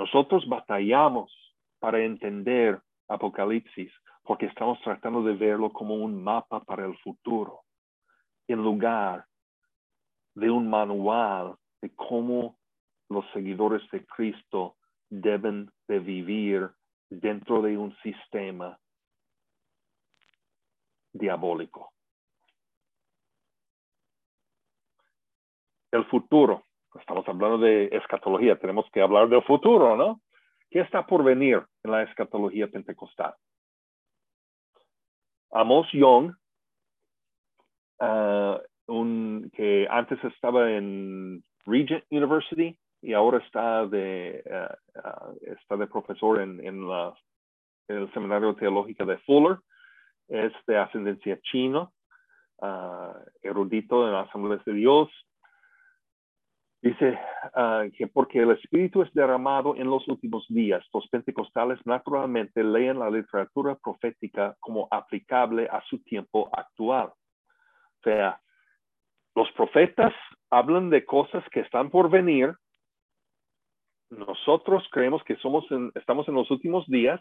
Nosotros 0.00 0.48
batallamos 0.48 1.30
para 1.78 2.02
entender 2.02 2.80
Apocalipsis 3.06 3.92
porque 4.22 4.46
estamos 4.46 4.80
tratando 4.80 5.22
de 5.22 5.34
verlo 5.34 5.70
como 5.70 5.94
un 5.94 6.24
mapa 6.24 6.64
para 6.64 6.86
el 6.86 6.96
futuro, 7.00 7.64
en 8.48 8.62
lugar 8.62 9.26
de 10.34 10.50
un 10.50 10.70
manual 10.70 11.54
de 11.82 11.94
cómo 11.94 12.56
los 13.10 13.30
seguidores 13.34 13.82
de 13.90 14.06
Cristo 14.06 14.76
deben 15.10 15.70
de 15.86 15.98
vivir 15.98 16.70
dentro 17.10 17.60
de 17.60 17.76
un 17.76 17.94
sistema 17.96 18.80
diabólico. 21.12 21.92
El 25.92 26.06
futuro. 26.06 26.69
Estamos 27.00 27.26
hablando 27.26 27.58
de 27.58 27.86
escatología, 27.92 28.56
tenemos 28.58 28.86
que 28.92 29.00
hablar 29.00 29.28
del 29.28 29.42
futuro, 29.42 29.96
¿no? 29.96 30.20
¿Qué 30.70 30.80
está 30.80 31.06
por 31.06 31.24
venir 31.24 31.62
en 31.82 31.90
la 31.90 32.02
escatología 32.02 32.68
pentecostal? 32.68 33.34
Amos 35.50 35.88
Young, 35.92 36.32
uh, 38.00 38.58
un, 38.86 39.50
que 39.54 39.88
antes 39.90 40.22
estaba 40.24 40.70
en 40.70 41.42
Regent 41.66 42.04
University 42.10 42.78
y 43.02 43.14
ahora 43.14 43.38
está 43.38 43.86
de, 43.86 44.44
uh, 44.46 44.98
uh, 44.98 45.52
está 45.52 45.76
de 45.76 45.86
profesor 45.88 46.40
en, 46.40 46.64
en, 46.64 46.88
la, 46.88 47.12
en, 47.88 47.96
el 47.96 48.12
Seminario 48.12 48.54
Teológico 48.54 49.04
de 49.06 49.18
Fuller, 49.18 49.58
es 50.28 50.52
de 50.66 50.78
ascendencia 50.78 51.40
chino, 51.42 51.92
erudito 53.42 54.06
en 54.06 54.12
las 54.12 54.28
Asambleas 54.28 54.64
de 54.64 54.74
Dios, 54.74 55.08
Dice 56.82 57.18
uh, 57.56 57.90
que 57.94 58.06
porque 58.06 58.38
el 58.38 58.52
Espíritu 58.52 59.02
es 59.02 59.12
derramado 59.12 59.76
en 59.76 59.90
los 59.90 60.08
últimos 60.08 60.46
días, 60.48 60.82
los 60.94 61.06
pentecostales 61.08 61.78
naturalmente 61.84 62.64
leen 62.64 62.98
la 62.98 63.10
literatura 63.10 63.74
profética 63.74 64.56
como 64.60 64.88
aplicable 64.90 65.68
a 65.70 65.82
su 65.82 66.02
tiempo 66.02 66.48
actual. 66.52 67.08
O 67.08 68.02
sea, 68.02 68.40
los 69.34 69.52
profetas 69.52 70.14
hablan 70.48 70.88
de 70.88 71.04
cosas 71.04 71.44
que 71.50 71.60
están 71.60 71.90
por 71.90 72.08
venir. 72.08 72.54
Nosotros 74.08 74.82
creemos 74.90 75.22
que 75.24 75.36
somos 75.36 75.70
en, 75.70 75.92
estamos 75.94 76.26
en 76.28 76.34
los 76.34 76.50
últimos 76.50 76.86
días, 76.86 77.20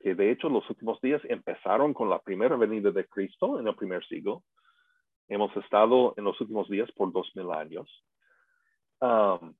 que 0.00 0.14
de 0.14 0.30
hecho 0.30 0.48
los 0.48 0.68
últimos 0.70 0.98
días 1.02 1.20
empezaron 1.28 1.92
con 1.92 2.08
la 2.08 2.18
primera 2.18 2.56
venida 2.56 2.90
de 2.90 3.06
Cristo 3.06 3.60
en 3.60 3.68
el 3.68 3.76
primer 3.76 4.02
siglo. 4.06 4.42
Hemos 5.28 5.54
estado 5.58 6.14
en 6.16 6.24
los 6.24 6.40
últimos 6.40 6.66
días 6.70 6.90
por 6.92 7.12
dos 7.12 7.30
mil 7.36 7.50
años. 7.52 7.86
Um, 9.00 9.54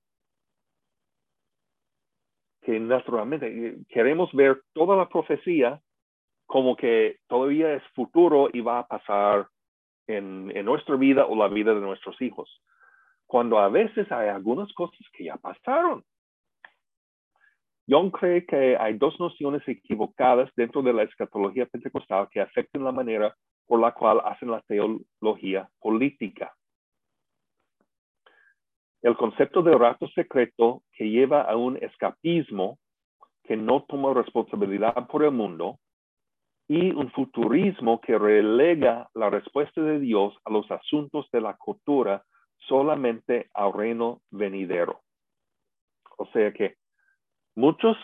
que 2.62 2.78
naturalmente 2.78 3.78
queremos 3.88 4.30
ver 4.32 4.62
toda 4.74 4.94
la 4.96 5.08
profecía 5.08 5.80
como 6.46 6.76
que 6.76 7.20
todavía 7.26 7.74
es 7.74 7.82
futuro 7.94 8.50
y 8.52 8.60
va 8.60 8.80
a 8.80 8.86
pasar 8.86 9.48
en, 10.06 10.52
en, 10.54 10.66
nuestra 10.66 10.96
vida 10.96 11.24
o 11.24 11.36
la 11.36 11.48
vida 11.48 11.72
de 11.72 11.80
nuestros 11.80 12.20
hijos. 12.20 12.62
Cuando 13.26 13.58
a 13.58 13.68
veces 13.68 14.10
hay 14.12 14.28
algunas 14.28 14.70
cosas 14.74 15.06
que 15.12 15.24
ya 15.24 15.36
pasaron. 15.36 16.04
Young 17.86 18.10
cree 18.10 18.44
que 18.44 18.76
hay 18.76 18.98
dos 18.98 19.18
nociones 19.18 19.66
equivocadas 19.66 20.50
dentro 20.54 20.82
de 20.82 20.92
la 20.92 21.04
escatología 21.04 21.66
pentecostal 21.66 22.28
que 22.30 22.40
afectan 22.40 22.84
la 22.84 22.92
manera 22.92 23.34
por 23.66 23.80
la 23.80 23.92
cual 23.92 24.20
hacen 24.24 24.50
la 24.50 24.60
teología 24.62 25.68
política 25.80 26.54
el 29.02 29.16
concepto 29.16 29.62
de 29.62 29.76
rapto 29.76 30.08
secreto 30.08 30.82
que 30.92 31.08
lleva 31.08 31.42
a 31.42 31.56
un 31.56 31.76
escapismo 31.78 32.78
que 33.44 33.56
no 33.56 33.84
toma 33.88 34.14
responsabilidad 34.14 35.06
por 35.08 35.24
el 35.24 35.32
mundo 35.32 35.78
y 36.68 36.92
un 36.92 37.10
futurismo 37.10 38.00
que 38.00 38.16
relega 38.16 39.08
la 39.14 39.30
respuesta 39.30 39.80
de 39.80 39.98
Dios 39.98 40.36
a 40.44 40.50
los 40.50 40.70
asuntos 40.70 41.28
de 41.32 41.40
la 41.40 41.54
cultura 41.54 42.22
solamente 42.68 43.50
al 43.54 43.72
reino 43.72 44.20
venidero. 44.30 45.00
O 46.18 46.26
sea 46.26 46.52
que 46.52 46.76
muchos, 47.56 47.96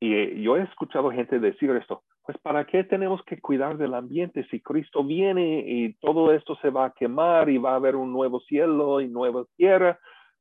y 0.00 0.42
yo 0.42 0.56
he 0.56 0.62
escuchado 0.62 1.10
gente 1.12 1.38
decir 1.38 1.70
esto, 1.70 2.02
pues 2.24 2.38
¿para 2.38 2.64
qué 2.64 2.84
tenemos 2.84 3.22
que 3.24 3.38
cuidar 3.40 3.76
del 3.76 3.92
ambiente 3.92 4.46
si 4.50 4.60
Cristo 4.60 5.04
viene 5.04 5.62
y 5.66 5.92
todo 5.94 6.32
esto 6.32 6.56
se 6.56 6.70
va 6.70 6.86
a 6.86 6.92
quemar 6.92 7.50
y 7.50 7.58
va 7.58 7.72
a 7.72 7.76
haber 7.76 7.96
un 7.96 8.12
nuevo 8.12 8.40
cielo 8.40 9.02
y 9.02 9.08
nueva 9.08 9.44
tierra? 9.56 9.98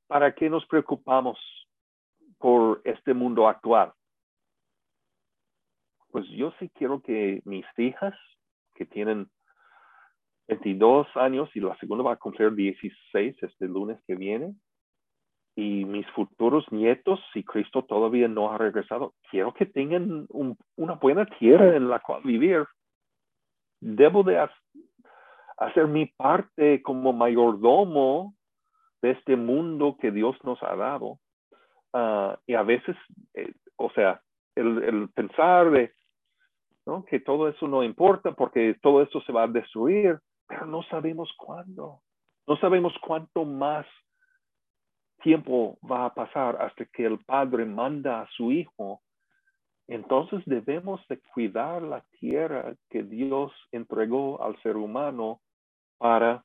¿Para 0.08 0.34
qué 0.34 0.50
nos 0.50 0.66
preocupamos 0.66 1.38
por 2.38 2.82
este 2.86 3.14
mundo 3.14 3.50
actual? 3.50 3.92
Pues 6.10 6.26
yo 6.30 6.54
sí 6.60 6.70
quiero 6.74 7.02
que 7.02 7.42
mis 7.44 7.66
hijas, 7.78 8.14
que 8.76 8.86
tienen 8.86 9.30
22 10.48 11.08
años 11.16 11.50
y 11.54 11.60
la 11.60 11.76
segunda 11.80 12.04
va 12.06 12.14
a 12.14 12.18
cumplir 12.18 12.54
16 12.54 13.44
este 13.44 13.68
lunes 13.68 14.00
que 14.08 14.16
viene, 14.16 14.56
y 15.56 15.86
mis 15.86 16.08
futuros 16.12 16.66
nietos, 16.72 17.20
si 17.34 17.44
Cristo 17.44 17.84
todavía 17.84 18.28
no 18.28 18.52
ha 18.52 18.58
regresado, 18.58 19.14
quiero 19.30 19.54
que 19.54 19.66
tengan 19.66 20.26
un, 20.30 20.58
una 20.76 20.94
buena 20.94 21.26
tierra 21.26 21.76
en 21.76 21.90
la 21.90 22.00
cual 22.00 22.24
vivir. 22.24 22.66
Debo 23.80 24.24
de 24.24 24.48
hacer 25.58 25.88
mi 25.88 26.08
parte 26.08 26.82
como 26.82 27.14
mayordomo 27.14 28.34
de 29.02 29.12
este 29.12 29.36
mundo 29.36 29.98
que 30.00 30.12
Dios 30.12 30.36
nos 30.44 30.62
ha 30.64 30.76
dado. 30.76 31.20
Uh, 31.94 32.34
y 32.48 32.56
a 32.56 32.64
veces, 32.64 32.96
eh, 33.36 33.54
o 33.76 33.92
sea, 33.92 34.22
el, 34.56 34.84
el 34.84 35.10
pensar 35.10 35.70
de 35.70 35.94
¿no? 36.86 37.06
que 37.06 37.20
todo 37.20 37.48
eso 37.48 37.68
no 37.68 37.84
importa 37.84 38.32
porque 38.32 38.76
todo 38.82 39.04
esto 39.04 39.22
se 39.22 39.32
va 39.32 39.44
a 39.44 39.48
destruir, 39.48 40.20
pero 40.48 40.66
no 40.66 40.82
sabemos 40.84 41.32
cuándo. 41.38 42.00
No 42.48 42.58
sabemos 42.58 42.94
cuánto 43.02 43.46
más 43.46 43.86
tiempo 45.24 45.78
va 45.90 46.06
a 46.06 46.14
pasar 46.14 46.62
hasta 46.62 46.86
que 46.86 47.06
el 47.06 47.20
padre 47.20 47.66
manda 47.66 48.22
a 48.22 48.30
su 48.36 48.52
hijo, 48.52 49.02
entonces 49.88 50.42
debemos 50.46 51.06
de 51.08 51.20
cuidar 51.34 51.82
la 51.82 52.02
tierra 52.20 52.76
que 52.90 53.04
Dios 53.04 53.52
entregó 53.72 54.42
al 54.44 54.62
ser 54.62 54.78
humano 54.78 55.42
para 55.98 56.44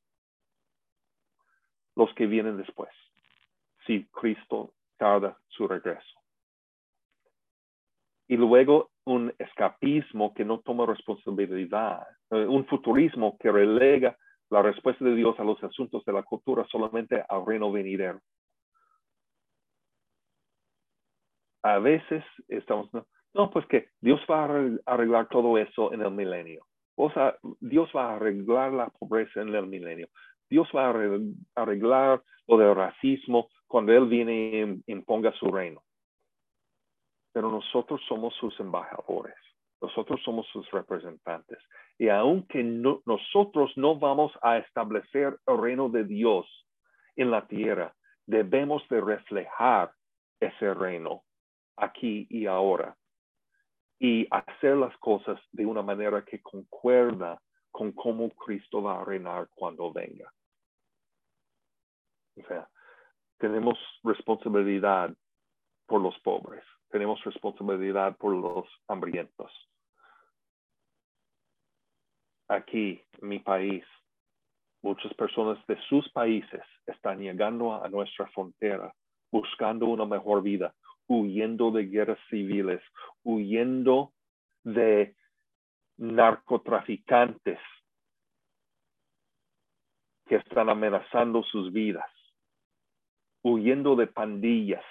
los 1.95 2.13
que 2.15 2.27
vienen 2.27 2.57
después, 2.57 2.91
si 3.87 4.07
Cristo 4.07 4.73
tarda 4.97 5.37
su 5.49 5.67
regreso. 5.67 6.19
Y 8.29 8.37
luego 8.37 8.91
un 9.05 9.33
escapismo 9.39 10.35
que 10.35 10.45
no 10.45 10.61
toma 10.61 10.87
responsabilidad, 10.87 12.07
eh, 12.31 12.47
un 12.47 12.67
futurismo 12.67 13.37
que 13.39 13.51
relega 13.51 14.17
la 14.51 14.63
respuesta 14.63 15.05
de 15.05 15.15
Dios 15.15 15.39
a 15.41 15.45
los 15.45 15.63
asuntos 15.65 16.05
de 16.05 16.13
la 16.13 16.23
cultura 16.23 16.67
solamente 16.71 17.25
al 17.29 17.47
reino 17.47 17.73
venidero. 17.73 18.21
A 21.63 21.79
veces 21.79 22.25
estamos, 22.49 22.93
no, 22.93 23.07
no, 23.35 23.51
pues 23.51 23.67
que 23.67 23.91
Dios 24.01 24.21
va 24.31 24.45
a 24.45 24.93
arreglar 24.93 25.29
todo 25.29 25.59
eso 25.59 25.93
en 25.93 26.03
el 26.03 26.11
milenio. 26.11 26.67
O 26.97 27.11
sea, 27.11 27.37
Dios 27.61 27.91
va 27.95 28.11
a 28.11 28.17
arreglar 28.17 28.73
la 28.73 28.89
pobreza 28.89 29.41
en 29.41 29.55
el 29.55 29.67
milenio. 29.67 30.09
Dios 30.51 30.69
va 30.75 30.87
a 30.87 31.63
arreglar 31.63 32.23
lo 32.47 32.57
del 32.57 32.75
racismo 32.75 33.49
cuando 33.67 33.93
Él 33.93 34.09
viene 34.09 34.83
y 34.87 34.93
imponga 34.93 35.33
su 35.33 35.47
reino. 35.47 35.83
Pero 37.33 37.51
nosotros 37.51 38.01
somos 38.09 38.35
sus 38.37 38.59
embajadores. 38.59 39.37
Nosotros 39.81 40.21
somos 40.25 40.47
sus 40.49 40.69
representantes. 40.73 41.59
Y 41.99 42.09
aunque 42.09 42.65
no, 42.65 43.03
nosotros 43.07 43.71
no 43.77 43.97
vamos 43.97 44.33
a 44.43 44.59
establecer 44.59 45.39
el 45.47 45.59
reino 45.59 45.89
de 45.89 46.05
Dios 46.05 46.47
en 47.15 47.31
la 47.31 47.47
tierra, 47.47 47.95
debemos 48.27 48.83
de 48.89 49.01
reflejar 49.01 49.93
ese 50.41 50.75
reino 50.75 51.23
aquí 51.79 52.27
y 52.31 52.47
ahora 52.47 52.97
y 53.99 54.27
hacer 54.31 54.77
las 54.77 54.97
cosas 54.99 55.41
de 55.53 55.67
una 55.67 55.83
manera 55.83 56.25
que 56.25 56.41
concuerda 56.41 57.41
con 57.71 57.93
cómo 57.93 58.31
Cristo 58.31 58.83
va 58.83 59.01
a 59.01 59.05
reinar 59.05 59.49
cuando 59.55 59.93
venga. 59.93 60.33
O 62.37 62.47
sea, 62.47 62.69
tenemos 63.39 63.79
responsabilidad 64.05 65.15
por 65.87 66.01
los 66.01 66.19
pobres, 66.21 66.65
tenemos 66.91 67.23
responsabilidad 67.25 68.17
por 68.17 68.35
los 68.35 68.67
hambrientos. 68.87 69.51
Aquí, 72.49 73.03
en 73.21 73.29
mi 73.29 73.41
país, 73.41 73.85
muchas 74.83 75.13
personas 75.15 75.59
de 75.67 75.77
sus 75.89 76.09
países 76.13 76.63
están 76.87 77.19
llegando 77.19 77.83
a 77.83 77.89
nuestra 77.89 78.27
frontera 78.29 78.95
buscando 79.31 79.87
una 79.87 80.07
mejor 80.07 80.43
vida, 80.43 80.75
huyendo 81.09 81.71
de 81.71 81.87
guerras 81.87 82.19
civiles, 82.31 82.81
huyendo 83.25 84.13
de 84.63 85.17
narcotraficantes 85.97 87.59
que 90.27 90.37
están 90.37 90.69
amenazando 90.69 91.43
sus 91.43 91.73
vidas, 91.73 92.11
huyendo 93.43 93.97
de 93.97 94.07
pandillas 94.07 94.85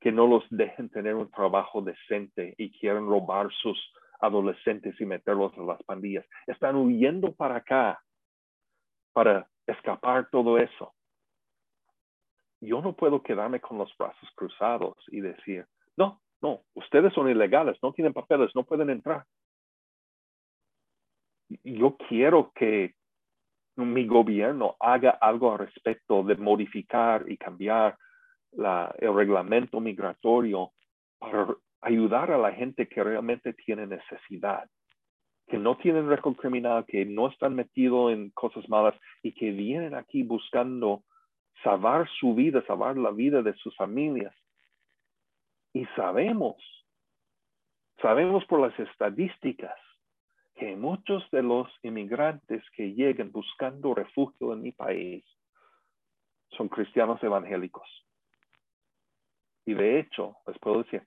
que 0.00 0.10
no 0.10 0.26
los 0.26 0.44
dejen 0.48 0.88
tener 0.88 1.14
un 1.14 1.30
trabajo 1.30 1.82
decente 1.82 2.54
y 2.56 2.70
quieren 2.78 3.06
robar 3.06 3.52
sus 3.52 3.78
adolescentes 4.20 4.98
y 5.00 5.04
meterlos 5.04 5.52
en 5.56 5.66
las 5.66 5.82
pandillas. 5.82 6.26
Están 6.46 6.76
huyendo 6.76 7.34
para 7.34 7.56
acá 7.56 8.02
para 9.12 9.46
escapar 9.66 10.28
todo 10.30 10.58
eso. 10.58 10.94
Yo 12.60 12.82
no 12.82 12.92
puedo 12.94 13.22
quedarme 13.22 13.60
con 13.60 13.78
los 13.78 13.96
brazos 13.96 14.28
cruzados 14.34 14.96
y 15.08 15.20
decir, 15.20 15.66
no, 15.96 16.20
no, 16.42 16.62
ustedes 16.74 17.12
son 17.12 17.28
ilegales, 17.28 17.78
no 17.82 17.92
tienen 17.92 18.12
papeles, 18.12 18.50
no 18.54 18.64
pueden 18.64 18.90
entrar. 18.90 19.24
Yo 21.64 21.96
quiero 22.08 22.52
que 22.54 22.94
mi 23.76 24.06
gobierno 24.06 24.76
haga 24.78 25.10
algo 25.10 25.52
al 25.52 25.58
respecto 25.58 26.22
de 26.22 26.36
modificar 26.36 27.24
y 27.30 27.36
cambiar 27.36 27.96
el 28.52 29.14
reglamento 29.14 29.80
migratorio 29.80 30.72
para 31.18 31.54
ayudar 31.80 32.30
a 32.30 32.38
la 32.38 32.52
gente 32.52 32.88
que 32.88 33.02
realmente 33.02 33.52
tiene 33.54 33.86
necesidad, 33.86 34.68
que 35.46 35.58
no 35.58 35.76
tienen 35.76 36.08
récord 36.08 36.36
criminal, 36.36 36.84
que 36.86 37.04
no 37.04 37.28
están 37.28 37.54
metidos 37.54 38.12
en 38.12 38.30
cosas 38.30 38.68
malas 38.68 38.94
y 39.22 39.32
que 39.32 39.50
vienen 39.50 39.94
aquí 39.94 40.22
buscando 40.22 41.04
salvar 41.62 42.08
su 42.18 42.34
vida, 42.34 42.64
salvar 42.66 42.96
la 42.96 43.10
vida 43.10 43.42
de 43.42 43.54
sus 43.54 43.76
familias. 43.76 44.34
Y 45.72 45.84
sabemos, 45.96 46.56
sabemos 48.00 48.44
por 48.46 48.60
las 48.60 48.78
estadísticas 48.78 49.78
que 50.54 50.76
muchos 50.76 51.28
de 51.30 51.42
los 51.42 51.68
inmigrantes 51.82 52.62
que 52.72 52.92
llegan 52.92 53.30
buscando 53.30 53.94
refugio 53.94 54.52
en 54.52 54.62
mi 54.62 54.72
país 54.72 55.24
son 56.50 56.68
cristianos 56.68 57.22
evangélicos. 57.22 57.88
Y 59.64 59.74
de 59.74 60.00
hecho, 60.00 60.36
les 60.46 60.58
puedo 60.58 60.82
decir, 60.82 61.06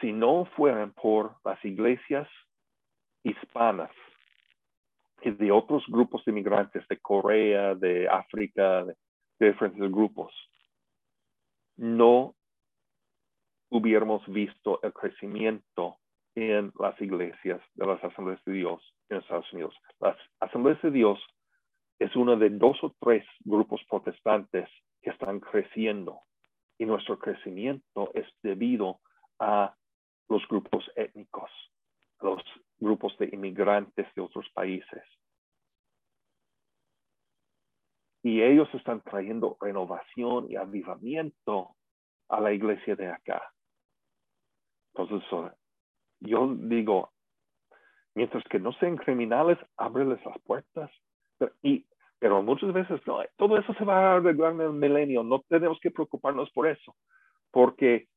si 0.00 0.12
no 0.12 0.44
fueran 0.56 0.92
por 0.92 1.36
las 1.44 1.64
iglesias 1.64 2.28
hispanas 3.22 3.90
y 5.22 5.30
de 5.30 5.50
otros 5.50 5.84
grupos 5.88 6.24
de 6.24 6.32
inmigrantes 6.32 6.86
de 6.88 6.98
Corea, 6.98 7.74
de 7.74 8.08
África, 8.08 8.84
de, 8.84 8.96
diferentes 9.38 9.90
grupos, 9.90 10.32
no 11.76 12.34
hubiéramos 13.70 14.26
visto 14.28 14.80
el 14.82 14.92
crecimiento 14.92 15.98
en 16.34 16.72
las 16.78 17.00
iglesias 17.00 17.60
de 17.74 17.86
las 17.86 18.02
asambleas 18.04 18.42
de 18.44 18.52
Dios 18.52 18.94
en 19.08 19.18
Estados 19.18 19.52
Unidos. 19.52 19.74
Las 20.00 20.16
asambleas 20.40 20.80
de 20.82 20.90
Dios 20.90 21.18
es 21.98 22.14
uno 22.14 22.36
de 22.36 22.50
dos 22.50 22.76
o 22.82 22.94
tres 23.00 23.24
grupos 23.44 23.80
protestantes 23.88 24.68
que 25.02 25.10
están 25.10 25.40
creciendo 25.40 26.20
y 26.78 26.84
nuestro 26.84 27.18
crecimiento 27.18 28.10
es 28.14 28.26
debido 28.42 29.00
a 29.38 29.74
los 30.28 30.46
grupos 30.48 30.90
étnicos, 30.96 31.50
los 32.20 32.42
grupos 32.78 33.16
de 33.18 33.30
inmigrantes 33.32 34.06
de 34.14 34.22
otros 34.22 34.48
países. 34.50 35.02
Y 38.22 38.42
ellos 38.42 38.68
están 38.74 39.02
trayendo 39.02 39.56
renovación 39.60 40.50
y 40.50 40.56
avivamiento 40.56 41.76
a 42.28 42.40
la 42.40 42.52
iglesia 42.52 42.96
de 42.96 43.08
acá. 43.08 43.42
Entonces, 44.94 45.28
yo 46.20 46.54
digo, 46.56 47.12
mientras 48.14 48.42
que 48.44 48.58
no 48.58 48.72
sean 48.74 48.96
criminales, 48.96 49.58
ábreles 49.76 50.18
las 50.24 50.38
puertas. 50.40 50.90
Pero, 51.38 51.52
y, 51.62 51.86
pero 52.18 52.42
muchas 52.42 52.72
veces 52.72 53.00
no, 53.06 53.20
todo 53.36 53.58
eso 53.58 53.72
se 53.74 53.84
va 53.84 53.98
a 53.98 54.16
arreglar 54.16 54.52
en 54.52 54.62
el 54.62 54.72
milenio, 54.72 55.22
no 55.22 55.42
tenemos 55.48 55.78
que 55.80 55.90
preocuparnos 55.90 56.50
por 56.50 56.66
eso, 56.66 56.96
porque 57.50 58.08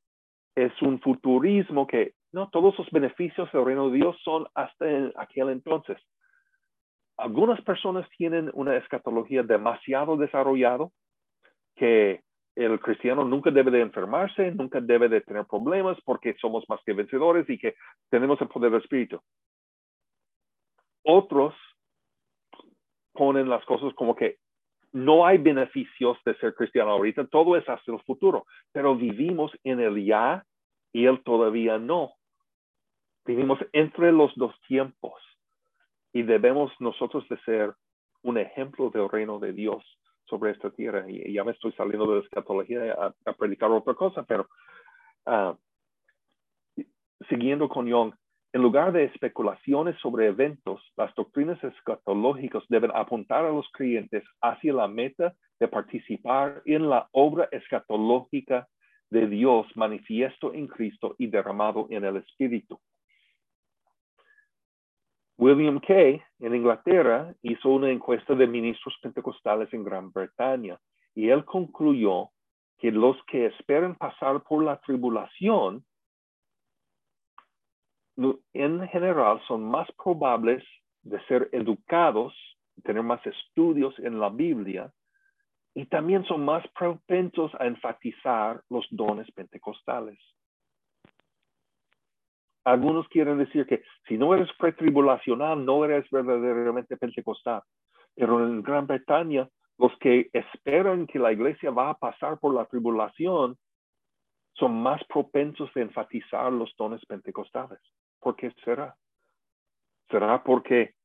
es 0.55 0.71
un 0.81 0.99
futurismo 1.01 1.85
que 1.85 2.13
no 2.31 2.49
todos 2.49 2.77
los 2.77 2.89
beneficios 2.91 3.51
del 3.51 3.65
reino 3.65 3.89
de 3.89 3.97
Dios 3.97 4.17
son 4.23 4.47
hasta 4.53 4.85
aquel 5.15 5.49
entonces. 5.49 5.97
Algunas 7.17 7.61
personas 7.61 8.07
tienen 8.17 8.49
una 8.53 8.77
escatología 8.77 9.43
demasiado 9.43 10.15
desarrollada 10.15 10.87
que 11.75 12.21
el 12.55 12.79
cristiano 12.79 13.23
nunca 13.23 13.51
debe 13.51 13.71
de 13.71 13.81
enfermarse, 13.81 14.51
nunca 14.51 14.79
debe 14.81 15.09
de 15.09 15.21
tener 15.21 15.45
problemas 15.45 15.97
porque 16.03 16.35
somos 16.39 16.65
más 16.67 16.79
que 16.85 16.93
vencedores 16.93 17.49
y 17.49 17.57
que 17.57 17.75
tenemos 18.09 18.39
el 18.41 18.47
poder 18.47 18.71
del 18.71 18.81
Espíritu. 18.81 19.21
Otros 21.03 21.55
ponen 23.13 23.49
las 23.49 23.63
cosas 23.65 23.93
como 23.95 24.15
que 24.15 24.37
no 24.91 25.25
hay 25.25 25.37
beneficios 25.37 26.17
de 26.25 26.35
ser 26.35 26.53
cristiano 26.55 26.91
ahorita, 26.91 27.27
todo 27.27 27.55
es 27.55 27.67
hasta 27.69 27.91
el 27.91 27.99
futuro, 28.01 28.45
pero 28.71 28.95
vivimos 28.95 29.51
en 29.63 29.79
el 29.79 30.03
ya 30.03 30.43
y 30.91 31.05
él 31.05 31.21
todavía 31.23 31.77
no. 31.77 32.13
Vivimos 33.29 33.59
entre 33.73 34.11
los 34.11 34.33
dos 34.37 34.59
tiempos 34.67 35.13
y 36.11 36.23
debemos 36.23 36.71
nosotros 36.79 37.29
de 37.29 37.37
ser 37.41 37.75
un 38.23 38.39
ejemplo 38.39 38.89
del 38.89 39.07
reino 39.07 39.37
de 39.37 39.53
Dios 39.53 39.83
sobre 40.25 40.49
esta 40.49 40.71
tierra. 40.71 41.05
Y, 41.07 41.31
ya 41.31 41.43
me 41.43 41.51
estoy 41.51 41.71
saliendo 41.73 42.07
de 42.07 42.15
la 42.15 42.23
escatología 42.23 43.13
a, 43.27 43.33
predicar 43.33 43.69
otra 43.69 43.93
cosa, 43.93 44.23
pero 44.23 44.47
uh, 45.27 45.53
siguiendo 47.29 47.69
con 47.69 47.85
Young, 47.85 48.15
en 48.51 48.63
lugar 48.63 48.93
de 48.93 49.03
especulaciones 49.03 49.95
sobre 49.99 50.25
eventos, 50.25 50.81
las 50.97 51.13
doctrinas 51.13 51.63
escatológicas 51.63 52.63
deben 52.67 52.89
apuntar 52.95 53.45
a 53.45 53.51
los 53.51 53.69
creyentes 53.73 54.23
hacia 54.41 54.73
la 54.73 54.87
meta 54.87 55.35
de 55.59 55.67
participar 55.67 56.63
en 56.65 56.89
la 56.89 57.07
obra 57.11 57.47
escatológica 57.51 58.67
de 59.11 59.27
Dios 59.27 59.67
manifiesto 59.75 60.51
en 60.51 60.65
Cristo 60.65 61.13
y 61.19 61.27
derramado 61.27 61.85
en 61.91 62.05
el 62.05 62.17
Espíritu. 62.17 62.79
William 65.39 65.79
Kay 65.79 66.21
en 66.39 66.53
Inglaterra 66.53 67.33
hizo 67.43 67.69
una 67.69 67.89
encuesta 67.89 68.35
de 68.35 68.45
ministros 68.45 68.93
pentecostales 69.01 69.73
en 69.73 69.85
Gran 69.85 70.11
Bretaña 70.11 70.77
y 71.15 71.29
él 71.29 71.45
concluyó 71.45 72.31
que 72.77 72.91
los 72.91 73.15
que 73.23 73.45
esperan 73.45 73.95
pasar 73.95 74.43
por 74.43 74.61
la 74.65 74.81
tribulación 74.81 75.85
en 78.51 78.87
general 78.89 79.41
son 79.47 79.63
más 79.63 79.87
probables 79.93 80.61
de 81.03 81.23
ser 81.27 81.47
educados, 81.53 82.33
tener 82.83 83.03
más 83.03 83.25
estudios 83.25 83.97
en 83.99 84.19
la 84.19 84.27
Biblia 84.27 84.91
y 85.73 85.85
también 85.85 86.25
son 86.25 86.43
más 86.43 86.67
propensos 86.77 87.49
a 87.61 87.65
enfatizar 87.65 88.61
los 88.69 88.85
dones 88.91 89.31
pentecostales. 89.31 90.19
Algunos 92.65 93.07
quieren 93.07 93.37
decir 93.37 93.65
que 93.65 93.83
si 94.07 94.17
no 94.17 94.33
eres 94.33 94.49
pretribulacional, 94.57 95.63
no 95.65 95.85
eres 95.85 96.09
verdaderamente 96.09 96.97
pentecostal. 96.97 97.61
Pero 98.15 98.45
en 98.45 98.61
Gran 98.61 98.85
Bretaña, 98.85 99.47
los 99.77 99.97
que 99.99 100.29
esperan 100.33 101.07
que 101.07 101.19
la 101.19 101.31
iglesia 101.31 101.71
va 101.71 101.89
a 101.89 101.97
pasar 101.97 102.37
por 102.39 102.53
la 102.53 102.65
tribulación 102.65 103.57
son 104.55 104.81
más 104.81 105.01
propensos 105.05 105.69
a 105.75 105.79
enfatizar 105.79 106.51
los 106.51 106.75
dones 106.77 107.03
pentecostales. 107.05 107.79
¿Por 108.19 108.35
qué 108.35 108.51
será? 108.65 108.93
¿Será 110.09 110.43
porque 110.43 110.95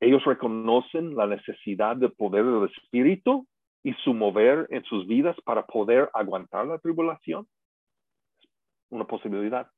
ellos 0.00 0.24
reconocen 0.24 1.16
la 1.16 1.26
necesidad 1.26 1.96
del 1.96 2.12
poder 2.12 2.44
del 2.44 2.70
Espíritu 2.70 3.48
y 3.82 3.94
su 3.94 4.14
mover 4.14 4.68
en 4.70 4.84
sus 4.84 5.08
vidas 5.08 5.36
para 5.44 5.66
poder 5.66 6.08
aguantar 6.14 6.66
la 6.66 6.78
tribulación? 6.78 7.48
Una 8.90 9.06
posibilidad. 9.06 9.68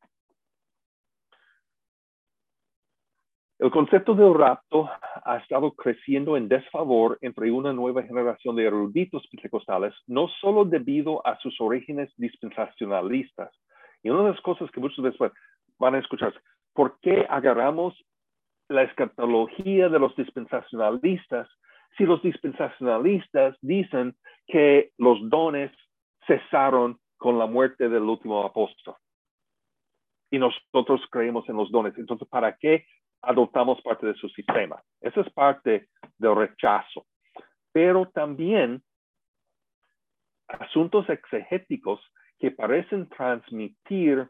El 3.61 3.70
concepto 3.70 4.15
del 4.15 4.32
rapto 4.32 4.89
ha 5.23 5.37
estado 5.37 5.73
creciendo 5.73 6.35
en 6.39 6.49
desfavor 6.49 7.19
entre 7.20 7.53
una 7.53 7.74
nueva 7.74 8.03
generación 8.05 8.57
de 8.57 8.65
eruditos 8.65 9.28
pentecostales, 9.31 9.93
no 10.07 10.28
solo 10.41 10.65
debido 10.65 11.24
a 11.27 11.39
sus 11.41 11.61
orígenes 11.61 12.11
dispensacionalistas. 12.16 13.53
Y 14.03 14.09
una 14.09 14.23
de 14.23 14.31
las 14.31 14.41
cosas 14.41 14.70
que 14.70 14.81
muchas 14.81 15.05
veces 15.05 15.20
van 15.78 15.95
a 15.95 15.99
escuchar, 15.99 16.32
¿por 16.73 16.99
qué 17.03 17.27
agarramos 17.28 17.95
la 18.70 18.85
escatología 18.85 19.91
de 19.91 19.99
los 19.99 20.16
dispensacionalistas 20.16 21.47
si 21.99 22.05
los 22.05 22.23
dispensacionalistas 22.23 23.59
dicen 23.61 24.16
que 24.47 24.93
los 24.97 25.19
dones 25.28 25.70
cesaron 26.27 26.99
con 27.19 27.39
la 27.39 27.45
muerte 27.45 27.91
del 27.91 28.05
último 28.05 28.43
apóstol? 28.43 28.95
Y 30.31 30.39
nosotros 30.39 31.03
creemos 31.11 31.47
en 31.51 31.57
los 31.59 31.70
dones. 31.70 31.93
Entonces, 31.99 32.27
¿para 32.27 32.57
qué 32.57 32.87
adoptamos 33.22 33.80
parte 33.82 34.06
de 34.06 34.14
su 34.14 34.28
sistema. 34.30 34.82
Esa 35.01 35.20
es 35.20 35.30
parte 35.32 35.88
del 36.18 36.36
rechazo. 36.36 37.06
Pero 37.72 38.06
también 38.06 38.82
asuntos 40.48 41.09
exegéticos 41.09 42.01
que 42.38 42.51
parecen 42.51 43.09
transmitir 43.09 44.28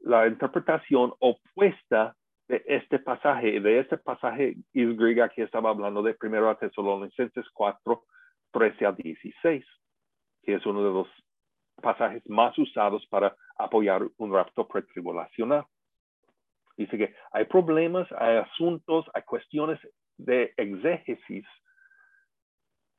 la 0.00 0.26
interpretación 0.26 1.12
opuesta 1.18 2.16
de 2.48 2.62
este 2.66 2.98
pasaje, 2.98 3.60
de 3.60 3.80
este 3.80 3.96
pasaje 3.96 4.56
griega 4.72 5.28
que 5.28 5.42
estaba 5.42 5.70
hablando 5.70 6.02
de 6.02 6.16
1 6.20 6.56
Tesalonicenses 6.56 7.46
4, 7.52 8.04
13 8.52 8.86
a 8.86 8.92
16, 8.92 9.64
que 10.42 10.54
es 10.54 10.66
uno 10.66 10.84
de 10.84 10.90
los 10.90 11.08
pasajes 11.80 12.22
más 12.28 12.56
usados 12.58 13.06
para 13.06 13.34
apoyar 13.56 14.02
un 14.18 14.32
rapto 14.32 14.66
pretribulacional. 14.66 15.64
Dice 16.76 16.98
que 16.98 17.14
hay 17.32 17.44
problemas, 17.44 18.08
hay 18.18 18.38
asuntos, 18.38 19.06
hay 19.14 19.22
cuestiones 19.22 19.78
de 20.16 20.52
exégesis 20.56 21.44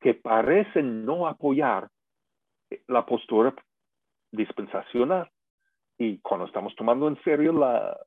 que 0.00 0.14
parecen 0.14 1.04
no 1.04 1.26
apoyar 1.26 1.88
la 2.88 3.04
postura 3.04 3.54
dispensacional. 4.32 5.30
Y 5.98 6.18
cuando 6.18 6.46
estamos 6.46 6.74
tomando 6.76 7.08
en 7.08 7.20
serio 7.22 7.52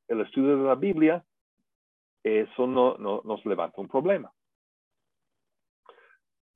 el 0.08 0.22
estudio 0.22 0.58
de 0.58 0.64
la 0.64 0.76
Biblia, 0.76 1.24
eso 2.24 2.68
no, 2.68 2.96
no, 2.98 3.22
nos 3.24 3.46
levanta 3.46 3.82
un 3.82 3.88
problema. 3.88 4.32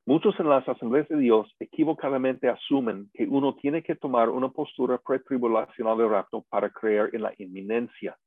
Muchos 0.06 0.38
en 0.40 0.50
las 0.50 0.68
asambleas 0.68 1.08
de 1.08 1.18
Dios 1.18 1.50
equivocadamente 1.60 2.50
asumen 2.50 3.10
que 3.14 3.24
uno 3.24 3.56
tiene 3.56 3.82
que 3.82 3.96
tomar 3.96 4.30
una 4.30 4.50
postura 4.50 4.98
pretribulacional 4.98 5.98
de 5.98 6.08
rapto 6.08 6.46
para 6.50 6.70
creer 6.70 7.10
en 7.14 7.22
la 7.22 7.34
inminencia. 7.38 8.18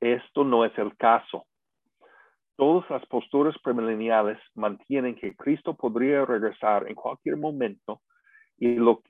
Esto 0.00 0.44
no 0.44 0.64
es 0.64 0.76
el 0.78 0.96
caso. 0.96 1.46
Todas 2.56 2.88
las 2.90 3.04
posturas 3.06 3.56
premileniales 3.62 4.38
mantienen 4.54 5.16
que 5.16 5.34
Cristo 5.34 5.74
podría 5.74 6.24
regresar 6.24 6.88
en 6.88 6.94
cualquier 6.94 7.36
momento 7.36 8.00
y 8.58 8.76
lo 8.76 9.02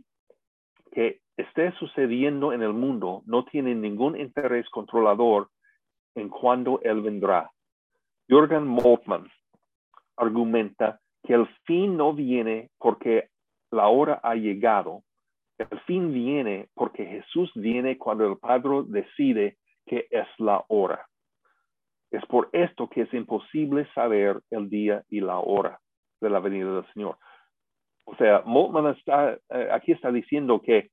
que 0.92 1.20
esté 1.36 1.72
sucediendo 1.72 2.52
en 2.52 2.62
el 2.62 2.72
mundo 2.72 3.22
no 3.26 3.44
tiene 3.44 3.74
ningún 3.74 4.18
interés 4.18 4.68
controlador 4.70 5.50
en 6.14 6.28
cuándo 6.28 6.80
Él 6.82 7.02
vendrá. 7.02 7.50
Jürgen 8.28 8.66
Moltmann 8.66 9.28
argumenta 10.16 11.00
que 11.24 11.34
el 11.34 11.46
fin 11.66 11.96
no 11.96 12.12
viene 12.14 12.70
porque 12.78 13.28
la 13.70 13.88
hora 13.88 14.20
ha 14.22 14.34
llegado. 14.34 15.02
El 15.58 15.80
fin 15.80 16.12
viene 16.12 16.68
porque 16.74 17.04
Jesús 17.04 17.50
viene 17.54 17.98
cuando 17.98 18.26
el 18.26 18.38
Padre 18.38 18.84
decide 18.86 19.58
que 19.86 20.06
es 20.10 20.26
la 20.38 20.64
hora. 20.68 21.06
Es 22.10 22.24
por 22.26 22.48
esto 22.52 22.88
que 22.88 23.02
es 23.02 23.14
imposible 23.14 23.88
saber 23.94 24.40
el 24.50 24.68
día 24.68 25.02
y 25.08 25.20
la 25.20 25.38
hora 25.38 25.80
de 26.20 26.30
la 26.30 26.40
venida 26.40 26.72
del 26.74 26.92
Señor. 26.92 27.18
O 28.04 28.14
sea, 28.16 28.42
Moltmann 28.44 28.94
está, 28.94 29.34
eh, 29.50 29.68
aquí 29.72 29.92
está 29.92 30.12
diciendo 30.12 30.60
que 30.60 30.90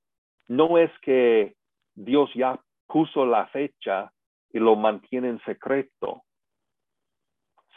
no 0.48 0.78
es 0.78 0.92
que 1.02 1.56
Dios 1.94 2.30
ya 2.34 2.60
puso 2.88 3.26
la 3.26 3.48
fecha 3.48 4.12
y 4.52 4.60
lo 4.60 4.76
mantiene 4.76 5.30
en 5.30 5.40
secreto, 5.44 6.24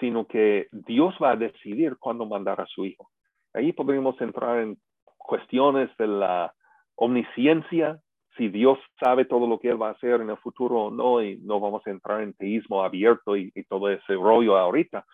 sino 0.00 0.26
que 0.26 0.68
Dios 0.72 1.14
va 1.22 1.32
a 1.32 1.36
decidir 1.36 1.96
cuándo 1.98 2.26
mandar 2.26 2.60
a 2.60 2.66
su 2.66 2.84
Hijo. 2.84 3.10
Ahí 3.52 3.72
podríamos 3.72 4.20
entrar 4.20 4.60
en 4.60 4.76
cuestiones 5.16 5.94
de 5.96 6.08
la 6.08 6.54
omnisciencia, 6.96 8.00
si 8.36 8.48
Dios 8.48 8.78
sabe 8.98 9.24
todo 9.24 9.46
lo 9.46 9.58
que 9.58 9.68
Él 9.68 9.80
va 9.80 9.88
a 9.88 9.92
hacer 9.92 10.20
en 10.20 10.30
el 10.30 10.36
futuro 10.38 10.84
o 10.84 10.90
no, 10.90 11.22
y 11.22 11.36
no 11.38 11.60
vamos 11.60 11.86
a 11.86 11.90
entrar 11.90 12.22
en 12.22 12.34
teísmo 12.34 12.82
abierto 12.82 13.36
y, 13.36 13.52
todo 13.68 13.88
ese 13.88 14.14
rollo 14.14 14.56
ahorita. 14.56 15.04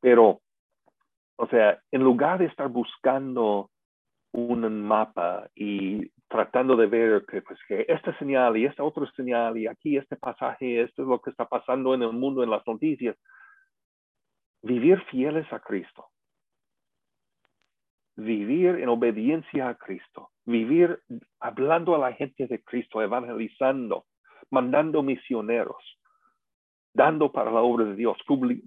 Pero, 0.00 0.40
o 1.36 1.46
sea, 1.48 1.80
en 1.90 2.02
lugar 2.02 2.38
de 2.38 2.46
estar 2.46 2.68
buscando 2.68 3.70
un 4.32 4.82
mapa 4.82 5.48
y 5.54 6.10
tratando 6.28 6.76
de 6.76 6.86
ver 6.86 7.24
que, 7.26 7.42
pues, 7.42 7.58
que 7.68 7.84
esta 7.88 8.16
señal 8.18 8.56
y 8.56 8.64
esta 8.64 8.82
otra 8.82 9.10
señal 9.14 9.58
y 9.58 9.66
aquí 9.66 9.98
este 9.98 10.16
pasaje, 10.16 10.80
esto 10.82 11.02
es 11.02 11.08
lo 11.08 11.20
que 11.20 11.30
está 11.30 11.46
pasando 11.46 11.94
en 11.94 12.02
el 12.02 12.12
mundo, 12.12 12.42
en 12.42 12.50
las 12.50 12.66
noticias, 12.66 13.16
vivir 14.62 15.02
fieles 15.10 15.52
a 15.52 15.60
Cristo 15.60 16.06
vivir 18.16 18.76
en 18.76 18.88
obediencia 18.88 19.68
a 19.68 19.74
Cristo, 19.74 20.30
vivir 20.44 21.00
hablando 21.40 21.94
a 21.94 21.98
la 21.98 22.12
gente 22.12 22.46
de 22.46 22.62
Cristo, 22.62 23.02
evangelizando, 23.02 24.04
mandando 24.50 25.02
misioneros, 25.02 25.98
dando 26.94 27.32
para 27.32 27.50
la 27.50 27.62
obra 27.62 27.86
de 27.86 27.94
Dios, 27.94 28.18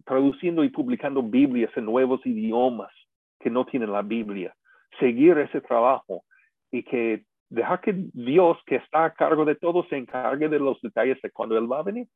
traduciendo 0.06 0.64
y 0.64 0.70
publicando 0.70 1.22
Biblias 1.22 1.72
en 1.76 1.86
nuevos 1.86 2.26
idiomas 2.26 2.92
que 3.40 3.50
no 3.50 3.66
tienen 3.66 3.92
la 3.92 4.02
Biblia, 4.02 4.56
seguir 5.00 5.38
ese 5.38 5.62
trabajo 5.62 6.24
y 6.72 6.84
que 6.84 7.26
dejar 7.50 7.82
que 7.82 7.94
Dios, 8.14 8.58
que 8.66 8.78
está 8.78 9.06
a 9.06 9.14
cargo 9.14 9.46
de 9.46 9.56
todo, 9.56 9.86
se 9.88 9.98
encargue 9.98 10.50
de 10.50 10.60
los 10.60 10.82
detalles 10.82 11.22
de 11.22 11.30
cuando 11.30 11.58
Él 11.58 11.72
va 11.72 11.80
a 11.80 11.84
venir. 11.84 12.08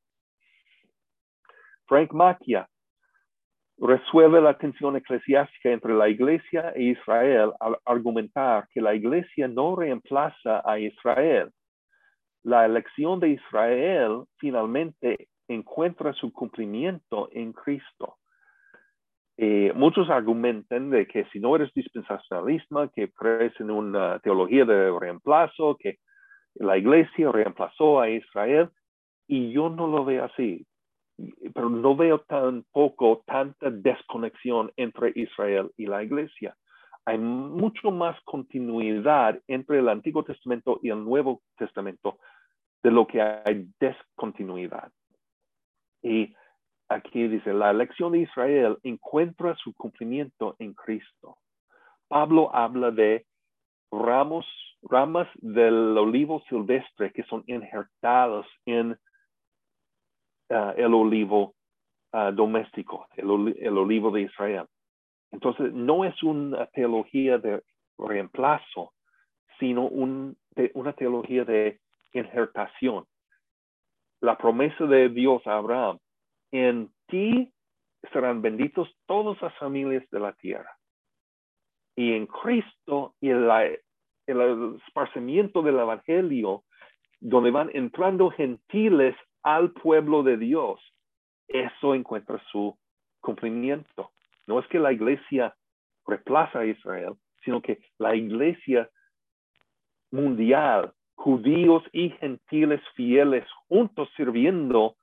Frank 1.85 2.11
Macchia 2.13 2.67
resuelve 3.81 4.41
la 4.41 4.57
tensión 4.57 4.95
eclesiástica 4.97 5.69
entre 5.69 5.93
la 5.93 6.09
iglesia 6.09 6.71
e 6.75 6.83
Israel 6.83 7.53
al 7.59 7.77
argumentar 7.85 8.67
que 8.73 8.81
la 8.81 8.93
iglesia 8.93 9.47
no 9.47 9.75
reemplaza 9.75 10.61
a 10.65 10.79
Israel. 10.79 11.49
La 12.43 12.65
elección 12.65 13.19
de 13.19 13.29
Israel 13.29 14.23
finalmente 14.37 15.27
encuentra 15.47 16.13
su 16.13 16.31
cumplimiento 16.31 17.29
en 17.31 17.53
Cristo. 17.53 18.17
Eh, 19.37 19.71
muchos 19.73 20.09
argumentan 20.09 20.89
de 20.89 21.07
que 21.07 21.23
si 21.31 21.39
no 21.39 21.55
eres 21.55 21.73
dispensacionalista, 21.73 22.89
que 22.93 23.09
crees 23.11 23.57
en 23.61 23.71
una 23.71 24.19
teología 24.19 24.65
de 24.65 24.91
reemplazo, 24.99 25.77
que 25.79 25.99
la 26.55 26.77
iglesia 26.77 27.31
reemplazó 27.31 28.01
a 28.01 28.09
Israel, 28.09 28.69
y 29.27 29.51
yo 29.53 29.69
no 29.69 29.87
lo 29.87 30.03
veo 30.03 30.25
así 30.25 30.65
pero 31.53 31.69
no 31.69 31.95
veo 31.95 32.19
tampoco 32.19 33.23
tanta 33.25 33.69
desconexión 33.69 34.71
entre 34.77 35.11
Israel 35.15 35.71
y 35.77 35.85
la 35.85 36.03
iglesia. 36.03 36.55
Hay 37.05 37.17
mucho 37.17 37.91
más 37.91 38.19
continuidad 38.23 39.39
entre 39.47 39.79
el 39.79 39.89
Antiguo 39.89 40.23
Testamento 40.23 40.79
y 40.83 40.89
el 40.89 41.03
Nuevo 41.03 41.41
Testamento 41.57 42.19
de 42.83 42.91
lo 42.91 43.07
que 43.07 43.21
hay 43.21 43.67
descontinuidad. 43.79 44.91
Y 46.01 46.35
aquí 46.87 47.27
dice, 47.27 47.53
la 47.53 47.71
elección 47.71 48.11
de 48.11 48.19
Israel 48.19 48.77
encuentra 48.83 49.55
su 49.55 49.73
cumplimiento 49.73 50.55
en 50.59 50.73
Cristo. 50.73 51.37
Pablo 52.07 52.53
habla 52.55 52.91
de 52.91 53.25
ramos, 53.91 54.45
ramas 54.81 55.27
del 55.35 55.97
olivo 55.97 56.41
silvestre 56.49 57.11
que 57.11 57.23
son 57.23 57.43
injertados 57.47 58.45
en 58.65 58.97
Ah, 60.49 60.73
el 60.75 60.93
olivo 60.95 61.53
ah, 62.11 62.31
doméstico, 62.31 63.07
el, 63.15 63.29
olivo 63.29 64.09
de 64.09 64.21
Israel. 64.21 64.65
Entonces, 65.31 65.71
no 65.73 66.03
es 66.05 66.23
una 66.23 66.65
teología 66.67 67.37
de 67.37 67.61
reemplazo, 67.99 68.93
sino 69.59 69.85
una 69.87 70.93
teología 70.93 71.45
de 71.45 71.79
injertación. 72.13 73.05
La 74.21 74.37
promesa 74.37 74.85
de 74.85 75.09
Dios 75.09 75.45
a 75.45 75.57
Abraham, 75.57 75.99
en 76.51 76.89
ti 77.07 77.53
serán 78.11 78.41
benditos 78.41 78.89
todas 79.05 79.39
las 79.43 79.55
familias 79.59 80.03
de 80.09 80.19
la 80.19 80.33
tierra. 80.33 80.75
Y 81.95 82.13
en 82.13 82.25
Cristo 82.25 83.13
y 83.21 83.29
el 83.29 83.77
esparcimiento 84.87 85.61
del 85.61 85.77
Evangelio, 85.77 86.63
donde 87.19 87.51
van 87.51 87.69
entrando 87.73 88.31
gentiles 88.31 89.15
al 89.43 89.71
pueblo 89.71 90.23
de 90.23 90.37
Dios, 90.37 90.79
eso 91.47 91.95
encuentra 91.95 92.41
su 92.51 92.77
cumplimiento. 93.21 94.11
No 94.47 94.59
es 94.59 94.67
que 94.67 94.79
la 94.79 94.91
iglesia 94.91 95.55
reemplaza 96.05 96.59
a 96.59 96.65
Israel, 96.65 97.13
sino 97.43 97.61
que 97.61 97.79
la 97.97 98.15
iglesia 98.15 98.89
mundial, 100.11 100.93
judíos 101.15 101.83
y 101.91 102.09
gentiles 102.11 102.81
fieles 102.95 103.45
juntos 103.67 104.09
sirviendo 104.15 104.95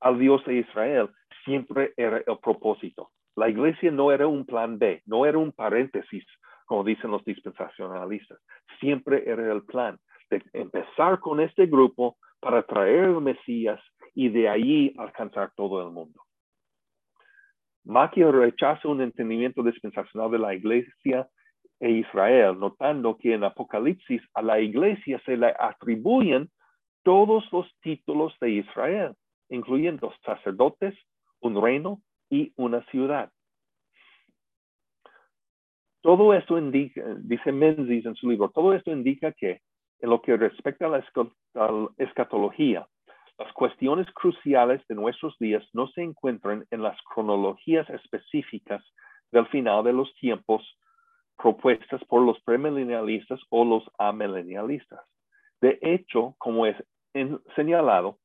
al 0.00 0.18
Dios 0.18 0.44
de 0.44 0.56
Israel 0.56 1.10
siempre 1.44 1.92
era 1.96 2.18
el 2.18 2.38
propósito. 2.42 3.10
La 3.36 3.48
iglesia 3.48 3.90
no 3.90 4.12
era 4.12 4.26
un 4.26 4.44
plan 4.44 4.78
B, 4.78 5.02
no 5.06 5.24
era 5.24 5.38
un 5.38 5.52
paréntesis, 5.52 6.24
como 6.66 6.84
dicen 6.84 7.10
los 7.10 7.24
dispensacionalistas. 7.24 8.38
Siempre 8.80 9.22
era 9.26 9.52
el 9.52 9.62
plan 9.62 9.98
de 10.30 10.42
empezar 10.52 11.20
con 11.20 11.40
este 11.40 11.66
grupo 11.66 12.16
para 12.40 12.62
traer 12.62 13.04
el 13.04 13.20
Mesías 13.20 13.80
y 14.14 14.28
de 14.28 14.48
ahí 14.48 14.94
alcanzar 14.98 15.52
todo 15.54 15.86
el 15.86 15.92
mundo. 15.92 16.20
Maquia 17.84 18.30
rechaza 18.30 18.88
un 18.88 19.00
entendimiento 19.00 19.62
dispensacional 19.62 20.30
de 20.30 20.38
la 20.38 20.54
iglesia 20.54 21.28
e 21.78 21.90
Israel, 21.90 22.58
notando 22.58 23.16
que 23.16 23.34
en 23.34 23.44
Apocalipsis 23.44 24.22
a 24.34 24.42
la 24.42 24.60
iglesia 24.60 25.20
se 25.24 25.36
le 25.36 25.54
atribuyen 25.58 26.50
todos 27.02 27.50
los 27.52 27.66
títulos 27.80 28.36
de 28.40 28.50
Israel, 28.50 29.14
incluyendo 29.48 30.12
sacerdotes, 30.24 30.94
un 31.40 31.60
reino 31.60 32.02
y 32.28 32.52
una 32.56 32.84
ciudad. 32.86 33.30
Todo 36.02 36.34
esto 36.34 36.58
indica, 36.58 37.02
dice 37.20 37.52
Menzies 37.52 38.06
en 38.06 38.14
su 38.14 38.28
libro, 38.28 38.50
todo 38.50 38.74
esto 38.74 38.90
indica 38.90 39.32
que 39.32 39.60
en 40.00 40.10
lo 40.10 40.20
que 40.22 40.36
respecta 40.36 40.86
a 40.86 40.88
la 40.88 41.04
escatología, 41.98 42.86
las 43.38 43.52
cuestiones 43.54 44.06
cruciales 44.12 44.86
de 44.86 44.94
nuestros 44.94 45.34
días 45.38 45.66
no 45.72 45.88
se 45.88 46.02
encuentran 46.02 46.66
en 46.70 46.82
las 46.82 46.98
cronologías 47.02 47.88
específicas 47.88 48.84
del 49.32 49.46
final 49.46 49.82
de 49.84 49.94
los 49.94 50.14
tiempos 50.16 50.62
propuestas 51.38 52.04
por 52.04 52.22
los 52.22 52.38
premilenialistas 52.42 53.40
o 53.48 53.64
los 53.64 53.82
amilenialistas. 53.98 55.00
De 55.60 55.78
hecho, 55.80 56.34
como 56.36 56.66
es 56.66 56.76
señalado, 57.56 58.18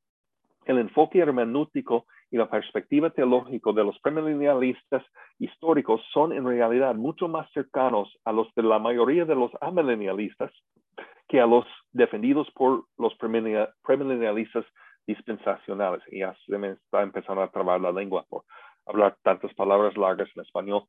el 0.66 0.78
enfoque 0.78 1.20
hermenéutico 1.20 2.06
y 2.30 2.36
la 2.36 2.50
perspectiva 2.50 3.08
teológica 3.10 3.72
de 3.72 3.84
los 3.84 3.98
premilenialistas 4.00 5.04
históricos 5.38 6.02
son 6.12 6.32
en 6.32 6.44
realidad 6.44 6.94
mucho 6.94 7.28
más 7.28 7.50
cercanos 7.52 8.18
a 8.24 8.32
los 8.32 8.52
de 8.54 8.64
la 8.64 8.78
mayoría 8.78 9.24
de 9.24 9.34
los 9.34 9.50
amilenialistas 9.62 10.52
que 11.28 11.40
a 11.40 11.46
los 11.46 11.66
defendidos 11.92 12.50
por 12.52 12.84
los 12.98 13.14
premilenialistas 13.16 14.64
dispensacionales. 15.06 16.02
Y 16.10 16.20
ya 16.20 16.34
se 16.46 16.54
está 16.54 17.02
empezando 17.02 17.42
a 17.42 17.50
trabar 17.50 17.80
la 17.80 17.92
lengua 17.92 18.24
por 18.28 18.44
hablar 18.86 19.16
tantas 19.22 19.52
palabras 19.54 19.96
largas 19.96 20.28
en 20.34 20.42
español. 20.42 20.84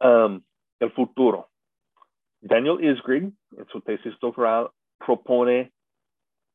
Um, 0.00 0.42
el 0.78 0.92
futuro. 0.92 1.48
Daniel 2.40 2.82
Isgrig, 2.82 3.32
en 3.56 3.66
su 3.68 3.80
tesis 3.82 4.18
doctoral, 4.18 4.70
propone 4.98 5.72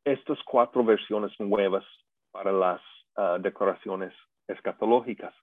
estas 0.03 0.41
cuatro 0.44 0.84
versiones 0.84 1.32
nuevas 1.40 1.86
para 2.32 2.52
las 2.52 2.82
uh, 3.18 3.40
declaraciones 3.40 4.14
escatológicas. 4.48 5.34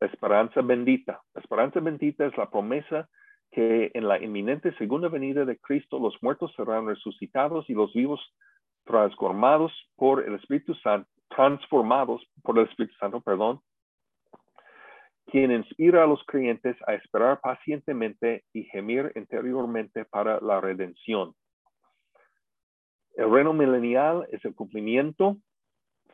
La 0.00 0.06
esperanza 0.08 0.60
bendita. 0.62 1.20
La 1.34 1.40
esperanza 1.40 1.80
bendita 1.80 2.26
es 2.26 2.36
la 2.36 2.50
promesa 2.50 3.08
que 3.54 3.92
en 3.94 4.08
la 4.08 4.20
inminente 4.20 4.74
segunda 4.78 5.08
venida 5.08 5.44
de 5.44 5.56
Cristo 5.58 6.00
los 6.00 6.20
muertos 6.20 6.52
serán 6.56 6.88
resucitados 6.88 7.70
y 7.70 7.74
los 7.74 7.92
vivos 7.92 8.20
transformados 8.84 9.72
por 9.94 10.24
el 10.26 10.34
Espíritu 10.34 10.74
Santo, 10.74 11.08
transformados 11.28 12.20
por 12.42 12.58
el 12.58 12.66
Espíritu 12.66 12.94
Santo, 12.96 13.20
perdón, 13.20 13.60
quien 15.26 15.52
inspira 15.52 16.02
a 16.02 16.06
los 16.06 16.22
creyentes 16.26 16.76
a 16.88 16.94
esperar 16.94 17.40
pacientemente 17.40 18.44
y 18.52 18.64
gemir 18.64 19.12
interiormente 19.14 20.04
para 20.04 20.40
la 20.40 20.60
redención. 20.60 21.32
El 23.14 23.30
reino 23.30 23.52
milenial 23.52 24.26
es 24.32 24.44
el 24.44 24.54
cumplimiento 24.56 25.36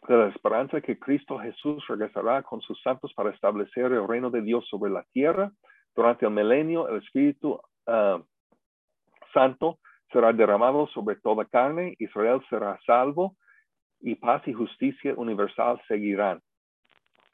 de 0.06 0.16
la 0.16 0.28
esperanza 0.28 0.82
que 0.82 0.98
Cristo 0.98 1.38
Jesús 1.38 1.82
regresará 1.88 2.42
con 2.42 2.60
sus 2.60 2.80
santos 2.82 3.14
para 3.14 3.30
establecer 3.30 3.86
el 3.86 4.06
reino 4.06 4.30
de 4.30 4.42
Dios 4.42 4.66
sobre 4.68 4.90
la 4.90 5.04
tierra. 5.12 5.50
Durante 5.94 6.26
el 6.26 6.32
milenio, 6.32 6.88
el 6.88 7.02
Espíritu 7.02 7.60
ah, 7.86 8.22
Santo 9.32 9.78
será 10.12 10.32
derramado 10.32 10.86
sobre 10.88 11.16
toda 11.16 11.44
carne, 11.44 11.94
Israel 11.98 12.40
será 12.48 12.78
salvo 12.84 13.36
y 14.00 14.14
paz 14.14 14.42
y 14.46 14.52
justicia 14.52 15.14
universal 15.16 15.80
seguirán. 15.86 16.40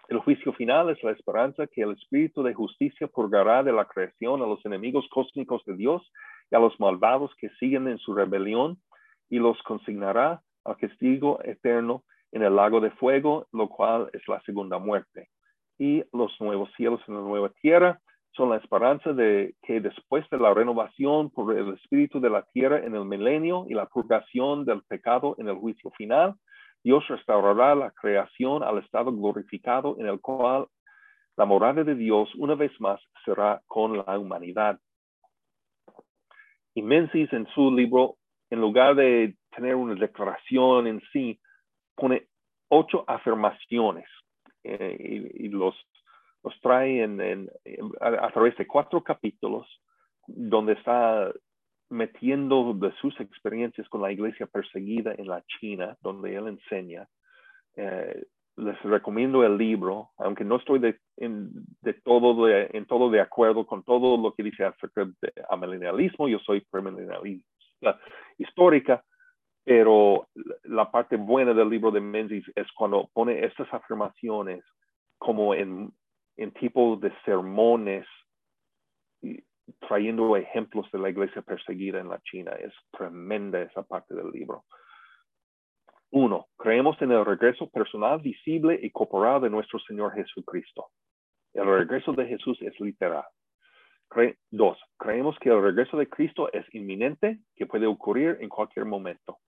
El 0.08 0.18
juicio 0.18 0.52
final 0.52 0.90
es 0.90 1.02
la 1.02 1.10
esperanza 1.10 1.66
que 1.66 1.82
el 1.82 1.92
Espíritu 1.92 2.42
de 2.42 2.54
justicia 2.54 3.08
purgará 3.08 3.62
de 3.62 3.72
la 3.72 3.86
creación 3.86 4.40
a 4.40 4.46
los 4.46 4.64
enemigos 4.64 5.06
cósmicos 5.10 5.64
de 5.64 5.74
Dios 5.74 6.02
y 6.50 6.54
a 6.54 6.60
los 6.60 6.78
malvados 6.78 7.34
que 7.38 7.50
siguen 7.58 7.88
en 7.88 7.98
su 7.98 8.14
rebelión 8.14 8.78
y 9.28 9.38
los 9.38 9.60
consignará 9.62 10.42
al 10.64 10.76
castigo 10.76 11.40
eterno 11.42 12.04
en 12.30 12.42
el 12.42 12.54
lago 12.54 12.80
de 12.80 12.90
fuego, 12.92 13.46
lo 13.52 13.68
cual 13.68 14.08
es 14.12 14.22
la 14.28 14.40
segunda 14.42 14.78
muerte. 14.78 15.28
Y 15.78 16.04
los 16.12 16.32
nuevos 16.40 16.70
cielos 16.76 17.00
en 17.08 17.14
la 17.14 17.20
nueva 17.20 17.48
tierra 17.60 18.00
son 18.36 18.50
la 18.50 18.56
esperanza 18.56 19.12
de 19.12 19.54
que 19.62 19.80
después 19.80 20.28
de 20.30 20.38
la 20.38 20.52
renovación 20.52 21.30
por 21.30 21.56
el 21.56 21.74
Espíritu 21.74 22.20
de 22.20 22.30
la 22.30 22.42
tierra 22.52 22.84
en 22.84 22.94
el 22.94 23.04
milenio 23.04 23.64
y 23.68 23.74
la 23.74 23.86
purgación 23.86 24.64
del 24.64 24.82
pecado 24.82 25.34
en 25.38 25.48
el 25.48 25.56
juicio 25.56 25.90
final, 25.92 26.34
Dios 26.84 27.06
restaurará 27.08 27.74
la 27.74 27.90
creación 27.90 28.62
al 28.62 28.78
estado 28.78 29.10
glorificado 29.10 29.96
en 29.98 30.06
el 30.06 30.20
cual 30.20 30.66
la 31.36 31.44
morada 31.44 31.82
de 31.82 31.94
Dios 31.94 32.32
una 32.36 32.54
vez 32.54 32.72
más 32.80 33.00
será 33.24 33.62
con 33.66 33.96
la 33.96 34.18
humanidad. 34.18 34.78
Y 36.74 36.82
Menzies 36.82 37.32
en 37.32 37.46
su 37.54 37.70
libro, 37.74 38.16
en 38.50 38.60
lugar 38.60 38.94
de 38.94 39.34
tener 39.54 39.74
una 39.74 39.94
declaración 39.94 40.86
en 40.86 41.00
sí, 41.12 41.40
pone 41.94 42.28
ocho 42.68 43.04
afirmaciones 43.06 44.06
eh, 44.62 44.96
y, 44.98 45.46
y, 45.46 45.48
los 45.48 45.74
los 46.46 46.60
trae 46.60 47.02
en, 47.02 47.50
a, 48.00 48.30
través 48.30 48.56
de 48.56 48.68
cuatro 48.68 49.02
capítulos 49.02 49.66
donde 50.28 50.74
está 50.74 51.32
metiendo 51.90 52.72
de 52.72 52.92
sus 53.00 53.18
experiencias 53.20 53.88
con 53.88 54.00
la 54.00 54.12
iglesia 54.12 54.46
perseguida 54.46 55.12
en 55.18 55.26
la 55.26 55.42
China, 55.58 55.96
donde 56.02 56.36
él 56.36 56.46
enseña. 56.46 57.08
Eh, 57.74 58.24
les 58.58 58.80
recomiendo 58.82 59.44
el 59.44 59.58
libro, 59.58 60.10
aunque 60.18 60.44
no 60.44 60.56
estoy 60.56 60.78
de, 60.78 61.00
en, 61.16 61.50
de 61.82 61.94
todo 61.94 62.46
de, 62.46 62.70
en 62.72 62.86
todo 62.86 63.10
de 63.10 63.20
acuerdo 63.20 63.66
con 63.66 63.82
todo 63.82 64.16
lo 64.16 64.32
que 64.32 64.44
dice 64.44 64.64
acerca 64.64 65.04
de 65.04 65.32
amilenialismo, 65.50 66.28
yo 66.28 66.38
soy 66.38 66.60
premilenialista 66.70 67.98
histórica, 68.38 69.04
pero 69.64 70.28
la 70.62 70.90
parte 70.90 71.16
buena 71.16 71.52
del 71.52 71.68
libro 71.68 71.90
de 71.90 72.00
Menzies 72.00 72.44
es 72.54 72.66
cuando 72.72 73.10
pone 73.12 73.44
estas 73.44 73.72
afirmaciones 73.74 74.64
como 75.18 75.52
en, 75.54 75.92
en 76.36 76.52
tipo 76.52 76.96
de 76.96 77.12
sermones 77.24 78.06
trayendo 79.88 80.36
ejemplos 80.36 80.90
de 80.92 80.98
la 80.98 81.10
iglesia 81.10 81.42
perseguida 81.42 82.00
en 82.00 82.08
la 82.08 82.20
China. 82.20 82.52
Es 82.52 82.72
tremenda 82.92 83.60
esa 83.60 83.82
parte 83.82 84.14
del 84.14 84.30
libro. 84.30 84.64
Uno, 86.10 86.46
creemos 86.56 87.00
en 87.02 87.12
el 87.12 87.24
regreso 87.24 87.68
personal, 87.68 88.20
visible 88.20 88.78
y 88.80 88.90
corporal 88.90 89.40
de 89.40 89.50
nuestro 89.50 89.78
Señor 89.80 90.14
Jesucristo. 90.14 90.88
El 91.52 91.66
regreso 91.66 92.12
de 92.12 92.26
Jesús 92.26 92.60
es 92.62 92.78
literal. 92.80 93.24
dos, 94.50 94.78
creemos 94.98 95.36
que 95.40 95.48
el 95.48 95.62
regreso 95.62 95.96
de 95.96 96.08
Cristo 96.08 96.50
es 96.52 96.64
inminente, 96.74 97.40
que 97.54 97.66
puede 97.66 97.86
ocurrir 97.86 98.38
en 98.40 98.48
cualquier 98.48 98.86
momento. 98.86 99.38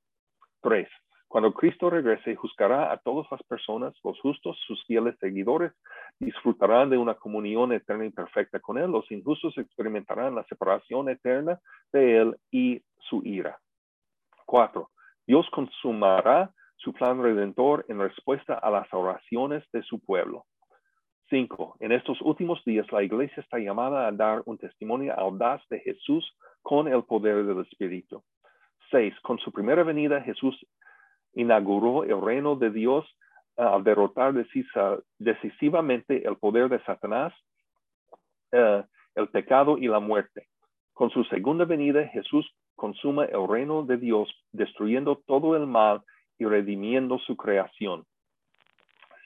Tres, 0.61 0.89
cuando 1.29 1.53
Cristo 1.53 1.91
regrese, 1.91 2.35
juzgará 2.35 2.91
a 2.91 2.97
todas 2.97 3.31
las 3.31 3.43
personas, 3.43 3.95
los 4.03 4.19
justos, 4.21 4.59
sus 4.67 4.83
fieles 4.87 5.15
seguidores, 5.21 5.73
disfrutarán 6.19 6.89
de 6.89 6.97
una 6.97 7.15
comunión 7.15 7.73
eterna 7.73 8.07
y 8.07 8.11
perfecta 8.11 8.61
con 8.61 8.79
Él. 8.79 8.91
Los 8.91 9.11
injustos 9.11 9.57
experimentarán 9.59 10.35
la 10.35 10.45
separación 10.45 11.11
eterna 11.11 11.61
de 11.93 12.17
Él 12.17 12.37
y 12.51 12.83
su 12.99 13.21
ira. 13.25 13.59
Cuatro, 14.47 14.89
Dios 15.27 15.47
consumará 15.51 16.51
su 16.77 16.95
plan 16.95 17.23
redentor 17.23 17.85
en 17.89 17.99
respuesta 18.01 18.55
a 18.55 18.71
las 18.71 18.93
oraciones 18.95 19.63
de 19.71 19.83
su 19.83 20.01
pueblo. 20.01 20.47
Cinco, 21.29 21.77
en 21.81 21.93
estos 21.93 22.23
últimos 22.23 22.65
días 22.65 22.91
la 22.91 23.03
iglesia 23.03 23.43
está 23.43 23.59
llamada 23.59 24.07
a 24.07 24.13
dar 24.13 24.43
un 24.47 24.57
testimonio 24.57 25.13
audaz 25.15 25.61
de 25.69 25.81
Jesús 25.81 26.35
con 26.63 26.89
el 26.89 27.03
poder 27.05 27.45
del 27.45 27.61
Espíritu. 27.61 28.23
Seis, 28.91 29.15
con 29.21 29.39
su 29.39 29.53
primera 29.53 29.83
venida 29.83 30.23
Jesús 30.23 30.59
inauguró 31.35 32.05
el 32.05 32.21
reino 32.21 32.57
de 32.57 32.71
Dios 32.71 33.07
ah, 33.57 33.75
al 33.75 33.85
derrotar 33.85 34.35
decisivamente 35.19 36.27
el 36.27 36.37
poder 36.37 36.69
de 36.69 36.83
Satanás, 36.85 37.33
eh, 38.53 38.83
el 39.15 39.29
pecado 39.29 39.79
y 39.79 39.89
la 39.89 40.01
muerte. 40.01 40.47
Con 40.93 41.11
su 41.11 41.25
segunda 41.25 41.65
venida, 41.65 42.07
Jesús 42.09 42.51
consuma 42.75 43.25
el 43.27 43.47
reino 43.49 43.83
de 43.83 43.97
Dios, 43.97 44.29
destruyendo 44.53 45.23
todo 45.27 45.57
el 45.57 45.67
mal 45.67 46.03
y 46.39 46.45
redimiendo 46.45 47.19
su 47.19 47.37
creación. 47.37 48.05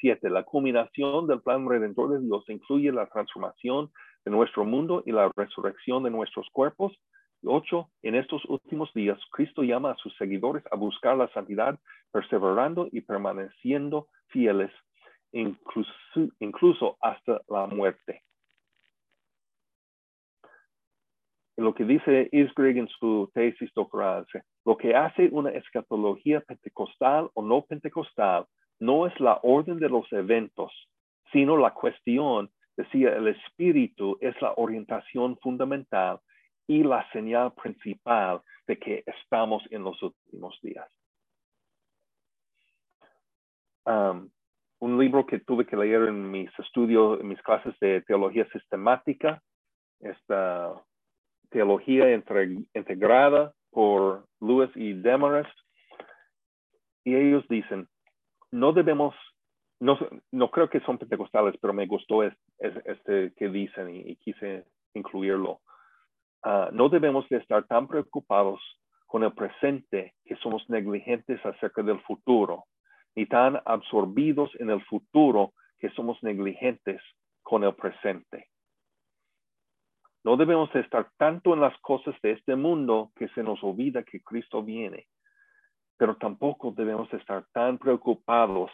Siete, 0.00 0.30
la 0.30 0.42
culminación 0.42 1.26
del 1.26 1.40
plan 1.42 1.68
redentor 1.68 2.10
de 2.10 2.20
Dios 2.20 2.44
incluye 2.48 2.90
la 2.90 3.06
transformación 3.06 3.90
de 4.24 4.30
nuestro 4.30 4.64
mundo 4.64 5.02
y 5.06 5.12
la 5.12 5.30
resurrección 5.36 6.02
de 6.02 6.10
nuestros 6.10 6.48
cuerpos 6.52 6.92
8. 7.44 7.90
En 8.02 8.14
estos 8.14 8.44
últimos 8.46 8.92
días, 8.94 9.18
Cristo 9.30 9.62
llama 9.62 9.92
a 9.92 9.96
sus 9.96 10.14
seguidores 10.16 10.64
a 10.70 10.76
buscar 10.76 11.16
la 11.16 11.28
santidad, 11.28 11.78
perseverando 12.10 12.88
y 12.90 13.00
permaneciendo 13.00 14.08
fieles, 14.28 14.70
incluso, 15.32 16.96
hasta 17.00 17.40
la 17.48 17.66
muerte. 17.66 18.22
Lo 21.56 21.74
que 21.74 21.84
dice 21.84 22.28
Isgrig 22.32 22.78
en 22.78 22.88
su 22.88 23.30
tesis 23.34 23.70
doctoral, 23.74 24.26
lo 24.64 24.76
que 24.76 24.94
hace 24.94 25.28
una 25.30 25.50
escatología 25.50 26.40
pentecostal 26.40 27.30
o 27.34 27.42
no 27.42 27.62
pentecostal 27.62 28.46
no 28.80 29.06
es 29.06 29.20
la 29.20 29.38
orden 29.42 29.78
de 29.78 29.88
los 29.88 30.10
eventos, 30.12 30.72
sino 31.30 31.56
la 31.56 31.72
cuestión, 31.72 32.50
decía, 32.76 33.14
el 33.14 33.28
espíritu 33.28 34.16
es 34.20 34.40
la 34.40 34.54
orientación 34.56 35.36
fundamental 35.38 36.20
y 36.66 36.82
la 36.82 37.08
señal 37.12 37.52
principal 37.52 38.40
de 38.66 38.78
que 38.78 39.02
estamos 39.06 39.62
en 39.70 39.84
los 39.84 40.00
últimos 40.02 40.58
días. 40.62 40.88
Um, 43.84 44.30
un 44.80 44.98
libro 44.98 45.26
que 45.26 45.40
tuve 45.40 45.66
que 45.66 45.76
leer 45.76 46.08
en 46.08 46.30
mis 46.30 46.50
estudios, 46.58 47.20
en 47.20 47.28
mis 47.28 47.42
clases 47.42 47.78
de 47.80 48.02
teología 48.02 48.46
sistemática, 48.52 49.40
esta 50.00 50.74
teología 51.50 52.12
integrada 52.12 53.52
por 53.70 54.26
Lewis 54.40 54.70
y 54.74 54.94
Demarest, 54.94 55.56
y 57.04 57.14
ellos 57.14 57.44
dicen, 57.48 57.88
no 58.50 58.72
debemos, 58.72 59.14
no, 59.80 59.98
no 60.30 60.50
creo 60.50 60.68
que 60.68 60.80
son 60.80 60.98
pentecostales, 60.98 61.54
pero 61.60 61.72
me 61.72 61.86
gustó 61.86 62.22
este, 62.22 63.32
que 63.36 63.48
dicen 63.48 63.88
y 63.88 64.16
quise 64.16 64.64
incluirlo. 64.94 65.60
Ah, 66.42 66.70
no 66.72 66.88
debemos 66.88 67.28
de 67.28 67.36
estar 67.36 67.64
tan 67.66 67.86
preocupados 67.86 68.60
con 69.06 69.22
el 69.22 69.32
presente 69.32 70.14
que 70.24 70.36
somos 70.36 70.68
negligentes 70.68 71.44
acerca 71.44 71.82
del 71.82 72.00
futuro, 72.00 72.64
ni 73.14 73.26
tan 73.26 73.60
absorbidos 73.64 74.50
en 74.58 74.70
el 74.70 74.82
futuro 74.84 75.52
que 75.78 75.90
somos 75.90 76.20
negligentes 76.22 77.00
con 77.42 77.62
el 77.62 77.74
presente. 77.74 78.48
No 80.24 80.36
debemos 80.36 80.74
estar 80.74 81.10
tanto 81.16 81.52
en 81.52 81.60
las 81.60 81.76
cosas 81.80 82.14
de 82.22 82.32
este 82.32 82.56
mundo 82.56 83.10
que 83.16 83.28
se 83.28 83.42
nos 83.42 83.62
olvida 83.62 84.04
que 84.04 84.20
Cristo 84.20 84.62
viene, 84.62 85.06
pero 85.96 86.16
tampoco 86.16 86.72
debemos 86.72 87.12
estar 87.12 87.44
tan 87.52 87.78
preocupados 87.78 88.70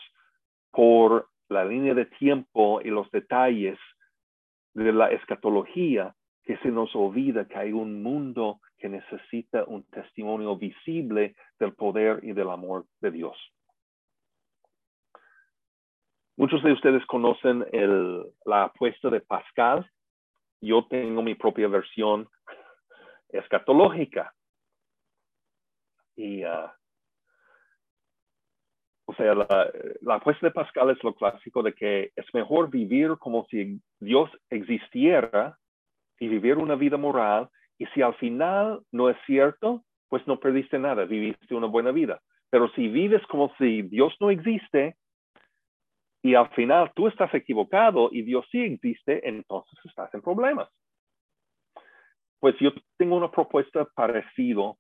por 0.71 1.29
la 1.49 1.65
línea 1.65 1.95
de 1.95 2.07
tiempo 2.07 2.81
y 2.83 2.91
los 2.91 3.11
detalles 3.11 3.79
de 4.75 4.93
la 4.93 5.11
escatología 5.11 6.15
que 6.49 6.57
se 6.57 6.71
nos 6.71 6.97
olvida 6.97 7.47
que 7.47 7.59
hay 7.59 7.73
un 7.75 8.03
mundo 8.03 8.63
que 8.79 8.89
necesita 8.89 9.65
un 9.65 9.83
testimonio 9.91 10.57
visible 10.57 11.37
del 11.61 11.75
poder 11.75 12.21
y 12.23 12.33
del 12.33 12.49
amor 12.49 12.87
de 13.03 13.11
Dios. 13.11 13.37
Muchos 16.39 16.63
de 16.63 16.73
ustedes 16.73 17.05
conocen 17.05 17.67
la 18.47 18.65
apuesta 18.65 19.11
de 19.11 19.21
Pascal. 19.21 19.91
Yo 20.63 20.87
tengo 20.89 21.21
mi 21.21 21.35
propia 21.35 21.69
versión 21.69 22.27
escatológica. 23.29 24.33
Y, 26.17 26.45
ah, 26.45 26.75
o 29.05 29.13
sea, 29.17 29.35
la, 29.35 29.71
la 30.01 30.15
apuesta 30.15 30.47
de 30.47 30.53
Pascal 30.53 30.89
es 30.89 31.05
lo 31.05 31.15
clásico 31.15 31.63
de 31.63 31.75
que 31.75 32.11
es 32.17 32.25
mejor 32.33 32.71
vivir 32.71 33.19
como 33.19 33.45
si 33.51 33.83
Dios 34.01 34.31
existiera 34.49 35.59
y 36.21 36.29
vivir 36.29 36.57
una 36.57 36.75
vida 36.75 36.97
moral. 36.97 37.49
Y 37.79 37.87
si 37.87 38.03
al 38.03 38.15
final 38.15 38.81
no 38.93 39.09
es 39.09 39.17
cierto, 39.27 39.85
pues 40.09 40.27
no 40.27 40.41
perdiste 40.41 40.79
nada, 40.79 41.05
viviste 41.05 41.55
una 41.55 41.67
buena 41.67 41.93
vida. 41.93 42.21
Pero 42.51 42.69
si 42.71 42.89
vives 42.89 43.25
como 43.27 43.53
si 43.59 43.83
Dios 43.83 44.15
no 44.21 44.31
existe 44.31 44.97
y 46.23 46.35
al 46.35 46.49
final 46.51 46.91
tú 46.95 47.07
estás 47.07 47.33
equivocado 47.35 48.09
y 48.11 48.23
Dios 48.23 48.47
sí 48.51 48.61
existe, 48.63 49.29
entonces 49.29 49.79
estás 49.85 50.13
en 50.15 50.23
problemas. 50.23 50.69
Pues 52.41 52.57
yo 52.61 52.71
tengo 52.97 53.17
una 53.17 53.31
propuesta 53.31 53.87
parecida 53.95 54.73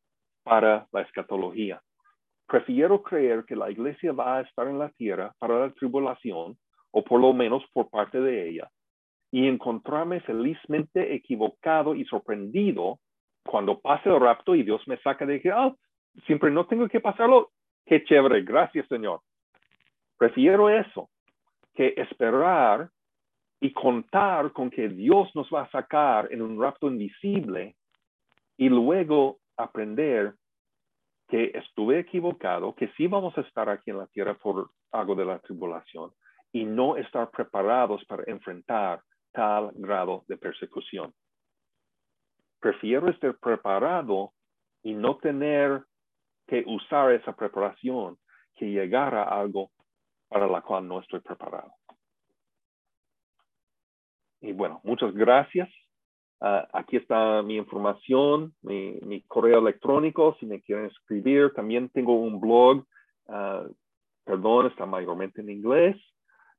para 0.43 0.86
la 0.93 1.02
escatología. 1.02 1.81
Prefiero 2.47 3.02
creer 3.02 3.44
que 3.44 3.55
la 3.55 3.70
iglesia 3.70 4.12
va 4.12 4.39
a 4.39 4.40
estar 4.40 4.66
en 4.69 4.78
la 4.78 4.89
tierra 4.90 5.35
para 5.39 5.59
la 5.59 5.70
tribulación, 5.74 6.56
o 6.90 7.05
por 7.05 7.20
lo 7.20 7.35
menos 7.35 7.62
por 7.74 7.90
parte 7.90 8.20
de 8.20 8.48
ella, 8.48 8.70
y 9.31 9.47
encontrarme 9.47 10.21
felizmente 10.21 11.15
equivocado 11.15 11.95
y 11.95 12.05
sorprendido 12.05 12.99
cuando 13.45 13.79
pase 13.81 14.09
el 14.09 14.21
rapto 14.21 14.55
y 14.55 14.63
Dios 14.63 14.87
me 14.87 14.99
saca 14.99 15.27
de 15.27 15.41
que, 15.41 15.53
oh, 15.53 15.77
siempre 16.27 16.51
no 16.51 16.67
tengo 16.67 16.89
que 16.89 17.01
pasarlo. 17.01 17.51
Qué 17.85 18.05
chévere, 18.05 18.43
gracias 18.43 18.87
Señor. 18.89 19.21
Prefiero 20.17 20.69
eso 20.69 21.09
que 21.75 21.95
esperar 21.97 22.91
y 23.61 23.73
contar 23.73 24.53
con 24.53 24.71
que 24.71 24.89
Dios 24.89 25.35
nos 25.35 25.49
va 25.49 25.63
a 25.63 25.71
sacar 25.71 26.29
en 26.33 26.43
un 26.43 26.61
rapto 26.61 26.89
invisible 26.89 27.77
y 28.57 28.69
luego 28.69 29.39
aprender 29.57 30.35
que 31.29 31.53
estuve 31.55 31.99
equivocado, 31.99 32.75
que 32.75 32.89
sí 32.97 33.07
vamos 33.07 33.37
a 33.37 33.43
estar 33.43 33.69
aquí 33.69 33.91
en 33.91 33.99
la 33.99 34.07
tierra 34.07 34.35
por 34.35 34.71
algo 34.93 35.15
de 35.15 35.25
la 35.25 35.39
tribulación 35.39 36.11
y 36.53 36.65
no 36.65 36.97
estar 36.97 37.31
preparados 37.31 38.05
para 38.07 38.25
enfrentar 38.27 39.03
tal 39.33 39.71
grado 39.75 40.25
de 40.29 40.37
persecución. 40.37 41.13
Prefiero 42.61 43.09
estar 43.11 43.37
preparado 43.39 44.33
y 44.83 44.95
no 44.95 45.17
tener 45.19 45.85
que 46.47 46.65
usar 46.67 47.13
esa 47.13 47.35
preparación 47.35 48.19
que 48.55 48.67
llegar 48.67 49.15
a 49.15 49.25
algo 49.25 49.71
para 50.29 50.47
la 50.47 50.61
cual 50.63 50.89
no 50.89 51.01
estoy 51.01 51.21
preparado. 51.21 51.73
Y 54.41 54.53
bueno, 54.53 54.81
muchas 54.85 55.13
gracias. 55.15 55.69
Ah, 56.41 56.69
aquí 56.73 56.97
está 56.97 57.43
mi 57.43 57.57
información, 57.57 58.55
mi, 58.63 59.23
correo 59.27 59.59
electrónico, 59.59 60.37
si 60.39 60.47
me 60.47 60.61
quieren 60.61 60.87
escribir. 60.87 61.53
También 61.55 61.89
tengo 61.91 62.15
un 62.15 62.41
blog, 62.41 62.85
ah, 63.29 63.67
perdón, 64.25 64.67
está 64.67 64.87
mayormente 64.87 65.41
en 65.41 65.51
inglés, 65.51 65.97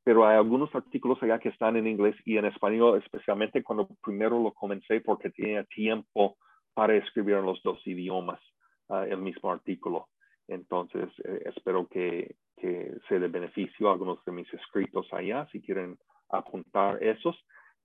pero 0.04 0.26
hay 0.26 0.38
algunos 0.38 0.74
artículos 0.74 1.22
allá 1.22 1.40
que 1.40 1.50
están 1.50 1.76
en 1.76 1.88
inglés 1.88 2.16
y 2.26 2.38
en 2.38 2.46
español, 2.46 2.98
especialmente 2.98 3.64
cuando 3.64 3.90
primero 4.02 4.42
lo 4.42 4.54
comencé 4.54 5.02
porque 5.02 5.30
tenía 5.30 5.64
tiempo 5.66 6.38
para 6.74 6.96
escribir 6.96 7.36
en 7.36 7.46
los 7.46 7.62
dos 7.64 7.86
idiomas 7.86 8.40
uh, 8.88 9.04
el 9.04 9.18
mismo 9.18 9.52
artículo. 9.52 10.08
Entonces, 10.48 11.10
eh, 11.26 11.44
espero 11.46 11.88
que, 11.88 12.36
que 12.58 12.94
sea 13.08 13.20
de 13.20 13.28
beneficio 13.28 13.90
a 13.90 13.94
algunos 13.94 14.24
de 14.26 14.32
mis 14.32 14.52
escritos 14.54 15.08
allá, 15.12 15.48
si 15.52 15.62
quieren 15.62 15.98
apuntar 16.30 17.04
esos. 17.04 17.36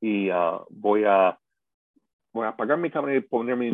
Y 0.00 0.30
uh, 0.30 0.64
voy, 0.70 1.04
a, 1.04 1.38
voy 2.32 2.46
a 2.46 2.50
apagar 2.50 2.78
mi 2.78 2.90
cámara 2.90 3.16
y 3.16 3.20
ponerme 3.20 3.70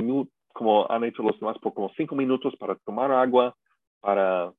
como 0.52 0.90
han 0.90 1.04
hecho 1.04 1.22
los 1.22 1.38
demás 1.38 1.58
por 1.58 1.74
como 1.74 1.90
cinco 1.96 2.16
minutos 2.16 2.54
para 2.56 2.74
tomar 2.76 3.12
agua, 3.12 3.54
para 4.00 4.52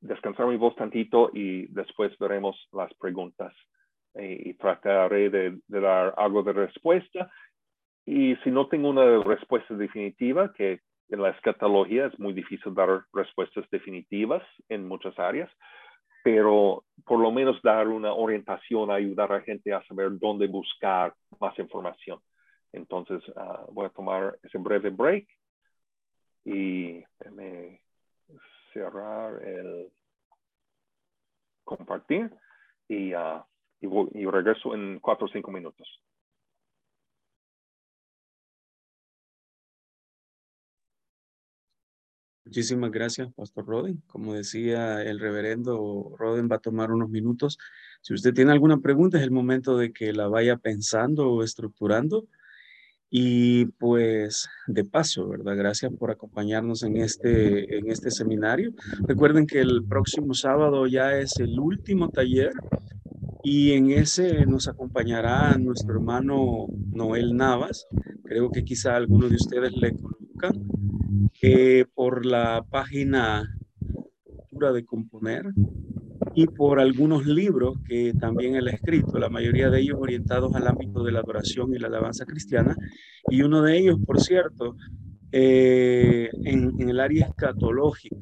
descansar 0.00 0.46
mi 0.46 0.56
voz 0.56 0.74
tantito 0.76 1.30
y 1.32 1.66
después 1.66 2.16
veremos 2.18 2.68
las 2.72 2.92
preguntas 2.94 3.52
y, 4.14 4.54
trataré 4.54 5.30
de, 5.30 5.58
dar 5.68 6.14
algo 6.16 6.42
de 6.42 6.52
respuesta. 6.52 7.30
Y 8.04 8.36
si 8.36 8.50
no 8.50 8.68
tengo 8.68 8.88
una 8.88 9.22
respuesta 9.22 9.74
definitiva, 9.74 10.52
que 10.52 10.80
en 11.10 11.22
la 11.22 11.30
escatología 11.30 12.06
es 12.06 12.18
muy 12.18 12.32
difícil 12.32 12.74
dar 12.74 13.04
respuestas 13.12 13.64
definitivas 13.70 14.42
en 14.68 14.86
muchas 14.86 15.18
áreas, 15.18 15.50
pero 16.24 16.84
por 17.04 17.20
lo 17.20 17.30
menos 17.30 17.60
dar 17.62 17.88
una 17.88 18.12
orientación, 18.12 18.90
ayudar 18.90 19.30
a 19.32 19.36
la 19.36 19.42
gente 19.42 19.72
a 19.72 19.82
saber 19.84 20.18
dónde 20.18 20.46
buscar 20.46 21.14
más 21.40 21.58
información. 21.58 22.18
Entonces, 22.72 23.22
ah, 23.36 23.64
voy 23.72 23.86
a 23.86 23.90
tomar 23.90 24.38
ese 24.42 24.58
breve 24.58 24.90
break 24.90 25.26
y 26.44 27.02
me 27.32 27.80
cerrar 28.78 29.42
el 29.44 29.90
compartir 31.64 32.30
y, 32.88 33.12
uh, 33.14 33.44
y, 33.80 34.24
regreso 34.26 34.74
en 34.74 35.00
cuatro 35.00 35.26
o 35.26 35.28
cinco 35.28 35.50
minutos. 35.50 35.86
Muchísimas 42.44 42.90
gracias, 42.90 43.30
Pastor 43.34 43.66
Roden. 43.66 44.02
Como 44.06 44.32
decía 44.32 45.02
el 45.02 45.20
reverendo, 45.20 46.14
Roden 46.16 46.48
va 46.50 46.56
a 46.56 46.60
tomar 46.60 46.90
unos 46.92 47.10
minutos. 47.10 47.58
Si 48.00 48.14
usted 48.14 48.32
tiene 48.32 48.52
alguna 48.52 48.78
pregunta, 48.78 49.18
es 49.18 49.24
el 49.24 49.30
momento 49.30 49.76
de 49.76 49.92
que 49.92 50.14
la 50.14 50.28
vaya 50.28 50.56
pensando 50.56 51.30
o 51.30 51.42
estructurando 51.42 52.26
y 53.10 53.66
pues 53.66 54.48
de 54.66 54.84
paso, 54.84 55.28
¿verdad? 55.28 55.56
Gracias 55.56 55.92
por 55.98 56.10
acompañarnos 56.10 56.82
en 56.82 56.96
este, 56.96 57.78
en 57.78 57.90
este 57.90 58.10
seminario. 58.10 58.72
Recuerden 59.06 59.46
que 59.46 59.60
el 59.60 59.84
próximo 59.84 60.34
sábado 60.34 60.86
ya 60.86 61.16
es 61.16 61.38
el 61.38 61.58
último 61.58 62.10
taller 62.10 62.52
y 63.42 63.72
en 63.72 63.90
ese 63.90 64.44
nos 64.46 64.68
acompañará 64.68 65.56
nuestro 65.56 65.94
hermano 65.94 66.66
Noel 66.92 67.34
Navas. 67.34 67.86
Creo 68.24 68.50
que 68.50 68.64
quizá 68.64 68.96
alguno 68.96 69.28
de 69.28 69.36
ustedes 69.36 69.72
le, 69.76 69.92
buscan 69.92 70.68
eh, 71.40 71.86
por 71.94 72.26
la 72.26 72.64
página 72.68 73.48
de 74.72 74.84
componer 74.84 75.44
y 76.40 76.46
por 76.46 76.78
algunos 76.78 77.26
libros 77.26 77.78
que 77.84 78.12
también 78.14 78.54
él 78.54 78.68
ha 78.68 78.70
escrito, 78.70 79.18
la 79.18 79.28
mayoría 79.28 79.70
de 79.70 79.80
ellos 79.80 79.98
orientados 79.98 80.54
al 80.54 80.68
ámbito 80.68 81.02
de 81.02 81.10
la 81.10 81.18
adoración 81.18 81.74
y 81.74 81.80
la 81.80 81.88
alabanza 81.88 82.24
cristiana, 82.26 82.76
y 83.28 83.42
uno 83.42 83.60
de 83.60 83.76
ellos, 83.76 83.98
por 84.06 84.20
cierto, 84.20 84.76
eh, 85.32 86.30
en, 86.44 86.88
el 86.88 87.00
área 87.00 87.26
escatológica, 87.26 88.16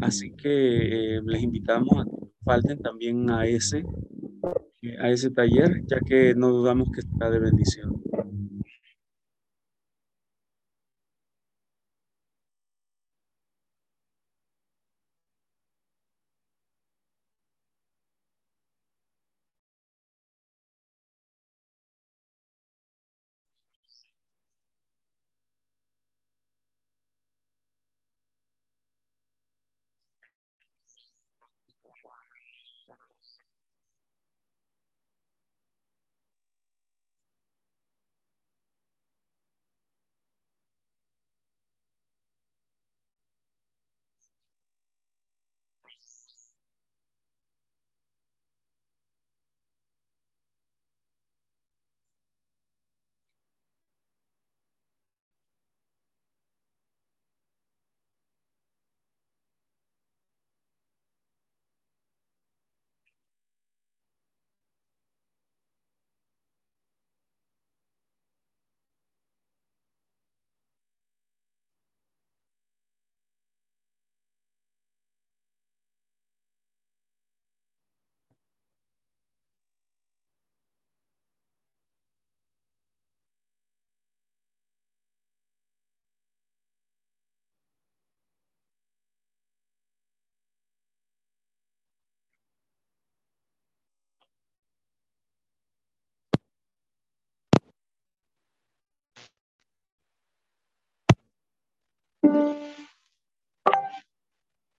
Así 0.00 0.32
que 0.32 1.16
eh, 1.16 1.20
les 1.22 1.42
invitamos 1.42 1.90
a 1.98 2.04
que 2.04 2.26
falten 2.42 2.78
también 2.78 3.28
a 3.28 3.44
ese, 3.44 3.84
a 4.98 5.10
ese 5.10 5.30
taller, 5.32 5.82
ya 5.84 6.00
que 6.00 6.34
no 6.34 6.48
dudamos 6.48 6.88
que 6.94 7.00
está 7.00 7.28
de 7.28 7.40
bendición. 7.40 8.02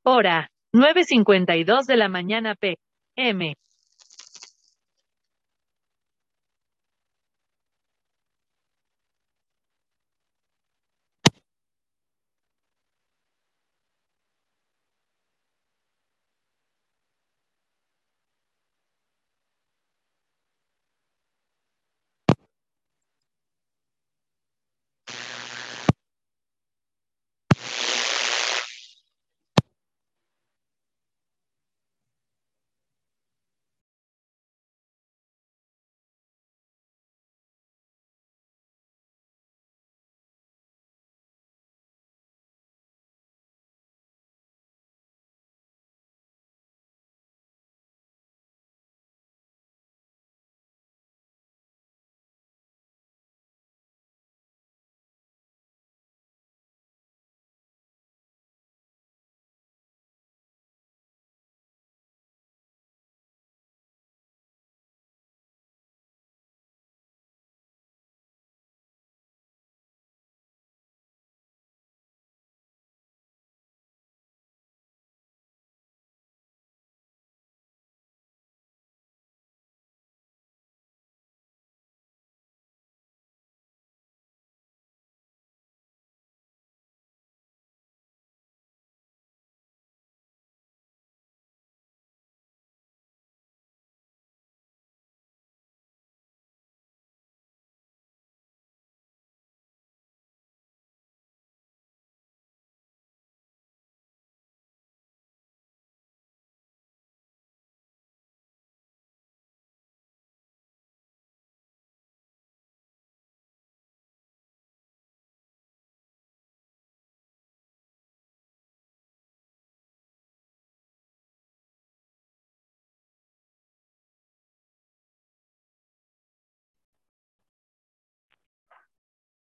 Hora, 0.06 0.50
9.52 0.74 1.86
de 1.86 1.98
la 1.98 2.10
mañana 2.10 2.56
p.m. 2.56 3.56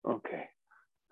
Ok. 0.08 0.30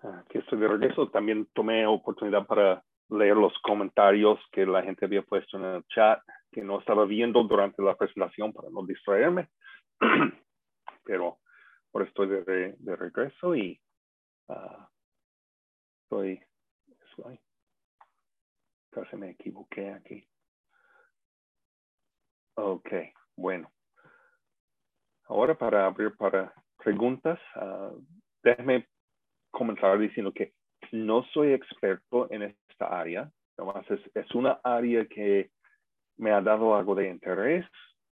Aquí 0.00 0.38
estoy 0.38 0.58
de 0.58 0.68
regreso. 0.68 1.10
También 1.10 1.46
tomé 1.52 1.86
oportunidad 1.86 2.46
para 2.46 2.82
leer 3.10 3.36
los 3.36 3.52
comentarios 3.60 4.40
que 4.52 4.64
la 4.64 4.82
gente 4.82 5.04
había 5.04 5.22
puesto 5.22 5.58
en 5.58 5.64
el 5.64 5.84
chat 5.88 6.20
que 6.50 6.62
no 6.62 6.80
estaba 6.80 7.04
viendo 7.04 7.42
durante 7.44 7.82
la 7.82 7.94
presentación 7.94 8.54
para 8.54 8.70
no 8.70 8.86
distraerme. 8.86 9.50
Pero 11.04 11.38
ahora 11.92 12.06
estoy 12.06 12.28
de, 12.28 12.74
de 12.78 12.96
regreso 12.96 13.54
y 13.54 13.78
uh, 14.48 14.86
estoy, 16.04 16.42
estoy, 17.06 17.38
casi 18.90 19.16
me 19.16 19.30
equivoqué 19.30 19.90
aquí. 19.90 20.26
Ok, 22.54 22.88
bueno. 23.36 23.70
Ahora 25.24 25.54
para 25.54 25.84
abrir 25.84 26.16
para 26.16 26.54
preguntas, 26.78 27.38
uh, 27.56 28.02
déjeme 28.42 28.86
comenzar 29.50 29.98
diciendo 29.98 30.32
que 30.32 30.52
no 30.92 31.24
soy 31.32 31.52
experto 31.52 32.30
en 32.30 32.42
esta 32.42 32.86
área, 32.86 33.30
nomás 33.58 33.84
es, 33.90 34.34
una 34.34 34.60
área 34.62 35.06
que 35.06 35.50
me 36.18 36.30
ha 36.30 36.40
dado 36.40 36.74
algo 36.74 36.94
de 36.94 37.08
interés 37.08 37.64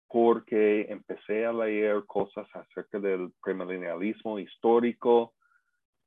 porque 0.09 0.87
empecé 0.89 1.45
a 1.45 1.53
leer 1.53 2.05
cosas 2.05 2.47
acerca 2.53 2.99
del 2.99 3.31
premilenialismo 3.43 4.39
histórico 4.39 5.33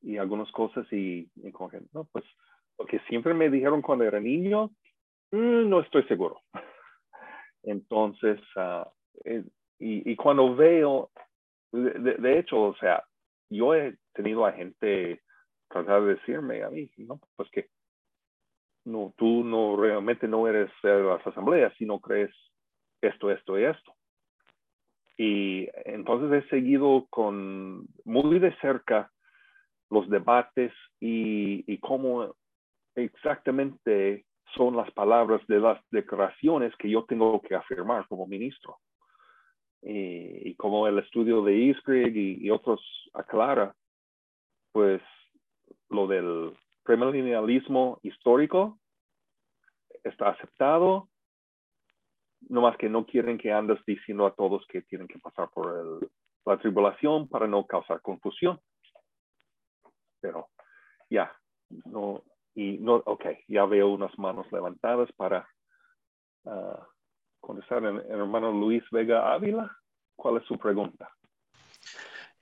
y 0.02 0.16
algunas 0.16 0.50
cosas 0.52 0.90
y, 0.92 1.28
y 1.36 1.52
no, 1.92 2.04
pues 2.10 2.24
lo 2.78 2.86
que 2.86 2.98
siempre 3.00 3.34
me 3.34 3.50
dijeron 3.50 3.82
cuando 3.82 4.04
era 4.04 4.18
niño, 4.18 4.70
mm, 5.32 5.68
no 5.68 5.80
estoy 5.80 6.02
seguro. 6.04 6.40
Entonces, 7.62 8.40
ah, 8.56 8.90
eh, 9.24 9.44
y, 9.78 10.10
y, 10.10 10.16
cuando 10.16 10.54
veo, 10.54 11.10
de, 11.72 12.14
de, 12.14 12.38
hecho, 12.38 12.60
o 12.62 12.76
sea, 12.76 13.04
yo 13.50 13.74
he 13.74 13.96
tenido 14.14 14.46
a 14.46 14.52
gente 14.52 15.22
tratar 15.68 16.02
de 16.02 16.14
decirme 16.14 16.62
a 16.62 16.70
mí, 16.70 16.90
no, 16.96 17.20
pues 17.36 17.50
que 17.50 17.68
no, 18.84 19.12
tú 19.16 19.44
no 19.44 19.76
realmente 19.76 20.26
no 20.26 20.48
eres 20.48 20.70
de 20.82 21.02
las 21.02 21.24
asambleas 21.26 21.72
si 21.76 21.84
no 21.84 22.00
crees 22.00 22.34
esto, 23.02 23.30
esto 23.30 23.58
y 23.58 23.64
esto. 23.64 23.94
Y 25.16 25.68
entonces 25.84 26.44
he 26.44 26.48
seguido 26.48 27.06
con 27.10 27.86
muy 28.04 28.38
de 28.38 28.56
cerca 28.60 29.10
los 29.90 30.08
debates 30.08 30.72
y, 30.98 31.70
y 31.70 31.78
cómo 31.78 32.34
exactamente 32.94 34.24
son 34.54 34.76
las 34.76 34.90
palabras 34.92 35.46
de 35.46 35.60
las 35.60 35.80
declaraciones 35.90 36.74
que 36.76 36.88
yo 36.88 37.04
tengo 37.04 37.40
que 37.42 37.54
afirmar 37.54 38.06
como 38.08 38.26
ministro. 38.26 38.78
Y, 39.82 40.50
y 40.50 40.54
como 40.56 40.86
el 40.86 40.98
estudio 40.98 41.42
de 41.42 41.54
Iskrig 41.54 42.14
y, 42.14 42.46
y, 42.46 42.50
otros 42.50 42.80
aclara, 43.14 43.74
pues 44.72 45.02
lo 45.88 46.06
del 46.06 46.56
premilenialismo 46.84 47.98
histórico 48.02 48.78
está 50.04 50.30
aceptado, 50.30 51.08
no 52.48 52.62
más 52.62 52.76
que 52.76 52.88
no 52.88 53.06
quieren 53.06 53.38
que 53.38 53.52
andes 53.52 53.78
diciendo 53.86 54.26
a 54.26 54.34
todos 54.34 54.66
que 54.66 54.82
tienen 54.82 55.08
que 55.08 55.18
pasar 55.18 55.48
por 55.50 55.76
el, 55.78 56.10
la 56.44 56.58
tribulación 56.58 57.28
para 57.28 57.46
no 57.46 57.66
causar 57.66 58.00
confusión. 58.00 58.60
Pero 60.20 60.48
ya, 61.08 61.32
no, 61.86 62.22
y 62.54 62.78
no, 62.78 62.96
ok, 62.96 63.24
ya 63.48 63.64
veo 63.64 63.88
unas 63.88 64.16
manos 64.18 64.50
levantadas 64.52 65.10
para 65.12 65.48
uh, 66.44 66.82
contestar. 67.40 67.84
El, 67.84 67.98
hermano 68.08 68.52
Luis 68.52 68.82
Vega 68.90 69.32
Ávila, 69.32 69.70
¿cuál 70.16 70.38
es 70.38 70.44
su 70.46 70.58
pregunta? 70.58 71.10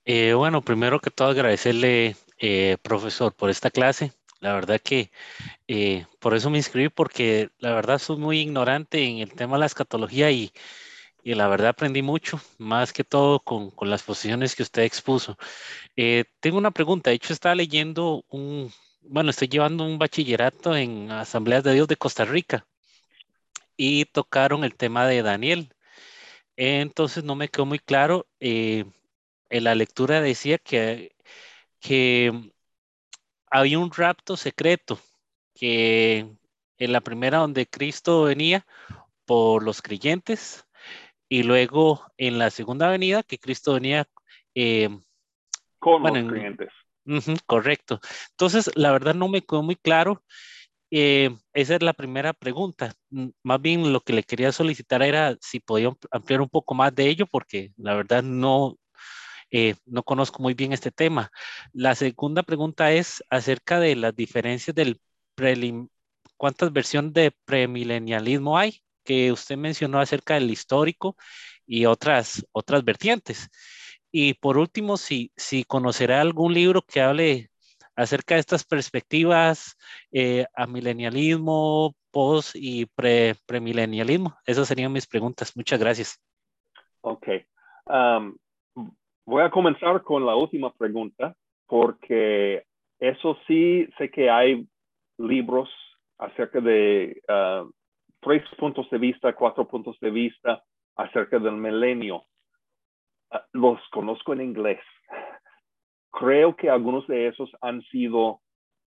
Eh, 0.04 0.34
bueno, 0.34 0.62
primero 0.62 1.00
que 1.00 1.10
todo 1.10 1.28
agradecerle, 1.28 2.16
eh, 2.38 2.76
profesor, 2.82 3.34
por 3.34 3.50
esta 3.50 3.70
clase. 3.70 4.12
La 4.40 4.54
verdad 4.54 4.80
que 4.80 5.10
eh, 5.66 6.06
por 6.20 6.34
eso 6.34 6.50
me 6.50 6.58
inscribí, 6.58 6.88
porque 6.88 7.50
la 7.58 7.74
verdad 7.74 7.98
soy 7.98 8.16
muy 8.16 8.40
ignorante 8.40 9.04
en 9.04 9.18
el 9.18 9.32
tema 9.32 9.56
de 9.56 9.60
la 9.60 9.66
escatología 9.66 10.30
y, 10.30 10.52
y 11.22 11.34
la 11.34 11.48
verdad 11.48 11.70
aprendí 11.70 12.02
mucho, 12.02 12.40
más 12.58 12.92
que 12.92 13.04
todo 13.04 13.40
con, 13.40 13.70
con 13.70 13.90
las 13.90 14.02
posiciones 14.04 14.54
que 14.54 14.62
usted 14.62 14.82
expuso. 14.82 15.36
Tengo 16.40 16.58
una 16.58 16.70
pregunta, 16.70 17.10
de 17.10 17.16
hecho 17.16 17.32
estaba 17.32 17.56
leyendo 17.56 18.24
un, 18.28 18.70
bueno, 19.02 19.30
estoy 19.30 19.48
llevando 19.48 19.84
un 19.84 19.98
bachillerato 19.98 20.76
en 20.76 21.10
Asambleas 21.10 21.64
de 21.64 21.74
Dios 21.74 21.88
de 21.88 21.96
Costa 21.96 22.24
Rica 22.24 22.64
y 23.78 24.04
tocaron 24.06 24.64
el 24.64 24.74
tema 24.74 25.06
de 25.06 25.22
Daniel. 25.22 25.72
Entonces 26.56 27.24
no 27.24 27.36
me 27.36 27.48
quedó 27.48 27.64
muy 27.64 27.78
claro, 27.78 28.26
eh, 28.40 28.84
en 29.48 29.64
la 29.64 29.74
lectura 29.74 30.20
decía 30.20 30.58
que, 30.58 31.12
que 31.80 32.52
había 33.50 33.78
un 33.78 33.92
rapto 33.92 34.36
secreto 34.36 35.00
que 35.54 36.26
en 36.78 36.92
la 36.92 37.00
primera 37.00 37.38
donde 37.38 37.66
Cristo 37.66 38.24
venía 38.24 38.66
por 39.24 39.62
los 39.62 39.80
creyentes 39.80 40.66
y 41.28 41.44
luego 41.44 42.04
en 42.16 42.38
la 42.38 42.50
segunda 42.50 42.88
venida 42.88 43.22
que 43.22 43.38
Cristo 43.38 43.74
venía 43.74 44.08
eh, 44.54 44.88
con 45.78 46.02
bueno, 46.02 46.20
los 46.20 46.28
creyentes. 46.30 46.68
Uh 47.06 47.12
-huh, 47.12 47.40
correcto. 47.46 48.00
Entonces, 48.30 48.70
la 48.74 48.92
verdad 48.92 49.14
no 49.14 49.28
me 49.28 49.42
quedó 49.42 49.62
muy 49.62 49.76
claro. 49.76 50.22
Eh, 50.90 51.36
esa 51.52 51.74
es 51.76 51.82
la 51.82 51.92
primera 51.92 52.32
pregunta. 52.32 52.94
Más 53.42 53.60
bien 53.60 53.92
lo 53.92 54.00
que 54.00 54.12
le 54.12 54.22
quería 54.22 54.52
solicitar 54.52 55.02
era 55.02 55.36
si 55.40 55.60
podía 55.60 55.92
ampliar 56.10 56.40
un 56.40 56.48
poco 56.48 56.74
más 56.74 56.94
de 56.94 57.08
ello, 57.08 57.26
porque 57.26 57.72
la 57.76 57.94
verdad 57.94 58.22
no, 58.22 58.78
eh, 59.50 59.74
no 59.86 60.02
conozco 60.02 60.42
muy 60.42 60.54
bien 60.54 60.72
este 60.72 60.90
tema. 60.90 61.30
La 61.72 61.94
segunda 61.94 62.42
pregunta 62.42 62.92
es 62.92 63.22
acerca 63.30 63.80
de 63.80 63.96
las 63.96 64.14
diferencias 64.16 64.74
del 64.74 65.00
prelim 65.34 65.88
¿Cuántas 66.38 66.72
versiones 66.72 67.12
de 67.14 67.32
premilenialismo 67.44 68.56
hay? 68.58 68.80
Que 69.04 69.32
usted 69.32 69.56
mencionó 69.56 70.00
acerca 70.00 70.34
del 70.34 70.50
histórico 70.50 71.16
y 71.66 71.86
otras, 71.86 72.46
otras 72.52 72.84
vertientes. 72.84 73.48
Y 74.12 74.34
por 74.34 74.56
último, 74.58 74.96
si, 74.96 75.32
si 75.36 75.64
conocerá 75.64 76.20
algún 76.20 76.54
libro 76.54 76.82
que 76.82 77.00
hable 77.00 77.50
acerca 77.98 78.34
de 78.34 78.40
estas 78.40 78.64
perspectivas 78.64 79.76
eh, 80.12 80.46
a 80.54 80.66
milenialismo, 80.66 81.94
post 82.12 82.54
y 82.54 82.86
pre, 82.86 83.34
premilenialismo. 83.44 84.36
Esas 84.46 84.68
serían 84.68 84.92
mis 84.92 85.06
preguntas. 85.06 85.56
Muchas 85.56 85.80
gracias. 85.80 86.22
Ok. 87.00 87.26
Um, 87.86 88.36
voy 89.26 89.42
a 89.42 89.50
comenzar 89.50 90.00
con 90.02 90.24
la 90.24 90.36
última 90.36 90.72
pregunta, 90.72 91.34
porque 91.66 92.62
eso 93.00 93.36
sí, 93.48 93.88
sé 93.98 94.10
que 94.10 94.30
hay 94.30 94.64
libros 95.18 95.68
acerca 96.18 96.60
de 96.60 97.20
uh, 97.28 97.68
tres 98.20 98.44
puntos 98.58 98.88
de 98.90 98.98
vista, 98.98 99.34
cuatro 99.34 99.66
puntos 99.66 99.98
de 100.00 100.10
vista 100.10 100.62
acerca 100.94 101.40
del 101.40 101.56
milenio. 101.56 102.22
Uh, 103.32 103.38
los 103.54 103.80
conozco 103.90 104.34
en 104.34 104.42
inglés. 104.42 104.80
Creo 106.18 106.56
que 106.56 106.68
algunos 106.68 107.06
de 107.06 107.28
esos 107.28 107.48
han 107.60 107.80
sido 107.82 108.40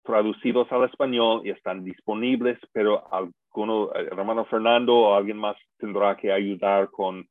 traducidos 0.02 0.66
al 0.72 0.82
español 0.84 1.42
y 1.44 1.50
están 1.50 1.84
disponibles, 1.84 2.58
pero 2.72 3.04
alguno, 3.14 3.92
hermano 3.94 4.44
Fernando 4.46 4.96
o 4.96 5.14
alguien 5.14 5.36
más 5.36 5.56
tendrá 5.78 6.16
que 6.16 6.32
ayudar 6.32 6.90
con 6.90 7.24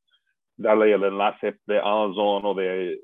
darle 0.56 0.94
el 0.94 1.04
enlace 1.04 1.58
de 1.68 1.80
Amazon 1.80 2.46
o 2.46 2.54
de 2.54 3.02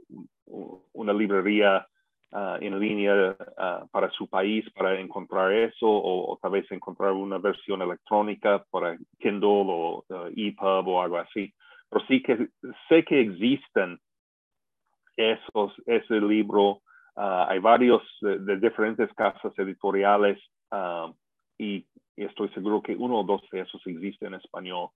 una 0.93 1.11
librería 1.11 1.85
uh, 2.31 2.55
en 2.61 2.79
línea 2.79 3.35
uh, 3.39 3.87
para 3.89 4.09
su 4.11 4.29
país 4.29 4.65
para 4.73 4.97
encontrar 4.97 5.51
eso 5.51 5.87
o, 5.89 6.31
o, 6.31 6.37
tal 6.37 6.51
vez 6.51 6.71
encontrar 6.71 7.11
una 7.11 7.39
versión 7.39 7.81
electrónica 7.81 8.63
para 8.71 8.97
Kindle 9.19 9.65
o 9.67 10.05
uh, 10.07 10.27
EPUB 10.33 10.87
o 10.87 11.01
algo 11.01 11.17
así. 11.17 11.53
Pero 11.89 12.05
sí 12.07 12.21
que 12.21 12.47
sé 12.87 13.03
que 13.03 13.19
existen 13.19 13.99
esos, 15.17 15.73
ese 15.85 16.19
libro. 16.21 16.81
Hay 17.15 17.59
varios 17.59 18.01
de, 18.21 18.39
de, 18.39 18.57
diferentes 18.57 19.11
casas 19.13 19.53
editoriales 19.57 20.39
y, 21.57 21.85
y, 22.17 22.23
estoy 22.23 22.49
seguro 22.49 22.81
que 22.81 22.95
uno 22.95 23.19
o 23.19 23.23
dos 23.23 23.41
de 23.51 23.61
esos 23.61 23.81
existen 23.87 24.33
en 24.33 24.39
español 24.39 24.89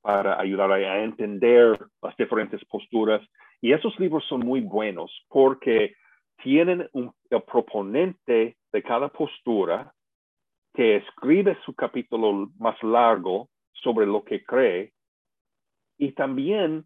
para 0.00 0.40
ayudar 0.40 0.70
a 0.70 1.02
entender 1.02 1.76
las 2.00 2.16
diferentes 2.16 2.64
posturas. 2.66 3.20
Y 3.60 3.72
esos 3.72 3.98
libros 3.98 4.24
son 4.28 4.40
muy 4.40 4.60
buenos 4.60 5.10
porque 5.28 5.96
tienen 6.42 6.88
un, 6.92 7.12
el 7.30 7.42
proponente 7.42 8.56
de 8.72 8.82
cada 8.82 9.08
postura 9.08 9.92
que 10.74 10.96
escribe 10.96 11.58
su 11.64 11.74
capítulo 11.74 12.50
más 12.58 12.80
largo 12.82 13.48
sobre 13.72 14.06
lo 14.06 14.22
que 14.22 14.44
cree 14.44 14.92
y 15.98 16.12
también 16.12 16.84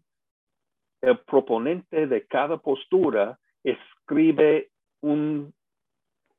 el 1.01 1.19
proponente 1.19 2.07
de 2.07 2.25
cada 2.25 2.57
postura 2.57 3.37
escribe 3.63 4.70
un, 5.01 5.53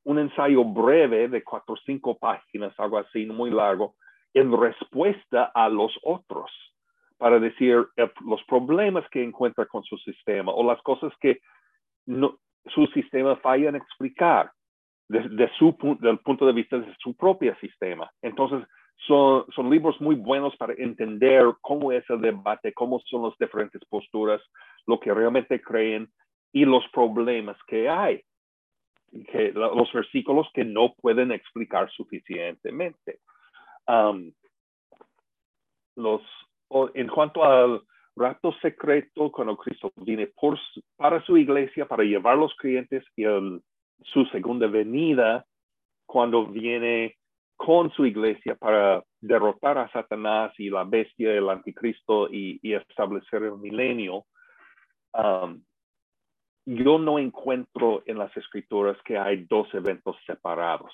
un 0.04 0.18
ensayo 0.18 0.64
breve 0.64 1.28
de 1.28 1.42
cuatro 1.42 1.74
o 1.74 1.78
cinco 1.84 2.16
páginas, 2.18 2.78
algo 2.78 2.98
así, 2.98 3.26
muy 3.26 3.50
largo, 3.50 3.94
en 4.34 4.50
respuesta 4.58 5.50
a 5.54 5.68
los 5.68 5.92
otros, 6.02 6.50
para 7.18 7.38
decir 7.38 7.86
eh, 7.96 8.10
los 8.24 8.42
problemas 8.44 9.08
que 9.10 9.22
encuentra 9.22 9.66
con 9.66 9.82
su 9.84 9.96
sistema 9.98 10.52
o 10.52 10.64
las 10.64 10.80
cosas 10.82 11.12
que 11.20 11.40
no, 12.06 12.38
su 12.66 12.86
sistema 12.88 13.36
falla 13.36 13.68
en 13.68 13.76
explicar 13.76 14.50
de, 15.08 15.28
de 15.28 15.50
su, 15.58 15.76
del 16.00 16.18
punto 16.18 16.46
de 16.46 16.52
vista 16.52 16.78
de 16.78 16.94
su 16.98 17.14
propio 17.14 17.54
sistema. 17.56 18.10
Entonces, 18.22 18.66
son, 19.06 19.44
son 19.54 19.70
libros 19.70 20.00
muy 20.00 20.14
buenos 20.14 20.56
para 20.56 20.74
entender 20.74 21.44
cómo 21.60 21.92
es 21.92 22.08
el 22.08 22.20
debate, 22.20 22.72
cómo 22.72 23.00
son 23.06 23.24
las 23.24 23.36
diferentes 23.38 23.82
posturas, 23.88 24.40
lo 24.86 24.98
que 25.00 25.12
realmente 25.12 25.60
creen 25.60 26.08
y 26.52 26.64
los 26.64 26.86
problemas 26.92 27.56
que 27.66 27.88
hay, 27.88 28.22
que, 29.30 29.52
los 29.52 29.92
versículos 29.92 30.48
que 30.54 30.64
no 30.64 30.94
pueden 30.94 31.32
explicar 31.32 31.90
suficientemente. 31.90 33.20
Um, 33.86 34.32
los, 35.96 36.22
en 36.94 37.08
cuanto 37.08 37.44
al 37.44 37.82
rapto 38.16 38.52
secreto 38.60 39.30
cuando 39.30 39.56
Cristo 39.56 39.92
viene 39.96 40.28
por, 40.28 40.58
para 40.96 41.24
su 41.24 41.36
iglesia, 41.36 41.86
para 41.86 42.04
llevar 42.04 42.38
los 42.38 42.54
creyentes 42.56 43.04
y 43.16 43.24
el, 43.24 43.60
su 44.02 44.24
segunda 44.26 44.66
venida 44.66 45.44
cuando 46.06 46.46
viene 46.46 47.16
con 47.56 47.90
su 47.92 48.04
iglesia 48.06 48.56
para 48.56 49.02
derrotar 49.20 49.78
a 49.78 49.90
Satanás 49.92 50.52
y 50.58 50.68
la 50.68 50.84
bestia, 50.84 51.32
el 51.32 51.48
anticristo 51.48 52.28
y, 52.28 52.58
y 52.62 52.74
establecer 52.74 53.44
el 53.44 53.58
milenio. 53.58 54.24
Um, 55.14 55.62
yo 56.64 56.98
no 56.98 57.18
encuentro 57.18 58.02
en 58.06 58.18
las 58.18 58.36
escrituras 58.36 58.96
que 59.04 59.18
hay 59.18 59.44
dos 59.44 59.72
eventos 59.74 60.16
separados. 60.26 60.92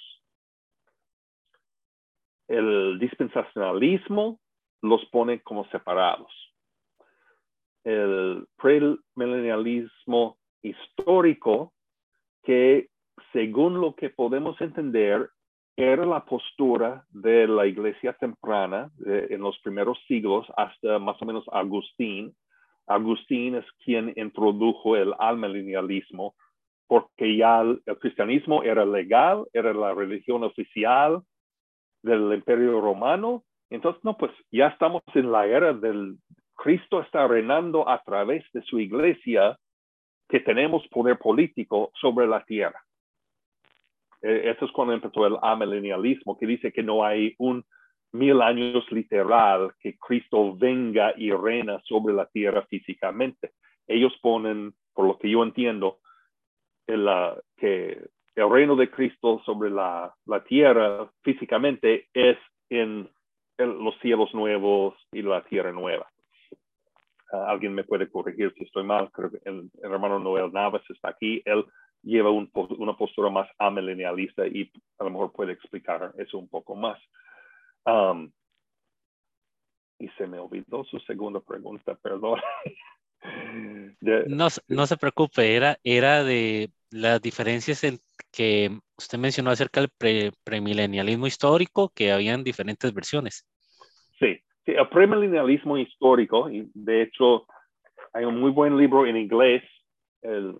El 2.47 2.99
dispensacionalismo 2.99 4.41
los 4.81 5.05
pone 5.07 5.43
como 5.43 5.67
separados. 5.67 6.33
El 7.85 8.47
premilenialismo 8.57 10.39
histórico, 10.63 11.73
que 12.43 12.89
según 13.33 13.81
lo 13.81 13.95
que 13.95 14.11
podemos 14.11 14.59
entender, 14.61 15.31
era 15.77 16.05
la 16.05 16.25
postura 16.25 17.05
de 17.11 17.47
la 17.47 17.67
iglesia 17.67 18.13
temprana 18.15 18.91
en 19.07 19.41
los 19.41 19.59
primeros 19.61 19.99
siglos 20.09 20.47
hasta 20.57 20.99
más 20.99 21.21
o 21.23 21.25
menos 21.25 21.45
Agustín, 21.53 22.35
Agustín 22.89 23.57
es 23.57 23.65
quien 23.85 24.13
introdujo 24.17 24.97
el 24.97 25.15
almilenialismo, 25.19 26.35
porque 26.87 27.37
ya 27.37 27.61
el, 27.61 27.83
cristianismo 28.01 28.63
era 28.63 28.85
legal, 28.85 29.47
era 29.53 29.73
la 29.75 29.95
religión 29.95 30.43
oficial 30.43 31.21
del 32.03 32.33
imperio 32.33 32.81
romano. 32.81 33.45
Entonces, 33.71 34.03
no, 34.05 34.17
pues 34.17 34.33
ya 34.51 34.69
estamos 34.69 35.03
en 35.15 35.31
la 35.31 35.47
era 35.47 35.73
del 35.75 36.17
Cristo 36.59 37.01
está 37.01 37.29
reinando 37.29 37.89
a 37.89 38.03
través 38.03 38.45
de 38.53 38.63
su 38.63 38.81
iglesia 38.81 39.57
que 40.29 40.41
tenemos 40.41 40.87
poder 40.89 41.19
político 41.19 41.93
sobre 42.01 42.27
la 42.27 42.45
tierra. 42.45 42.83
E, 44.23 44.51
eso 44.51 44.65
es 44.65 44.73
cuando 44.73 44.95
empezó 44.95 45.27
el 45.27 45.37
amilenialismo, 45.41 46.37
que 46.37 46.47
dice 46.47 46.73
que 46.73 46.83
no 46.83 47.05
hay 47.05 47.35
un 47.39 47.65
mil 48.13 48.41
años 48.41 48.91
literal 48.91 49.73
que 49.81 49.97
Cristo 49.99 50.57
venga 50.57 51.13
y 51.17 51.31
reina 51.33 51.81
sobre 51.85 52.15
la 52.15 52.27
tierra 52.27 52.67
físicamente. 52.67 53.53
Ellos 53.87 54.13
ponen, 54.23 54.75
por 54.95 55.07
lo 55.07 55.19
que 55.19 55.31
yo 55.31 55.43
entiendo, 55.43 55.99
que 56.87 58.09
el 58.35 58.51
reino 58.51 58.77
de 58.77 58.91
Cristo 58.91 59.43
sobre 59.45 59.71
la, 59.71 60.15
tierra 60.47 61.11
físicamente 61.23 62.09
es 62.15 62.39
en, 62.71 63.09
los 63.59 63.99
cielos 64.01 64.33
nuevos 64.35 64.95
y 65.13 65.23
la 65.23 65.43
tierra 65.43 65.73
nueva. 65.73 66.07
Ah, 67.33 67.47
alguien 67.49 67.75
me 67.75 67.85
puede 67.85 68.09
corregir 68.09 68.55
si 68.57 68.65
estoy 68.65 68.85
mal, 68.85 69.11
creo 69.11 69.31
que 69.31 69.41
el, 69.45 69.69
hermano 69.83 70.19
Noel 70.19 70.53
Navas 70.53 70.83
está 70.89 71.11
aquí, 71.11 71.43
él 71.45 71.65
lleva 72.03 72.31
una 72.31 72.97
postura 72.97 73.29
más 73.29 73.49
amilenialista 73.59 74.47
y 74.47 74.71
a 74.99 75.05
lo 75.05 75.11
mejor 75.11 75.33
puede 75.33 75.53
explicar 75.53 76.13
eso 76.17 76.39
un 76.39 76.49
poco 76.49 76.77
más. 76.77 76.99
Um, 77.89 78.31
y 79.99 80.09
se 80.11 80.27
me 80.27 80.39
olvidó 80.39 80.85
su 80.85 80.99
segunda 81.01 81.41
pregunta, 81.41 81.95
perdón. 81.95 82.39
no, 84.27 84.49
no 84.69 84.87
se 84.87 84.97
preocupe, 84.97 85.57
era, 85.57 85.79
era 85.83 86.23
de 86.23 86.71
las 86.91 87.21
diferencias 87.21 87.83
en 87.85 87.99
que 88.31 88.79
usted 88.97 89.19
mencionó 89.19 89.51
acerca 89.51 89.81
del 89.81 90.33
premilenialismo 90.45 91.27
histórico, 91.27 91.91
que 91.95 92.13
habían 92.13 92.45
diferentes 92.45 92.93
versiones. 92.93 93.47
Sí, 94.19 94.39
sí, 94.65 94.73
el 94.73 94.89
premilenialismo 94.89 95.79
histórico, 95.79 96.51
y 96.51 96.71
de 96.75 97.03
hecho 97.03 97.47
hay 98.13 98.25
un 98.25 98.39
muy 98.39 98.51
buen 98.51 98.77
libro 98.77 99.07
en 99.07 99.17
inglés, 99.17 99.63
el 100.23 100.59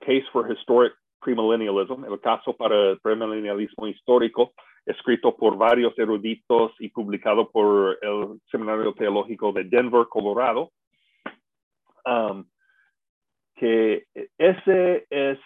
Case 0.00 0.24
for 0.32 0.50
Historic 0.50 0.94
Premillennialism, 1.20 2.04
el 2.04 2.20
caso 2.20 2.54
para 2.54 2.90
el 2.90 3.00
premillennialismo 3.00 3.86
histórico, 3.86 4.52
escrito 4.86 5.36
por 5.36 5.56
varios 5.56 5.98
eruditos 5.98 6.72
y 6.78 6.88
publicado 6.88 7.50
por 7.50 7.98
el 8.02 8.40
Seminario 8.50 8.92
Teológico 8.92 9.52
de 9.52 9.64
Denver, 9.64 10.06
Colorado, 10.08 10.70
um, 12.04 12.44
que 13.56 14.06
ese 14.36 15.06
es 15.08 15.38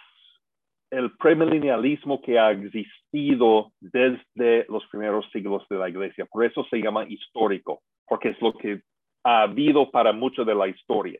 el 0.91 1.15
premillennialismo 1.17 2.21
que 2.21 2.39
ha 2.39 2.51
existido 2.51 3.71
desde 3.79 4.65
los 4.67 4.85
primeros 4.87 5.29
siglos 5.31 5.63
de 5.69 5.77
la 5.77 5.89
iglesia. 5.89 6.25
Por 6.25 6.43
eso 6.43 6.65
se 6.69 6.77
llama 6.77 7.05
histórico, 7.07 7.81
porque 8.07 8.29
es 8.29 8.41
lo 8.41 8.53
que 8.53 8.81
ha 9.23 9.43
habido 9.43 9.91
para 9.91 10.11
mucho 10.11 10.43
de 10.43 10.55
la 10.55 10.67
historia. 10.67 11.19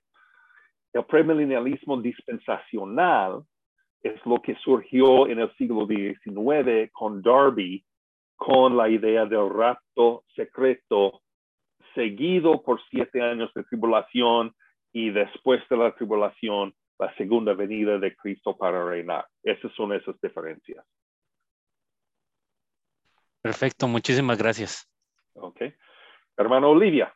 El 0.92 1.06
premillennialismo 1.06 2.02
dispensacional 2.02 3.44
es 4.02 4.20
lo 4.26 4.42
que 4.42 4.56
surgió 4.56 5.28
en 5.28 5.40
el 5.40 5.54
siglo 5.56 5.86
XIX 5.86 6.90
con 6.92 7.22
Darby, 7.22 7.84
con 8.40 8.78
la 8.78 8.88
idea 8.88 9.26
del 9.26 9.50
rapto 9.50 10.24
secreto, 10.34 11.22
seguido 11.94 12.64
por 12.64 12.82
siete 12.90 13.22
años 13.22 13.52
de 13.54 13.66
tribulación 13.66 14.56
y 14.94 15.12
después 15.12 15.62
de 15.70 15.76
la 15.76 15.94
tribulación, 15.94 16.74
la 16.98 17.14
segunda 17.16 17.54
venida 17.54 18.00
de 18.00 18.16
Cristo 18.16 18.58
para 18.58 18.84
reinar. 18.86 19.28
Esas 19.44 19.74
son 19.74 19.94
esas 19.94 20.20
diferencias. 20.22 20.86
Perfecto, 23.42 23.90
muchísimas 23.90 24.38
gracias. 24.38 24.90
Ok. 25.34 25.62
Hermano 26.38 26.70
Olivia. 26.70 27.14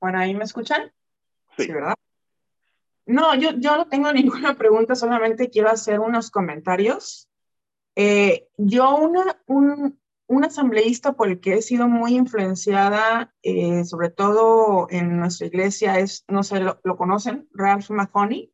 Bueno, 0.00 0.20
¿ahí 0.20 0.32
me 0.32 0.44
escuchan? 0.44 0.92
Sí, 1.56 1.72
¿verdad? 1.72 1.96
No, 3.04 3.34
yo, 3.34 3.50
yo 3.56 3.76
no 3.76 3.88
tengo 3.88 4.12
ninguna 4.12 4.54
pregunta, 4.54 4.94
solamente 4.94 5.50
quiero 5.50 5.70
hacer 5.70 5.98
unos 5.98 6.30
comentarios. 6.30 7.28
Eh, 8.00 8.46
yo, 8.56 8.94
una, 8.94 9.42
un, 9.48 10.00
un, 10.28 10.44
asambleísta 10.44 11.14
por 11.14 11.26
el 11.26 11.40
que 11.40 11.54
he 11.54 11.62
sido 11.62 11.88
muy 11.88 12.14
influenciada, 12.14 13.34
eh, 13.42 13.84
sobre 13.84 14.10
todo 14.10 14.86
en 14.88 15.18
nuestra 15.18 15.48
iglesia, 15.48 15.98
es, 15.98 16.24
no 16.28 16.44
sé, 16.44 16.60
lo, 16.60 16.96
conocen, 16.96 17.48
Ralph 17.52 17.90
Mahoney, 17.90 18.52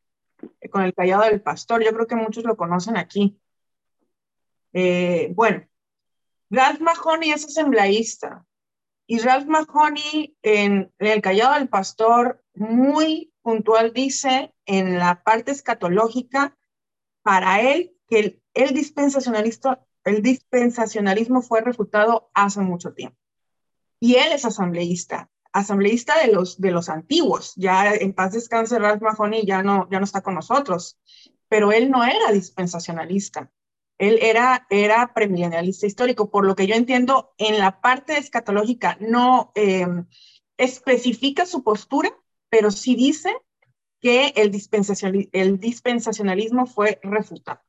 eh, 0.63 0.71
con 0.71 0.83
el 0.83 0.95
callado 0.95 1.25
del 1.25 1.43
pastor. 1.43 1.85
Yo 1.85 1.93
creo 1.93 2.07
que 2.07 2.17
muchos 2.17 2.45
lo 2.45 2.57
conocen 2.57 2.97
aquí. 2.97 3.39
bueno, 4.73 5.67
Ralph 6.49 6.81
Mahoney 6.81 7.33
es 7.33 7.45
asambleísta. 7.45 8.47
Y 9.07 9.19
Ralph 9.19 9.47
Mahoney 9.47 10.39
en, 10.41 10.91
El 10.99 11.21
Callado 11.21 11.59
del 11.59 11.69
Pastor 11.69 12.43
muy 12.55 13.35
puntual 13.43 13.93
dice 13.93 14.55
en 14.65 14.99
la 14.99 15.23
parte 15.23 15.53
escatológica, 15.53 16.57
para 17.23 17.61
él 17.61 17.94
que 18.09 18.41
el, 18.55 18.73
dispensacionalismo 18.73 21.43
fue 21.43 21.61
refutado 21.61 22.31
hace 22.35 22.61
mucho 22.61 22.93
tiempo. 22.93 23.19
Y 24.01 24.17
él 24.17 24.33
es 24.33 24.45
asambleísta, 24.45 25.31
asambleísta 25.53 26.19
de 26.21 26.33
los, 26.33 26.61
de 26.61 26.71
los 26.71 26.89
antiguos. 26.89 27.55
Ya 27.57 27.95
en 27.95 28.13
paz 28.13 28.33
descanse 28.33 28.79
Ralph 28.79 29.03
Mahoney, 29.03 29.47
ya 29.47 29.63
no, 29.63 29.89
ya 29.91 29.99
no 29.99 30.05
está 30.05 30.21
con 30.21 30.35
nosotros, 30.35 30.99
pero 31.49 31.73
él 31.73 31.91
no 31.91 32.05
era 32.05 32.33
dispensacionalista. 32.33 33.51
Él 33.97 34.19
era, 34.21 34.67
era 34.71 35.15
premilenialista 35.15 35.87
histórico, 35.87 36.31
por 36.31 36.45
lo 36.45 36.57
que 36.57 36.67
yo 36.67 36.75
entiendo, 36.75 37.33
en 37.39 37.59
la 37.59 37.81
parte 37.81 38.19
escatológica 38.19 38.99
no 39.01 39.53
em, 39.55 40.07
especifica 40.57 41.47
su 41.47 41.63
postura, 41.63 42.11
pero 42.49 42.71
sí 42.71 42.97
dice 42.97 43.35
que 44.01 44.35
el, 44.37 44.53
el 45.33 45.61
dispensacionalismo 45.61 46.67
fue 46.67 46.99
refutado. 47.03 47.61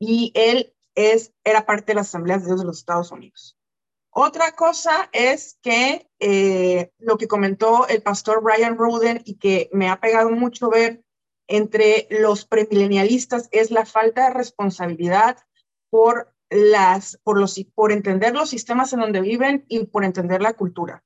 Y 0.00 0.32
él 0.34 0.74
es, 0.96 1.32
era 1.44 1.66
parte 1.66 1.92
de 1.92 1.96
las 1.96 2.08
asambleas 2.08 2.42
de 2.42 2.48
Dios 2.48 2.60
de 2.60 2.66
los 2.66 2.78
Estados 2.78 3.12
Unidos. 3.12 3.56
Otra 4.10 4.52
cosa 4.52 5.08
es 5.12 5.58
que 5.62 6.10
eh, 6.18 6.90
lo 6.98 7.16
que 7.16 7.28
comentó 7.28 7.86
el 7.86 8.02
pastor 8.02 8.42
Brian 8.42 8.76
Roden 8.76 9.22
y 9.24 9.36
que 9.36 9.70
me 9.72 9.88
ha 9.88 10.00
pegado 10.00 10.30
mucho 10.30 10.68
ver 10.68 11.04
entre 11.46 12.08
los 12.10 12.44
premilenialistas 12.44 13.48
es 13.52 13.70
la 13.70 13.86
falta 13.86 14.28
de 14.28 14.34
responsabilidad 14.34 15.38
por, 15.90 16.34
las, 16.48 17.20
por, 17.22 17.38
los, 17.38 17.60
por 17.74 17.92
entender 17.92 18.34
los 18.34 18.50
sistemas 18.50 18.92
en 18.92 19.00
donde 19.00 19.20
viven 19.20 19.64
y 19.68 19.86
por 19.86 20.04
entender 20.04 20.42
la 20.42 20.54
cultura. 20.54 21.04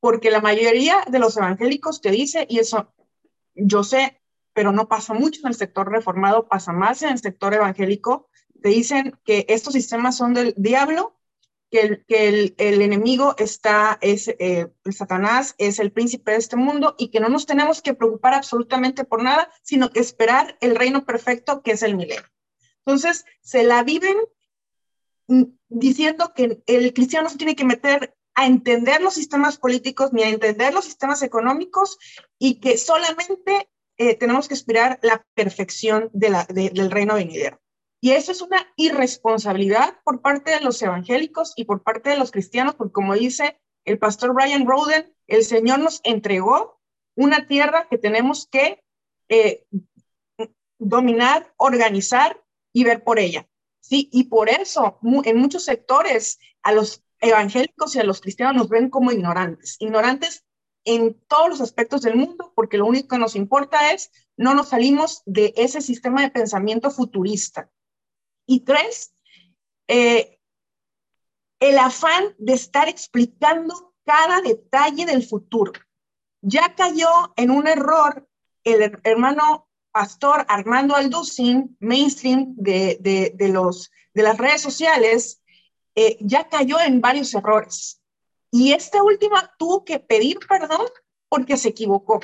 Porque 0.00 0.30
la 0.30 0.40
mayoría 0.40 1.04
de 1.10 1.18
los 1.18 1.36
evangélicos 1.36 2.00
te 2.00 2.10
dice, 2.10 2.46
y 2.48 2.58
eso 2.58 2.94
yo 3.54 3.82
sé, 3.82 4.19
pero 4.52 4.72
no 4.72 4.88
pasa 4.88 5.14
mucho 5.14 5.40
en 5.42 5.48
el 5.48 5.54
sector 5.54 5.90
reformado, 5.90 6.48
pasa 6.48 6.72
más 6.72 7.02
en 7.02 7.10
el 7.10 7.18
sector 7.18 7.54
evangélico, 7.54 8.28
te 8.62 8.68
dicen 8.68 9.18
que 9.24 9.46
estos 9.48 9.72
sistemas 9.72 10.16
son 10.16 10.34
del 10.34 10.54
diablo 10.56 11.16
que 11.70 11.80
el, 11.80 12.04
que 12.06 12.28
el, 12.28 12.54
el 12.58 12.82
enemigo 12.82 13.36
está, 13.38 13.96
es 14.00 14.28
eh, 14.28 14.72
Satanás, 14.90 15.54
es 15.58 15.78
el 15.78 15.92
príncipe 15.92 16.32
de 16.32 16.38
este 16.38 16.56
mundo 16.56 16.96
y 16.98 17.08
que 17.08 17.20
no 17.20 17.28
nos 17.28 17.46
tenemos 17.46 17.80
que 17.80 17.94
preocupar 17.94 18.34
absolutamente 18.34 19.04
por 19.04 19.22
nada, 19.22 19.50
sino 19.62 19.90
que 19.90 20.00
esperar 20.00 20.58
el 20.60 20.74
reino 20.74 21.04
perfecto 21.04 21.62
que 21.62 21.72
es 21.72 21.82
el 21.82 21.96
milenio. 21.96 22.24
Entonces, 22.84 23.24
se 23.40 23.62
la 23.62 23.84
viven 23.84 24.16
diciendo 25.68 26.32
que 26.34 26.60
el 26.66 26.92
cristiano 26.92 27.24
no 27.24 27.30
se 27.30 27.38
tiene 27.38 27.54
que 27.54 27.64
meter 27.64 28.16
a 28.34 28.46
entender 28.46 29.00
los 29.00 29.14
sistemas 29.14 29.58
políticos 29.58 30.12
ni 30.12 30.22
a 30.22 30.28
entender 30.28 30.74
los 30.74 30.86
sistemas 30.86 31.22
económicos 31.22 31.98
y 32.38 32.58
que 32.58 32.78
solamente 32.78 33.69
eh, 34.00 34.14
tenemos 34.14 34.48
que 34.48 34.54
esperar 34.54 34.98
la 35.02 35.26
perfección 35.34 36.08
del 36.14 36.90
reino 36.90 37.16
venidero. 37.16 37.60
Y 38.00 38.12
eso 38.12 38.32
es 38.32 38.40
una 38.40 38.66
irresponsabilidad 38.76 39.98
por 40.04 40.22
parte 40.22 40.52
de 40.52 40.60
los 40.60 40.80
evangélicos 40.80 41.52
y 41.54 41.66
por 41.66 41.82
parte 41.82 42.08
de 42.08 42.16
los 42.16 42.30
cristianos, 42.30 42.76
porque 42.76 42.94
como 42.94 43.12
dice 43.12 43.60
el 43.84 43.98
pastor 43.98 44.32
Brian 44.32 44.66
Roden, 44.66 45.14
el 45.26 45.44
Señor 45.44 45.80
nos 45.80 46.00
entregó 46.02 46.80
una 47.14 47.46
tierra 47.46 47.88
que 47.90 47.98
tenemos 47.98 48.48
que 48.50 48.82
eh, 49.28 49.66
dominar, 50.78 51.52
organizar 51.58 52.42
y 52.72 52.84
ver 52.84 53.04
por 53.04 53.18
ella. 53.18 53.46
¿sí? 53.80 54.08
Y 54.12 54.24
por 54.24 54.48
eso 54.48 54.98
en 55.24 55.36
muchos 55.36 55.66
sectores 55.66 56.38
a 56.62 56.72
los 56.72 57.04
evangélicos 57.20 57.94
y 57.94 57.98
a 57.98 58.04
los 58.04 58.22
cristianos 58.22 58.56
nos 58.56 58.70
ven 58.70 58.88
como 58.88 59.12
ignorantes, 59.12 59.76
ignorantes 59.78 60.46
en 60.84 61.14
todos 61.28 61.48
los 61.48 61.60
aspectos 61.60 62.02
del 62.02 62.16
mundo, 62.16 62.52
porque 62.54 62.78
lo 62.78 62.86
único 62.86 63.08
que 63.08 63.18
nos 63.18 63.36
importa 63.36 63.92
es 63.92 64.10
no 64.36 64.54
nos 64.54 64.68
salimos 64.68 65.22
de 65.26 65.52
ese 65.56 65.80
sistema 65.80 66.22
de 66.22 66.30
pensamiento 66.30 66.90
futurista. 66.90 67.70
Y 68.46 68.60
tres, 68.60 69.14
eh, 69.88 70.38
el 71.60 71.78
afán 71.78 72.34
de 72.38 72.54
estar 72.54 72.88
explicando 72.88 73.94
cada 74.04 74.40
detalle 74.40 75.04
del 75.04 75.22
futuro. 75.26 75.72
Ya 76.40 76.74
cayó 76.74 77.32
en 77.36 77.50
un 77.50 77.66
error 77.66 78.26
el 78.64 78.98
hermano 79.04 79.68
pastor 79.92 80.46
Armando 80.48 80.94
Alducin, 80.94 81.76
mainstream 81.80 82.54
de, 82.56 82.98
de, 83.34 83.48
los, 83.48 83.90
de 84.14 84.22
las 84.22 84.38
redes 84.38 84.62
sociales, 84.62 85.42
eh, 85.94 86.16
ya 86.20 86.48
cayó 86.48 86.80
en 86.80 87.00
varios 87.00 87.34
errores. 87.34 87.99
Y 88.50 88.72
esta 88.72 89.02
última 89.02 89.54
tuvo 89.58 89.84
que 89.84 90.00
pedir 90.00 90.38
perdón 90.48 90.86
porque 91.28 91.56
se 91.56 91.68
equivocó, 91.68 92.20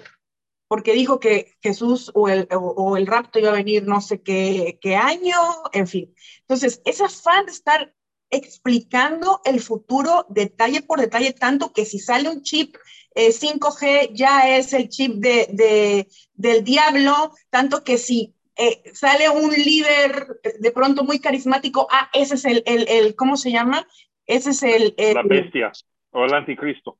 porque 0.68 0.92
dijo 0.92 1.20
que 1.20 1.54
Jesús 1.62 2.10
o 2.14 2.28
el, 2.28 2.48
o, 2.50 2.96
el 2.96 3.06
rapto 3.06 3.38
iba 3.38 3.50
a 3.50 3.54
venir 3.54 3.84
no 3.86 4.00
sé 4.00 4.20
qué, 4.22 4.78
qué 4.80 4.96
año, 4.96 5.36
en 5.72 5.86
fin. 5.86 6.14
Entonces, 6.40 6.82
ese 6.84 7.04
afán 7.04 7.46
de 7.46 7.52
estar 7.52 7.94
explicando 8.30 9.40
el 9.44 9.60
futuro 9.60 10.26
detalle 10.28 10.82
por 10.82 11.00
detalle, 11.00 11.32
tanto 11.32 11.72
que 11.72 11.84
si 11.84 12.00
sale 12.00 12.28
un 12.28 12.42
chip 12.42 12.76
5G 13.14 13.82
eh, 13.86 14.10
ya 14.12 14.56
es 14.58 14.72
el 14.72 14.88
chip 14.88 15.14
de, 15.14 16.08
del 16.34 16.64
diablo, 16.64 17.32
tanto 17.50 17.84
que 17.84 17.98
si 17.98 18.34
eh, 18.56 18.82
sale 18.92 19.30
un 19.30 19.52
líder 19.52 20.40
de 20.58 20.70
pronto 20.72 21.04
muy 21.04 21.20
carismático, 21.20 21.86
ah, 21.90 22.10
ese 22.12 22.34
es 22.34 22.44
el, 22.44 22.64
el, 22.66 23.14
¿cómo 23.14 23.36
se 23.36 23.52
llama? 23.52 23.86
Ese 24.26 24.50
es 24.50 24.62
el, 24.64 24.94
La 25.14 25.22
bestia 25.22 25.70
o 26.16 26.24
el 26.24 26.34
anticristo. 26.34 26.98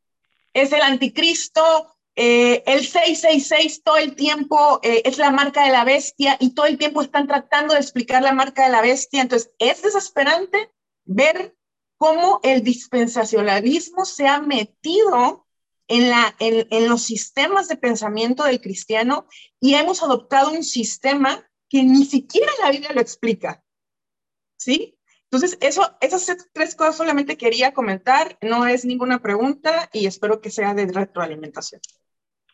Es 0.53 0.73
el 0.73 0.83
anticristo. 0.83 1.63
Eh, 2.15 2.63
el 2.67 2.81
666 2.81 3.83
todo 3.83 3.97
el 3.99 4.15
tiempo 4.15 4.81
es 4.83 5.19
la 5.19 5.31
marca 5.31 5.65
de 5.67 5.73
la 5.73 5.85
bestia 5.85 6.39
y 6.41 6.55
todo 6.55 6.65
el 6.65 6.79
tiempo 6.79 7.03
están 7.03 7.27
tratando 7.27 7.75
de 7.75 7.81
explicar 7.81 8.23
la 8.23 8.33
marca 8.33 8.65
de 8.65 8.73
la 8.73 8.81
bestia. 8.81 9.23
Entonces, 9.23 9.51
es 9.59 9.83
desesperante 9.83 10.71
ver 11.05 11.57
cómo 11.99 12.41
el 12.43 12.63
dispensacionalismo 12.63 14.05
se 14.05 14.27
ha 14.27 14.41
metido 14.41 15.47
en, 15.89 16.11
la, 16.11 16.35
en, 16.39 16.89
los 16.89 17.03
sistemas 17.03 17.69
de 17.69 17.77
pensamiento 17.77 18.45
del 18.45 18.61
cristiano 18.61 19.27
y 19.61 19.75
hemos 19.75 20.03
adoptado 20.03 20.53
un 20.53 20.65
sistema 20.65 21.49
que 21.69 21.83
ni 21.83 22.05
siquiera 22.05 22.51
la 22.63 22.71
Biblia 22.71 22.93
lo 22.93 23.01
explica. 23.01 23.63
¿Sí? 24.57 24.95
Entonces, 25.31 25.59
eso, 25.61 25.82
esas 26.01 26.51
tres 26.53 26.77
cosas 26.77 26.97
solamente 26.97 27.36
quería 27.36 27.73
comentar, 27.73 28.39
no 28.43 28.66
es 28.66 28.85
ninguna 28.85 29.19
pregunta 29.19 29.89
y 29.93 30.07
espero 30.07 30.40
que 30.40 30.51
sea 30.51 30.73
de 30.73 30.86
retroalimentación. 30.86 31.81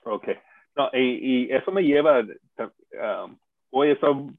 Ok. 0.04 0.28
No, 0.74 0.88
y, 0.94 1.52
eso 1.52 1.70
me 1.70 1.82
lleva, 1.82 2.20
um, 2.20 3.38
hoy 3.70 3.90
estoy 3.90 4.30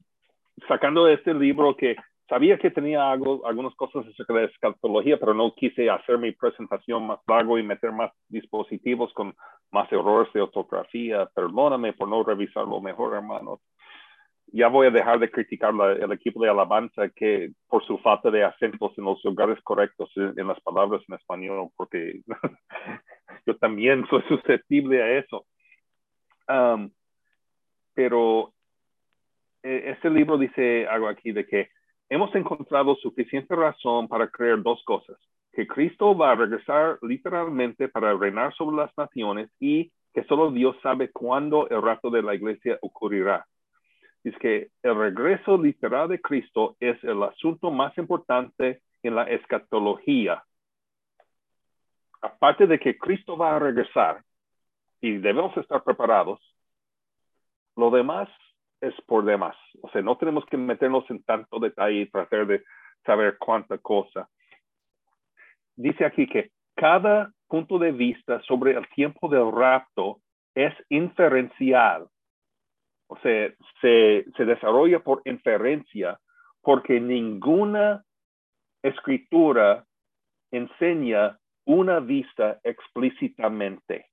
sacando 0.66 1.06
este 1.08 1.32
libro 1.32 1.76
que 1.76 1.94
sabía 2.28 2.58
que 2.58 2.70
tenía 2.70 3.10
algo, 3.10 3.46
algunas 3.46 3.74
cosas 3.76 4.04
acerca 4.06 4.34
de 4.34 4.46
escatología, 4.46 5.18
pero 5.18 5.34
no 5.34 5.54
quise 5.54 5.88
hacer 5.88 6.18
mi 6.18 6.32
presentación 6.32 7.06
más 7.06 7.20
largo 7.28 7.58
y 7.58 7.62
meter 7.62 7.92
más 7.92 8.12
dispositivos 8.28 9.12
con 9.12 9.34
más 9.70 9.90
errores 9.92 10.32
de 10.32 10.40
ortografía. 10.40 11.26
Perdóname 11.34 11.92
por 11.92 12.08
no 12.08 12.24
revisarlo 12.24 12.80
mejor, 12.80 13.14
hermano. 13.14 13.60
Ya 14.56 14.68
voy 14.68 14.86
a 14.86 14.90
dejar 14.92 15.18
de 15.18 15.32
criticar 15.32 15.74
el 16.00 16.12
equipo 16.12 16.40
de 16.40 16.48
alabanza 16.48 17.08
que 17.08 17.50
por 17.66 17.84
su 17.84 17.98
falta 17.98 18.30
de 18.30 18.44
acentos 18.44 18.96
en 18.96 19.02
los 19.02 19.22
lugares 19.24 19.58
correctos 19.64 20.12
en, 20.14 20.46
las 20.46 20.60
palabras 20.60 21.02
en 21.08 21.16
español, 21.16 21.70
porque 21.74 22.20
yo 23.46 23.56
también 23.56 24.06
soy 24.08 24.22
susceptible 24.28 25.02
a 25.02 25.18
eso. 25.18 25.44
Um, 26.46 26.88
pero 27.94 28.52
eh, 29.64 29.90
este 29.96 30.08
libro 30.08 30.38
dice 30.38 30.86
algo 30.86 31.08
aquí 31.08 31.32
de 31.32 31.44
que 31.44 31.70
hemos 32.08 32.32
encontrado 32.36 32.94
suficiente 32.94 33.56
razón 33.56 34.06
para 34.06 34.28
creer 34.28 34.62
dos 34.62 34.84
cosas, 34.84 35.16
que 35.52 35.66
Cristo 35.66 36.16
va 36.16 36.30
a 36.30 36.36
regresar 36.36 37.00
literalmente 37.02 37.88
para 37.88 38.14
reinar 38.14 38.54
sobre 38.54 38.76
las 38.76 38.96
naciones 38.96 39.50
y 39.58 39.90
que 40.12 40.22
solo 40.26 40.52
Dios 40.52 40.76
sabe 40.80 41.10
cuándo 41.10 41.68
el 41.70 41.82
rapto 41.82 42.08
de 42.08 42.22
la 42.22 42.36
iglesia 42.36 42.78
ocurrirá. 42.82 43.44
Es 44.24 44.36
que 44.38 44.70
el 44.82 44.96
regreso 44.96 45.56
literal 45.58 46.08
de 46.08 46.20
Cristo 46.20 46.76
es 46.80 47.02
el 47.04 47.22
asunto 47.22 47.70
más 47.70 47.96
importante 47.98 48.80
en 49.02 49.14
la 49.14 49.24
escatología. 49.24 50.42
Aparte 52.22 52.66
de 52.66 52.78
que 52.78 52.96
Cristo 52.96 53.36
va 53.36 53.54
a 53.54 53.58
regresar 53.58 54.22
y 55.00 55.18
debemos 55.18 55.54
estar 55.58 55.84
preparados, 55.84 56.40
lo 57.76 57.90
demás 57.90 58.30
es 58.80 58.94
por 59.06 59.24
demás. 59.24 59.56
O 59.82 59.90
sea, 59.90 60.00
no 60.00 60.16
tenemos 60.16 60.44
que 60.46 60.56
meternos 60.56 61.04
en 61.10 61.22
tanto 61.22 61.58
detalle 61.58 62.00
y 62.00 62.10
tratar 62.10 62.46
de 62.46 62.64
saber 63.04 63.36
cuánta 63.38 63.78
cosa. 63.78 64.28
Dice 65.76 66.04
aquí 66.04 66.26
que 66.26 66.50
cada 66.74 67.32
punto 67.48 67.78
de 67.78 67.92
vista 67.92 68.40
sobre 68.42 68.72
el 68.72 68.88
tiempo 68.90 69.28
del 69.28 69.52
rapto 69.52 70.20
es 70.54 70.72
inferencial. 70.88 72.08
O 73.06 73.18
sea, 73.18 73.52
se, 73.80 74.24
desarrolla 74.44 75.00
por 75.00 75.22
inferencia 75.24 76.18
porque 76.62 77.00
ninguna 77.00 78.04
escritura 78.82 79.84
enseña 80.50 81.38
una 81.66 82.00
vista 82.00 82.60
explícitamente. 82.62 84.06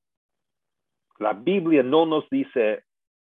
La 1.20 1.34
Biblia 1.34 1.84
no 1.84 2.06
nos 2.06 2.30
dice 2.30 2.84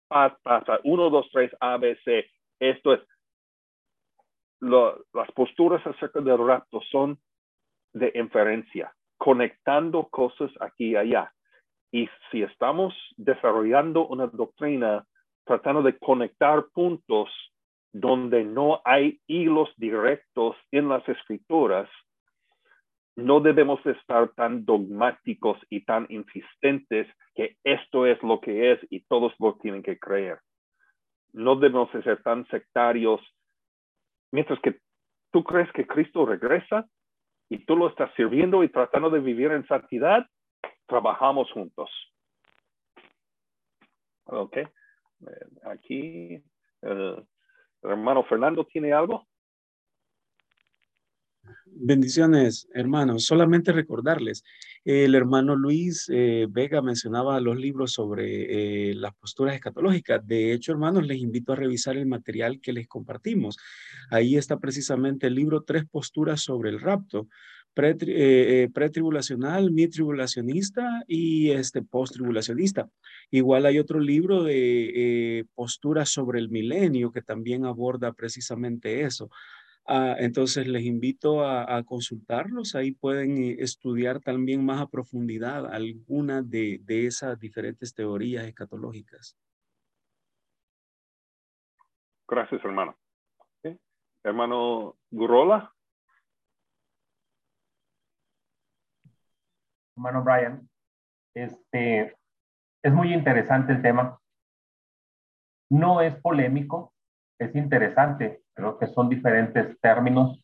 pasa, 0.08 0.78
uno, 0.84 1.10
dos, 1.10 1.28
tres, 1.32 1.50
A, 1.60 1.78
B, 1.78 1.96
C. 2.04 2.30
Esto 2.60 2.94
es, 2.94 3.00
las 4.60 5.30
posturas 5.34 5.84
acerca 5.86 6.20
del 6.20 6.38
rapto 6.38 6.80
son 6.90 7.18
de 7.92 8.12
inferencia, 8.14 8.94
conectando 9.18 10.08
cosas 10.08 10.50
aquí 10.60 10.90
y 10.90 10.96
allá. 10.96 11.32
Y 11.90 12.08
si 12.30 12.42
estamos 12.42 12.94
desarrollando 13.16 14.06
una 14.06 14.26
doctrina 14.26 15.06
tratando 15.46 15.82
de 15.82 15.96
conectar 15.98 16.66
puntos 16.74 17.30
donde 17.92 18.44
no 18.44 18.82
hay 18.84 19.20
hilos 19.26 19.70
directos 19.76 20.56
en 20.70 20.88
las 20.88 21.08
escrituras, 21.08 21.88
no 23.16 23.40
debemos 23.40 23.84
estar 23.86 24.28
tan 24.34 24.66
dogmáticos 24.66 25.58
y 25.70 25.84
tan 25.84 26.06
insistentes 26.10 27.08
que 27.34 27.56
esto 27.64 28.04
es 28.04 28.22
lo 28.22 28.40
que 28.40 28.72
es 28.72 28.80
y 28.90 29.00
todos 29.06 29.32
lo 29.38 29.54
tienen 29.54 29.82
que 29.82 29.98
creer. 29.98 30.40
No 31.32 31.56
debemos 31.56 31.90
ser 31.90 32.22
tan 32.22 32.46
sectarios. 32.48 33.20
Mientras 34.32 34.60
que 34.60 34.80
tú 35.32 35.42
crees 35.42 35.70
que 35.72 35.86
Cristo 35.86 36.26
regresa 36.26 36.86
y 37.48 37.64
tú 37.64 37.76
lo 37.76 37.88
estás 37.88 38.12
sirviendo 38.16 38.62
y 38.62 38.68
tratando 38.68 39.08
de 39.08 39.20
vivir 39.20 39.50
en 39.52 39.66
santidad, 39.66 40.26
trabajamos 40.86 41.50
juntos. 41.52 41.90
Ok. 44.24 44.58
Eh, 45.20 45.46
aquí 45.64 46.42
el 46.82 47.26
hermano 47.82 48.24
Fernando 48.24 48.64
tiene 48.64 48.92
algo. 48.92 49.26
Bendiciones, 51.66 52.68
hermanos. 52.72 53.24
Solamente 53.24 53.72
recordarles, 53.72 54.42
el 54.84 55.14
hermano 55.14 55.56
Luis 55.56 56.08
eh, 56.08 56.46
Vega 56.48 56.80
mencionaba 56.80 57.38
los 57.40 57.56
libros 57.56 57.92
sobre 57.92 58.90
eh, 58.90 58.94
las 58.94 59.14
posturas 59.14 59.54
escatológicas. 59.54 60.26
De 60.26 60.52
hecho, 60.52 60.72
hermanos, 60.72 61.06
les 61.06 61.18
invito 61.18 61.52
a 61.52 61.56
revisar 61.56 61.96
el 61.96 62.06
material 62.06 62.60
que 62.60 62.72
les 62.72 62.88
compartimos. 62.88 63.56
Ahí 64.10 64.36
está 64.36 64.58
precisamente 64.58 65.26
el 65.26 65.34
libro 65.34 65.64
Tres 65.64 65.84
posturas 65.86 66.40
sobre 66.40 66.70
el 66.70 66.80
rapto, 66.80 67.28
eh, 67.76 68.68
pretribulacional, 68.72 69.70
mitribulacionista 69.70 71.02
y 71.06 71.50
este 71.50 71.82
postribulacionista. 71.82 72.88
Igual 73.30 73.66
hay 73.66 73.78
otro 73.78 74.00
libro 74.00 74.42
de 74.42 75.46
posturas 75.54 76.08
sobre 76.08 76.38
el 76.38 76.48
milenio 76.48 77.12
que 77.12 77.22
también 77.22 77.64
aborda 77.64 78.12
precisamente 78.12 79.02
eso. 79.02 79.30
Ah, 79.88 80.16
entonces 80.18 80.66
les 80.66 80.82
invito 80.82 81.46
a, 81.46 81.80
consultarlos, 81.84 82.74
ahí 82.74 82.90
pueden 82.90 83.38
eh, 83.38 83.56
estudiar 83.60 84.18
también 84.18 84.64
más 84.64 84.80
a 84.80 84.88
profundidad 84.88 85.72
alguna 85.72 86.42
de, 86.42 86.82
esas 86.88 87.38
diferentes 87.38 87.94
teorías 87.94 88.46
escatológicas. 88.46 89.36
Gracias, 92.26 92.64
hermano. 92.64 92.96
Hermano 94.24 94.96
Gurola. 95.08 95.72
Hermano 99.96 100.22
Brian, 100.22 100.68
este, 101.34 102.14
es 102.82 102.92
muy 102.92 103.14
interesante 103.14 103.72
el 103.72 103.80
tema. 103.80 104.20
No 105.70 106.02
es 106.02 106.14
polémico, 106.20 106.92
es 107.38 107.54
interesante. 107.54 108.42
Creo 108.52 108.78
que 108.78 108.86
son 108.88 109.08
diferentes 109.08 109.80
términos 109.80 110.42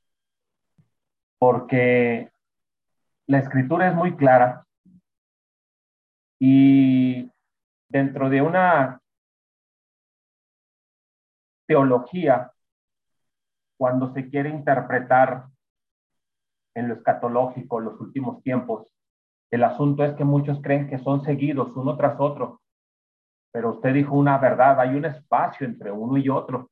porque 1.38 2.30
la 3.26 3.38
escritura 3.38 3.88
es 3.88 3.94
muy 3.94 4.16
clara 4.16 4.66
y 6.38 7.30
dentro 7.88 8.30
de 8.30 8.42
una 8.42 9.00
teología, 11.66 12.52
cuando 13.76 14.12
se 14.12 14.28
quiere 14.28 14.48
interpretar 14.48 15.46
en 16.74 16.88
lo 16.88 16.94
escatológico 16.94 17.80
los 17.80 18.00
últimos 18.00 18.42
tiempos, 18.42 18.91
el 19.52 19.64
asunto 19.64 20.02
es 20.02 20.14
que 20.14 20.24
muchos 20.24 20.60
creen 20.62 20.88
que 20.88 20.98
son 20.98 21.22
seguidos 21.22 21.76
uno 21.76 21.94
tras 21.96 22.18
otro, 22.18 22.62
pero 23.52 23.72
usted 23.72 23.92
dijo 23.92 24.16
una 24.16 24.38
verdad, 24.38 24.80
hay 24.80 24.94
un 24.94 25.04
espacio 25.04 25.66
entre 25.66 25.92
uno 25.92 26.16
y 26.16 26.30
otro. 26.30 26.70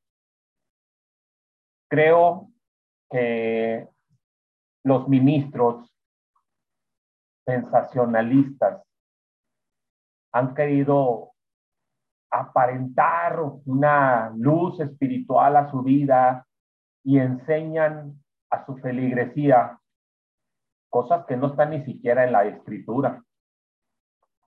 Creo 1.91 2.49
que 3.11 3.87
los 4.83 5.07
ministros 5.09 5.95
sensacionalistas 7.47 8.83
han 10.33 10.55
querido 10.55 11.33
aparentar 12.33 13.41
una 13.67 14.33
luz 14.37 14.81
espiritual 14.81 15.57
a 15.57 15.71
su 15.71 15.83
vida 15.83 16.47
y 17.05 17.19
enseñan 17.19 18.23
a 18.51 18.65
su 18.65 18.77
feligresía 18.79 19.80
cosas 20.91 21.25
que 21.27 21.37
no 21.37 21.49
están 21.49 21.71
ni 21.71 21.85
siquiera 21.85 22.25
en 22.25 22.33
la 22.33 22.45
escritura. 22.45 23.23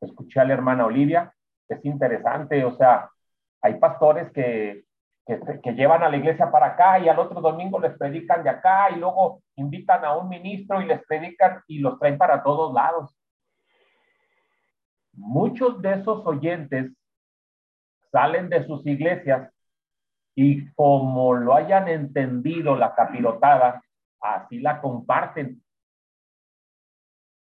Escuché 0.01 0.39
a 0.39 0.45
la 0.45 0.53
hermana 0.53 0.85
Olivia, 0.85 1.33
es 1.67 1.83
interesante, 1.85 2.63
o 2.65 2.75
sea, 2.75 3.09
hay 3.61 3.79
pastores 3.79 4.31
que, 4.33 4.83
que, 5.25 5.73
llevan 5.73 6.03
a 6.03 6.09
la 6.09 6.17
iglesia 6.17 6.51
para 6.51 6.67
acá 6.67 6.99
y 6.99 7.07
al 7.07 7.17
otro 7.17 7.39
domingo 7.39 7.79
les 7.79 7.97
predican 7.97 8.43
de 8.43 8.49
acá 8.49 8.91
y 8.91 8.99
luego 8.99 9.41
invitan 9.55 10.03
a 10.03 10.17
un 10.17 10.27
ministro 10.27 10.81
y 10.81 10.85
les 10.85 11.01
predican 11.05 11.61
y 11.67 11.79
los 11.79 11.97
traen 11.97 12.17
para 12.17 12.43
todos 12.43 12.73
lados. 12.73 13.15
Muchos 15.13 15.81
de 15.81 15.93
esos 15.93 16.25
oyentes 16.25 16.91
salen 18.11 18.49
de 18.49 18.65
sus 18.67 18.85
iglesias 18.85 19.49
y 20.35 20.69
como 20.73 21.33
lo 21.35 21.53
hayan 21.53 21.87
entendido 21.87 22.75
la 22.75 22.93
capirotada, 22.93 23.81
así 24.19 24.59
la 24.59 24.81
comparten. 24.81 25.62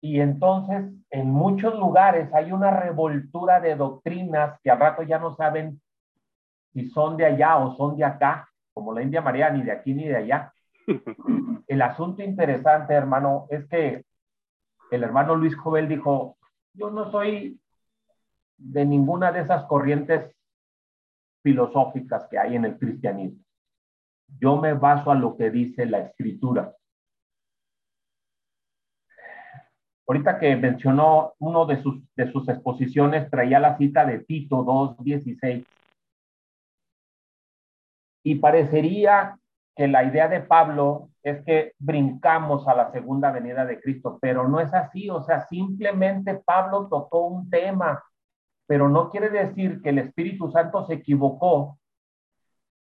Y 0.01 0.21
entonces 0.21 0.93
en 1.11 1.31
muchos 1.31 1.75
lugares 1.79 2.33
hay 2.33 2.53
una 2.53 2.71
revoltura 2.71 3.61
de 3.61 3.75
doctrinas 3.75 4.61
que 4.63 4.71
al 4.71 4.79
rato 4.79 5.03
ya 5.03 5.19
no 5.19 5.35
saben 5.35 5.81
si 6.73 6.89
son 6.91 7.17
de 7.17 7.27
allá 7.27 7.57
o 7.57 7.77
son 7.77 7.97
de 7.97 8.05
acá, 8.05 8.49
como 8.73 8.93
la 8.93 9.03
India 9.03 9.21
María, 9.21 9.51
ni 9.51 9.63
de 9.63 9.73
aquí 9.73 9.95
ni 9.95 10.07
de 10.07 10.17
allá. 10.17 10.53
El 11.67 11.83
asunto 11.83 12.23
interesante, 12.23 12.95
hermano, 12.95 13.47
es 13.51 13.67
que 13.67 14.05
el 14.91 15.03
hermano 15.03 15.35
Luis 15.35 15.55
Jovel 15.57 15.87
dijo, 15.87 16.39
yo 16.73 16.91
no 16.91 17.11
soy 17.11 17.61
de 18.57 18.85
ninguna 18.85 19.33
de 19.33 19.41
esas 19.41 19.65
corrientes 19.67 20.35
filosóficas 21.43 22.27
que 22.29 22.39
hay 22.39 22.57
en 22.57 22.65
el 22.65 22.79
cristianismo. 22.79 23.43
Yo 24.41 24.57
me 24.57 24.75
baso 24.75 25.11
a 25.11 25.15
lo 25.15 25.37
que 25.37 25.51
dice 25.51 25.87
la 25.87 26.01
escritura. 26.01 26.75
Ahorita 30.09 30.39
que 30.39 30.57
mencionó 30.57 31.35
uno 31.39 31.67
de 31.67 31.83
sus, 31.83 32.03
de 32.17 32.33
sus 32.33 32.49
exposiciones, 32.49 33.31
traía 33.31 33.61
la 33.61 33.77
cita 33.77 34.07
de 34.07 34.21
Tito 34.21 34.65
2.16. 34.65 35.65
Y 38.25 38.35
parecería 38.37 39.39
que 39.77 39.87
la 39.87 40.05
idea 40.05 40.29
de 40.29 40.41
Pablo 40.41 41.11
es 41.23 41.45
que 41.45 41.75
brincamos 41.79 42.67
a 42.67 42.75
la 42.75 42.91
segunda 42.91 43.31
venida 43.31 43.65
de 43.65 43.81
Cristo, 43.81 44.19
pero 44.21 44.49
no 44.49 44.61
es 44.61 44.73
así. 44.75 45.09
O 45.11 45.23
sea, 45.23 45.47
simplemente 45.47 46.35
Pablo 46.35 46.89
tocó 46.89 47.27
un 47.27 47.49
tema 47.49 48.03
pero 48.69 48.91
no 48.91 49.11
quiere 49.11 49.31
decir 49.31 49.81
que 49.81 49.89
el 49.89 49.99
Espíritu 49.99 50.51
Santo 50.51 50.85
se 50.85 50.95
equivocó 50.95 51.79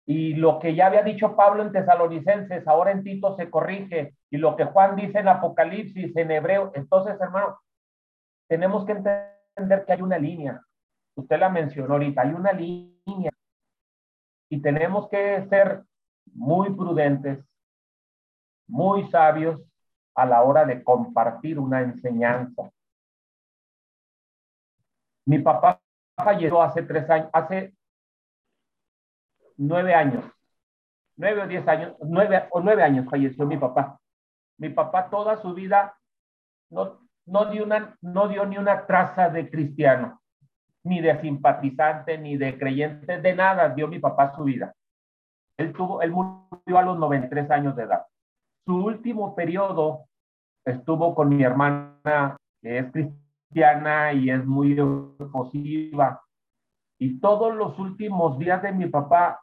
y 0.06 0.36
lo 0.36 0.60
que 0.60 0.76
ya 0.76 0.88
había 0.88 1.02
dicho 1.02 1.36
Pablo 1.36 1.64
en 1.64 1.72
Tesalonicenses, 1.72 2.68
ahora 2.68 2.91
en 2.91 3.03
Tito 3.03 3.36
se 3.36 3.49
corrige, 3.49 4.15
y 4.30 4.38
lo 4.38 4.56
que 4.56 4.65
Juan 4.65 4.95
dice 4.95 5.19
en 5.19 5.27
Apocalipsis, 5.27 6.15
en 6.15 6.32
Hebreo. 6.32 6.72
Entonces, 6.76 7.19
hermano, 7.19 7.60
tenemos 8.48 8.86
que 8.86 8.91
entender 8.91 9.86
que 9.86 9.94
hay 9.94 10.02
una 10.02 10.19
línea. 10.19 10.61
Usted 11.15 11.40
la 11.40 11.49
mencionó 11.49 11.94
ahorita, 11.94 12.22
hay 12.22 12.34
una 12.34 12.53
línea. 12.53 13.32
Y 14.49 14.61
tenemos 14.61 15.10
que 15.10 15.44
ser 15.49 15.84
muy 16.34 16.69
prudentes, 16.76 17.44
muy 18.68 19.10
sabios 19.10 19.60
a 20.14 20.26
la 20.26 20.44
hora 20.44 20.65
de 20.65 20.84
compartir 20.84 21.57
una 21.57 21.82
enseñanza. 21.82 22.69
Mi 25.26 25.40
papá 25.40 25.82
falleció 26.15 26.61
hace 26.61 26.84
tres 26.84 27.10
años, 27.10 27.30
hace 27.34 27.73
nueve 29.57 29.94
años, 29.94 30.23
nueve 31.18 31.44
o 31.44 31.48
diez 31.48 31.68
años, 31.68 31.95
nueve 32.02 32.48
o 32.52 32.60
nueve 32.61 32.84
años 32.84 33.07
falleció 33.10 33.45
mi 33.45 33.57
papá. 33.57 33.99
Mi 34.57 34.69
papá 34.69 35.10
toda 35.10 35.38
su 35.38 35.53
vida 35.53 35.98
no, 36.69 36.99
no, 37.26 37.45
dio, 37.45 37.64
una, 37.64 37.95
no 38.02 38.27
dio 38.27 38.45
ni 38.45 38.57
una 38.57 38.86
traza 38.86 39.30
de 39.30 39.49
cristiano, 39.49 40.22
ni 40.84 41.02
de 41.02 41.19
simpatizante, 41.22 42.18
ni 42.18 42.38
de 42.38 42.57
creyente, 42.57 43.19
de 43.19 43.36
nada 43.36 43.69
dio 43.69 43.88
mi 43.88 43.99
papá 43.99 44.34
su 44.36 44.44
vida. 44.44 44.73
Él, 45.57 45.73
tuvo, 45.73 46.02
él 46.02 46.11
murió 46.11 46.77
a 46.77 46.82
los 46.82 46.98
93 46.98 47.49
años 47.52 47.76
de 47.76 47.84
edad. 47.84 48.06
Su 48.65 48.84
último 48.84 49.36
periodo 49.36 50.06
estuvo 50.65 51.14
con 51.15 51.30
mi 51.30 51.44
hermana, 51.44 52.38
que 52.61 52.80
es 52.80 52.91
cristiana 52.91 54.11
y 54.14 54.30
es 54.30 54.45
muy 54.45 54.76
positiva. 55.32 56.22
Y 56.98 57.19
todos 57.19 57.53
los 57.56 57.77
últimos 57.77 58.38
días 58.40 58.61
de 58.61 58.72
mi 58.72 58.88
papá 58.88 59.40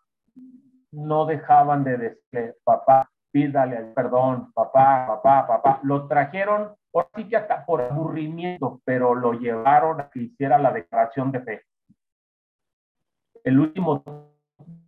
no 0.92 1.26
dejaban 1.26 1.84
de 1.84 1.96
decir, 1.96 2.54
papá, 2.64 3.10
pídale 3.32 3.76
perdón, 3.94 4.52
papá, 4.52 5.06
papá, 5.06 5.46
papá. 5.46 5.80
Lo 5.82 6.06
trajeron, 6.06 6.74
por 6.90 7.08
sí 7.16 7.28
que 7.28 7.36
hasta 7.36 7.64
por 7.64 7.80
aburrimiento, 7.80 8.80
pero 8.84 9.14
lo 9.14 9.32
llevaron 9.32 10.00
a 10.00 10.10
que 10.10 10.20
hiciera 10.20 10.58
la 10.58 10.72
declaración 10.72 11.32
de 11.32 11.40
fe. 11.40 11.62
El 13.42 13.58
último 13.58 14.04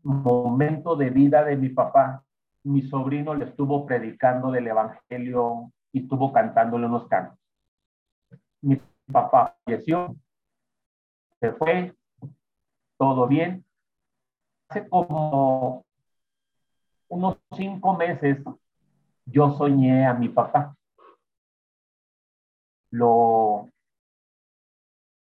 momento 0.03 0.95
de 0.95 1.11
vida 1.11 1.43
de 1.43 1.57
mi 1.57 1.71
papá, 1.71 2.23
mi 2.63 2.83
sobrino 2.83 3.35
le 3.35 3.47
estuvo 3.47 3.87
predicando 3.87 4.51
del 4.51 4.69
Evangelio 4.69 5.73
y 5.93 6.03
estuvo 6.03 6.33
cantándole 6.33 6.87
unos 6.87 7.09
cantos. 7.09 7.39
Mi 8.61 8.81
papá 9.11 9.57
falleció, 9.65 10.15
se 11.41 11.53
fue, 11.53 11.95
todo 12.99 13.27
bien. 13.27 13.65
Hace 14.69 14.89
como 14.89 15.85
unos 17.09 17.39
cinco 17.53 17.97
meses 17.97 18.39
yo 19.27 19.51
soñé 19.53 20.07
a 20.07 20.15
mi 20.15 20.29
papá. 20.29 20.75
Lo 22.91 23.69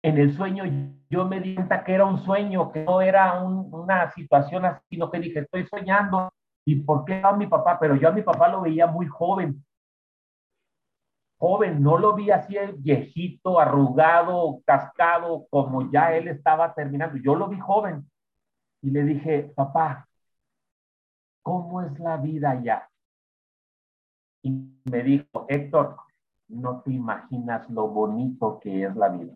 en 0.03 0.17
el 0.17 0.35
sueño 0.35 0.63
yo 1.09 1.25
me 1.25 1.39
di 1.39 1.55
cuenta 1.55 1.83
que 1.83 1.93
era 1.93 2.05
un 2.05 2.19
sueño, 2.19 2.71
que 2.71 2.83
no 2.83 3.01
era 3.01 3.41
una 3.41 4.11
situación 4.11 4.65
así, 4.65 4.81
sino 4.89 5.09
que 5.09 5.19
dije, 5.19 5.39
estoy 5.39 5.65
soñando. 5.67 6.31
¿Y 6.65 6.75
por 6.75 7.05
qué 7.05 7.21
a 7.23 7.31
mi 7.31 7.47
papá? 7.47 7.79
Pero 7.79 7.95
yo 7.95 8.09
a 8.09 8.11
mi 8.11 8.21
papá 8.21 8.49
lo 8.49 8.61
veía 8.61 8.87
muy 8.87 9.07
joven 9.07 9.63
joven, 11.37 11.81
no 11.81 11.97
lo 11.97 12.15
vi 12.15 12.31
así 12.31 12.55
viejito, 12.77 13.59
arrugado, 13.59 14.61
cascado, 14.65 15.47
como 15.49 15.89
ya 15.91 16.15
él 16.15 16.27
estaba 16.27 16.73
terminando. 16.73 17.17
Yo 17.17 17.35
lo 17.35 17.47
vi 17.47 17.59
joven 17.59 18.09
y 18.81 18.91
le 18.91 19.03
dije, 19.03 19.51
papá, 19.55 20.06
¿cómo 21.47 21.81
es 21.81 21.97
la 21.97 22.17
vida 22.17 22.61
ya? 22.61 22.89
Y 24.41 24.51
me 24.83 25.01
dijo, 25.01 25.45
Héctor, 25.47 25.95
no 26.49 26.81
te 26.81 26.91
imaginas 26.91 27.69
lo 27.69 27.87
bonito 27.87 28.59
que 28.59 28.83
es 28.83 28.93
la 28.97 29.07
vida. 29.07 29.33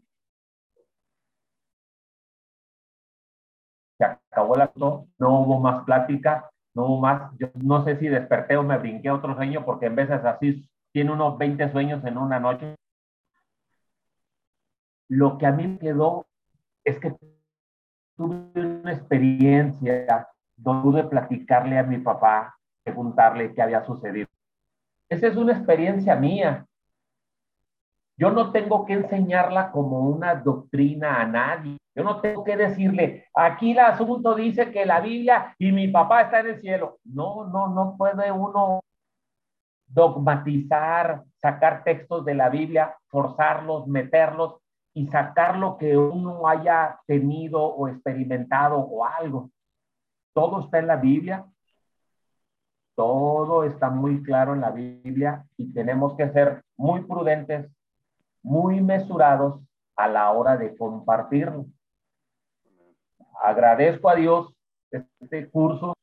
Se 3.97 4.03
acabó 4.03 4.57
acto, 4.57 5.07
no 5.17 5.39
hubo 5.39 5.61
más 5.61 5.85
plática, 5.85 6.51
no 6.73 6.88
hubo 6.88 6.99
más. 6.99 7.31
Yo 7.38 7.47
no 7.63 7.85
sé 7.85 7.97
si 7.97 8.09
desperté 8.09 8.57
o 8.57 8.63
me 8.63 8.77
brinqué 8.77 9.09
otro 9.09 9.33
sueño 9.33 9.63
porque 9.63 9.85
en 9.85 9.95
veces 9.95 10.25
así 10.25 10.67
tiene 10.91 11.13
unos 11.13 11.38
20 11.38 11.71
sueños 11.71 12.03
en 12.03 12.17
una 12.17 12.41
noche. 12.41 12.75
Lo 15.07 15.38
que 15.38 15.45
a 15.45 15.53
mí 15.53 15.65
me 15.65 15.79
quedó 15.79 16.27
es 16.83 16.99
que 16.99 17.15
tuve 18.17 18.51
una 18.53 18.91
experiencia 18.91 20.27
donde 20.61 20.83
pude 20.83 21.03
platicarle 21.03 21.77
a 21.77 21.83
mi 21.83 21.97
papá, 21.97 22.55
preguntarle 22.83 23.53
qué 23.53 23.61
había 23.61 23.83
sucedido. 23.83 24.27
Esa 25.09 25.27
es 25.27 25.35
una 25.35 25.53
experiencia 25.53 26.15
mía. 26.15 26.65
Yo 28.17 28.29
no 28.29 28.51
tengo 28.51 28.85
que 28.85 28.93
enseñarla 28.93 29.71
como 29.71 30.01
una 30.01 30.35
doctrina 30.35 31.21
a 31.21 31.25
nadie. 31.25 31.77
Yo 31.95 32.03
no 32.03 32.21
tengo 32.21 32.43
que 32.43 32.55
decirle, 32.55 33.25
aquí 33.33 33.71
el 33.71 33.79
asunto 33.79 34.35
dice 34.35 34.71
que 34.71 34.85
la 34.85 35.01
Biblia 35.01 35.55
y 35.57 35.71
mi 35.71 35.88
papá 35.88 36.21
está 36.21 36.39
en 36.39 36.47
el 36.47 36.59
cielo. 36.61 36.99
No, 37.03 37.45
no, 37.47 37.67
no 37.67 37.95
puede 37.97 38.31
uno 38.31 38.79
dogmatizar, 39.88 41.23
sacar 41.41 41.83
textos 41.83 42.23
de 42.23 42.35
la 42.35 42.49
Biblia, 42.49 42.95
forzarlos, 43.07 43.88
meterlos 43.88 44.61
y 44.93 45.07
sacar 45.07 45.57
lo 45.57 45.77
que 45.77 45.97
uno 45.97 46.47
haya 46.47 46.99
tenido 47.07 47.61
o 47.61 47.88
experimentado 47.88 48.77
o 48.79 49.03
algo. 49.03 49.49
Todo 50.33 50.61
está 50.61 50.79
en 50.79 50.87
la 50.87 50.97
Biblia. 50.97 51.45
Todo 52.95 53.63
está 53.63 53.89
muy 53.89 54.21
claro 54.23 54.53
en 54.53 54.61
la 54.61 54.71
Biblia 54.71 55.45
y 55.57 55.73
tenemos 55.73 56.15
que 56.15 56.29
ser 56.29 56.63
muy 56.77 57.01
prudentes, 57.01 57.71
muy 58.43 58.81
mesurados 58.81 59.61
a 59.95 60.07
la 60.07 60.31
hora 60.31 60.57
de 60.57 60.75
compartirlo. 60.75 61.65
Agradezco 63.41 64.09
a 64.09 64.15
Dios 64.15 64.53
este 64.91 65.49
curso. 65.49 65.95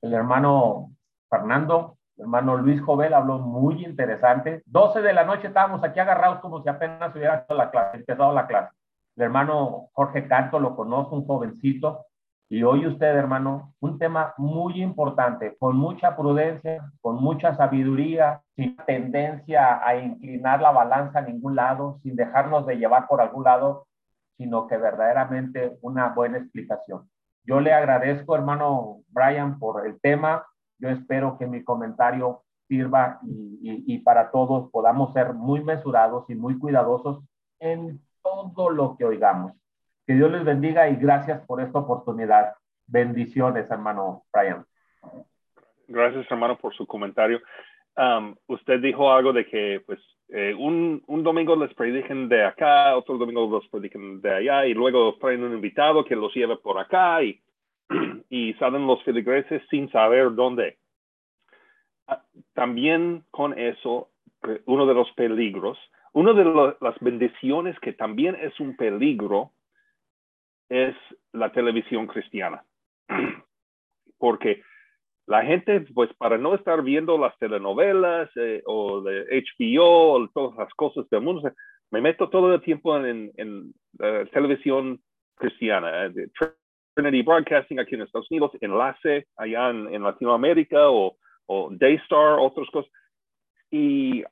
El 0.00 0.14
hermano 0.14 0.92
Fernando, 1.28 1.98
el 2.16 2.22
hermano 2.22 2.56
Luis 2.56 2.80
Jovel 2.80 3.12
habló 3.12 3.38
muy 3.38 3.84
interesante. 3.84 4.62
12 4.66 5.02
de 5.02 5.12
la 5.12 5.24
noche 5.24 5.48
estábamos 5.48 5.82
aquí 5.82 5.98
agarrados 5.98 6.40
como 6.40 6.62
si 6.62 6.68
apenas 6.68 7.14
hubiera 7.14 7.44
la 7.48 7.70
clase, 7.70 7.98
empezado 7.98 8.32
la 8.32 8.46
clase. 8.46 8.74
El 9.16 9.24
hermano 9.24 9.88
Jorge 9.92 10.26
Canto 10.26 10.58
lo 10.58 10.74
conoce, 10.76 11.14
un 11.14 11.26
jovencito, 11.26 12.06
y 12.48 12.62
hoy 12.62 12.86
usted, 12.86 13.06
hermano, 13.06 13.74
un 13.80 13.98
tema 13.98 14.34
muy 14.36 14.82
importante, 14.82 15.56
con 15.58 15.76
mucha 15.76 16.14
prudencia, 16.14 16.90
con 17.00 17.16
mucha 17.16 17.56
sabiduría, 17.56 18.42
sin 18.54 18.76
tendencia 18.86 19.84
a 19.84 19.96
inclinar 19.96 20.60
la 20.60 20.70
balanza 20.70 21.20
a 21.20 21.22
ningún 21.22 21.56
lado, 21.56 21.98
sin 22.02 22.16
dejarnos 22.16 22.66
de 22.66 22.76
llevar 22.76 23.08
por 23.08 23.22
algún 23.22 23.44
lado, 23.44 23.86
sino 24.36 24.66
que 24.66 24.76
verdaderamente 24.76 25.78
una 25.80 26.10
buena 26.10 26.38
explicación. 26.38 27.08
Yo 27.44 27.60
le 27.60 27.72
agradezco, 27.72 28.34
hermano 28.34 29.00
Brian, 29.08 29.58
por 29.58 29.86
el 29.86 29.98
tema. 30.00 30.46
Yo 30.78 30.90
espero 30.90 31.38
que 31.38 31.46
mi 31.46 31.64
comentario 31.64 32.42
sirva 32.68 33.20
y, 33.22 33.84
y 33.86 33.98
para 34.00 34.30
todos 34.30 34.70
podamos 34.70 35.12
ser 35.14 35.32
muy 35.32 35.62
mesurados 35.62 36.28
y 36.28 36.34
muy 36.34 36.58
cuidadosos 36.58 37.24
en 37.58 38.00
todo 38.22 38.70
lo 38.70 38.96
que 38.96 39.04
oigamos 39.04 39.52
que 40.06 40.14
Dios 40.14 40.30
les 40.30 40.44
bendiga 40.44 40.88
y 40.88 40.96
gracias 40.96 41.44
por 41.46 41.60
esta 41.60 41.78
oportunidad. 41.78 42.54
Bendiciones, 42.86 43.70
hermano 43.70 44.24
Brian. 44.32 44.64
Gracias, 45.88 46.30
hermano, 46.30 46.58
por 46.58 46.74
su 46.74 46.86
comentario. 46.86 47.40
Um, 47.96 48.34
usted 48.48 48.80
dijo 48.80 49.12
algo 49.12 49.32
de 49.32 49.46
que, 49.46 49.82
pues, 49.86 50.00
eh, 50.28 50.54
un, 50.58 51.02
un, 51.06 51.22
domingo 51.22 51.54
les 51.54 51.72
prediquen 51.74 52.28
de 52.28 52.44
acá, 52.44 52.96
otro 52.96 53.16
domingo 53.18 53.48
los 53.48 53.68
prediquen 53.68 54.20
de 54.20 54.34
allá, 54.34 54.66
y 54.66 54.74
luego 54.74 55.16
traen 55.18 55.44
un 55.44 55.54
invitado 55.54 56.04
que 56.04 56.16
los 56.16 56.34
lleve 56.34 56.56
por 56.56 56.78
acá, 56.78 57.22
y, 57.22 57.40
y 58.30 58.54
salen 58.54 58.86
los 58.86 59.02
feligreses 59.04 59.62
sin 59.70 59.90
saber 59.90 60.34
dónde. 60.34 60.78
Ah, 62.08 62.22
también 62.52 63.24
con 63.30 63.56
eso, 63.58 64.08
uno 64.66 64.86
de 64.86 64.94
los 64.94 65.10
peligros, 65.12 65.78
una 66.12 66.32
de 66.32 66.74
las 66.80 66.98
bendiciones 67.00 67.78
que 67.80 67.92
también 67.92 68.36
es 68.40 68.58
un 68.60 68.76
peligro 68.76 69.52
es 70.74 70.96
la 71.32 71.52
televisión 71.52 72.06
cristiana. 72.06 72.64
Porque 74.18 74.62
la 75.26 75.42
gente, 75.42 75.80
pues 75.94 76.12
para 76.14 76.36
no 76.36 76.54
estar 76.54 76.82
viendo 76.82 77.16
las 77.16 77.36
telenovelas 77.38 78.28
eh, 78.36 78.62
o 78.66 79.00
de 79.00 79.24
HBO 79.42 80.12
o 80.12 80.28
todas 80.28 80.58
las 80.58 80.74
cosas 80.74 81.08
del 81.10 81.22
mundo, 81.22 81.50
me 81.90 82.00
meto 82.00 82.28
todo 82.28 82.52
el 82.52 82.60
tiempo 82.60 82.96
en, 82.96 83.30
en, 83.36 83.72
televisión 84.32 85.00
cristiana, 85.36 86.06
eh, 86.06 86.28
Trinity 86.94 87.22
Broadcasting 87.22 87.78
aquí 87.78 87.94
en 87.94 88.02
Estados 88.02 88.30
Unidos, 88.30 88.52
Enlace 88.60 89.26
allá 89.36 89.70
en, 89.70 90.02
Latinoamérica 90.02 90.90
o, 90.90 91.16
o, 91.46 91.70
Daystar, 91.70 92.38
otras 92.38 92.68
cosas. 92.70 92.90
Y 93.70 94.24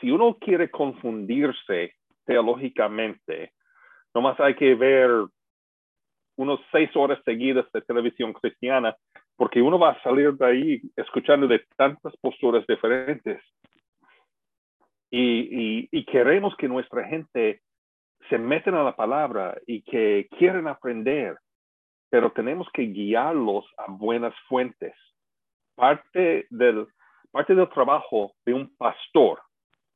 si 0.00 0.10
uno 0.10 0.38
quiere 0.40 0.70
confundirse 0.70 1.94
teológicamente, 2.24 3.52
nomás 4.14 4.38
hay 4.40 4.54
que 4.54 4.74
ver 4.74 5.10
unos 6.40 6.58
seis 6.72 6.88
horas 6.96 7.20
seguidas 7.26 7.70
de 7.70 7.82
televisión 7.82 8.32
cristiana, 8.32 8.96
porque 9.36 9.60
uno 9.60 9.78
va 9.78 9.90
a 9.90 10.02
salir 10.02 10.32
de 10.32 10.46
ahí 10.46 10.80
escuchando 10.96 11.46
de 11.46 11.62
tantas 11.76 12.16
posturas 12.16 12.66
diferentes. 12.66 13.42
Y, 15.10 16.04
queremos 16.06 16.56
que 16.56 16.66
nuestra 16.66 17.06
gente 17.06 17.60
se 18.30 18.38
metan 18.38 18.74
a 18.74 18.82
la 18.82 18.96
palabra 18.96 19.56
y 19.66 19.82
que 19.82 20.28
quieren 20.38 20.66
aprender, 20.66 21.36
pero 22.08 22.32
tenemos 22.32 22.66
que 22.72 22.82
guiarlos 22.82 23.66
a 23.76 23.90
buenas 23.90 24.34
fuentes. 24.48 24.94
Parte 25.74 26.46
del, 26.48 26.86
parte 27.30 27.54
del 27.54 27.68
trabajo 27.68 28.32
de 28.46 28.54
un 28.54 28.74
pastor, 28.76 29.40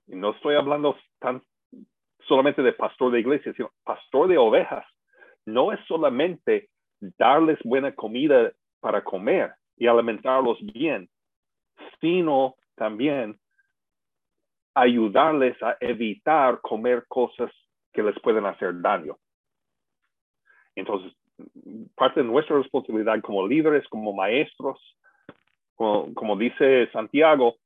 y 0.06 0.14
no 0.14 0.32
estoy 0.32 0.56
hablando 0.56 0.97
tan, 1.18 1.42
solamente 2.28 2.62
de 2.62 2.74
pastor 2.74 3.12
de 3.12 3.20
iglesia, 3.20 3.55
sino 3.55 3.70
pastor 3.82 4.28
de 4.28 4.36
ovejas, 4.36 4.84
no 5.47 5.73
es 5.73 5.81
solamente 5.86 6.68
darles 7.18 7.58
buena 7.64 7.94
comida 7.94 8.52
para 8.81 9.02
comer 9.02 9.52
y 9.76 9.86
alimentarlos 9.86 10.58
bien, 10.73 11.08
sino 12.00 12.56
también 12.76 13.39
ayudarles 14.74 15.60
a 15.62 15.76
evitar 15.81 16.60
comer 16.60 17.05
cosas 17.08 17.50
que 17.92 18.02
les 18.02 18.18
pueden 18.20 18.44
hacer 18.44 18.81
daño. 18.81 19.16
Entonces, 20.74 21.12
parte 21.94 22.20
de 22.20 22.26
nuestra 22.26 22.56
responsabilidad 22.58 23.20
como 23.23 23.47
líderes, 23.47 23.86
como 23.89 24.12
maestros, 24.12 24.78
como, 25.74 26.36
dice 26.36 26.89
Santiago, 26.92 27.56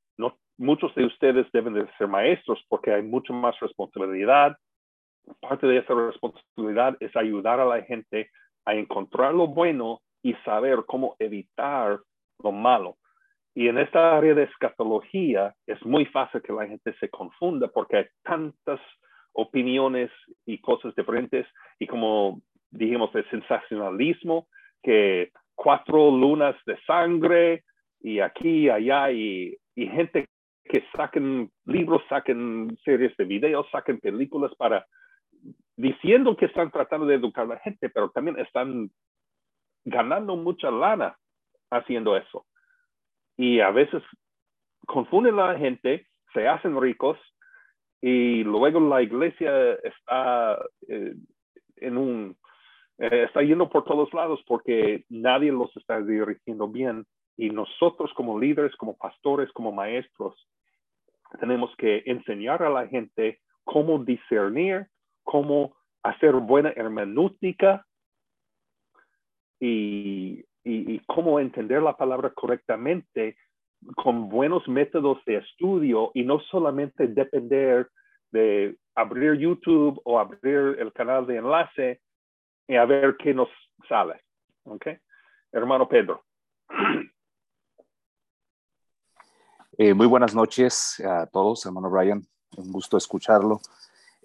muchos 0.57 0.93
de 0.95 1.05
ustedes 1.05 1.49
deben 1.53 1.73
de 1.73 1.87
ser 1.97 2.07
maestros 2.07 2.61
porque 2.67 2.91
hay 2.91 3.01
mucha 3.01 3.31
más 3.31 3.57
responsabilidad 3.59 4.57
parte 5.39 5.67
de 5.67 5.77
esa 5.77 5.93
responsabilidad 5.93 6.97
es 6.99 7.15
ayudar 7.15 7.59
a 7.59 7.65
la 7.65 7.81
gente 7.83 8.29
a 8.65 8.75
encontrar 8.75 9.33
lo 9.33 9.47
bueno 9.47 10.01
y 10.21 10.33
saber 10.45 10.83
cómo 10.85 11.15
evitar 11.19 11.99
lo 12.43 12.51
malo. 12.51 12.97
Y 13.55 13.67
en 13.67 13.77
esta 13.77 14.17
área 14.17 14.33
de 14.33 14.43
escatología 14.43 15.53
es 15.65 15.83
muy 15.85 16.05
fácil 16.05 16.41
que 16.41 16.53
la 16.53 16.67
gente 16.67 16.93
se 16.99 17.09
confunda 17.09 17.67
porque 17.67 17.97
hay 17.97 18.05
tantas 18.23 18.79
opiniones 19.33 20.11
y 20.45 20.59
cosas 20.59 20.95
diferentes 20.95 21.45
y 21.79 21.87
como 21.87 22.41
dijimos 22.71 23.13
el 23.15 23.29
sensacionalismo 23.29 24.47
que 24.83 25.31
cuatro 25.55 26.11
lunas 26.11 26.55
de 26.65 26.77
sangre 26.85 27.63
y 28.01 28.19
aquí 28.19 28.69
allá 28.69 29.11
y, 29.11 29.57
y 29.75 29.87
gente 29.87 30.27
que 30.63 30.83
saquen 30.95 31.49
libros, 31.65 32.01
saquen 32.07 32.77
series 32.85 33.15
de 33.17 33.25
videos, 33.25 33.67
saquen 33.71 33.99
películas 33.99 34.53
para 34.55 34.85
diciendo 35.75 36.35
que 36.35 36.45
están 36.45 36.71
tratando 36.71 37.05
de 37.05 37.15
educar 37.15 37.45
a 37.45 37.55
la 37.55 37.59
gente, 37.59 37.89
pero 37.89 38.09
también 38.09 38.37
están 38.39 38.91
ganando 39.85 40.35
mucha 40.35 40.69
lana 40.69 41.17
haciendo 41.69 42.17
eso. 42.17 42.45
Y 43.37 43.61
a 43.61 43.71
veces 43.71 44.03
confunden 44.85 45.39
a 45.39 45.53
la 45.53 45.57
gente, 45.57 46.07
se 46.33 46.47
hacen 46.47 46.79
ricos 46.79 47.17
y 48.01 48.43
luego 48.43 48.79
la 48.79 49.01
iglesia 49.01 49.73
está 49.75 50.59
eh, 50.87 51.15
en 51.77 51.97
un 51.97 52.37
eh, 52.97 53.23
está 53.23 53.41
yendo 53.41 53.69
por 53.69 53.85
todos 53.85 54.13
lados 54.13 54.41
porque 54.45 55.05
nadie 55.09 55.51
los 55.51 55.75
está 55.77 56.01
dirigiendo 56.01 56.67
bien 56.67 57.05
y 57.37 57.49
nosotros 57.49 58.11
como 58.15 58.37
líderes, 58.37 58.75
como 58.75 58.97
pastores, 58.97 59.49
como 59.53 59.71
maestros, 59.71 60.35
tenemos 61.39 61.73
que 61.77 62.03
enseñar 62.05 62.61
a 62.63 62.69
la 62.69 62.87
gente 62.87 63.39
cómo 63.63 64.03
discernir 64.03 64.87
cómo 65.29 65.75
hacer 66.01 66.33
buena 66.33 66.73
hermenéutica 66.75 67.85
y, 69.59 70.43
y, 70.63 70.99
cómo 71.05 71.39
entender 71.39 71.83
la 71.83 71.95
palabra 71.95 72.31
correctamente 72.31 73.37
con 73.95 74.27
buenos 74.27 74.67
métodos 74.67 75.23
de 75.25 75.35
estudio 75.35 76.09
y 76.15 76.23
no 76.23 76.39
solamente 76.39 77.05
depender 77.07 77.89
de 78.31 78.75
abrir 78.95 79.33
YouTube 79.33 80.01
o 80.03 80.17
abrir 80.17 80.77
el 80.79 80.91
canal 80.93 81.27
de 81.27 81.37
enlace 81.37 82.01
y 82.67 82.75
a 82.75 82.85
ver 82.85 83.15
qué 83.17 83.31
nos 83.35 83.49
sale. 83.87 84.19
¿Ok? 84.63 84.87
Hermano 85.51 85.87
Pedro. 85.87 86.23
Eh, 89.77 89.93
muy 89.93 90.07
buenas 90.07 90.33
noches 90.33 90.99
a 91.05 91.27
todos, 91.27 91.65
hermano 91.67 91.89
Brian. 91.91 92.21
Un 92.57 92.71
gusto 92.71 92.97
escucharlo. 92.97 93.61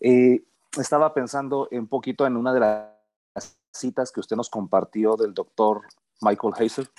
Eh, 0.00 0.42
estaba 0.78 1.12
pensando 1.14 1.68
un 1.70 1.86
poquito 1.88 2.26
en 2.26 2.36
una 2.36 2.52
de 2.52 2.60
las 2.60 3.58
citas 3.72 4.12
que 4.12 4.20
usted 4.20 4.36
nos 4.36 4.50
compartió 4.50 5.16
del 5.16 5.34
doctor 5.34 5.82
Michael 6.20 6.54
Hazel. 6.56 6.90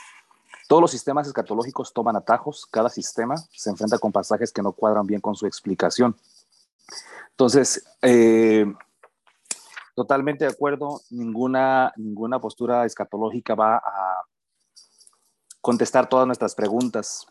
Todos 0.67 0.81
los 0.81 0.91
sistemas 0.91 1.27
escatológicos 1.27 1.93
toman 1.93 2.15
atajos, 2.15 2.65
cada 2.65 2.89
sistema 2.89 3.35
se 3.51 3.69
enfrenta 3.69 3.99
con 3.99 4.11
pasajes 4.11 4.51
que 4.51 4.61
no 4.61 4.71
cuadran 4.71 5.05
bien 5.05 5.21
con 5.21 5.35
su 5.35 5.45
explicación. 5.45 6.15
Entonces, 7.31 7.85
eh, 8.01 8.65
totalmente 9.95 10.45
de 10.45 10.51
acuerdo, 10.51 11.01
ninguna, 11.11 11.93
ninguna 11.97 12.39
postura 12.39 12.85
escatológica 12.85 13.55
va 13.55 13.77
a 13.77 14.23
contestar 15.61 16.09
todas 16.09 16.25
nuestras 16.25 16.55
preguntas. 16.55 17.27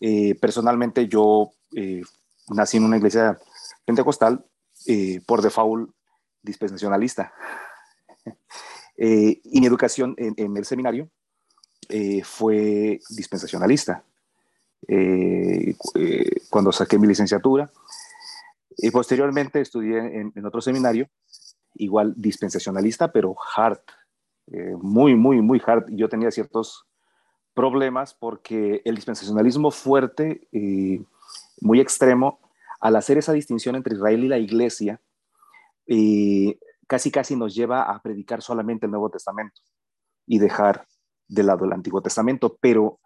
Eh, 0.00 0.34
personalmente 0.40 1.08
yo 1.08 1.50
eh, 1.74 2.02
nací 2.48 2.76
en 2.76 2.84
una 2.84 2.96
iglesia 2.96 3.38
pentecostal 3.84 4.44
por 5.26 5.42
default 5.42 5.90
dispensacionalista. 6.42 7.32
y 8.96 9.60
mi 9.60 9.66
educación 9.66 10.14
en, 10.18 10.34
en 10.36 10.56
el 10.56 10.64
seminario 10.64 11.08
fue 12.24 13.00
dispensacionalista. 13.10 14.04
cuando 16.50 16.72
saqué 16.72 16.98
mi 16.98 17.06
licenciatura, 17.06 17.70
y 18.78 18.90
posteriormente 18.90 19.60
estudié 19.60 19.98
en, 19.98 20.46
otro 20.46 20.60
seminario, 20.60 21.08
igual 21.74 22.14
dispensacionalista, 22.16 23.10
pero 23.10 23.34
hard, 23.56 23.80
eh, 24.52 24.76
muy, 24.80 25.16
muy, 25.16 25.42
muy 25.42 25.60
hard. 25.66 25.86
Yo 25.90 26.08
tenía 26.08 26.30
ciertos 26.30 26.86
problemas 27.54 28.14
porque 28.14 28.80
el 28.84 28.94
dispensacionalismo 28.94 29.72
fuerte, 29.72 30.46
y 30.52 31.04
muy 31.60 31.80
extremo, 31.80 32.38
al 32.80 32.96
hacer 32.96 33.18
esa 33.18 33.32
distinción 33.32 33.76
entre 33.76 33.94
Israel 33.94 34.24
y 34.24 34.28
la 34.28 34.38
iglesia, 34.38 35.00
casi 36.86 37.10
casi 37.10 37.36
nos 37.36 37.54
lleva 37.54 37.82
a 37.82 38.00
predicar 38.02 38.42
solamente 38.42 38.86
el 38.86 38.92
Nuevo 38.92 39.10
Testamento 39.10 39.60
y 40.26 40.38
dejar 40.38 40.86
de 41.26 41.42
lado 41.42 41.64
el 41.64 41.72
Antiguo 41.72 42.02
Testamento. 42.02 42.56
Pero 42.60 43.00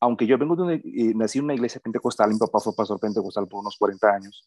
aunque 0.00 0.26
yo 0.26 0.36
vengo 0.38 0.56
de 0.56 0.76
eh, 0.76 1.14
nací 1.14 1.38
en 1.38 1.44
una 1.44 1.54
iglesia 1.54 1.80
pentecostal, 1.80 2.30
mi 2.30 2.38
papá 2.38 2.60
fue 2.60 2.74
pastor 2.74 3.00
pentecostal 3.00 3.46
por 3.48 3.60
unos 3.60 3.76
40 3.78 4.08
años, 4.08 4.44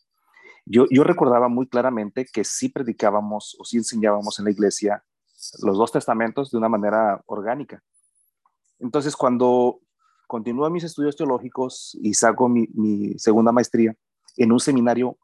yo, 0.66 1.04
recordaba 1.04 1.48
muy 1.48 1.68
claramente 1.68 2.28
que 2.32 2.44
sí 2.44 2.70
predicábamos 2.70 3.56
o 3.60 3.66
sí 3.66 3.78
enseñábamos 3.78 4.38
en 4.38 4.46
la 4.46 4.52
iglesia 4.52 5.04
los 5.64 5.78
dos 5.78 5.92
testamentos 5.92 6.52
de 6.52 6.58
una 6.58 6.70
manera 6.70 7.24
orgánica. 7.26 7.82
Entonces, 8.78 9.16
cuando 9.16 9.80
continúo 10.28 10.70
mis 10.70 10.84
estudios 10.84 11.16
teológicos 11.16 11.98
y 12.02 12.14
saco 12.14 12.48
mi, 12.50 12.68
segunda 13.18 13.52
maestría 13.52 13.96
en 14.38 14.52
un 14.52 14.60
seminario 14.60 15.18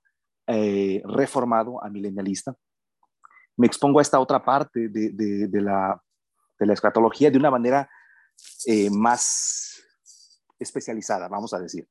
eh, 0.48 1.01
reformado 1.06 1.84
a 1.84 1.90
milenialista, 1.90 2.56
me 3.58 3.67
expongo 3.67 4.00
a 4.00 4.01
esta 4.01 4.19
otra 4.19 4.43
parte 4.43 4.90
de, 4.90 5.61
la, 5.61 6.01
escatología 6.59 7.32
de 7.32 7.38
una 7.38 7.51
manera 7.51 7.90
eh, 8.66 8.90
más 8.90 9.82
especializada, 10.59 11.27
vamos 11.27 11.53
a 11.53 11.59
decir 11.59 11.88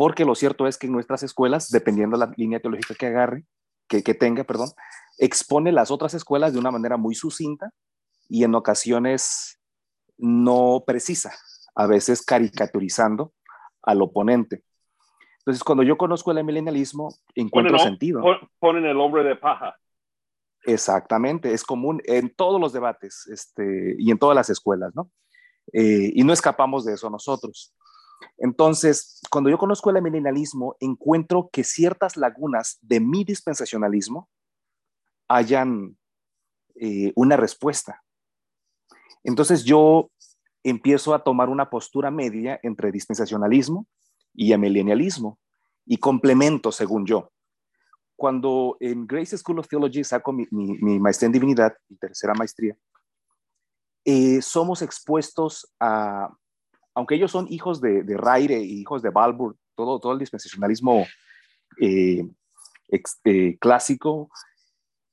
porque 0.00 0.24
lo 0.24 0.34
cierto 0.34 0.66
es 0.66 0.78
que 0.78 0.86
en 0.86 0.94
nuestras 0.94 1.22
escuelas, 1.22 1.68
dependiendo 1.68 2.16
de 2.16 2.26
la 2.26 2.32
línea 2.34 2.58
teológica 2.58 2.94
que 2.94 3.06
agarre, 3.08 3.44
que, 3.86 4.14
tenga, 4.14 4.44
perdón, 4.44 4.70
expone 5.18 5.72
las 5.72 5.90
otras 5.90 6.14
escuelas 6.14 6.54
de 6.54 6.58
una 6.58 6.70
manera 6.70 6.96
muy 6.96 7.14
sucinta 7.14 7.70
y 8.26 8.44
en 8.44 8.54
ocasiones 8.54 9.60
no 10.16 10.84
precisa, 10.86 11.34
a 11.74 11.86
veces 11.86 12.22
caricaturizando 12.22 13.34
al 13.82 14.00
oponente. 14.00 14.64
Entonces, 15.40 15.64
cuando 15.64 15.82
yo 15.82 15.96
conozco 15.96 16.30
el 16.30 16.44
milenialismo, 16.44 17.14
encuentro 17.34 17.78
sentido. 17.78 18.22
Ponen 18.58 18.84
el 18.84 19.00
hombre 19.00 19.24
de 19.24 19.36
paja. 19.36 19.76
Exactamente, 20.64 21.52
es 21.54 21.64
común 21.64 22.02
en 22.04 22.34
todos 22.34 22.60
los 22.60 22.72
debates 22.72 23.26
este, 23.32 23.96
y 23.98 24.10
en 24.10 24.18
todas 24.18 24.36
las 24.36 24.50
escuelas, 24.50 24.94
¿no? 24.94 25.10
Eh, 25.72 26.12
y 26.14 26.22
no 26.24 26.34
escapamos 26.34 26.84
de 26.84 26.94
eso 26.94 27.08
nosotros. 27.08 27.74
Entonces, 28.36 29.20
cuando 29.30 29.48
yo 29.48 29.56
conozco 29.56 29.88
el 29.88 29.96
emilinalismo, 29.96 30.76
encuentro 30.80 31.48
que 31.50 31.64
ciertas 31.64 32.18
lagunas 32.18 32.78
de 32.82 33.00
mi 33.00 33.24
dispensacionalismo 33.24 34.28
hayan 35.28 35.96
eh, 36.74 37.12
una 37.14 37.36
respuesta. 37.36 38.02
Entonces 39.24 39.64
yo 39.64 40.10
empiezo 40.62 41.14
a 41.14 41.24
tomar 41.24 41.48
una 41.48 41.70
postura 41.70 42.10
media 42.10 42.60
entre 42.62 42.92
dispensacionalismo 42.92 43.86
y 44.34 44.52
amilenialismo 44.52 45.38
y 45.86 45.98
complemento 45.98 46.72
según 46.72 47.06
yo. 47.06 47.30
Cuando 48.16 48.76
en 48.80 49.06
Grace 49.06 49.36
School 49.38 49.58
of 49.58 49.68
Theology 49.68 50.04
saco 50.04 50.32
mi, 50.32 50.46
maestría 50.98 51.26
en 51.26 51.32
divinidad, 51.32 51.74
mi 51.88 51.96
tercera 51.96 52.34
maestría, 52.34 52.76
eh, 54.04 54.42
somos 54.42 54.82
expuestos 54.82 55.72
a 55.78 56.30
aunque 56.94 57.14
ellos 57.14 57.30
son 57.30 57.46
hijos 57.50 57.80
de, 57.80 58.02
de 58.02 58.58
y 58.62 58.80
hijos 58.80 59.02
de 59.02 59.10
Balbur, 59.10 59.56
todo, 59.74 59.98
todo 60.00 60.12
el 60.12 60.18
dispensacionalismo 60.18 61.06
eh, 61.80 62.28
eh, 63.24 63.58
clásico, 63.58 64.30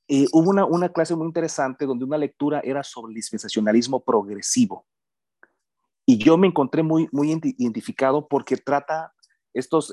eh, 0.08 0.26
hubo 0.32 0.50
una, 0.50 0.64
una, 0.64 0.88
clase 0.88 1.14
muy 1.14 1.26
interesante 1.26 1.86
donde 1.86 2.04
una 2.04 2.18
lectura 2.18 2.60
era 2.64 2.82
sobre 2.82 3.10
el 3.10 3.14
dispensacionalismo 3.14 4.02
progresivo. 4.02 4.86
Y 6.08 6.16
yo 6.16 6.38
me 6.38 6.46
encontré 6.46 6.82
muy, 6.82 7.06
muy 7.12 7.30
identificado 7.58 8.28
porque 8.28 8.56
trata, 8.56 9.12
estos 9.52 9.92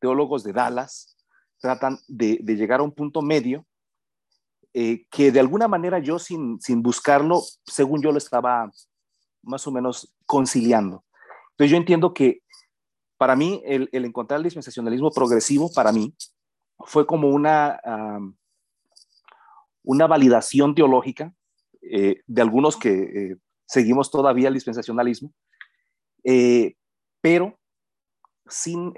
teólogos 0.00 0.42
de 0.42 0.52
Dallas 0.52 1.16
tratan 1.60 1.98
de, 2.08 2.40
de, 2.42 2.56
llegar 2.56 2.80
a 2.80 2.82
un 2.82 2.90
punto 2.90 3.22
medio 3.22 3.64
que 4.72 5.30
de 5.30 5.38
alguna 5.38 5.68
manera 5.68 6.00
yo 6.00 6.18
sin, 6.18 6.60
sin 6.60 6.82
buscarlo, 6.82 7.40
según 7.64 8.02
yo 8.02 8.10
lo 8.10 8.18
estaba 8.18 8.68
más 9.42 9.66
o 9.68 9.70
menos 9.70 10.12
conciliando. 10.26 11.04
Entonces 11.52 11.70
yo 11.70 11.76
entiendo 11.76 12.12
que 12.12 12.42
para 13.16 13.36
mí 13.36 13.62
el, 13.64 13.88
encontrar 13.92 14.38
el 14.38 14.44
dispensacionalismo 14.44 15.10
progresivo, 15.10 15.70
para 15.72 15.92
mí, 15.92 16.14
fue 16.80 17.06
como 17.06 17.28
una, 17.28 17.80
una 19.82 20.06
validación 20.06 20.74
teológica 20.74 21.32
eh, 21.80 22.22
de 22.26 22.42
algunos 22.42 22.76
que 22.76 22.90
eh, 22.90 23.36
seguimos 23.66 24.10
todavía 24.10 24.48
el 24.48 24.54
dispensacionalismo, 24.54 25.32
eh, 26.24 26.74
pero 27.20 27.58
sin, 28.46 28.92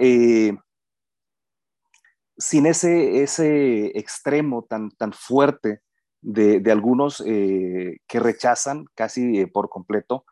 sin 2.36 2.66
ese, 2.66 3.22
ese 3.22 3.98
extremo 3.98 4.64
tan, 4.68 4.90
tan 4.90 5.12
fuerte 5.12 5.80
de, 6.20 6.60
de 6.60 6.72
algunos 6.72 7.22
que 7.22 8.20
rechazan 8.20 8.86
casi 8.94 9.46
por 9.46 9.68
completo 9.68 10.24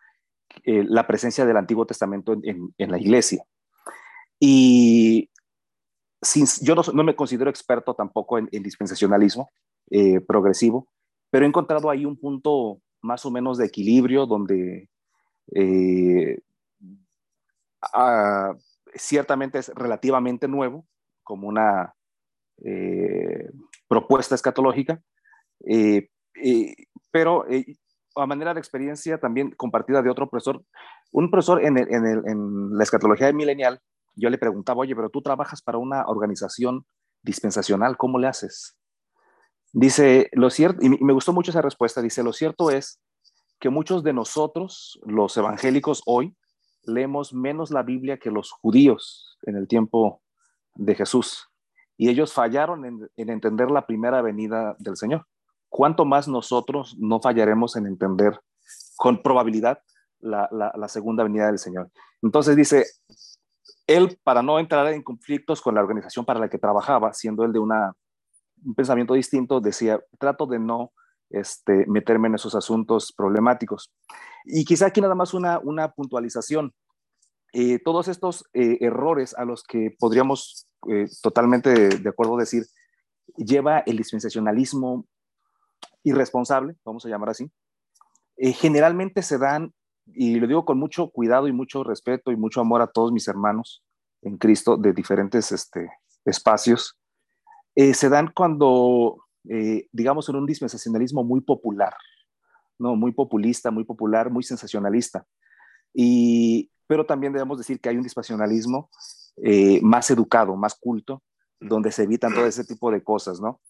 eh, 0.63 0.85
la 0.87 1.07
presencia 1.07 1.45
del 1.45 1.57
Antiguo 1.57 1.87
Testamento 1.87 2.37
en, 2.43 2.73
la 2.79 2.99
iglesia. 2.99 3.45
Y 4.39 5.29
yo 6.63 6.75
no, 6.75 7.05
me 7.05 7.17
considero 7.17 7.51
experto 7.51 7.95
tampoco 7.95 8.39
en, 8.39 8.49
dispensacionalismo 8.63 9.51
eh, 9.91 10.21
progresivo, 10.21 10.89
pero 11.31 11.45
he 11.45 11.49
encontrado 11.49 11.91
ahí 11.91 12.05
un 12.05 12.17
punto 12.17 12.81
más 13.03 13.27
o 13.27 13.31
menos 13.31 13.59
de 13.59 13.67
equilibrio 13.67 14.27
donde 14.27 14.89
eh, 15.55 16.39
ah, 17.93 18.55
ciertamente 18.95 19.59
es 19.59 19.69
relativamente 19.75 20.49
nuevo, 20.49 20.87
como 21.23 21.49
una 21.49 21.95
propuesta 23.89 24.35
escatológica, 24.35 25.01
pero 27.11 27.45
a 28.17 28.27
manera 28.27 28.55
de 28.55 28.61
experiencia 28.61 29.19
también 29.19 29.51
compartida 29.51 30.03
de 30.03 30.11
otro 30.11 30.29
profesor, 30.29 30.63
un 31.11 31.31
profesor 31.31 31.65
en, 31.65 31.75
la 32.77 32.83
escatología 32.83 33.27
de 33.27 33.33
milenial, 33.33 33.81
yo 34.15 34.31
le 34.31 34.39
preguntaba, 34.39 34.81
oye, 34.81 34.95
pero 34.95 35.11
tú 35.11 35.23
trabajas 35.23 35.63
para 35.63 35.79
una 35.79 36.05
organización 36.07 36.87
dispensacional, 37.23 37.97
¿cómo 37.97 38.19
le 38.19 38.29
haces? 38.29 38.77
Dice, 39.73 40.29
lo 40.33 40.51
cierto, 40.51 40.79
y 40.83 40.89
me 40.89 41.13
gustó 41.13 41.33
mucho 41.33 41.51
esa 41.51 41.63
respuesta, 41.63 42.01
dice, 42.01 42.23
lo 42.23 42.33
cierto 42.33 42.71
es 42.71 43.01
que 43.59 43.71
muchos 43.71 44.05
de 44.05 44.13
nosotros, 44.13 45.01
los 45.05 45.37
evangélicos 45.37 46.03
hoy, 46.07 46.37
leemos 46.87 47.33
menos 47.33 47.71
la 47.71 47.83
Biblia 47.83 48.19
que 48.19 48.31
los 48.31 48.51
judíos 48.51 49.39
en 49.43 49.57
el 49.57 49.69
tiempo 49.69 50.23
de 50.75 50.95
Jesús. 50.95 51.49
Y 51.97 52.09
ellos 52.09 52.33
fallaron 52.33 52.85
en 52.85 53.31
entender 53.31 53.71
la 53.71 53.87
primera 53.87 54.21
venida 54.23 54.75
del 54.79 54.97
Señor. 54.97 55.27
¿cuánto 55.75 56.05
más 56.05 56.29
nosotros 56.29 56.97
no 57.01 57.21
fallaremos 57.21 57.75
en 57.75 57.89
entender 57.89 58.39
con 58.95 59.21
probabilidad 59.21 59.81
la, 60.21 60.87
segunda 60.87 61.25
venida 61.25 61.47
del 61.47 61.59
Señor? 61.59 61.91
Entonces 62.23 62.55
dice, 62.55 62.87
él, 63.89 64.17
para 64.23 64.41
no 64.41 64.61
entrar 64.61 64.87
en 64.93 65.03
conflictos 65.03 65.61
con 65.61 65.75
la 65.75 65.81
organización 65.81 66.25
para 66.25 66.39
la 66.39 66.49
que 66.49 66.61
trabajaba, 66.61 67.13
siendo 67.13 67.45
él 67.45 67.53
de 67.53 67.59
una, 67.59 67.93
un 68.65 68.77
pensamiento 68.77 69.15
distinto, 69.15 69.61
decía, 69.61 70.01
trato 70.21 70.47
de 70.47 70.61
no 70.61 70.93
este, 71.35 71.85
meterme 71.87 72.29
en 72.29 72.37
esos 72.37 72.55
asuntos 72.55 73.13
problemáticos. 73.13 73.93
Y 74.45 74.65
quizá 74.65 74.87
aquí 74.87 75.01
nada 75.01 75.15
más 75.15 75.35
una, 75.35 75.59
una 75.59 75.93
puntualización. 75.93 76.73
Eh, 77.53 77.79
todos 77.79 78.09
estos 78.09 78.45
eh, 78.53 78.79
errores 78.81 79.35
a 79.35 79.45
los 79.45 79.63
que 79.63 79.95
podríamos 79.99 80.67
eh, 80.89 81.07
totalmente 81.23 81.89
de 81.89 82.09
acuerdo 82.09 82.37
decir, 82.37 82.67
lleva 83.37 83.79
el 83.81 83.97
dispensacionalismo 83.97 85.07
irresponsable, 86.03 86.77
vamos 86.85 87.07
a 87.07 87.09
llamar 87.09 87.31
así, 87.31 87.51
generalmente 88.37 89.23
se 89.23 89.39
dan, 89.39 89.73
y 90.07 90.35
lo 90.35 90.47
digo 90.47 90.65
con 90.65 90.79
mucho 90.79 91.09
cuidado 91.11 91.49
y 91.49 91.53
mucho 91.53 91.85
respeto 91.85 92.33
y 92.33 92.37
mucho 92.37 92.61
amor 92.61 92.83
a 92.83 92.89
todos 92.89 93.13
mis 93.13 93.29
hermanos 93.29 93.83
en 94.21 94.37
Cristo 94.37 94.77
de 94.77 94.93
diferentes 94.93 95.53
este, 95.53 95.89
espacios, 96.27 96.99
se 97.75 98.09
dan 98.09 98.31
cuando, 98.35 99.25
eh, 99.49 99.89
digamos, 99.93 100.29
en 100.29 100.37
un 100.37 100.47
dispensacionalismo 100.47 101.25
muy 101.25 101.41
popular, 101.41 101.95
¿no? 102.79 102.97
Muy 102.97 103.13
populista, 103.13 103.71
muy 103.71 103.85
popular, 103.85 104.31
muy 104.31 104.43
sensacionalista. 104.43 105.27
Y, 105.93 106.71
pero 106.87 107.07
también 107.07 107.33
debemos 107.33 107.59
decir 107.59 107.81
que 107.81 107.89
hay 107.89 107.97
un 107.97 108.03
dispensacionalismo 108.03 108.91
eh, 109.37 109.81
más 109.83 110.11
educado, 110.11 110.57
más 110.57 110.75
culto, 110.75 111.23
donde 111.61 111.93
se 111.93 112.03
evitan 112.03 112.35
todo 112.35 112.47
ese 112.47 112.65
tipo 112.65 112.91
de 112.91 113.03
cosas, 113.03 113.41
¿no? 113.41 113.61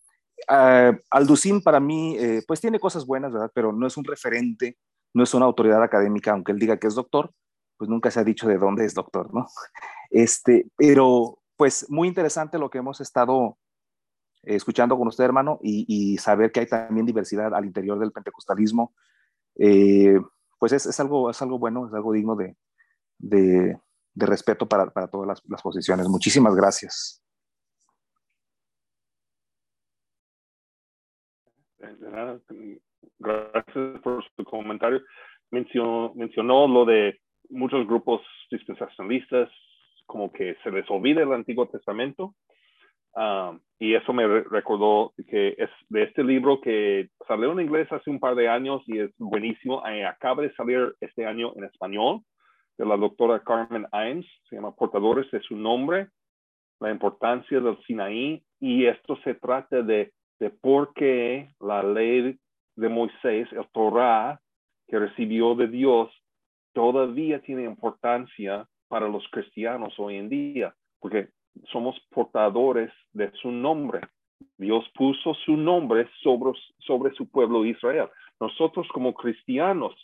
Uh, 0.50 0.98
Alducín 1.10 1.62
para 1.62 1.80
mí, 1.80 2.16
pues 2.46 2.60
tiene 2.60 2.80
cosas 2.80 3.06
buenas, 3.06 3.32
¿verdad? 3.32 3.50
Pero 3.54 3.72
no 3.72 3.86
es 3.86 3.96
un 3.96 4.04
referente, 4.04 4.76
no 5.14 5.22
es 5.22 5.32
una 5.32 5.46
autoridad 5.46 5.82
académica, 5.82 6.32
aunque 6.32 6.52
él 6.52 6.58
diga 6.58 6.76
que 6.76 6.88
es 6.88 6.94
doctor, 6.94 7.32
pues 7.76 7.88
nunca 7.88 8.10
se 8.10 8.20
ha 8.20 8.24
dicho 8.24 8.48
de 8.48 8.58
dónde 8.58 8.84
es 8.84 8.94
doctor, 8.94 9.32
¿no? 9.32 9.46
Este, 10.10 10.68
pero 10.76 11.40
pues 11.56 11.86
muy 11.88 12.06
interesante 12.06 12.58
lo 12.58 12.70
que 12.70 12.78
hemos 12.78 13.00
estado 13.00 13.58
escuchando 14.46 14.96
con 14.96 15.08
usted, 15.08 15.24
hermano, 15.24 15.58
y, 15.62 16.16
saber 16.18 16.52
que 16.52 16.60
hay 16.60 16.66
también 16.66 17.06
diversidad 17.06 17.54
al 17.54 17.64
interior 17.64 17.98
del 17.98 18.12
pentecostalismo, 18.12 18.94
eh, 19.56 20.18
pues 20.58 20.72
es, 20.72 21.00
algo, 21.00 21.30
es 21.30 21.40
algo 21.42 21.58
bueno, 21.58 21.86
es 21.86 21.94
algo 21.94 22.12
digno 22.12 22.36
de, 22.36 22.56
de, 23.18 23.78
respeto 24.14 24.66
para, 24.66 24.90
todas 25.08 25.26
las, 25.26 25.42
las, 25.48 25.62
posiciones. 25.62 26.08
Muchísimas 26.08 26.54
gracias. 26.54 27.22
Gracias 33.18 34.00
por 34.02 34.24
su 34.36 34.44
comentario. 34.44 35.00
Mencionó, 35.50 36.12
mencionó 36.14 36.66
lo 36.66 36.84
de 36.84 37.20
muchos 37.50 37.86
grupos 37.86 38.22
dispensacionalistas, 38.50 39.50
como 40.06 40.32
que 40.32 40.56
se 40.62 40.70
les 40.70 40.88
olvida 40.90 41.22
el 41.22 41.32
Antiguo 41.32 41.68
Testamento. 41.68 42.34
Um, 43.16 43.60
y 43.78 43.94
eso 43.94 44.12
me 44.12 44.26
recordó 44.26 45.12
que 45.28 45.54
es 45.58 45.70
de 45.88 46.02
este 46.02 46.24
libro 46.24 46.60
que 46.60 47.10
salió 47.28 47.52
en 47.52 47.60
inglés 47.60 47.90
hace 47.92 48.10
un 48.10 48.18
par 48.18 48.34
de 48.34 48.48
años 48.48 48.82
y 48.86 48.98
es 48.98 49.10
buenísimo. 49.18 49.86
Eh, 49.86 50.04
acaba 50.04 50.42
de 50.42 50.52
salir 50.54 50.94
este 51.00 51.26
año 51.26 51.52
en 51.56 51.64
español 51.64 52.22
de 52.76 52.86
la 52.86 52.96
doctora 52.96 53.40
Carmen 53.40 53.86
Imes, 53.92 54.26
se 54.48 54.56
llama 54.56 54.74
Portadores 54.74 55.30
de 55.30 55.40
su 55.42 55.56
nombre, 55.56 56.08
la 56.80 56.90
importancia 56.90 57.60
del 57.60 57.78
Sinaí. 57.84 58.42
Y 58.60 58.86
esto 58.86 59.16
se 59.22 59.34
trata 59.34 59.82
de, 59.82 60.12
de 60.40 60.50
por 60.50 60.92
qué 60.94 61.50
la 61.60 61.82
ley 61.82 62.36
de 62.76 62.88
Moisés, 62.88 63.48
el 63.52 63.68
Torah, 63.72 64.40
que 64.88 64.98
recibió 64.98 65.54
de 65.54 65.68
Dios, 65.68 66.10
todavía 66.72 67.40
tiene 67.40 67.64
importancia 67.64 68.66
para 68.88 69.08
los 69.08 69.26
cristianos 69.30 69.94
hoy 69.98 70.16
en 70.16 70.28
día, 70.28 70.74
porque 71.00 71.28
somos 71.72 71.98
portadores 72.10 72.92
de 73.12 73.30
su 73.42 73.50
nombre. 73.50 74.00
Dios 74.58 74.84
puso 74.94 75.34
su 75.34 75.56
nombre 75.56 76.08
sobre, 76.22 76.52
sobre 76.78 77.14
su 77.14 77.28
pueblo 77.28 77.64
Israel. 77.64 78.08
Nosotros 78.40 78.86
como 78.92 79.14
cristianos, 79.14 79.94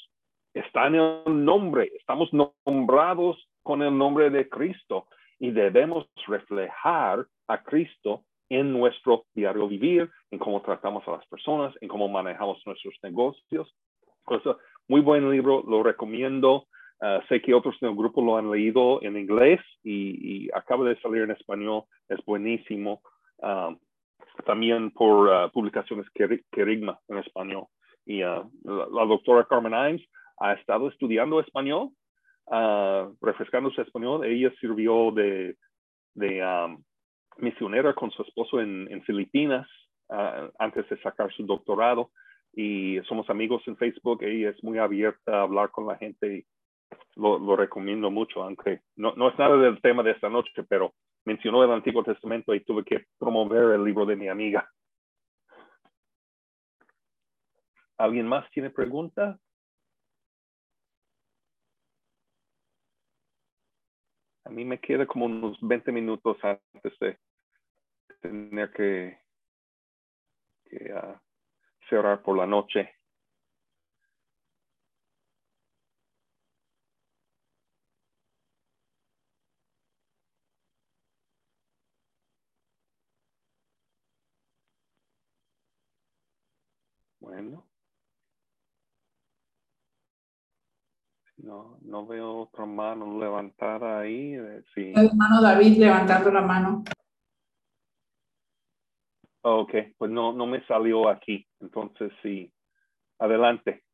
está 0.55 0.87
en 0.87 0.97
el 0.97 1.45
nombre, 1.45 1.91
estamos 1.99 2.31
nombrados 2.65 3.49
con 3.63 3.83
el 3.83 3.97
nombre 3.97 4.31
de 4.31 4.49
Cristo 4.49 5.07
y 5.39 5.51
debemos 5.51 6.07
reflejar 6.27 7.27
a 7.49 7.63
Cristo 7.63 8.25
en 8.49 8.73
nuestro 8.73 9.27
diario 9.35 9.69
vivir, 9.69 10.11
en 10.31 10.39
cómo 10.39 10.61
tratamos 10.61 11.07
a 11.07 11.13
las 11.13 11.27
personas, 11.27 11.75
en 11.81 11.89
cómo 11.89 12.09
manejamos 12.09 12.61
nuestros 12.67 12.95
negocios. 13.03 13.73
muy 14.89 15.01
buen 15.01 15.31
libro, 15.31 15.63
lo 15.67 15.83
recomiendo. 15.83 16.67
Ah, 17.03 17.23
sé 17.29 17.41
que 17.41 17.55
otros 17.55 17.79
del 17.81 17.95
grupo 17.95 18.23
lo 18.23 18.37
han 18.37 18.51
leído 18.51 19.03
en 19.03 19.17
inglés 19.17 19.61
y, 19.83 20.51
acaba 20.53 20.85
de 20.85 21.01
salir 21.01 21.23
en 21.23 21.31
español, 21.31 21.85
es 22.09 22.19
buenísimo. 22.27 23.03
Ah, 23.43 23.75
también 24.45 24.91
por 24.91 25.29
uh, 25.29 25.51
publicaciones 25.51 26.07
Kerigma 26.51 26.99
en 27.09 27.19
español. 27.19 27.67
Y 28.07 28.21
la, 28.21 28.45
doctora 29.07 29.47
Carmen 29.49 29.73
Imes 29.73 30.03
ha 30.39 30.55
estado 30.55 30.89
estudiando 30.89 31.41
español, 31.41 31.91
refrescando 33.21 33.71
su 33.71 33.83
español. 33.83 34.25
Ella 34.25 34.51
sirvió 34.59 35.11
de, 35.13 35.57
de 36.15 36.43
um, 36.43 36.83
misionera 37.37 37.93
con 37.95 38.11
su 38.11 38.23
esposo 38.23 38.61
en, 38.61 38.89
en 38.91 39.03
Filipinas 39.03 39.69
antes 40.59 40.89
de 40.89 41.01
sacar 41.03 41.31
su 41.33 41.45
doctorado 41.45 42.11
y 42.55 42.99
somos 43.09 43.29
amigos 43.29 43.63
en 43.67 43.77
Facebook. 43.77 44.23
Ella 44.23 44.51
es 44.51 44.65
muy 44.65 44.79
abierta 44.79 45.39
a 45.39 45.43
hablar 45.43 45.71
con 45.71 45.87
la 45.87 45.97
gente 45.97 46.47
lo, 47.17 47.57
recomiendo 47.57 48.11
mucho, 48.11 48.43
aunque 48.43 48.81
no, 48.97 49.15
no, 49.15 49.29
es 49.29 49.39
nada 49.39 49.57
del 49.57 49.81
tema 49.81 50.03
de 50.03 50.13
esta 50.13 50.29
noche, 50.29 50.65
pero 50.69 50.95
mencionó 51.25 51.63
el 51.65 51.71
Antiguo 51.71 52.03
Testamento 52.03 52.55
y 52.55 52.65
tuve 52.65 52.85
que 52.85 53.07
promover 53.19 53.75
el 53.75 53.85
libro 53.85 54.07
de 54.07 54.17
mi 54.17 54.29
amiga. 54.29 54.69
¿Alguien 57.99 58.27
más 58.27 58.51
tiene 58.51 58.71
pregunta? 58.71 59.39
A 64.45 64.51
mí 64.51 64.65
me 64.65 64.81
queda 64.81 65.07
como 65.07 65.27
unos 65.27 65.59
20 65.61 65.93
minutos 65.93 66.39
antes 66.43 66.99
de 66.99 67.19
tener 68.21 68.73
que, 68.73 69.19
ah, 70.95 71.21
cerrar 71.89 72.23
por 72.23 72.37
la 72.37 72.47
noche. 72.47 73.00
No, 91.37 91.79
no 91.83 92.07
veo 92.07 92.43
otra 92.43 92.67
mano 92.67 93.19
levantada 93.19 94.01
ahí. 94.01 94.35
Eh, 94.35 94.63
sí. 94.75 94.93
El 94.95 95.07
hermano 95.07 95.41
David 95.41 95.79
levantando 95.79 96.31
la 96.31 96.43
mano. 96.43 96.85
Ok, 99.43 99.73
pues 99.97 100.11
no, 100.11 100.33
no 100.33 100.47
me 100.47 100.65
salió 100.67 101.09
aquí. 101.09 101.47
Entonces, 101.61 102.13
sí. 102.23 102.53
Adelante. 103.19 103.85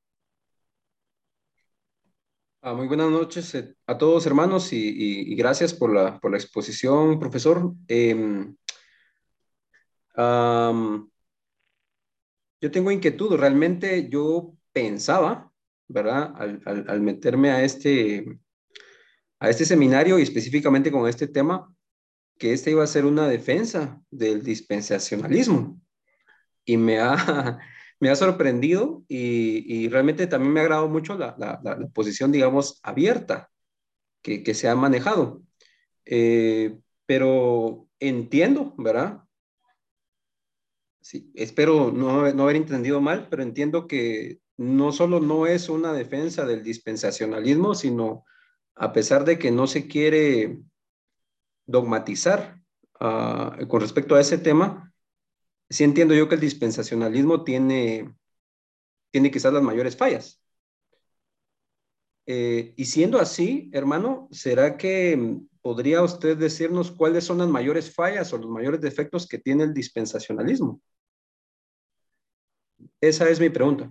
Ah, 2.62 2.74
muy 2.74 2.88
buenas 2.88 3.10
noches 3.10 3.54
eh, 3.54 3.76
a 3.86 3.96
todos, 3.96 4.26
hermanos, 4.26 4.72
y, 4.72 5.36
gracias 5.36 5.72
por 5.72 5.94
la, 5.94 6.18
por 6.18 6.32
la, 6.32 6.36
exposición, 6.36 7.16
profesor. 7.20 7.72
Em, 7.86 8.56
yo 12.60 12.70
tengo 12.70 12.90
inquietud. 12.90 13.36
Realmente 13.36 14.08
yo 14.08 14.54
pensaba, 14.72 15.52
¿verdad? 15.88 16.34
Al, 16.36 17.00
meterme 17.00 17.50
a 17.50 17.62
este, 17.62 18.38
a 19.38 19.50
este 19.50 19.64
seminario 19.64 20.18
y 20.18 20.22
específicamente 20.22 20.90
con 20.90 21.08
este 21.08 21.28
tema, 21.28 21.72
que 22.38 22.52
este 22.52 22.70
iba 22.70 22.84
a 22.84 22.88
ser 22.88 23.04
una 23.04 23.28
defensa 23.28 24.00
del 24.10 24.42
dispensacionalismo. 24.42 25.80
Y 26.64 26.76
me 26.76 26.98
ha, 26.98 27.58
me 28.00 28.10
ha 28.10 28.16
sorprendido 28.16 29.04
y, 29.08 29.88
realmente 29.88 30.26
también 30.26 30.52
me 30.52 30.60
ha 30.60 30.64
agradado 30.64 30.88
mucho 30.88 31.16
la, 31.16 31.38
posición, 31.94 32.32
digamos, 32.32 32.80
abierta 32.82 33.50
que, 34.22 34.54
se 34.54 34.68
ha 34.68 34.74
manejado. 34.74 35.42
Eh, 36.04 36.76
pero 37.06 37.88
entiendo, 38.00 38.74
¿verdad? 38.76 39.25
Sí, 41.06 41.30
espero 41.36 41.92
no, 41.92 42.32
no, 42.32 42.42
haber 42.42 42.56
entendido 42.56 43.00
mal, 43.00 43.28
pero 43.30 43.44
entiendo 43.44 43.86
que 43.86 44.40
no 44.56 44.90
solo 44.90 45.20
no 45.20 45.46
es 45.46 45.68
una 45.68 45.92
defensa 45.92 46.44
del 46.44 46.64
dispensacionalismo, 46.64 47.76
sino 47.76 48.24
a 48.74 48.92
pesar 48.92 49.24
de 49.24 49.38
que 49.38 49.52
no 49.52 49.68
se 49.68 49.86
quiere 49.86 50.58
dogmatizar 51.64 52.60
ah, 52.98 53.56
con 53.68 53.82
respecto 53.82 54.16
a 54.16 54.20
ese 54.20 54.38
tema, 54.38 54.92
sí 55.70 55.84
entiendo 55.84 56.12
yo 56.12 56.28
que 56.28 56.34
el 56.34 56.40
dispensacionalismo 56.40 57.44
tiene, 57.44 58.12
tiene 59.12 59.30
quizás 59.30 59.52
las 59.52 59.62
mayores 59.62 59.96
fallas. 59.96 60.42
Eh, 62.26 62.74
y 62.76 62.84
siendo 62.84 63.20
así, 63.20 63.70
hermano, 63.72 64.26
¿será 64.32 64.76
que 64.76 65.38
podría 65.62 66.02
usted 66.02 66.36
decirnos 66.36 66.90
cuáles 66.90 67.22
son 67.22 67.38
las 67.38 67.48
mayores 67.48 67.94
fallas 67.94 68.32
o 68.32 68.38
los 68.38 68.50
mayores 68.50 68.80
defectos 68.80 69.28
que 69.28 69.38
tiene 69.38 69.62
el 69.62 69.72
dispensacionalismo? 69.72 70.82
Esa 73.00 73.28
es 73.28 73.40
mi 73.40 73.50
pregunta. 73.50 73.90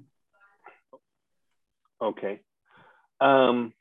Ok. 1.98 2.22
Um, 3.20 3.72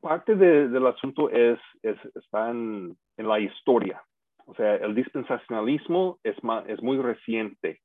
parte 0.00 0.34
del 0.34 0.86
asunto 0.86 1.30
es, 1.30 1.58
es 1.82 1.96
está 2.14 2.50
en, 2.50 2.96
la 3.16 3.38
historia. 3.38 4.02
O 4.46 4.54
sea, 4.54 4.76
el 4.76 4.94
dispensacionalismo 4.94 6.18
es, 6.24 6.36
es 6.66 6.82
muy 6.82 6.96
reciente, 6.96 7.80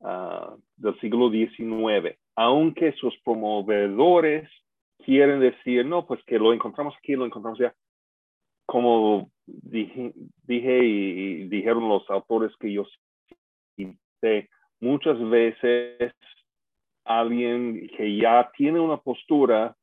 uh, 0.00 0.58
del 0.76 1.00
siglo 1.00 1.30
XIX, 1.30 2.18
aunque 2.36 2.92
sus 2.92 3.18
promovedores 3.24 4.50
quieren 5.04 5.40
decir, 5.40 5.84
no, 5.86 6.06
pues 6.06 6.22
que 6.24 6.38
lo 6.38 6.52
encontramos 6.52 6.94
aquí, 6.98 7.14
lo 7.14 7.26
encontramos 7.26 7.60
allá. 7.60 7.74
Como 8.66 9.30
dije, 9.46 10.12
dije 10.44 10.84
y, 10.84 11.48
dijeron 11.48 11.88
los 11.88 12.08
autores 12.10 12.52
que 12.58 12.72
yo 12.72 12.84
cité, 13.76 14.48
muchas 14.80 15.18
veces 15.28 16.14
alguien 17.04 17.88
que 17.96 18.16
ya 18.16 18.50
tiene 18.56 18.80
una 18.80 18.96
postura 18.96 19.76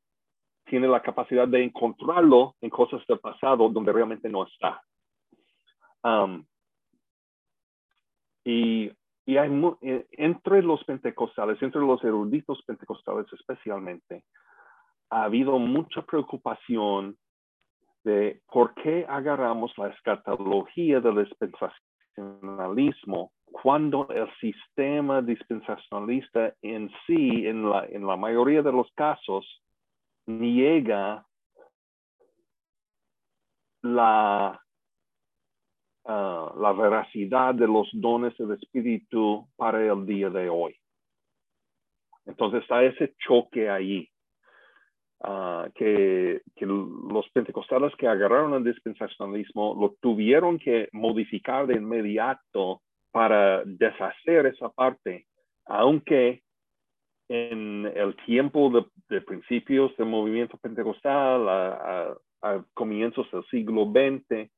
tiene 0.66 0.88
la 0.88 1.02
capacidad 1.02 1.48
de 1.48 1.64
encontrarlo 1.64 2.54
en 2.60 2.70
cosas 2.70 3.04
del 3.06 3.18
pasado 3.18 3.68
donde 3.68 3.92
realmente 3.92 4.28
no 4.28 4.46
está. 4.46 4.80
Um, 6.02 6.44
y, 8.44 8.90
y 9.26 9.36
eh, 9.36 10.06
entre 10.12 10.62
los 10.62 10.82
pentecostales, 10.84 11.60
entre 11.60 11.80
los 11.80 12.02
eruditos 12.04 12.62
pentecostales 12.64 13.26
especialmente, 13.32 14.22
ha 15.10 15.24
habido 15.24 15.58
mucha 15.58 16.02
preocupación 16.02 17.18
de 18.04 18.40
por 18.46 18.74
qué 18.74 19.04
agarramos 19.08 19.76
la 19.76 19.88
escatología 19.88 21.00
del 21.00 21.24
dispensacionalismo 21.24 23.32
cuando 23.50 24.08
el 24.10 24.28
sistema 24.40 25.22
dispensacionalista 25.22 26.54
en 26.62 26.90
sí, 27.06 27.46
en 27.46 27.68
la, 27.68 27.84
en 27.86 28.06
la 28.06 28.16
mayoría 28.16 28.62
de 28.62 28.72
los 28.72 28.90
casos, 28.94 29.44
niega 30.26 31.26
la, 33.82 34.60
uh, 36.04 36.60
la 36.60 36.72
veracidad 36.72 37.54
de 37.54 37.66
los 37.66 37.88
dones 37.92 38.36
del 38.36 38.52
Espíritu 38.52 39.48
para 39.56 39.84
el 39.84 40.06
día 40.06 40.30
de 40.30 40.48
hoy. 40.48 40.76
Entonces 42.26 42.62
está 42.62 42.82
ese 42.82 43.14
choque 43.18 43.68
ahí. 43.68 44.08
Uh, 45.22 45.70
que, 45.74 46.40
que, 46.56 46.64
los 46.64 47.28
pentecostales 47.34 47.94
que 47.96 48.08
agarraron 48.08 48.54
el 48.54 48.64
dispensacionalismo 48.64 49.76
lo 49.78 49.94
tuvieron 50.00 50.58
que 50.58 50.88
modificar 50.92 51.66
de 51.66 51.74
inmediato 51.74 52.80
para 53.10 53.64
deshacer 53.64 54.46
esa 54.46 54.68
parte, 54.68 55.26
aunque 55.66 56.42
en 57.28 57.86
el 57.94 58.16
tiempo 58.26 58.70
de, 59.08 59.20
principios 59.20 59.96
del 59.96 60.08
movimiento 60.08 60.56
pentecostal, 60.58 61.48
a, 61.48 62.16
comienzos 62.74 63.30
del 63.30 63.44
siglo 63.46 63.84
XX, 63.84 64.50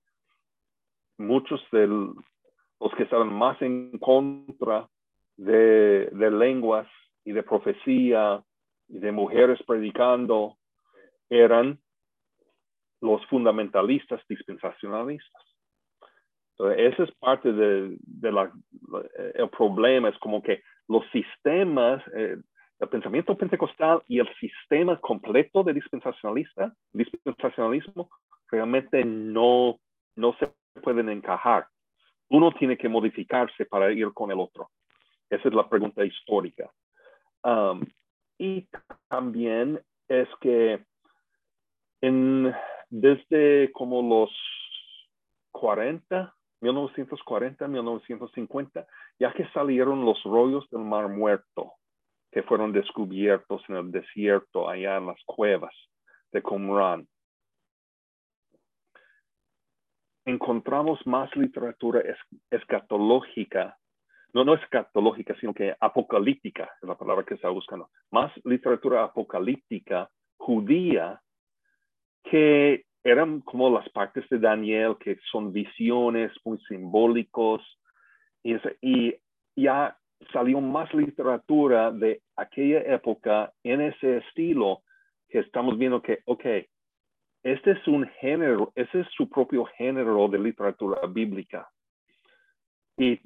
muchos 1.18 1.60
de 1.72 1.86
los 1.86 2.94
que 2.96 3.02
estaban 3.02 3.32
más 3.32 3.60
en 3.60 3.98
contra 3.98 4.88
de, 5.36 6.06
de 6.12 6.30
lenguas 6.30 6.86
y 7.24 7.32
de 7.32 7.42
profecía 7.42 8.42
y 8.88 8.98
de 8.98 9.12
mujeres 9.12 9.60
predicando 9.66 10.56
eran 11.28 11.78
los 13.00 13.24
fundamentalistas 13.26 14.20
dispensacionalistas. 14.28 15.51
Ese 16.70 17.04
es 17.04 17.12
parte 17.12 17.52
del 17.52 17.98
de, 18.00 18.50
el 19.34 19.48
problema, 19.50 20.08
es 20.08 20.18
como 20.18 20.42
que 20.42 20.62
los 20.88 21.04
sistemas, 21.10 22.02
eh, 22.14 22.36
el 22.78 22.88
pensamiento 22.88 23.36
pentecostal 23.36 24.02
y 24.08 24.18
el 24.18 24.28
sistema 24.36 24.98
completo 25.00 25.62
de 25.62 25.72
dispensacionalista, 25.72 26.72
dispensacionalismo, 26.92 28.10
realmente 28.50 29.04
no, 29.04 29.78
no 30.16 30.36
se 30.38 30.52
pueden 30.82 31.08
encajar. 31.08 31.66
Uno 32.28 32.52
tiene 32.52 32.76
que 32.76 32.88
modificarse 32.88 33.64
para 33.66 33.92
ir 33.92 34.12
con 34.12 34.30
el 34.30 34.40
otro. 34.40 34.70
Esa 35.30 35.48
es 35.48 35.54
la 35.54 35.68
pregunta 35.68 36.04
histórica. 36.04 36.70
Um, 37.44 37.84
y 38.38 38.68
también 39.08 39.80
es 40.08 40.28
que 40.40 40.84
desde 42.90 43.70
como 43.72 44.02
los 44.02 44.30
40, 45.52 46.34
1940, 46.62 47.68
1950, 47.68 48.86
ya 49.18 49.32
que 49.32 49.46
salieron 49.48 50.04
los 50.04 50.22
rollos 50.22 50.68
del 50.70 50.82
Mar 50.82 51.08
Muerto, 51.08 51.72
que 52.30 52.42
fueron 52.44 52.72
descubiertos 52.72 53.62
en 53.68 53.76
el 53.76 53.90
desierto, 53.90 54.68
allá 54.68 54.96
en 54.96 55.06
las 55.06 55.22
cuevas 55.26 55.74
de 56.30 56.40
Qumran. 56.40 57.06
Encontramos 60.24 61.04
más 61.04 61.34
literatura 61.34 62.00
escatológica, 62.48 63.76
no, 64.32 64.44
no 64.44 64.54
escatológica, 64.54 65.34
sino 65.40 65.52
que 65.52 65.74
apocalíptica, 65.80 66.70
es 66.80 66.88
la 66.88 66.96
palabra 66.96 67.24
que 67.24 67.34
está 67.34 67.48
buscando, 67.48 67.90
más 68.12 68.32
literatura 68.44 69.02
apocalíptica 69.02 70.08
judía 70.36 71.20
que 72.22 72.84
eran 73.04 73.40
como 73.40 73.70
las 73.70 73.88
partes 73.90 74.28
de 74.28 74.38
Daniel, 74.38 74.96
que 74.98 75.18
son 75.30 75.52
visiones 75.52 76.32
muy 76.44 76.58
simbólicos, 76.68 77.62
y, 78.44 79.14
ya 79.54 79.96
salió 80.32 80.60
más 80.60 80.92
literatura 80.94 81.90
de 81.90 82.22
aquella 82.36 82.80
época 82.80 83.52
en 83.64 83.80
ese 83.82 84.18
estilo 84.18 84.82
que 85.28 85.40
estamos 85.40 85.76
viendo 85.76 86.00
que, 86.00 86.20
ok, 86.24 86.44
este 87.42 87.72
es 87.72 87.88
un 87.88 88.08
género, 88.20 88.72
ese 88.76 89.00
es 89.00 89.06
su 89.16 89.28
propio 89.28 89.64
género 89.64 90.28
de 90.28 90.38
literatura 90.38 91.06
bíblica. 91.06 91.68
Y 92.96 93.20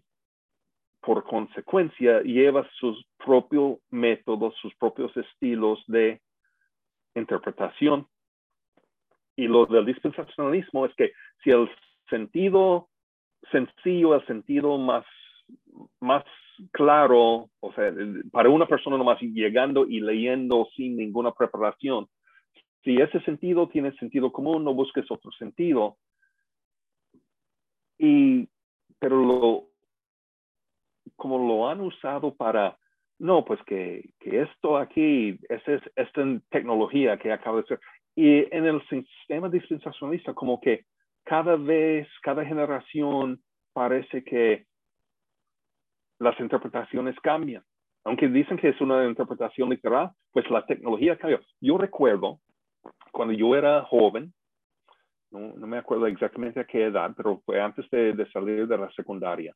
por 1.01 1.23
consecuencia 1.25 2.23
lleva 2.23 2.69
sus 2.81 3.07
propios 3.25 3.79
métodos, 3.91 4.57
sus 4.61 4.75
propios 4.77 5.17
estilos 5.17 5.85
de 5.87 6.21
interpretación. 7.15 8.09
Y 9.37 9.47
lo 9.49 9.67
del 9.67 9.85
dispensacionalismo 9.85 10.87
es 10.87 10.95
que 10.95 11.13
si 11.45 11.51
el 11.51 11.69
sentido 12.09 12.89
sencillo, 13.53 14.15
el 14.15 14.27
sentido 14.27 14.79
más, 14.79 15.05
más 16.01 16.25
claro, 16.73 17.51
o 17.61 17.73
sea, 17.75 17.93
para 18.33 18.49
una 18.49 18.67
persona 18.67 18.97
nomás 18.97 19.21
llegando 19.21 19.87
y 19.87 20.01
leyendo 20.01 20.69
sin 20.75 20.97
ninguna 20.97 21.33
preparación, 21.33 22.09
si 22.83 22.97
ese 22.97 23.21
sentido 23.21 23.69
tiene 23.69 23.93
sentido 23.97 24.33
común, 24.33 24.65
no 24.65 24.73
busques 24.73 25.11
otro 25.11 25.33
sentido. 25.33 25.97
Y, 27.99 28.49
pero 28.99 29.17
lo, 29.25 29.65
como 31.17 31.39
lo 31.39 31.69
han 31.69 31.81
usado 31.81 32.35
para, 32.35 32.79
no, 33.19 33.45
pues 33.45 33.61
que, 33.67 34.11
que 34.21 34.43
esto 34.43 34.79
aquí, 34.79 35.39
es 35.49 35.63
esta 35.97 36.23
tecnología 36.49 37.17
que 37.17 37.33
acaba 37.33 37.59
de 37.59 37.67
ser. 37.67 37.81
Y 38.17 38.49
en 38.51 38.65
el 38.65 38.83
sistema 38.89 39.51
dispensacionalista, 39.51 40.33
como 40.33 40.59
que 40.59 40.87
cada 41.23 41.57
vez, 41.57 42.09
cada 42.23 42.45
generación 42.47 43.43
parece 43.75 44.25
que 44.25 44.65
las 46.19 46.39
interpretaciones 46.41 47.15
cambian. 47.21 47.63
Aunque 48.05 48.29
dicen 48.29 48.57
que 48.57 48.71
es 48.71 48.81
una 48.81 49.05
interpretación 49.05 49.69
literal, 49.69 50.13
pues 50.33 50.49
la 50.51 50.65
tecnología 50.65 51.19
cambió. 51.19 51.41
Yo 51.61 51.77
recuerdo 51.77 52.41
cuando 53.13 53.35
yo 53.35 53.55
era 53.55 53.83
joven, 53.83 54.33
no, 55.31 55.55
me 55.67 55.77
acuerdo 55.77 56.07
exactamente 56.07 56.61
a 56.61 56.65
qué 56.65 56.85
edad, 56.85 57.13
pero 57.15 57.43
fue 57.45 57.61
antes 57.61 57.89
de, 57.91 58.15
de, 58.15 58.31
salir 58.31 58.67
de 58.67 58.79
la 58.79 58.91
secundaria, 58.93 59.55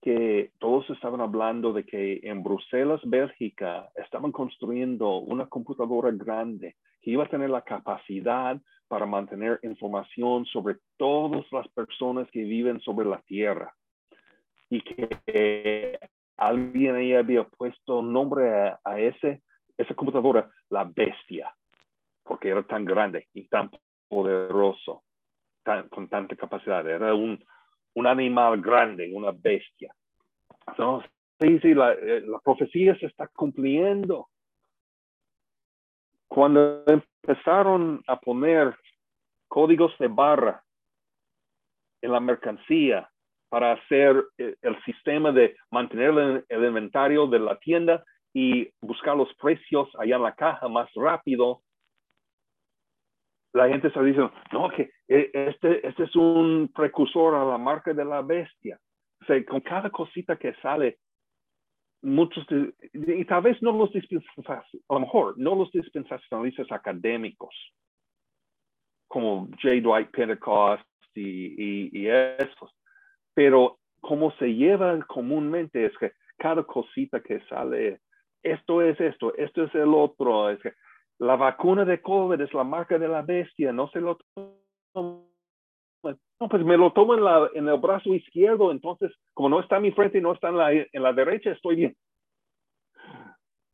que 0.00 0.52
todos 0.58 0.88
estaban 0.88 1.20
hablando 1.20 1.72
de 1.74 1.84
que 1.84 2.20
en 2.22 2.42
Bruselas, 2.42 3.00
Bélgica, 3.04 3.90
estaban 3.96 4.32
construyendo 4.32 5.18
una 5.18 5.46
computadora 5.46 6.10
grande 6.12 6.76
iba 7.10 7.24
a 7.24 7.28
tener 7.28 7.50
la 7.50 7.62
capacidad 7.62 8.60
para 8.86 9.06
mantener 9.06 9.58
información 9.62 10.44
sobre 10.46 10.76
todas 10.96 11.44
las 11.52 11.66
personas 11.68 12.28
que 12.30 12.42
viven 12.42 12.80
sobre 12.80 13.06
la 13.06 13.20
Tierra 13.22 13.74
y 14.68 14.82
que 14.82 15.98
alguien 16.36 16.96
ahí 16.96 17.14
había 17.14 17.44
puesto 17.44 18.02
nombre 18.02 18.76
a, 18.84 19.00
ese, 19.00 19.42
esa 19.76 19.94
computadora, 19.94 20.50
la 20.68 20.84
bestia, 20.84 21.54
porque 22.22 22.50
era 22.50 22.62
tan 22.62 22.84
grande 22.84 23.26
y 23.32 23.48
tan 23.48 23.70
poderoso, 24.08 25.04
con 25.90 26.08
tanta 26.08 26.36
capacidad. 26.36 26.86
Era 26.86 27.14
un, 27.14 27.42
un 27.94 28.06
animal 28.06 28.60
grande, 28.60 29.10
una 29.12 29.32
bestia. 29.32 29.94
Entonces, 30.66 31.10
sí, 31.40 31.58
sí, 31.60 31.74
la, 31.74 31.92
eh, 31.92 32.22
la 32.26 32.38
profecía 32.40 32.98
se 32.98 33.06
está 33.06 33.28
cumpliendo. 33.28 34.28
Cuando 36.28 36.84
empezaron 36.86 38.02
a 38.06 38.20
poner 38.20 38.76
códigos 39.48 39.96
de 39.98 40.08
barra 40.08 40.62
en 42.02 42.12
la 42.12 42.20
mercancía 42.20 43.10
para 43.48 43.72
hacer 43.72 44.24
eh, 44.36 44.54
el 44.62 44.80
sistema 44.84 45.32
de 45.32 45.56
mantener 45.70 46.44
el, 46.48 46.64
inventario 46.64 47.26
de 47.26 47.38
la 47.38 47.58
tienda 47.58 48.04
y 48.34 48.68
buscar 48.80 49.16
los 49.16 49.32
precios 49.34 49.88
allá 49.98 50.16
en 50.16 50.22
la 50.22 50.34
caja 50.34 50.68
más 50.68 50.88
rápido, 50.94 51.62
la 53.54 53.68
gente 53.68 53.88
está 53.88 54.02
diciendo, 54.02 54.32
no, 54.52 54.68
que 54.68 54.90
eh, 55.08 55.30
este, 55.32 55.86
este 55.86 56.04
es 56.04 56.14
un 56.14 56.70
precursor 56.74 57.34
a 57.34 57.44
la 57.44 57.58
marca 57.58 57.94
de 57.94 58.04
la 58.04 58.20
bestia. 58.20 58.78
O 59.22 59.24
sea, 59.24 59.44
con 59.46 59.60
cada 59.60 59.90
cosita 59.90 60.36
que 60.36 60.54
sale, 60.62 60.98
muchos, 62.02 62.46
y 62.92 63.24
tal 63.24 63.42
vez 63.42 63.60
no 63.62 63.72
los 63.72 63.92
dispensacionalistas, 63.92 64.82
a 64.88 64.94
lo 64.94 65.00
mejor 65.00 65.38
no 65.38 65.54
los 65.54 65.70
dispensacionalistas 65.72 66.70
académicos, 66.70 67.54
como 69.08 69.48
J. 69.62 69.80
Dwight 69.82 70.10
Pentecost 70.10 70.84
y, 71.14 71.90
y, 71.92 72.08
esos. 72.08 72.70
Pero 73.34 73.78
como 74.00 74.30
se 74.32 74.54
lleva 74.54 74.98
comúnmente 75.06 75.84
es 75.86 75.96
que 75.98 76.12
cada 76.36 76.62
cosita 76.62 77.20
que 77.20 77.40
sale, 77.48 78.00
esto 78.42 78.82
es 78.82 79.00
esto, 79.00 79.34
esto 79.36 79.64
es 79.64 79.74
el 79.74 79.92
otro, 79.94 80.50
es 80.50 80.60
que 80.60 80.72
la 81.18 81.36
vacuna 81.36 81.84
de 81.84 82.00
COVID 82.00 82.40
es 82.40 82.54
la 82.54 82.64
marca 82.64 82.98
de 82.98 83.08
la 83.08 83.22
bestia, 83.22 83.72
no 83.72 83.88
se 83.90 84.00
lo 84.00 84.18
no, 86.40 86.48
pues 86.48 86.64
me 86.64 86.76
lo 86.76 86.92
tomo 86.92 87.14
en, 87.14 87.24
la, 87.24 87.50
en 87.54 87.68
el 87.68 87.78
brazo 87.78 88.14
izquierdo, 88.14 88.70
entonces 88.70 89.12
como 89.34 89.48
no 89.48 89.60
está 89.60 89.76
en 89.76 89.82
mi 89.82 89.92
frente 89.92 90.18
y 90.18 90.20
no 90.20 90.32
está 90.32 90.48
en 90.48 90.56
la, 90.56 90.72
en 90.72 91.02
la 91.02 91.12
derecha, 91.12 91.50
estoy 91.50 91.76
bien. 91.76 91.96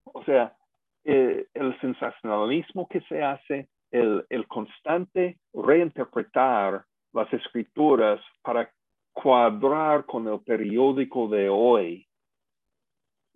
O 0.05 0.25
sea, 0.25 0.57
eh, 1.05 1.47
el 1.53 1.79
sensacionalismo 1.81 2.89
que 2.89 3.01
se 3.03 3.23
hace, 3.23 3.69
el, 3.91 4.25
el 4.31 4.47
constante 4.49 5.39
reinterpretar 5.53 6.85
las 7.13 7.33
escrituras 7.33 8.21
para 8.43 8.71
cuadrar 9.13 10.05
con 10.05 10.27
el 10.29 10.41
periódico 10.41 11.29
de 11.29 11.49
hoy, 11.49 12.07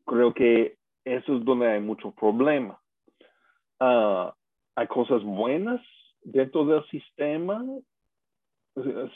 creo 0.05 0.33
que 0.35 0.77
eso 1.05 1.37
es 1.37 1.45
donde 1.45 1.69
hay 1.69 1.81
mucho 1.81 2.11
problema. 2.13 2.81
Ah, 3.81 4.35
hay 4.75 4.87
cosas 4.89 5.23
buenas 5.23 5.81
dentro 6.23 6.65
del 6.65 6.85
sistema. 6.89 7.65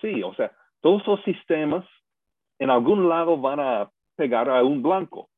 Sí, 0.01 0.23
o 0.23 0.35
sea, 0.35 0.53
todos 0.81 1.07
los 1.07 1.23
sistemas 1.25 1.85
en 2.59 2.71
algún 2.71 3.09
lado 3.09 3.37
van 3.37 3.61
a 3.61 3.91
pegar 4.17 4.49
a 4.49 4.63
un 4.63 4.83
blanco. 4.83 5.29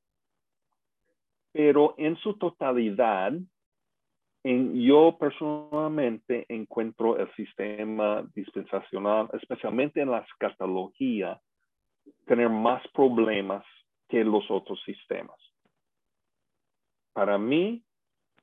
Pero 1.52 1.94
en 1.98 2.16
su 2.16 2.34
totalidad, 2.34 3.32
en, 4.42 4.74
yo 4.74 5.16
personalmente 5.18 6.44
encuentro 6.48 7.16
el 7.16 7.32
sistema 7.34 8.26
dispensacional, 8.34 9.28
especialmente 9.32 10.00
en 10.00 10.10
la 10.10 10.18
escatología, 10.18 11.40
tener 12.26 12.50
más 12.50 12.82
problemas 12.88 13.64
que 14.08 14.24
los 14.24 14.50
otros 14.50 14.82
sistemas. 14.84 15.38
Para 17.12 17.38
mí, 17.38 17.82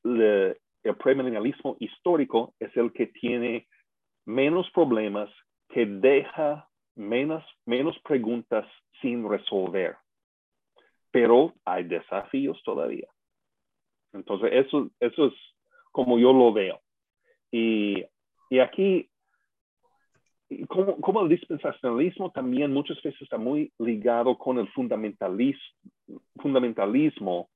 el 0.03 0.95
premilenialismo 0.97 1.75
histórico 1.79 2.53
es 2.59 2.75
el 2.77 2.91
que 2.93 3.07
tiene 3.07 3.67
menos 4.25 4.69
problemas, 4.71 5.29
que 5.73 5.85
deja 5.85 6.69
menos, 6.95 7.43
menos 7.65 7.97
preguntas 7.99 8.65
sin 9.01 9.27
resolver. 9.27 9.95
Pero 11.11 11.53
hay 11.65 11.83
desafíos 11.83 12.61
todavía. 12.63 13.07
Entonces, 14.13 14.51
eso, 14.53 14.89
eso 14.99 15.27
es 15.27 15.33
como 15.91 16.19
yo 16.19 16.33
lo 16.33 16.53
veo. 16.53 16.79
Y, 17.51 18.03
y 18.49 18.59
aquí, 18.59 19.09
como, 20.67 20.97
como, 20.97 21.21
el 21.21 21.29
dispensacionalismo 21.29 22.31
también 22.31 22.73
muchas 22.73 23.01
veces 23.01 23.21
está 23.21 23.37
muy 23.37 23.71
ligado 23.79 24.37
con 24.37 24.59
el 24.59 24.67
fundamentalismo, 24.69 25.61
fundamentalismo 26.41 27.49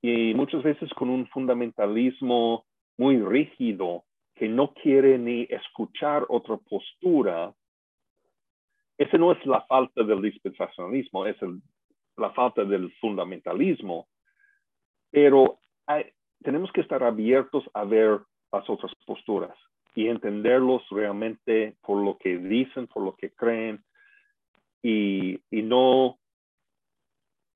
y 0.00 0.32
muchas 0.34 0.62
veces 0.62 0.90
con 0.94 1.10
un 1.10 1.26
fundamentalismo 1.28 2.64
muy 2.96 3.18
rígido 3.18 4.04
que 4.38 4.48
no 4.48 4.72
quiere 4.72 5.18
ni 5.18 5.46
escuchar 5.50 6.24
otra 6.28 6.56
postura. 6.56 7.52
Esa 8.96 9.18
no 9.18 9.32
es 9.32 9.44
la 9.46 9.62
falta 9.62 10.04
del 10.04 10.22
dispensacionalismo, 10.22 11.26
es 11.26 11.36
la 12.16 12.30
falta 12.30 12.64
del 12.64 12.92
fundamentalismo. 13.00 14.08
Pero 15.10 15.58
tenemos 16.42 16.70
que 16.72 16.82
estar 16.82 17.02
abiertos 17.02 17.64
a 17.74 17.84
ver 17.84 18.20
las 18.52 18.68
otras 18.70 18.92
posturas 19.06 19.56
y 19.94 20.06
entenderlos 20.06 20.82
realmente 20.90 21.76
por 21.82 22.04
lo 22.04 22.16
que 22.18 22.38
dicen, 22.38 22.86
por 22.86 23.02
lo 23.02 23.16
que 23.16 23.32
creen 23.32 23.82
y, 24.82 25.40
y 25.50 25.62
no 25.62 26.18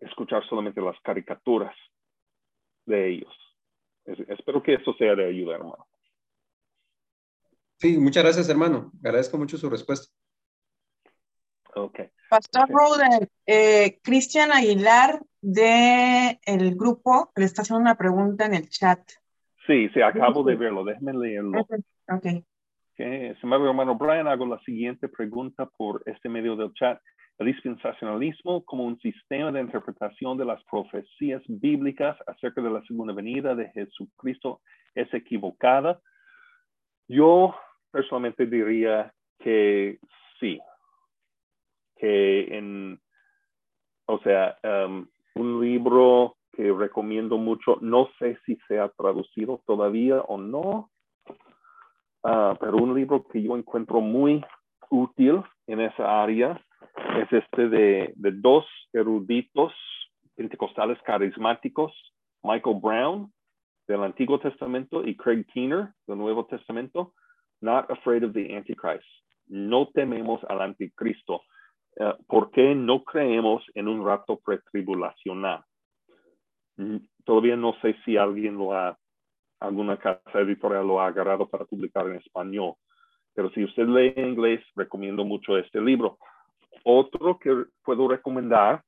escuchar 0.01 0.44
solamente 0.49 0.81
las 0.81 0.99
caricaturas 1.02 1.77
de 2.86 3.09
ellos. 3.11 3.33
espero 4.05 4.61
que 4.62 4.75
eso 4.75 4.93
sea 4.94 5.15
de 5.15 5.27
ayuda, 5.27 5.55
hermano. 5.55 5.86
Sí, 7.83 7.99
muchas 7.99 8.23
gracias, 8.23 8.49
hermano. 8.49 8.93
Agradezco 9.02 9.36
mucho 9.36 9.59
su 9.59 9.69
respuesta. 9.69 10.07
Ok. 11.75 11.99
Pastor 12.31 12.69
okay. 12.70 13.27
eh, 13.44 13.99
Cristian 14.05 14.52
Aguilar 14.52 15.20
de 15.41 16.39
el 16.47 16.77
grupo 16.77 17.33
le 17.35 17.44
está 17.44 17.62
haciendo 17.62 17.81
una 17.81 17.97
pregunta 17.97 18.47
en 18.47 18.55
el 18.55 18.69
chat. 18.69 19.01
Sí, 19.67 19.89
sí, 19.89 20.01
acabo 20.01 20.44
de 20.44 20.55
verlo. 20.55 20.85
Déjeme 20.85 21.12
leerlo. 21.12 21.61
Ok. 21.61 21.73
okay. 22.09 22.44
okay. 22.93 23.35
hermano 23.43 23.97
Brian, 23.97 24.28
hago 24.28 24.47
la 24.47 24.61
siguiente 24.61 25.09
pregunta 25.09 25.67
por 25.67 26.05
este 26.07 26.28
medio 26.28 26.55
del 26.55 26.73
chat 26.75 27.01
el 27.39 27.47
dispensacionalismo 27.47 28.65
como 28.65 28.85
un 28.85 28.97
sistema 29.01 29.51
de 29.51 29.61
interpretación 29.61 30.39
de 30.39 30.44
las 30.44 30.62
profecías 30.70 31.43
bíblicas 31.49 32.17
acerca 32.28 32.62
de 32.62 32.70
la 32.70 32.83
segunda 32.85 33.12
venida 33.12 33.57
de 33.57 33.70
Jesucristo 33.70 34.61
es 34.94 35.12
equivocada. 35.12 36.01
Yo 37.09 37.57
personalmente 37.92 38.46
diría 38.46 39.12
que 39.38 39.98
sí, 40.40 40.58
que 41.96 42.56
en, 42.56 43.00
o 44.06 44.18
sea, 44.20 44.56
um, 44.64 45.06
un 45.34 45.60
libro 45.60 46.36
que 46.52 46.72
recomiendo 46.72 47.38
mucho, 47.38 47.78
no 47.80 48.08
sé 48.18 48.38
si 48.44 48.56
se 48.68 48.78
ha 48.78 48.88
traducido 48.88 49.62
todavía 49.66 50.20
o 50.22 50.38
no, 50.38 50.90
uh, 52.24 52.56
pero 52.58 52.76
un 52.76 52.94
libro 52.94 53.24
que 53.28 53.42
yo 53.42 53.56
encuentro 53.56 54.00
muy 54.00 54.44
útil 54.90 55.42
en 55.66 55.80
esa 55.80 56.22
área 56.22 56.60
es 57.18 57.32
este 57.32 57.68
de, 57.68 58.12
de 58.16 58.32
dos 58.32 58.66
eruditos 58.92 59.72
pentecostales 60.34 60.98
carismáticos, 61.02 61.92
Michael 62.42 62.78
Brown 62.82 63.32
del 63.86 64.02
Antiguo 64.02 64.38
Testamento 64.38 65.04
y 65.06 65.16
Craig 65.16 65.44
Keener 65.52 65.88
del 66.06 66.18
Nuevo 66.18 66.46
Testamento, 66.46 67.14
Not 67.62 67.91
Afraid 67.91 68.24
of 68.24 68.32
the 68.32 68.55
Antichrist. 68.55 69.07
No 69.49 69.89
tememos 69.94 70.42
al 70.49 70.60
anticristo. 70.60 71.42
Uh, 71.97 72.15
¿Por 72.26 72.50
qué 72.50 72.74
no 72.74 73.05
creemos 73.05 73.62
en 73.74 73.86
un 73.89 74.05
rato 74.05 74.41
pretribulacional? 74.44 75.62
Mm, 76.76 76.97
todavía 77.24 77.57
no 77.57 77.74
sé 77.82 77.97
si 78.05 78.16
alguien 78.16 78.57
lo 78.57 78.73
ha, 78.73 78.97
alguna 79.60 79.97
casa 79.99 80.41
editorial 80.41 80.86
lo 80.86 81.00
ha 81.00 81.07
agarrado 81.08 81.49
para 81.49 81.65
publicar 81.65 82.07
en 82.07 82.16
español, 82.16 82.74
pero 83.34 83.50
si 83.50 83.65
usted 83.65 83.86
lee 83.86 84.12
en 84.16 84.31
inglés, 84.31 84.65
recomiendo 84.74 85.24
mucho 85.24 85.57
este 85.58 85.81
libro. 85.81 86.18
Otro 86.84 87.39
que 87.39 87.65
puedo 87.84 88.08
recomendar 88.08 88.82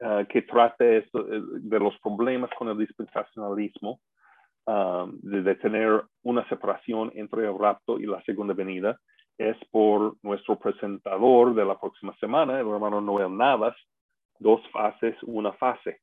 uh, 0.00 0.26
que 0.28 0.42
trate 0.42 0.98
esto, 0.98 1.20
eh, 1.32 1.40
de 1.60 1.78
los 1.78 1.98
problemas 2.00 2.50
con 2.58 2.68
el 2.68 2.78
dispensacionalismo, 2.78 4.00
um, 4.66 5.18
de, 5.22 5.54
tener 5.56 6.02
una 6.22 6.48
separación 6.48 7.12
entre 7.14 7.46
el 7.46 7.58
rapto 7.58 7.98
y 7.98 8.06
la 8.06 8.22
segunda 8.22 8.54
venida, 8.54 8.98
es 9.38 9.56
por 9.70 10.16
nuestro 10.22 10.58
presentador 10.58 11.54
de 11.54 11.64
la 11.64 11.78
próxima 11.78 12.16
semana, 12.18 12.58
el 12.58 12.68
hermano 12.68 13.00
Noel 13.00 13.36
Navas, 13.36 13.76
Dos 14.38 14.60
fases, 14.70 15.16
una 15.22 15.52
fase. 15.54 16.00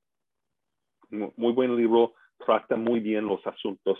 Muy 1.09 1.53
buen 1.53 1.75
libro, 1.75 2.13
trata 2.43 2.75
muy 2.75 2.99
bien 2.99 3.27
los 3.27 3.45
asuntos 3.45 3.99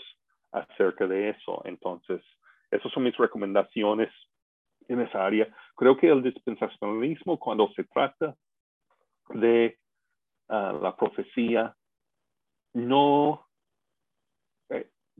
acerca 0.50 1.06
de 1.06 1.30
eso. 1.30 1.62
Entonces, 1.64 2.20
esas 2.70 2.90
son 2.92 3.04
mis 3.04 3.16
recomendaciones 3.16 4.10
en 4.88 5.00
esa 5.00 5.24
área. 5.24 5.48
Creo 5.76 5.96
que 5.96 6.08
el 6.08 6.22
dispensacionalismo, 6.22 7.38
cuando 7.38 7.70
se 7.74 7.84
trata 7.84 8.34
de 9.30 9.78
uh, 10.48 10.82
la 10.82 10.96
profecía, 10.96 11.74
no 12.72 13.46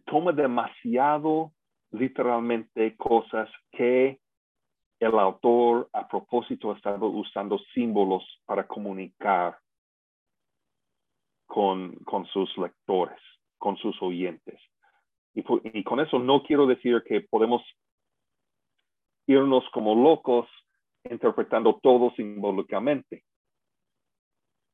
toma 0.06 0.32
demasiado 0.32 1.52
literalmente 1.90 2.96
cosas 2.96 3.48
que 3.70 4.20
el 5.00 5.18
autor 5.18 5.88
a 5.92 6.08
propósito 6.08 6.72
estaba 6.72 7.06
usando 7.06 7.58
símbolos 7.74 8.24
para 8.46 8.66
comunicar 8.66 9.58
con, 11.46 11.94
con 12.04 12.26
sus 12.26 12.56
lectores, 12.58 13.18
con 13.58 13.76
sus 13.76 14.00
oyentes. 14.02 14.60
Y, 15.34 15.44
y, 15.78 15.84
con 15.84 16.00
eso 16.00 16.18
no 16.18 16.42
quiero 16.42 16.66
decir 16.66 17.02
que 17.06 17.20
podemos 17.22 17.62
irnos 19.26 19.64
como 19.72 19.94
locos 19.94 20.48
interpretando 21.10 21.78
todo 21.82 22.12
simbólicamente. 22.12 23.24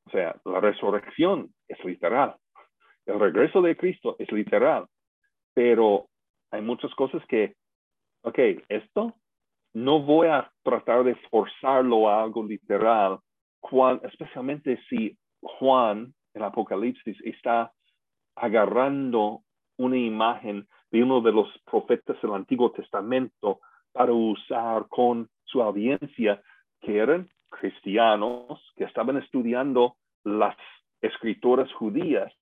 O 0.07 0.11
sea, 0.11 0.41
la 0.45 0.61
resurrección 0.61 1.53
es 1.69 1.83
literal. 1.85 2.37
El 3.07 3.19
regreso 3.19 3.63
de 3.63 3.77
Cristo 3.77 4.17
es 4.19 4.31
literal. 4.33 4.87
Pero 5.55 6.07
hay 6.51 6.63
muchas 6.63 6.95
cosas 6.95 7.23
que, 7.27 7.55
ok, 8.23 8.39
esto 8.69 9.15
no 9.73 10.01
voy 10.01 10.29
a 10.29 10.51
tratar 10.63 11.05
de 11.05 11.15
forzarlo 11.31 12.09
a 12.09 12.23
algo 12.23 12.45
literal, 12.45 13.19
especialmente 14.03 14.81
si 14.89 15.17
Juan, 15.41 16.13
el 16.35 16.43
Apocalipsis, 16.43 17.17
está 17.25 17.73
agarrando 18.37 19.43
una 19.79 19.97
imagen 19.97 20.67
de 20.91 21.03
uno 21.03 21.21
de 21.21 21.33
los 21.33 21.49
profetas 21.65 22.21
del 22.21 22.35
Antiguo 22.35 22.73
Testamento 22.73 23.61
para 23.93 24.13
usar 24.13 24.87
con 24.89 25.29
su 25.45 25.63
audiencia 25.63 26.43
que 26.81 26.99
eran 26.99 27.29
cristianos 27.51 28.61
que 28.77 28.85
estaban 28.85 29.17
estudiando 29.17 29.97
las 30.25 30.57
escrituras 31.01 31.73
judías 31.75 32.33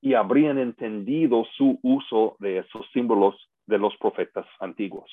y 0.00 0.14
habrían 0.14 0.58
entendido 0.58 1.44
su 1.56 1.78
uso 1.82 2.36
de 2.38 2.58
esos 2.58 2.86
símbolos 2.92 3.34
de 3.66 3.78
los 3.78 3.96
profetas 3.96 4.46
antiguos. 4.60 5.10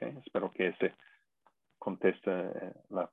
espero 0.00 0.50
que 0.52 0.68
ese 0.68 0.94
conteste 1.78 2.30
eh, 2.30 2.74
la, 2.90 3.10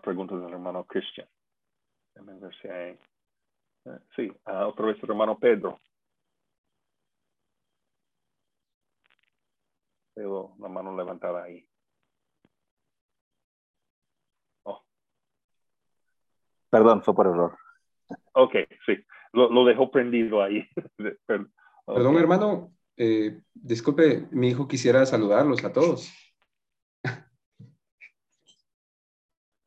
pregunta 0.00 0.34
del 0.36 0.52
hermano 0.52 0.84
Christian. 0.84 1.28
Ver 2.14 2.54
si 2.60 2.68
hay, 2.68 2.98
eh, 3.84 3.98
sí, 4.16 4.32
ah, 4.44 4.66
otra 4.66 4.86
vez 4.86 5.02
el 5.02 5.10
hermano 5.10 5.38
Pedro. 5.38 5.80
Veo 10.14 10.54
la 10.58 10.68
mano 10.68 10.94
levantada 10.96 11.44
ahí. 11.44 11.66
Oh. 14.64 14.82
Perdón, 16.70 17.02
fue 17.02 17.14
por 17.14 17.26
error. 17.26 17.61
Ok, 18.32 18.54
sí, 18.86 18.96
lo, 19.32 19.64
dejó 19.64 19.90
prendido 19.90 20.42
ahí. 20.42 20.66
Perdón, 21.86 22.16
hermano, 22.16 22.72
eh, 22.96 23.40
disculpe, 23.54 24.28
mi 24.30 24.48
hijo 24.48 24.68
quisiera 24.68 25.04
saludarlos 25.06 25.64
a 25.64 25.72
todos. 25.72 26.12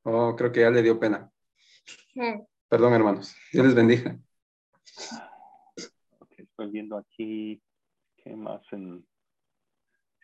Oh, 0.08 0.36
creo 0.36 0.52
que 0.52 0.60
ya 0.60 0.70
le 0.70 0.84
dio 0.84 1.00
pena. 1.00 1.32
Perdón, 2.70 2.94
hermanos. 2.94 3.36
Dios 3.52 3.66
les 3.66 3.74
bendiga. 3.74 4.20
estoy 6.38 6.70
viendo 6.70 6.96
aquí 6.96 7.60
qué 8.18 8.36
más 8.36 8.62
en 8.72 9.04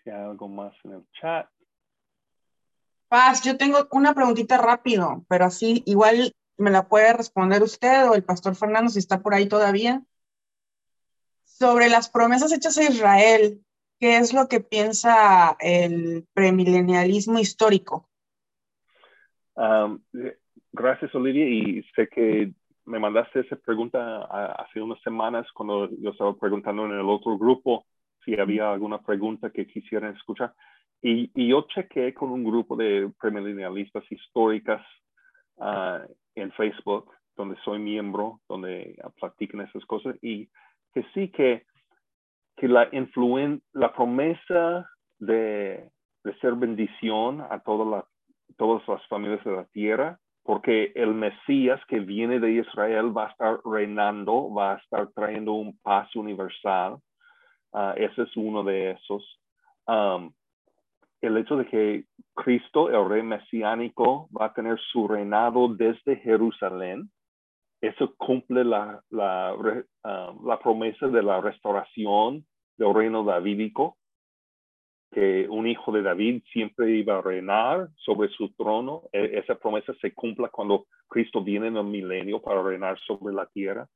si 0.03 0.11
hay 0.11 0.21
algo 0.21 0.47
más 0.47 0.73
en 0.83 0.91
el 0.93 1.05
chat. 1.19 1.49
Paz, 3.07 3.41
yo 3.43 3.57
tengo 3.57 3.87
una 3.91 4.13
preguntita 4.13 4.57
rápido, 4.57 5.25
pero 5.27 5.45
así 5.45 5.81
igual 5.85 6.31
me 6.57 6.71
la 6.71 6.87
puede 6.87 7.13
responder 7.13 7.63
usted 7.63 8.09
o 8.09 8.15
el 8.15 8.23
pastor 8.23 8.55
Fernando 8.55 8.89
si 8.89 8.99
está 8.99 9.21
por 9.21 9.33
ahí 9.33 9.47
todavía. 9.47 10.03
Sobre 11.43 11.89
las 11.89 12.09
promesas 12.09 12.51
hechas 12.53 12.77
a 12.77 12.83
Israel, 12.83 13.61
¿qué 13.99 14.17
es 14.17 14.33
lo 14.33 14.47
que 14.47 14.59
piensa 14.59 15.55
el 15.59 16.25
premilenialismo 16.33 17.39
histórico? 17.39 18.07
gracias, 20.71 21.13
Olivia, 21.13 21.47
y 21.47 21.83
sé 21.95 22.07
que 22.07 22.51
me 22.85 22.97
mandaste 22.97 23.41
esa 23.41 23.55
pregunta 23.57 24.23
hace 24.53 24.81
unas 24.81 24.99
semanas 25.01 25.45
cuando 25.53 25.89
yo 25.99 26.09
estaba 26.09 26.35
preguntando 26.35 26.85
en 26.85 26.93
el 26.93 27.07
otro 27.07 27.37
grupo 27.37 27.85
si 28.25 28.39
había 28.39 28.71
alguna 28.71 28.99
pregunta 28.99 29.51
que 29.51 29.67
quisieran 29.67 30.15
escuchar. 30.15 30.53
Y, 31.01 31.31
yo 31.47 31.65
chequé 31.73 32.13
con 32.13 32.31
un 32.31 32.43
grupo 32.43 32.75
de 32.75 33.11
premilenialistas 33.19 34.03
históricas 34.11 34.81
uh, 35.55 36.05
en 36.35 36.51
Facebook, 36.53 37.11
donde 37.35 37.57
soy 37.63 37.79
miembro, 37.79 38.39
donde 38.47 38.99
platican 39.19 39.61
esas 39.61 39.85
cosas, 39.85 40.15
y 40.21 40.49
que 40.93 41.03
sí 41.13 41.29
que, 41.29 41.65
que 42.57 42.67
la, 42.67 42.89
influen 42.91 43.61
la 43.73 43.93
promesa 43.93 44.89
de, 45.19 45.89
de, 46.23 46.35
ser 46.39 46.55
bendición 46.55 47.41
a 47.41 47.59
toda 47.59 47.85
la, 47.85 48.05
todas 48.57 48.87
las 48.87 49.05
familias 49.07 49.43
de 49.43 49.51
la 49.51 49.65
tierra, 49.65 50.19
porque 50.43 50.91
el 50.95 51.13
Mesías 51.13 51.79
que 51.87 51.99
viene 51.99 52.39
de 52.39 52.51
Israel 52.51 53.15
va 53.15 53.27
a 53.27 53.31
estar 53.31 53.59
reinando, 53.63 54.51
va 54.53 54.73
a 54.73 54.77
estar 54.77 55.07
trayendo 55.13 55.53
un 55.53 55.77
paz 55.79 56.15
universal. 56.15 56.97
Uh, 57.73 57.93
ese 57.95 58.23
es 58.23 58.35
uno 58.35 58.63
de 58.63 58.91
esos. 58.91 59.39
Um, 59.87 60.33
el 61.21 61.37
hecho 61.37 61.55
de 61.55 61.65
que 61.65 62.05
Cristo, 62.33 62.89
el 62.89 63.09
rey 63.09 63.23
mesiánico, 63.23 64.29
va 64.29 64.47
a 64.47 64.53
tener 64.53 64.79
su 64.91 65.07
reinado 65.07 65.67
desde 65.69 66.17
Jerusalén, 66.17 67.11
eso 67.81 68.13
cumple 68.15 68.63
la, 68.63 69.01
um, 69.09 70.47
la 70.47 70.59
promesa 70.59 71.07
de 71.07 71.23
la 71.23 71.41
restauración 71.41 72.45
del 72.77 72.93
reino 72.93 73.23
davídico, 73.23 73.97
que 75.11 75.47
un 75.49 75.67
hijo 75.67 75.91
de 75.91 76.03
David 76.03 76.43
siempre 76.53 76.91
iba 76.91 77.17
a 77.17 77.21
reinar 77.21 77.89
sobre 77.97 78.29
su 78.29 78.53
trono. 78.53 79.03
E, 79.11 79.39
esa 79.39 79.55
promesa 79.55 79.93
se 79.99 80.13
cumpla 80.13 80.49
cuando 80.49 80.85
Cristo 81.07 81.43
viene 81.43 81.67
en 81.67 81.77
el 81.77 81.83
milenio 81.83 82.41
para 82.41 82.61
reinar 82.61 82.99
sobre 82.99 83.33
la 83.33 83.47
tierra. 83.47 83.87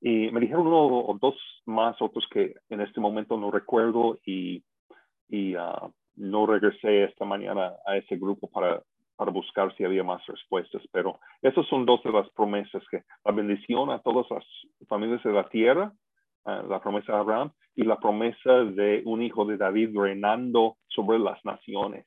Y 0.00 0.30
me 0.30 0.40
dijeron 0.40 0.66
uno 0.66 0.86
o 0.86 1.18
dos 1.20 1.36
más, 1.66 2.00
otros 2.00 2.26
que 2.30 2.54
en 2.70 2.80
este 2.80 3.00
momento 3.00 3.36
no 3.36 3.50
recuerdo 3.50 4.18
y, 4.24 4.62
uh, 5.30 5.92
no 6.18 6.46
regresé 6.46 7.04
esta 7.04 7.24
mañana 7.24 7.74
a 7.86 7.96
ese 7.96 8.16
grupo 8.16 8.48
para, 8.50 8.82
para 9.16 9.30
buscar 9.30 9.74
si 9.76 9.84
había 9.84 10.04
más 10.04 10.24
respuestas, 10.26 10.82
pero 10.92 11.18
esas 11.42 11.66
son 11.66 11.86
dos 11.86 12.02
de 12.02 12.12
las 12.12 12.28
promesas, 12.30 12.82
que 12.90 13.02
la 13.24 13.32
bendición 13.32 13.90
a 13.90 14.00
todas 14.00 14.26
las 14.30 14.44
familias 14.88 15.22
de 15.22 15.32
la 15.32 15.48
tierra, 15.48 15.92
uh, 16.44 16.68
la 16.68 16.80
promesa 16.80 17.12
de 17.12 17.18
Abraham, 17.18 17.52
y 17.74 17.84
la 17.84 17.98
promesa 17.98 18.64
de 18.64 19.02
un 19.04 19.22
hijo 19.22 19.44
de 19.44 19.56
David 19.56 19.96
reinando 19.96 20.76
sobre 20.88 21.18
las 21.18 21.42
naciones. 21.44 22.06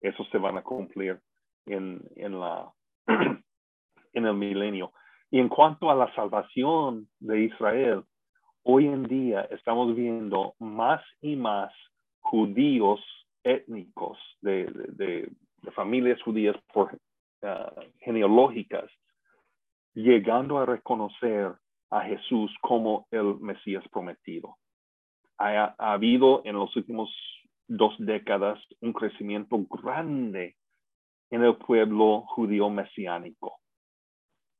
Eso 0.00 0.24
se 0.30 0.38
van 0.38 0.56
a 0.58 0.62
cumplir 0.62 1.18
en, 1.66 2.00
en, 2.16 2.38
la, 2.38 2.72
en 3.06 4.26
el 4.26 4.34
milenio. 4.34 4.92
Y 5.30 5.40
en 5.40 5.48
cuanto 5.48 5.90
a 5.90 5.94
la 5.94 6.12
salvación 6.14 7.08
de 7.18 7.42
Israel, 7.42 8.04
hoy 8.62 8.86
en 8.86 9.02
día 9.04 9.42
estamos 9.50 9.94
viendo 9.94 10.54
más 10.58 11.02
y 11.20 11.36
más 11.36 11.72
judíos 12.20 13.00
étnicos, 13.44 14.18
de, 14.40 15.30
familias 15.74 16.20
judías 16.22 16.56
por, 16.72 16.94
uh, 17.42 17.80
genealógicas, 18.00 18.90
llegando 19.94 20.58
a 20.58 20.66
reconocer 20.66 21.52
a 21.90 22.00
Jesús 22.02 22.54
como 22.60 23.06
el 23.10 23.38
Mesías 23.40 23.84
prometido. 23.90 24.56
Ha, 25.38 25.74
ha, 25.78 25.92
habido 25.92 26.42
en 26.44 26.56
los 26.56 26.74
últimos 26.76 27.10
dos 27.66 27.94
décadas 27.98 28.58
un 28.80 28.92
crecimiento 28.92 29.58
grande 29.82 30.56
en 31.30 31.44
el 31.44 31.56
pueblo 31.56 32.22
judío 32.28 32.70
mesiánico, 32.70 33.60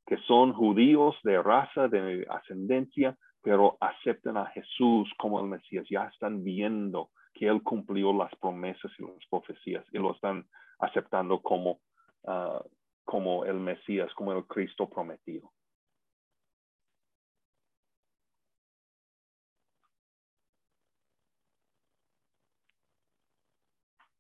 que 0.07 0.19
son 0.19 0.53
judíos 0.53 1.17
de 1.25 1.43
raza, 1.43 1.89
de 1.89 2.27
ascendencia, 2.29 3.17
pero 3.43 3.77
aceptan 3.81 4.37
a 4.37 4.47
Jesús 4.47 5.11
como 5.19 5.41
el 5.41 5.47
Mesías, 5.47 5.87
ya 5.89 6.05
están 6.05 6.45
viendo 6.45 7.11
que 7.39 7.47
Él 7.47 7.63
cumplió 7.63 8.13
las 8.13 8.35
promesas 8.37 8.91
y 8.99 9.03
las 9.03 9.27
profecías 9.31 9.85
y 9.93 9.99
lo 9.99 10.13
están 10.13 10.47
aceptando 10.81 11.41
como, 11.41 11.81
ah, 12.27 12.63
como 13.05 13.45
el 13.45 13.55
Mesías, 13.55 14.13
como 14.15 14.33
el 14.33 14.45
Cristo 14.47 14.89
prometido. 14.89 15.53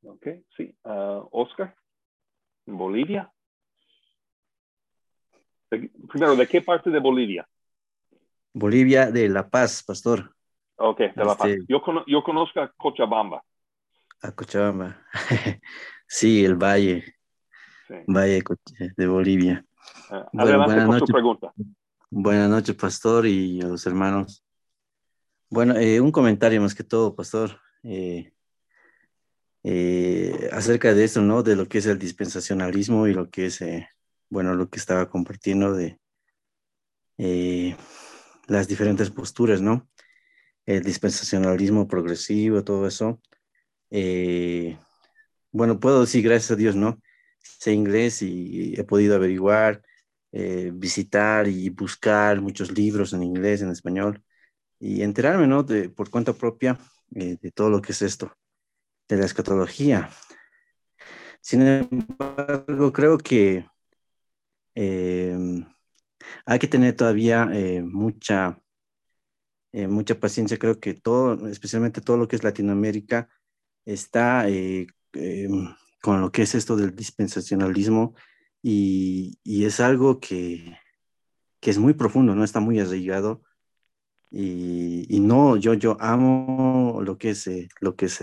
Ok, 0.02 0.26
sí. 0.56 0.74
Uh, 0.84 1.28
Oscar, 1.32 1.76
Bolivia. 2.66 3.30
primero, 5.68 6.34
¿de 6.34 6.46
qué 6.46 6.62
parte 6.62 6.88
de 6.88 6.98
Bolivia? 6.98 7.46
Bolivia 8.54 9.10
de 9.10 9.28
La 9.28 9.48
Paz, 9.50 9.82
pastor. 9.82 10.34
Ok, 10.78 10.98
de 10.98 11.24
La. 11.24 11.32
Este 11.32 11.64
yo, 11.68 11.82
yo 12.06 12.22
conozco 12.22 12.60
a 12.60 12.72
Cochabamba. 12.76 13.42
A 14.22 14.32
Cochabamba. 14.32 14.96
sí, 16.06 16.44
el 16.44 16.54
valle. 16.54 17.16
Valle 18.06 18.42
de 18.96 19.06
Bolivia. 19.06 19.64
Uh, 20.10 20.24
bueno, 20.32 20.64
buenas 20.64 20.88
noches. 20.88 21.10
pregunta. 21.10 21.52
Buenas 22.10 22.48
noches, 22.48 22.76
pastor, 22.76 23.26
y 23.26 23.60
a 23.60 23.66
los 23.66 23.86
hermanos. 23.86 24.44
Bueno, 25.50 25.76
eh, 25.76 26.00
un 26.00 26.12
comentario 26.12 26.60
más 26.60 26.74
que 26.74 26.84
todo, 26.84 27.14
pastor. 27.14 27.58
Eh, 27.82 28.32
eh, 29.64 30.48
acerca 30.52 30.94
de 30.94 31.04
esto, 31.04 31.22
¿no? 31.22 31.42
De 31.42 31.56
lo 31.56 31.66
que 31.66 31.78
es 31.78 31.86
el 31.86 31.98
dispensacionalismo 31.98 33.08
y 33.08 33.14
lo 33.14 33.30
que 33.30 33.46
es, 33.46 33.60
bueno, 34.30 34.54
lo 34.54 34.68
que 34.68 34.78
estaba 34.78 35.10
compartiendo 35.10 35.72
de 35.72 35.98
las 38.46 38.68
diferentes 38.68 39.10
posturas, 39.10 39.60
¿no? 39.60 39.88
El 40.68 40.82
dispensacionalismo 40.82 41.88
progresivo, 41.88 42.62
todo 42.62 42.86
eso. 42.86 43.22
Eh, 43.90 44.78
bueno, 45.50 45.80
puedo 45.80 46.02
decir 46.02 46.22
gracias 46.22 46.50
a 46.50 46.56
Dios, 46.56 46.76
¿no? 46.76 47.00
Sé 47.40 47.72
inglés 47.72 48.20
y 48.20 48.74
he 48.78 48.84
podido 48.84 49.16
averiguar, 49.16 49.82
eh, 50.30 50.70
visitar 50.74 51.48
y 51.48 51.70
buscar 51.70 52.42
muchos 52.42 52.70
libros 52.70 53.14
en 53.14 53.22
inglés, 53.22 53.62
en 53.62 53.70
español, 53.70 54.22
y 54.78 55.00
enterarme, 55.02 55.46
¿no? 55.46 55.62
De, 55.62 55.88
por 55.88 56.10
cuenta 56.10 56.34
propia 56.34 56.78
eh, 57.14 57.38
de 57.40 57.50
todo 57.50 57.70
lo 57.70 57.80
que 57.80 57.92
es 57.92 58.02
esto, 58.02 58.36
de 59.08 59.16
la 59.16 59.24
escatología. 59.24 60.10
Sin 61.40 61.62
embargo, 61.62 62.92
creo 62.92 63.16
que 63.16 63.66
hay 66.44 66.58
que 66.58 66.68
tener 66.68 66.94
todavía 66.94 67.48
mucha 67.82 68.60
eh, 69.72 69.88
mucha 69.88 70.18
paciencia. 70.18 70.58
Creo 70.58 70.80
que 70.80 70.94
todo, 70.94 71.48
especialmente 71.48 72.00
todo 72.00 72.16
lo 72.16 72.28
que 72.28 72.36
es 72.36 72.44
Latinoamérica, 72.44 73.28
está 73.84 74.48
eh, 74.48 74.86
em, 75.12 75.74
con 76.02 76.20
lo 76.20 76.32
que 76.32 76.42
es 76.42 76.54
esto 76.54 76.76
del 76.76 76.94
dispensacionalismo 76.94 78.14
y, 78.62 79.38
y 79.44 79.64
es 79.66 79.80
algo 79.80 80.20
que, 80.20 80.78
que, 81.60 81.70
es 81.70 81.78
muy 81.78 81.94
profundo, 81.94 82.34
¿no? 82.34 82.44
Está 82.44 82.60
muy 82.60 82.80
arraigado. 82.80 83.42
Y, 84.30 85.06
y 85.08 85.20
no, 85.20 85.56
yo, 85.56 85.74
yo 85.74 85.96
amo 86.00 87.00
lo 87.02 87.18
que 87.18 87.30
es, 87.30 87.48
lo 87.80 87.96
que 87.96 88.06
es 88.06 88.20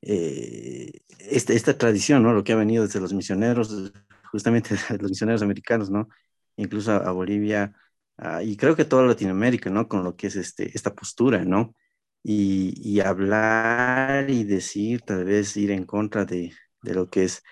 esta, 0.00 1.52
esta 1.52 1.78
tradición, 1.78 2.22
¿no? 2.22 2.32
Lo 2.32 2.44
que 2.44 2.52
ha 2.52 2.56
venido 2.56 2.84
desde 2.84 3.00
los 3.00 3.12
misioneros, 3.12 3.92
justamente 4.30 4.70
los 5.00 5.10
misioneros 5.10 5.42
americanos, 5.42 5.90
¿no? 5.90 6.08
Incluso 6.56 6.92
a, 6.92 6.96
a 6.98 7.12
Bolivia, 7.12 7.74
uh, 8.18 8.40
y 8.42 8.56
creo 8.56 8.76
que 8.76 8.84
toda 8.84 9.06
Latinoamérica, 9.06 9.70
¿no? 9.70 9.88
Con 9.88 10.04
lo 10.04 10.16
que 10.16 10.28
es 10.28 10.36
este, 10.36 10.70
esta 10.74 10.94
postura, 10.94 11.44
¿no? 11.44 11.74
Y, 12.22 12.74
y, 12.82 13.00
hablar 13.00 14.28
y 14.30 14.44
decir, 14.44 15.02
tal 15.02 15.24
vez 15.24 15.56
ir 15.56 15.70
en 15.70 15.84
contra 15.84 16.24
de, 16.24 16.52
de 16.82 16.94
lo 16.94 17.08
que 17.08 17.24
es 17.24 17.42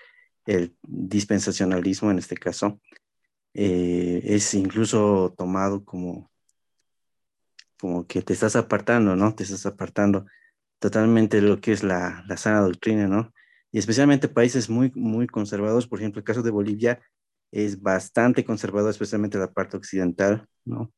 el 0.45 0.75
dispensacionalismo 0.83 2.11
en 2.11 2.19
este 2.19 2.35
caso, 2.35 2.79
eh, 3.53 4.21
es 4.25 4.53
incluso 4.53 5.33
tomado 5.37 5.85
como, 5.85 6.29
como 7.79 8.05
que 8.05 8.21
te 8.21 8.33
estás 8.33 8.55
apartando, 8.55 9.15
¿no? 9.15 9.33
Te 9.33 9.43
estás 9.43 9.65
apartando 9.65 10.25
totalmente 10.79 11.37
de 11.41 11.47
lo 11.47 11.61
que 11.61 11.71
es 11.71 11.83
la, 11.83 12.23
la 12.27 12.37
sana 12.37 12.59
doctrina, 12.61 13.07
¿no? 13.07 13.33
Y 13.71 13.79
especialmente 13.79 14.27
países 14.27 14.69
muy, 14.69 14.91
muy 14.95 15.27
conservados, 15.27 15.87
por 15.87 15.99
ejemplo, 15.99 16.19
el 16.19 16.25
caso 16.25 16.41
de 16.43 16.51
Bolivia, 16.51 17.01
es 17.51 17.81
bastante 17.81 18.43
conservado, 18.43 18.89
especialmente 18.89 19.37
la 19.37 19.51
parte 19.53 19.77
occidental, 19.77 20.47
¿no? 20.65 20.93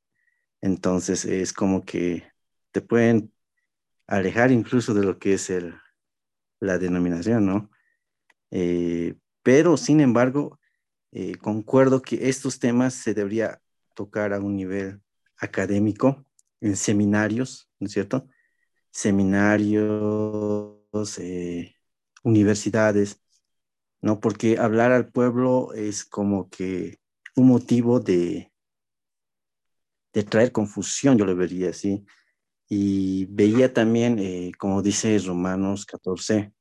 Entonces 0.62 1.26
es 1.26 1.54
como 1.54 1.86
que 1.86 2.24
te 2.72 2.82
pueden 2.82 3.32
alejar 4.08 4.52
incluso 4.52 4.94
de 4.94 5.04
lo 5.04 5.20
que 5.20 5.34
es 5.34 5.50
el, 5.50 5.76
la 6.60 6.78
denominación, 6.78 7.46
¿no? 7.46 7.70
Eh, 8.52 9.16
pero, 9.44 9.78
sin 9.78 10.02
embargo, 10.02 10.60
eh, 11.12 11.36
concuerdo 11.36 12.02
que 12.02 12.30
estos 12.30 12.60
temas 12.60 12.94
se 12.94 13.14
debería 13.14 13.62
tocar 13.96 14.34
a 14.34 14.40
un 14.40 14.56
nivel 14.56 15.02
académico, 15.38 16.26
en 16.62 16.76
seminarios, 16.76 17.70
¿no 17.80 17.88
es 17.88 17.94
cierto? 17.94 18.28
Seminarios, 18.92 20.76
eh, 21.20 21.76
universidades, 22.24 23.22
¿no? 24.02 24.20
Porque 24.20 24.58
hablar 24.58 24.92
al 24.92 25.10
pueblo 25.10 25.74
es 25.74 26.06
como 26.06 26.50
que 26.50 27.00
un 27.36 27.48
motivo 27.48 28.00
de, 28.00 28.52
de 30.14 30.24
traer 30.24 30.52
confusión, 30.52 31.18
yo 31.18 31.26
lo 31.26 31.36
vería 31.36 31.70
así. 31.70 32.06
Y 32.70 33.26
veía 33.26 33.74
también, 33.74 34.20
eh, 34.20 34.52
como 34.58 34.82
dice 34.82 35.18
Romanos 35.20 35.86
14, 35.86 36.52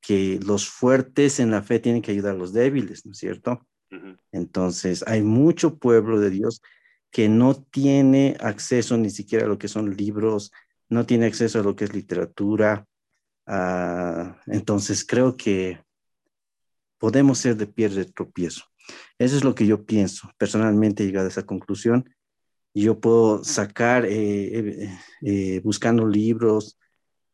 que 0.00 0.38
los 0.44 0.68
fuertes 0.68 1.40
en 1.40 1.50
la 1.50 1.62
fe 1.62 1.78
tienen 1.78 2.02
que 2.02 2.12
ayudar 2.12 2.34
a 2.34 2.38
los 2.38 2.52
débiles, 2.52 3.06
¿no 3.06 3.12
es 3.12 3.18
cierto? 3.18 3.66
Uh 3.90 3.96
-huh. 3.96 4.18
Entonces, 4.32 5.04
hay 5.06 5.22
mucho 5.22 5.78
pueblo 5.78 6.20
de 6.20 6.30
Dios 6.30 6.60
que 7.10 7.28
no 7.28 7.54
tiene 7.54 8.36
acceso 8.40 8.96
ni 8.98 9.10
siquiera 9.10 9.46
a 9.46 9.48
lo 9.48 9.58
que 9.58 9.68
son 9.68 9.96
libros, 9.96 10.52
no 10.88 11.06
tiene 11.06 11.26
acceso 11.26 11.60
a 11.60 11.62
lo 11.62 11.74
que 11.74 11.84
es 11.84 11.94
literatura. 11.94 12.86
Uh, 13.46 14.34
entonces, 14.46 15.06
creo 15.06 15.36
que 15.36 15.80
podemos 16.98 17.38
ser 17.38 17.56
de 17.56 17.66
pie 17.66 17.88
de 17.88 18.04
tropiezo. 18.04 18.64
Eso 19.18 19.36
es 19.36 19.44
lo 19.44 19.54
que 19.54 19.66
yo 19.66 19.84
pienso. 19.84 20.30
Personalmente 20.38 21.02
he 21.02 21.06
llegado 21.06 21.26
a 21.26 21.30
esa 21.30 21.46
conclusión. 21.46 22.08
Yo 22.74 23.00
puedo 23.00 23.44
sacar, 23.44 24.04
eh, 24.06 24.58
eh, 24.58 24.98
eh, 25.22 25.60
buscando 25.64 26.06
libros, 26.06 26.78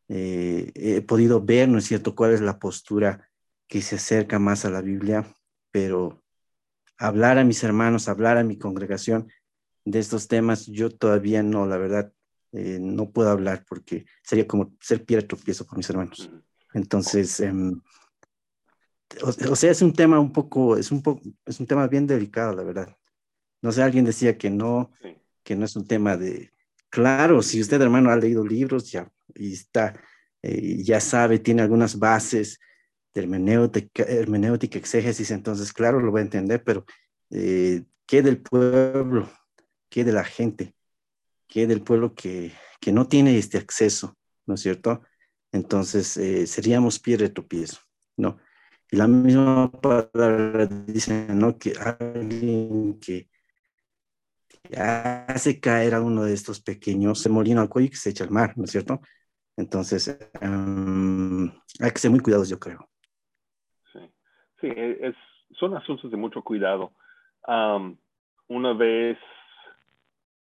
eh, 0.09 0.71
he 0.75 1.03
podido 1.03 1.41
ver, 1.45 1.69
¿no 1.69 1.79
es 1.79 1.85
cierto?, 1.85 2.15
cuál 2.15 2.33
es 2.33 2.41
la 2.41 2.59
postura 2.59 3.29
que 3.67 3.83
se 3.83 3.97
acerca 3.97 4.39
más 4.39 4.65
a 4.65 4.71
la 4.71 4.81
Biblia, 4.81 5.27
pero 5.71 6.23
hablar 6.99 7.39
a 7.39 7.45
mis 7.45 7.63
hermanos, 7.65 8.09
hablar 8.09 8.37
a 8.37 8.45
mi 8.45 8.59
congregación 8.59 9.29
de 9.85 9.99
estos 9.99 10.29
temas, 10.29 10.67
yo 10.67 10.91
todavía 10.91 11.43
no, 11.43 11.67
la 11.67 11.77
verdad, 11.77 12.13
eh, 12.53 12.79
no 12.81 13.11
puedo 13.11 13.31
hablar 13.31 13.65
porque 13.69 14.07
sería 14.23 14.47
como 14.47 14.75
ser 14.81 15.05
piedra 15.05 15.27
tropiezo 15.27 15.67
por 15.67 15.77
mis 15.77 15.91
hermanos. 15.91 16.31
Entonces, 16.73 17.41
eh, 17.41 17.53
o, 19.23 19.29
o, 19.29 19.57
sea, 19.57 19.71
es 19.71 19.83
un 19.83 19.93
tema 19.93 20.19
un 20.19 20.33
poco, 20.33 20.77
es 20.77 20.91
un 20.91 21.03
poco, 21.03 21.23
es 21.45 21.61
un 21.61 21.67
tema 21.67 21.87
bien 21.87 22.07
delicado, 22.07 22.55
la 22.55 22.63
verdad. 22.63 22.97
No 23.63 23.73
sé, 23.73 23.83
alguien 23.83 24.05
decía 24.05 24.37
que 24.37 24.51
no, 24.51 24.93
sí. 25.03 25.17
que 25.43 25.57
no 25.57 25.65
es 25.65 25.77
un 25.77 25.87
tema 25.87 26.17
de, 26.17 26.53
claro, 26.91 27.43
si 27.43 27.61
usted, 27.61 27.81
hermano, 27.81 28.11
ha 28.11 28.17
leído 28.17 28.47
libros 28.47 28.91
ya 28.91 29.11
y 29.35 29.53
está, 29.53 29.95
eh, 30.43 30.83
ya 30.83 31.01
sabe, 31.01 31.39
tiene 31.39 31.63
algunas 31.63 31.99
bases 31.99 32.61
de 33.15 33.23
hermenéutica, 33.23 34.03
hermenéutica, 34.05 34.79
exégesis, 34.79 35.31
entonces, 35.31 35.73
claro, 35.73 36.01
lo 36.01 36.13
va 36.13 36.21
a 36.21 36.23
entender, 36.23 36.63
pero 36.63 36.85
eh, 37.31 37.85
¿qué 38.07 38.23
del 38.23 38.39
pueblo? 38.39 39.31
¿Qué 39.89 40.05
de 40.05 40.13
la 40.13 40.25
gente? 40.25 40.75
¿Qué 41.49 41.67
del 41.67 41.83
pueblo 41.83 42.15
que, 42.15 42.53
que 42.81 42.93
no 42.93 43.09
tiene 43.09 43.39
este 43.39 43.59
acceso? 43.59 44.17
¿No 44.47 44.55
es 44.55 44.61
cierto? 44.61 45.03
Entonces, 45.53 46.17
eh, 46.17 46.47
seríamos 46.47 46.99
pie 46.99 47.17
de 47.17 47.29
tropiezo, 47.29 47.81
¿no? 48.17 48.39
Y 48.91 48.97
la 48.97 49.07
misma 49.07 49.71
palabra 49.71 50.67
dice, 50.67 51.27
¿no? 51.31 51.59
Que 51.59 51.73
alguien 51.79 52.99
que 53.01 53.29
hace 54.77 55.61
caer 55.61 55.95
a 55.95 56.01
uno 56.01 56.25
de 56.25 56.35
estos 56.35 56.61
pequeños 56.61 57.21
se 57.21 57.29
molino 57.29 57.61
al 57.61 57.69
cuello 57.69 57.89
y 57.89 57.91
que 57.91 57.97
se 57.97 58.11
echa 58.11 58.25
al 58.25 58.31
mar, 58.31 58.55
¿no 58.57 58.65
es 58.65 58.71
cierto? 58.71 59.01
Entonces, 59.57 60.19
um, 60.43 61.45
hay 61.81 61.91
que 61.91 61.99
ser 61.99 62.11
muy 62.11 62.21
cuidadosos, 62.21 62.51
yo 62.51 62.59
creo. 62.59 62.89
Sí, 63.93 64.01
sí 64.61 64.69
es, 64.77 65.15
son 65.59 65.77
asuntos 65.77 66.11
de 66.11 66.17
mucho 66.17 66.43
cuidado. 66.43 66.93
Um, 67.47 67.97
una 68.49 68.73
vez, 68.73 69.19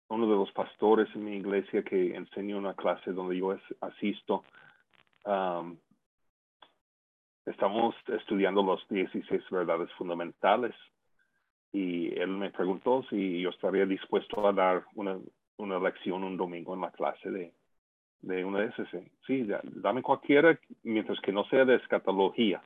uno 0.08 0.28
de 0.28 0.36
los 0.36 0.52
pastores 0.52 1.08
en 1.16 1.26
mi 1.26 1.38
iglesia 1.38 1.84
que 1.84 2.16
enseñó 2.16 2.58
una 2.58 2.74
clase 2.74 3.12
donde 3.12 3.38
yo 3.38 3.58
asisto, 3.82 4.44
estamos 7.46 7.96
estudiando 8.08 8.64
los 8.64 8.88
16 8.90 9.44
verdades 9.52 9.92
fundamentales 9.94 10.74
y 11.72 12.18
él 12.20 12.30
me 12.30 12.52
preguntó 12.52 13.04
si 13.10 13.42
yo 13.42 13.50
estaría 13.50 13.86
dispuesto 13.86 14.48
a 14.48 14.54
dar 14.54 14.84
una, 14.96 15.18
una 15.58 15.80
lección 15.80 16.24
un 16.24 16.38
domingo 16.38 16.74
en 16.74 16.82
la 16.82 16.92
clase 16.92 17.30
de, 17.30 17.54
de 18.22 18.44
una 18.44 18.62
de 18.62 18.68
esas. 18.68 18.88
Sí, 19.28 19.48
dame 19.64 20.02
cualquiera 20.02 20.58
mientras 20.84 21.20
que 21.22 21.32
no 21.32 21.46
sea 21.46 21.66
de 21.66 21.76
escatología, 21.76 22.62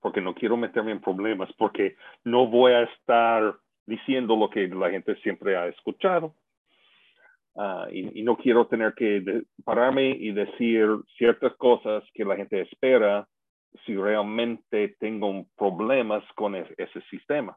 porque 0.00 0.20
no 0.20 0.34
quiero 0.34 0.56
meterme 0.56 0.92
en 0.92 1.00
problemas, 1.00 1.52
porque 1.58 1.96
no 2.24 2.46
voy 2.46 2.72
a 2.72 2.82
estar 2.84 3.56
diciendo 3.84 4.36
lo 4.36 4.48
que 4.48 4.68
la 4.68 4.90
gente 4.90 5.16
siempre 5.16 5.56
ha 5.56 5.66
escuchado. 5.66 6.34
Uh, 7.54 7.88
y, 7.90 8.20
y, 8.20 8.22
no 8.22 8.36
quiero 8.36 8.66
tener 8.66 8.92
que 8.92 9.42
pararme 9.64 10.10
y 10.10 10.30
decir 10.32 10.88
ciertas 11.16 11.54
cosas 11.56 12.04
que 12.12 12.22
la 12.22 12.36
gente 12.36 12.60
espera 12.60 13.26
si 13.84 13.96
realmente 13.96 14.96
tengo 14.98 15.46
problemas 15.56 16.24
con 16.34 16.54
ese, 16.54 16.74
ese 16.78 17.00
sistema. 17.10 17.56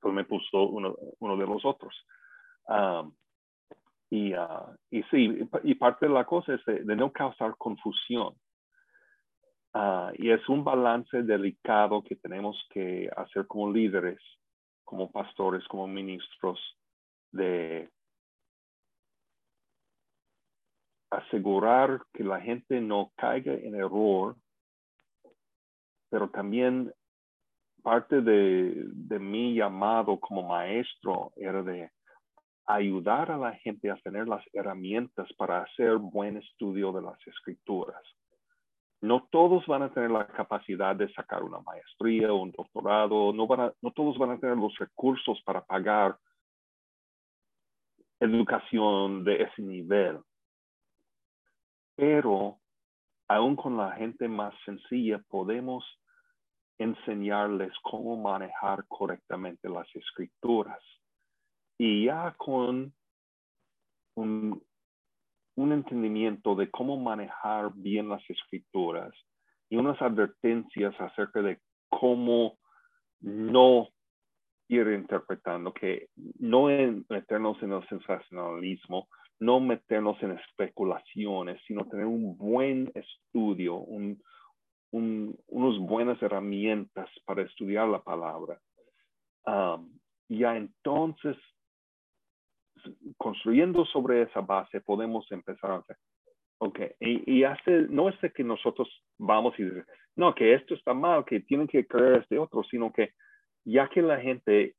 Pues 0.00 0.14
me 0.14 0.24
puso 0.24 0.64
uno, 0.64 0.94
uno 1.20 1.36
de 1.36 1.46
los 1.46 1.64
otros. 1.64 1.94
Um, 2.66 3.14
y, 4.10 4.34
uh, 4.34 4.76
y 4.90 5.02
sí, 5.04 5.48
y 5.64 5.74
parte 5.74 6.06
de 6.06 6.12
la 6.12 6.24
cosa 6.24 6.54
es 6.54 6.64
de, 6.64 6.84
de 6.84 6.96
no 6.96 7.10
causar 7.12 7.56
confusión. 7.56 8.34
Uh, 9.74 10.12
y 10.14 10.30
es 10.30 10.46
un 10.50 10.64
balance 10.64 11.22
delicado 11.22 12.02
que 12.02 12.16
tenemos 12.16 12.62
que 12.70 13.08
hacer 13.16 13.46
como 13.46 13.72
líderes, 13.72 14.20
como 14.84 15.10
pastores, 15.10 15.66
como 15.66 15.86
ministros, 15.86 16.60
de 17.30 17.88
asegurar 21.10 22.02
que 22.12 22.24
la 22.24 22.40
gente 22.40 22.80
no 22.80 23.12
caiga 23.16 23.54
en 23.54 23.74
error, 23.74 24.36
pero 26.12 26.28
también 26.28 26.92
parte 27.82 28.20
de, 28.20 28.84
de 28.86 29.18
mi 29.18 29.54
llamado 29.54 30.20
como 30.20 30.42
maestro 30.42 31.32
era 31.36 31.62
de 31.62 31.90
ayudar 32.66 33.30
a 33.30 33.38
la 33.38 33.52
gente 33.54 33.90
a 33.90 33.96
tener 33.96 34.28
las 34.28 34.44
herramientas 34.52 35.26
para 35.38 35.62
hacer 35.62 35.96
buen 35.96 36.36
estudio 36.36 36.92
de 36.92 37.00
las 37.00 37.18
escrituras. 37.26 38.02
No 39.00 39.26
todos 39.30 39.66
van 39.66 39.84
a 39.84 39.92
tener 39.92 40.10
la 40.10 40.26
capacidad 40.26 40.94
de 40.94 41.10
sacar 41.14 41.42
una 41.42 41.60
maestría 41.60 42.30
o 42.30 42.42
un 42.42 42.52
doctorado, 42.52 43.32
no, 43.32 43.46
van 43.46 43.60
a, 43.60 43.72
no 43.80 43.90
todos 43.92 44.18
van 44.18 44.32
a 44.32 44.38
tener 44.38 44.58
los 44.58 44.76
recursos 44.78 45.40
para 45.46 45.64
pagar 45.64 46.18
educación 48.20 49.24
de 49.24 49.44
ese 49.44 49.62
nivel. 49.62 50.20
Pero 51.96 52.58
aún 53.28 53.56
con 53.56 53.78
la 53.78 53.92
gente 53.92 54.28
más 54.28 54.54
sencilla 54.64 55.18
podemos 55.28 55.84
enseñarles 56.82 57.72
cómo 57.82 58.16
manejar 58.16 58.84
correctamente 58.88 59.68
las 59.68 59.86
escrituras. 59.94 60.80
Y 61.78 62.06
ya 62.06 62.34
con 62.36 62.92
un, 64.16 64.62
un 65.56 65.72
entendimiento 65.72 66.54
de 66.54 66.70
cómo 66.70 66.96
manejar 66.96 67.72
bien 67.74 68.08
las 68.08 68.22
escrituras 68.28 69.12
y 69.68 69.76
unas 69.76 70.00
advertencias 70.02 70.94
acerca 71.00 71.40
de 71.42 71.60
cómo 71.88 72.58
no 73.20 73.88
ir 74.68 74.86
interpretando, 74.88 75.72
que 75.72 76.08
no 76.38 76.66
meternos 77.08 77.62
en 77.62 77.72
el 77.72 77.88
sensacionalismo, 77.88 79.08
no 79.38 79.60
meternos 79.60 80.22
en 80.22 80.32
especulaciones, 80.32 81.60
sino 81.66 81.86
tener 81.86 82.06
un 82.06 82.36
buen 82.36 82.90
estudio, 82.94 83.76
un, 83.76 84.22
unas 84.92 85.78
buenas 85.78 86.22
herramientas 86.22 87.08
para 87.24 87.42
estudiar 87.42 87.88
la 87.88 88.02
palabra. 88.02 88.60
Um, 89.46 89.98
ya 90.28 90.56
entonces, 90.56 91.36
construyendo 93.16 93.84
sobre 93.86 94.22
esa 94.22 94.40
base, 94.40 94.80
podemos 94.80 95.30
empezar 95.32 95.70
a 95.70 95.76
hacer. 95.76 95.96
Ok, 96.58 96.80
y, 97.00 97.38
y 97.38 97.44
hace, 97.44 97.86
no 97.88 98.08
es 98.08 98.20
de 98.20 98.30
que 98.32 98.44
nosotros 98.44 98.88
vamos 99.18 99.58
y 99.58 99.64
decimos, 99.64 99.86
no, 100.14 100.34
que 100.34 100.54
esto 100.54 100.74
está 100.74 100.94
mal, 100.94 101.24
que 101.24 101.40
tienen 101.40 101.66
que 101.66 101.86
creer 101.86 102.22
este 102.22 102.38
otro, 102.38 102.62
sino 102.64 102.92
que 102.92 103.14
ya 103.64 103.88
que 103.88 104.02
la 104.02 104.20
gente 104.20 104.76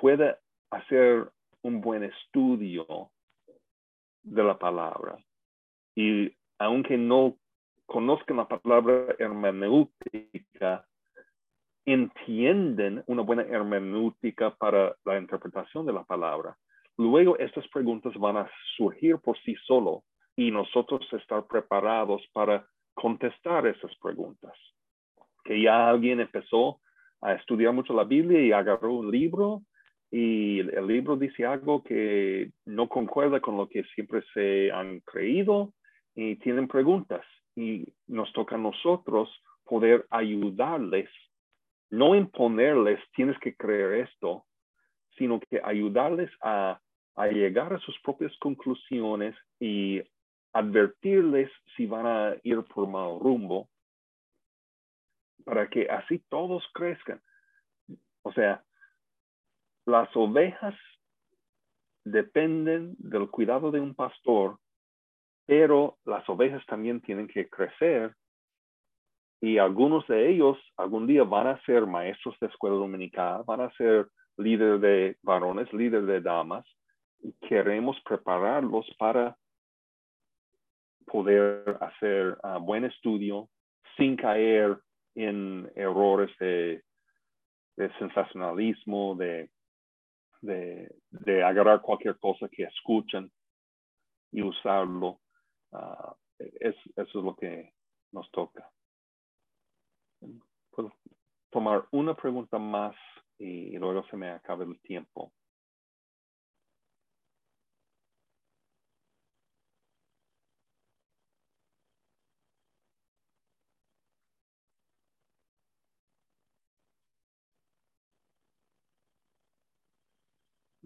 puede 0.00 0.36
hacer 0.70 1.30
un 1.62 1.80
buen 1.80 2.04
estudio 2.04 3.10
de 4.22 4.42
la 4.42 4.58
palabra 4.58 5.18
y 5.94 6.32
aunque 6.58 6.96
no 6.96 7.36
conozcan 7.86 8.38
la 8.38 8.48
palabra 8.48 9.14
hermenéutica, 9.18 10.86
entienden 11.84 13.02
una 13.06 13.22
buena 13.22 13.42
hermenéutica 13.42 14.54
para 14.56 14.94
la 15.04 15.18
interpretación 15.18 15.84
de 15.86 15.92
la 15.92 16.04
palabra. 16.04 16.56
Luego 16.96 17.36
estas 17.38 17.66
preguntas 17.68 18.14
van 18.14 18.38
a 18.38 18.50
surgir 18.76 19.18
por 19.18 19.36
sí 19.38 19.54
solo 19.66 20.04
y 20.36 20.50
nosotros 20.50 21.06
estar 21.12 21.46
preparados 21.46 22.22
para 22.32 22.66
contestar 22.94 23.66
esas 23.66 23.94
preguntas. 24.02 24.52
Que 25.44 25.60
ya 25.60 25.88
alguien 25.88 26.20
empezó 26.20 26.80
a 27.20 27.34
estudiar 27.34 27.72
mucho 27.72 27.92
la 27.92 28.04
Biblia 28.04 28.40
y 28.40 28.52
agarró 28.52 28.94
un 28.94 29.10
libro 29.10 29.62
y 30.10 30.60
el 30.60 30.86
libro 30.86 31.16
dice 31.16 31.44
algo 31.44 31.82
que 31.82 32.52
no 32.64 32.88
concuerda 32.88 33.40
con 33.40 33.56
lo 33.56 33.68
que 33.68 33.82
siempre 33.94 34.22
se 34.32 34.70
han 34.70 35.00
creído 35.00 35.72
y 36.14 36.36
tienen 36.36 36.68
preguntas 36.68 37.24
y 37.56 37.86
nos 38.06 38.32
toca 38.32 38.56
a 38.56 38.58
nosotros 38.58 39.30
poder 39.64 40.06
ayudarles, 40.10 41.08
no 41.90 42.14
imponerles, 42.14 43.00
tienes 43.14 43.38
que 43.38 43.56
creer 43.56 44.06
esto, 44.08 44.44
sino 45.16 45.40
que 45.40 45.60
ayudarles 45.62 46.30
a, 46.42 46.80
a 47.14 47.26
llegar 47.28 47.72
a 47.72 47.78
sus 47.78 47.98
propias 48.00 48.36
conclusiones 48.38 49.34
y 49.60 50.02
advertirles 50.52 51.50
si 51.76 51.86
van 51.86 52.06
a 52.06 52.36
ir 52.42 52.62
por 52.64 52.88
mal 52.88 53.18
rumbo, 53.20 53.68
para 55.44 55.68
que 55.68 55.88
así 55.88 56.18
todos 56.28 56.64
crezcan. 56.72 57.20
O 58.22 58.32
sea, 58.32 58.64
las 59.84 60.08
ovejas 60.16 60.74
dependen 62.04 62.94
del 62.98 63.28
cuidado 63.30 63.70
de 63.70 63.80
un 63.80 63.94
pastor 63.94 64.58
pero 65.46 65.98
las 66.04 66.28
ovejas 66.28 66.64
también 66.66 67.00
tienen 67.00 67.28
que 67.28 67.48
crecer 67.48 68.14
y 69.40 69.58
algunos 69.58 70.06
de 70.06 70.30
ellos 70.30 70.56
algún 70.76 71.06
día 71.06 71.22
van 71.24 71.48
a 71.48 71.60
ser 71.64 71.86
maestros 71.86 72.34
de 72.40 72.46
escuela 72.46 72.76
dominical, 72.76 73.42
van 73.46 73.60
a 73.60 73.70
ser 73.72 74.08
líderes 74.38 74.80
de 74.80 75.16
varones, 75.22 75.70
líderes 75.72 76.06
de 76.06 76.20
damas. 76.22 76.64
Queremos 77.46 78.00
prepararlos 78.04 78.86
para 78.98 79.36
poder 81.06 81.76
hacer 81.80 82.38
uh, 82.42 82.58
buen 82.58 82.84
estudio 82.84 83.48
sin 83.96 84.16
caer 84.16 84.78
en 85.14 85.70
errores 85.76 86.30
de, 86.38 86.82
sensacionalismo, 87.98 89.14
de, 89.14 89.50
de, 90.40 91.42
agarrar 91.42 91.80
cualquier 91.82 92.18
cosa 92.18 92.48
que 92.48 92.64
escuchan 92.64 93.30
y 94.32 94.42
usarlo 94.42 95.20
Ah, 95.74 96.16
es, 96.38 96.74
eso 96.96 97.18
es 97.18 97.24
lo 97.24 97.36
que 97.36 97.74
nos 98.12 98.30
toca. 98.30 98.72
Puedo 100.72 100.92
tomar 101.50 101.88
una 101.92 102.14
pregunta 102.14 102.58
más 102.58 102.96
y 103.38 103.76
luego 103.78 104.04
se 104.08 104.16
me 104.16 104.30
acaba 104.30 104.64
el 104.64 104.80
tiempo. 104.80 105.32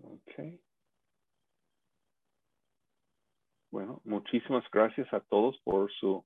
Okay. 0.02 0.60
Muchísimas 4.04 4.64
gracias 4.70 5.12
a 5.12 5.20
todos 5.20 5.58
por 5.64 5.90
su 5.92 6.24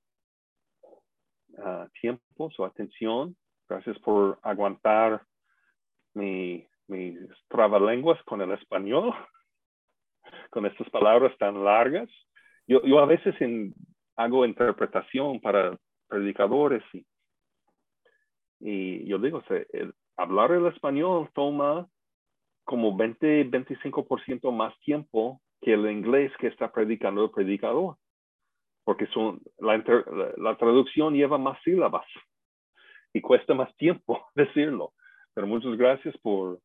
ah, 1.59 1.89
tiempo, 2.01 2.51
su 2.51 2.65
atención. 2.65 3.37
Gracias 3.69 3.99
por 4.01 4.39
aguantar 4.43 5.23
mi, 6.15 6.67
mis 6.89 7.19
trabalenguas 7.49 8.23
con 8.25 8.41
el 8.41 8.53
español, 8.53 9.15
con 10.51 10.67
estas 10.67 10.89
palabras 10.91 11.37
tan 11.39 11.65
largas. 11.65 12.09
Yo, 12.67 12.83
yo 12.85 12.99
a 12.99 13.07
veces 13.07 13.35
hago 14.17 14.47
interpretación 14.47 15.41
para 15.41 15.77
predicadores 16.09 16.83
y, 16.93 17.07
y 18.61 19.07
yo 19.07 19.19
digo, 19.19 19.43
hablar 20.17 20.53
el 20.53 20.67
español 20.67 21.31
toma 21.35 21.89
como 22.65 22.97
20, 22.97 23.51
25% 23.51 24.53
más 24.53 24.79
tiempo 24.81 25.41
que 25.63 25.73
el 25.73 25.91
inglés 25.91 26.33
que 26.39 26.49
está 26.49 26.71
predicando 26.71 27.25
el 27.25 27.31
predicador, 27.31 27.97
porque 28.85 29.07
son, 29.07 29.41
la, 29.59 29.83
la, 30.37 30.57
traducción 30.57 31.15
lleva 31.15 31.39
más 31.39 31.59
sílabas 31.63 32.07
y 33.15 33.21
cuesta 33.21 33.55
más 33.55 33.75
tiempo 33.77 34.27
decirlo. 34.35 34.93
Pero 35.35 35.47
muchas 35.47 35.77
gracias 35.77 36.17
por 36.19 36.59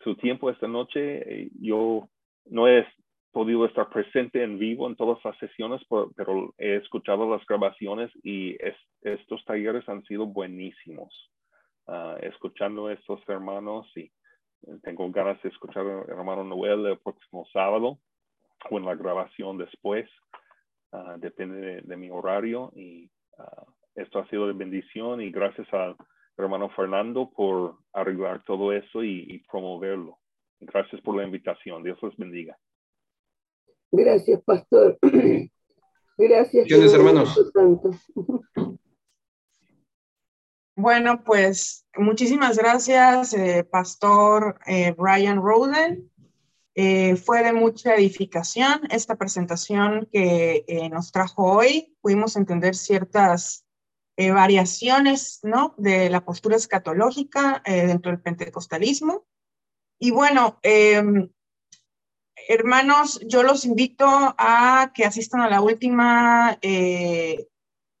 su 0.00 0.14
tiempo 0.16 0.48
esta 0.48 0.68
noche. 0.68 1.50
Yo 1.60 2.08
no 2.46 2.68
he 2.68 2.86
podido 3.32 3.66
estar 3.66 3.90
presente 3.90 4.42
en 4.42 4.58
vivo 4.58 4.86
en 4.86 4.96
todas 4.96 5.22
las 5.24 5.36
sesiones, 5.38 5.82
pero 6.16 6.54
he 6.56 6.76
escuchado 6.76 7.28
las 7.28 7.44
grabaciones 7.46 8.10
y 8.22 8.56
estos 9.02 9.44
talleres 9.44 9.86
han 9.88 10.02
sido 10.04 10.24
buenísimos. 10.24 11.12
Uh, 11.88 12.16
escuchando 12.22 12.88
a 12.88 12.94
estos 12.94 13.20
hermanos 13.28 13.86
y 13.96 14.10
tengo 14.82 15.08
ganas 15.12 15.40
de 15.42 15.50
escuchar 15.50 15.86
al 15.86 16.10
hermano 16.10 16.42
Noel 16.42 16.84
el 16.84 16.98
próximo 16.98 17.46
sábado 17.52 18.00
o 18.70 18.78
en 18.78 18.84
la 18.84 18.94
grabación 18.94 19.58
después. 19.58 20.08
Ah, 20.92 21.16
depende 21.18 21.82
de, 21.82 21.96
mi 21.96 22.10
horario 22.10 22.72
y 22.74 23.10
ah, 23.38 23.64
esto 23.94 24.18
ha 24.18 24.28
sido 24.28 24.46
de 24.46 24.52
bendición 24.52 25.20
y 25.20 25.30
gracias 25.30 25.66
al 25.72 25.96
hermano 26.36 26.70
Fernando 26.70 27.30
por 27.30 27.78
arreglar 27.92 28.42
todo 28.44 28.72
eso 28.72 29.02
y, 29.02 29.44
promoverlo. 29.50 30.18
Gracias 30.60 31.00
por 31.02 31.16
la 31.16 31.24
invitación. 31.24 31.82
Dios 31.82 31.98
los 32.02 32.16
bendiga. 32.16 32.58
Gracias, 33.92 34.42
pastor. 34.42 34.98
Gracias. 36.18 36.94
hermanos. 36.94 37.52
Bueno, 40.78 41.24
pues 41.24 41.86
muchísimas 41.96 42.58
gracias, 42.58 43.32
eh, 43.32 43.64
Pastor 43.64 44.58
eh, 44.66 44.94
Brian 44.96 45.40
Roden. 45.40 46.10
Eh, 46.78 47.16
fue 47.16 47.42
de 47.42 47.54
mucha 47.54 47.94
edificación 47.94 48.82
esta 48.90 49.16
presentación 49.16 50.06
que 50.12 50.62
eh, 50.68 50.90
nos 50.90 51.10
trajo 51.10 51.50
hoy. 51.50 51.96
Pudimos 52.02 52.36
entender 52.36 52.74
ciertas 52.74 53.64
eh, 54.18 54.30
variaciones 54.30 55.40
¿no? 55.42 55.74
de 55.78 56.10
la 56.10 56.22
postura 56.26 56.56
escatológica 56.56 57.62
dentro 57.64 58.10
del 58.12 58.20
pentecostalismo. 58.20 59.24
Y 59.98 60.10
bueno, 60.10 60.58
em, 60.62 61.30
hermanos, 62.46 63.20
yo 63.26 63.42
los 63.42 63.64
invito 63.64 64.06
a 64.06 64.92
que 64.94 65.06
asistan 65.06 65.40
a 65.40 65.48
la 65.48 65.62
última 65.62 66.58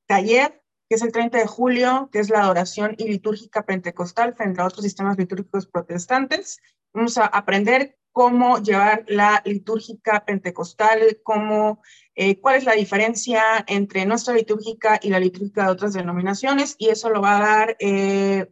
taller, 0.06 0.62
que 0.86 0.96
es 0.96 1.02
el 1.02 1.12
30 1.12 1.38
de 1.38 1.46
julio, 1.46 2.10
que 2.12 2.18
es 2.18 2.28
la 2.28 2.42
adoración 2.42 2.94
y 2.98 3.08
litúrgica 3.08 3.64
pentecostal 3.64 4.34
frente 4.34 4.60
a 4.60 4.66
otros 4.66 4.84
sistemas 4.84 5.16
litúrgicos 5.16 5.66
protestantes. 5.66 6.60
Vamos 6.92 7.16
a 7.16 7.24
aprender 7.24 7.96
cómo 8.16 8.62
llevar 8.62 9.04
la 9.08 9.42
litúrgica 9.44 10.24
pentecostal, 10.24 11.20
cómo, 11.22 11.82
eh, 12.14 12.40
cuál 12.40 12.56
es 12.56 12.64
la 12.64 12.72
diferencia 12.72 13.62
entre 13.66 14.06
nuestra 14.06 14.32
litúrgica 14.32 14.98
y 15.02 15.10
la 15.10 15.20
litúrgica 15.20 15.66
de 15.66 15.72
otras 15.72 15.92
denominaciones, 15.92 16.76
y 16.78 16.88
eso 16.88 17.10
lo 17.10 17.20
va 17.20 17.36
a 17.36 17.40
dar 17.42 17.76
eh, 17.78 18.50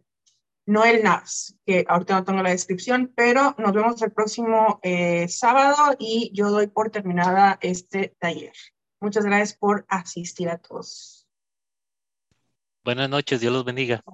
Noel 0.66 1.02
Navs, 1.02 1.56
que 1.64 1.86
ahorita 1.88 2.14
no 2.14 2.24
tengo 2.24 2.42
la 2.42 2.50
descripción, 2.50 3.10
pero 3.16 3.54
nos 3.56 3.72
vemos 3.72 4.02
el 4.02 4.12
próximo 4.12 4.80
eh, 4.82 5.28
sábado 5.28 5.96
y 5.98 6.30
yo 6.34 6.50
doy 6.50 6.66
por 6.66 6.90
terminada 6.90 7.58
este 7.62 8.14
taller. 8.18 8.52
Muchas 9.00 9.24
gracias 9.24 9.56
por 9.56 9.86
asistir 9.88 10.50
a 10.50 10.58
todos. 10.58 11.26
Buenas 12.84 13.08
noches, 13.08 13.40
Dios 13.40 13.54
los 13.54 13.64
bendiga. 13.64 14.04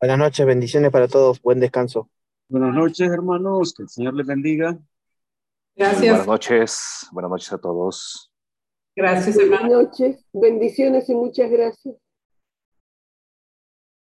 Buenas 0.00 0.18
noches, 0.18 0.46
bendiciones 0.46 0.92
para 0.92 1.08
todos, 1.08 1.42
buen 1.42 1.58
descanso. 1.58 2.08
Buenas 2.48 2.74
noches, 2.74 3.10
hermanos, 3.10 3.74
que 3.74 3.82
el 3.82 3.88
Señor 3.90 4.14
les 4.14 4.26
bendiga. 4.26 4.78
Gracias. 5.76 6.00
Buenas 6.00 6.26
noches, 6.26 7.06
buenas 7.12 7.30
noches 7.30 7.52
a 7.52 7.58
todos. 7.58 8.32
Gracias, 8.96 9.36
Buenas 9.36 9.60
hermano. 9.60 9.82
noches, 9.82 10.24
bendiciones 10.32 11.08
y 11.08 11.14
muchas 11.14 11.50
gracias. 11.50 11.94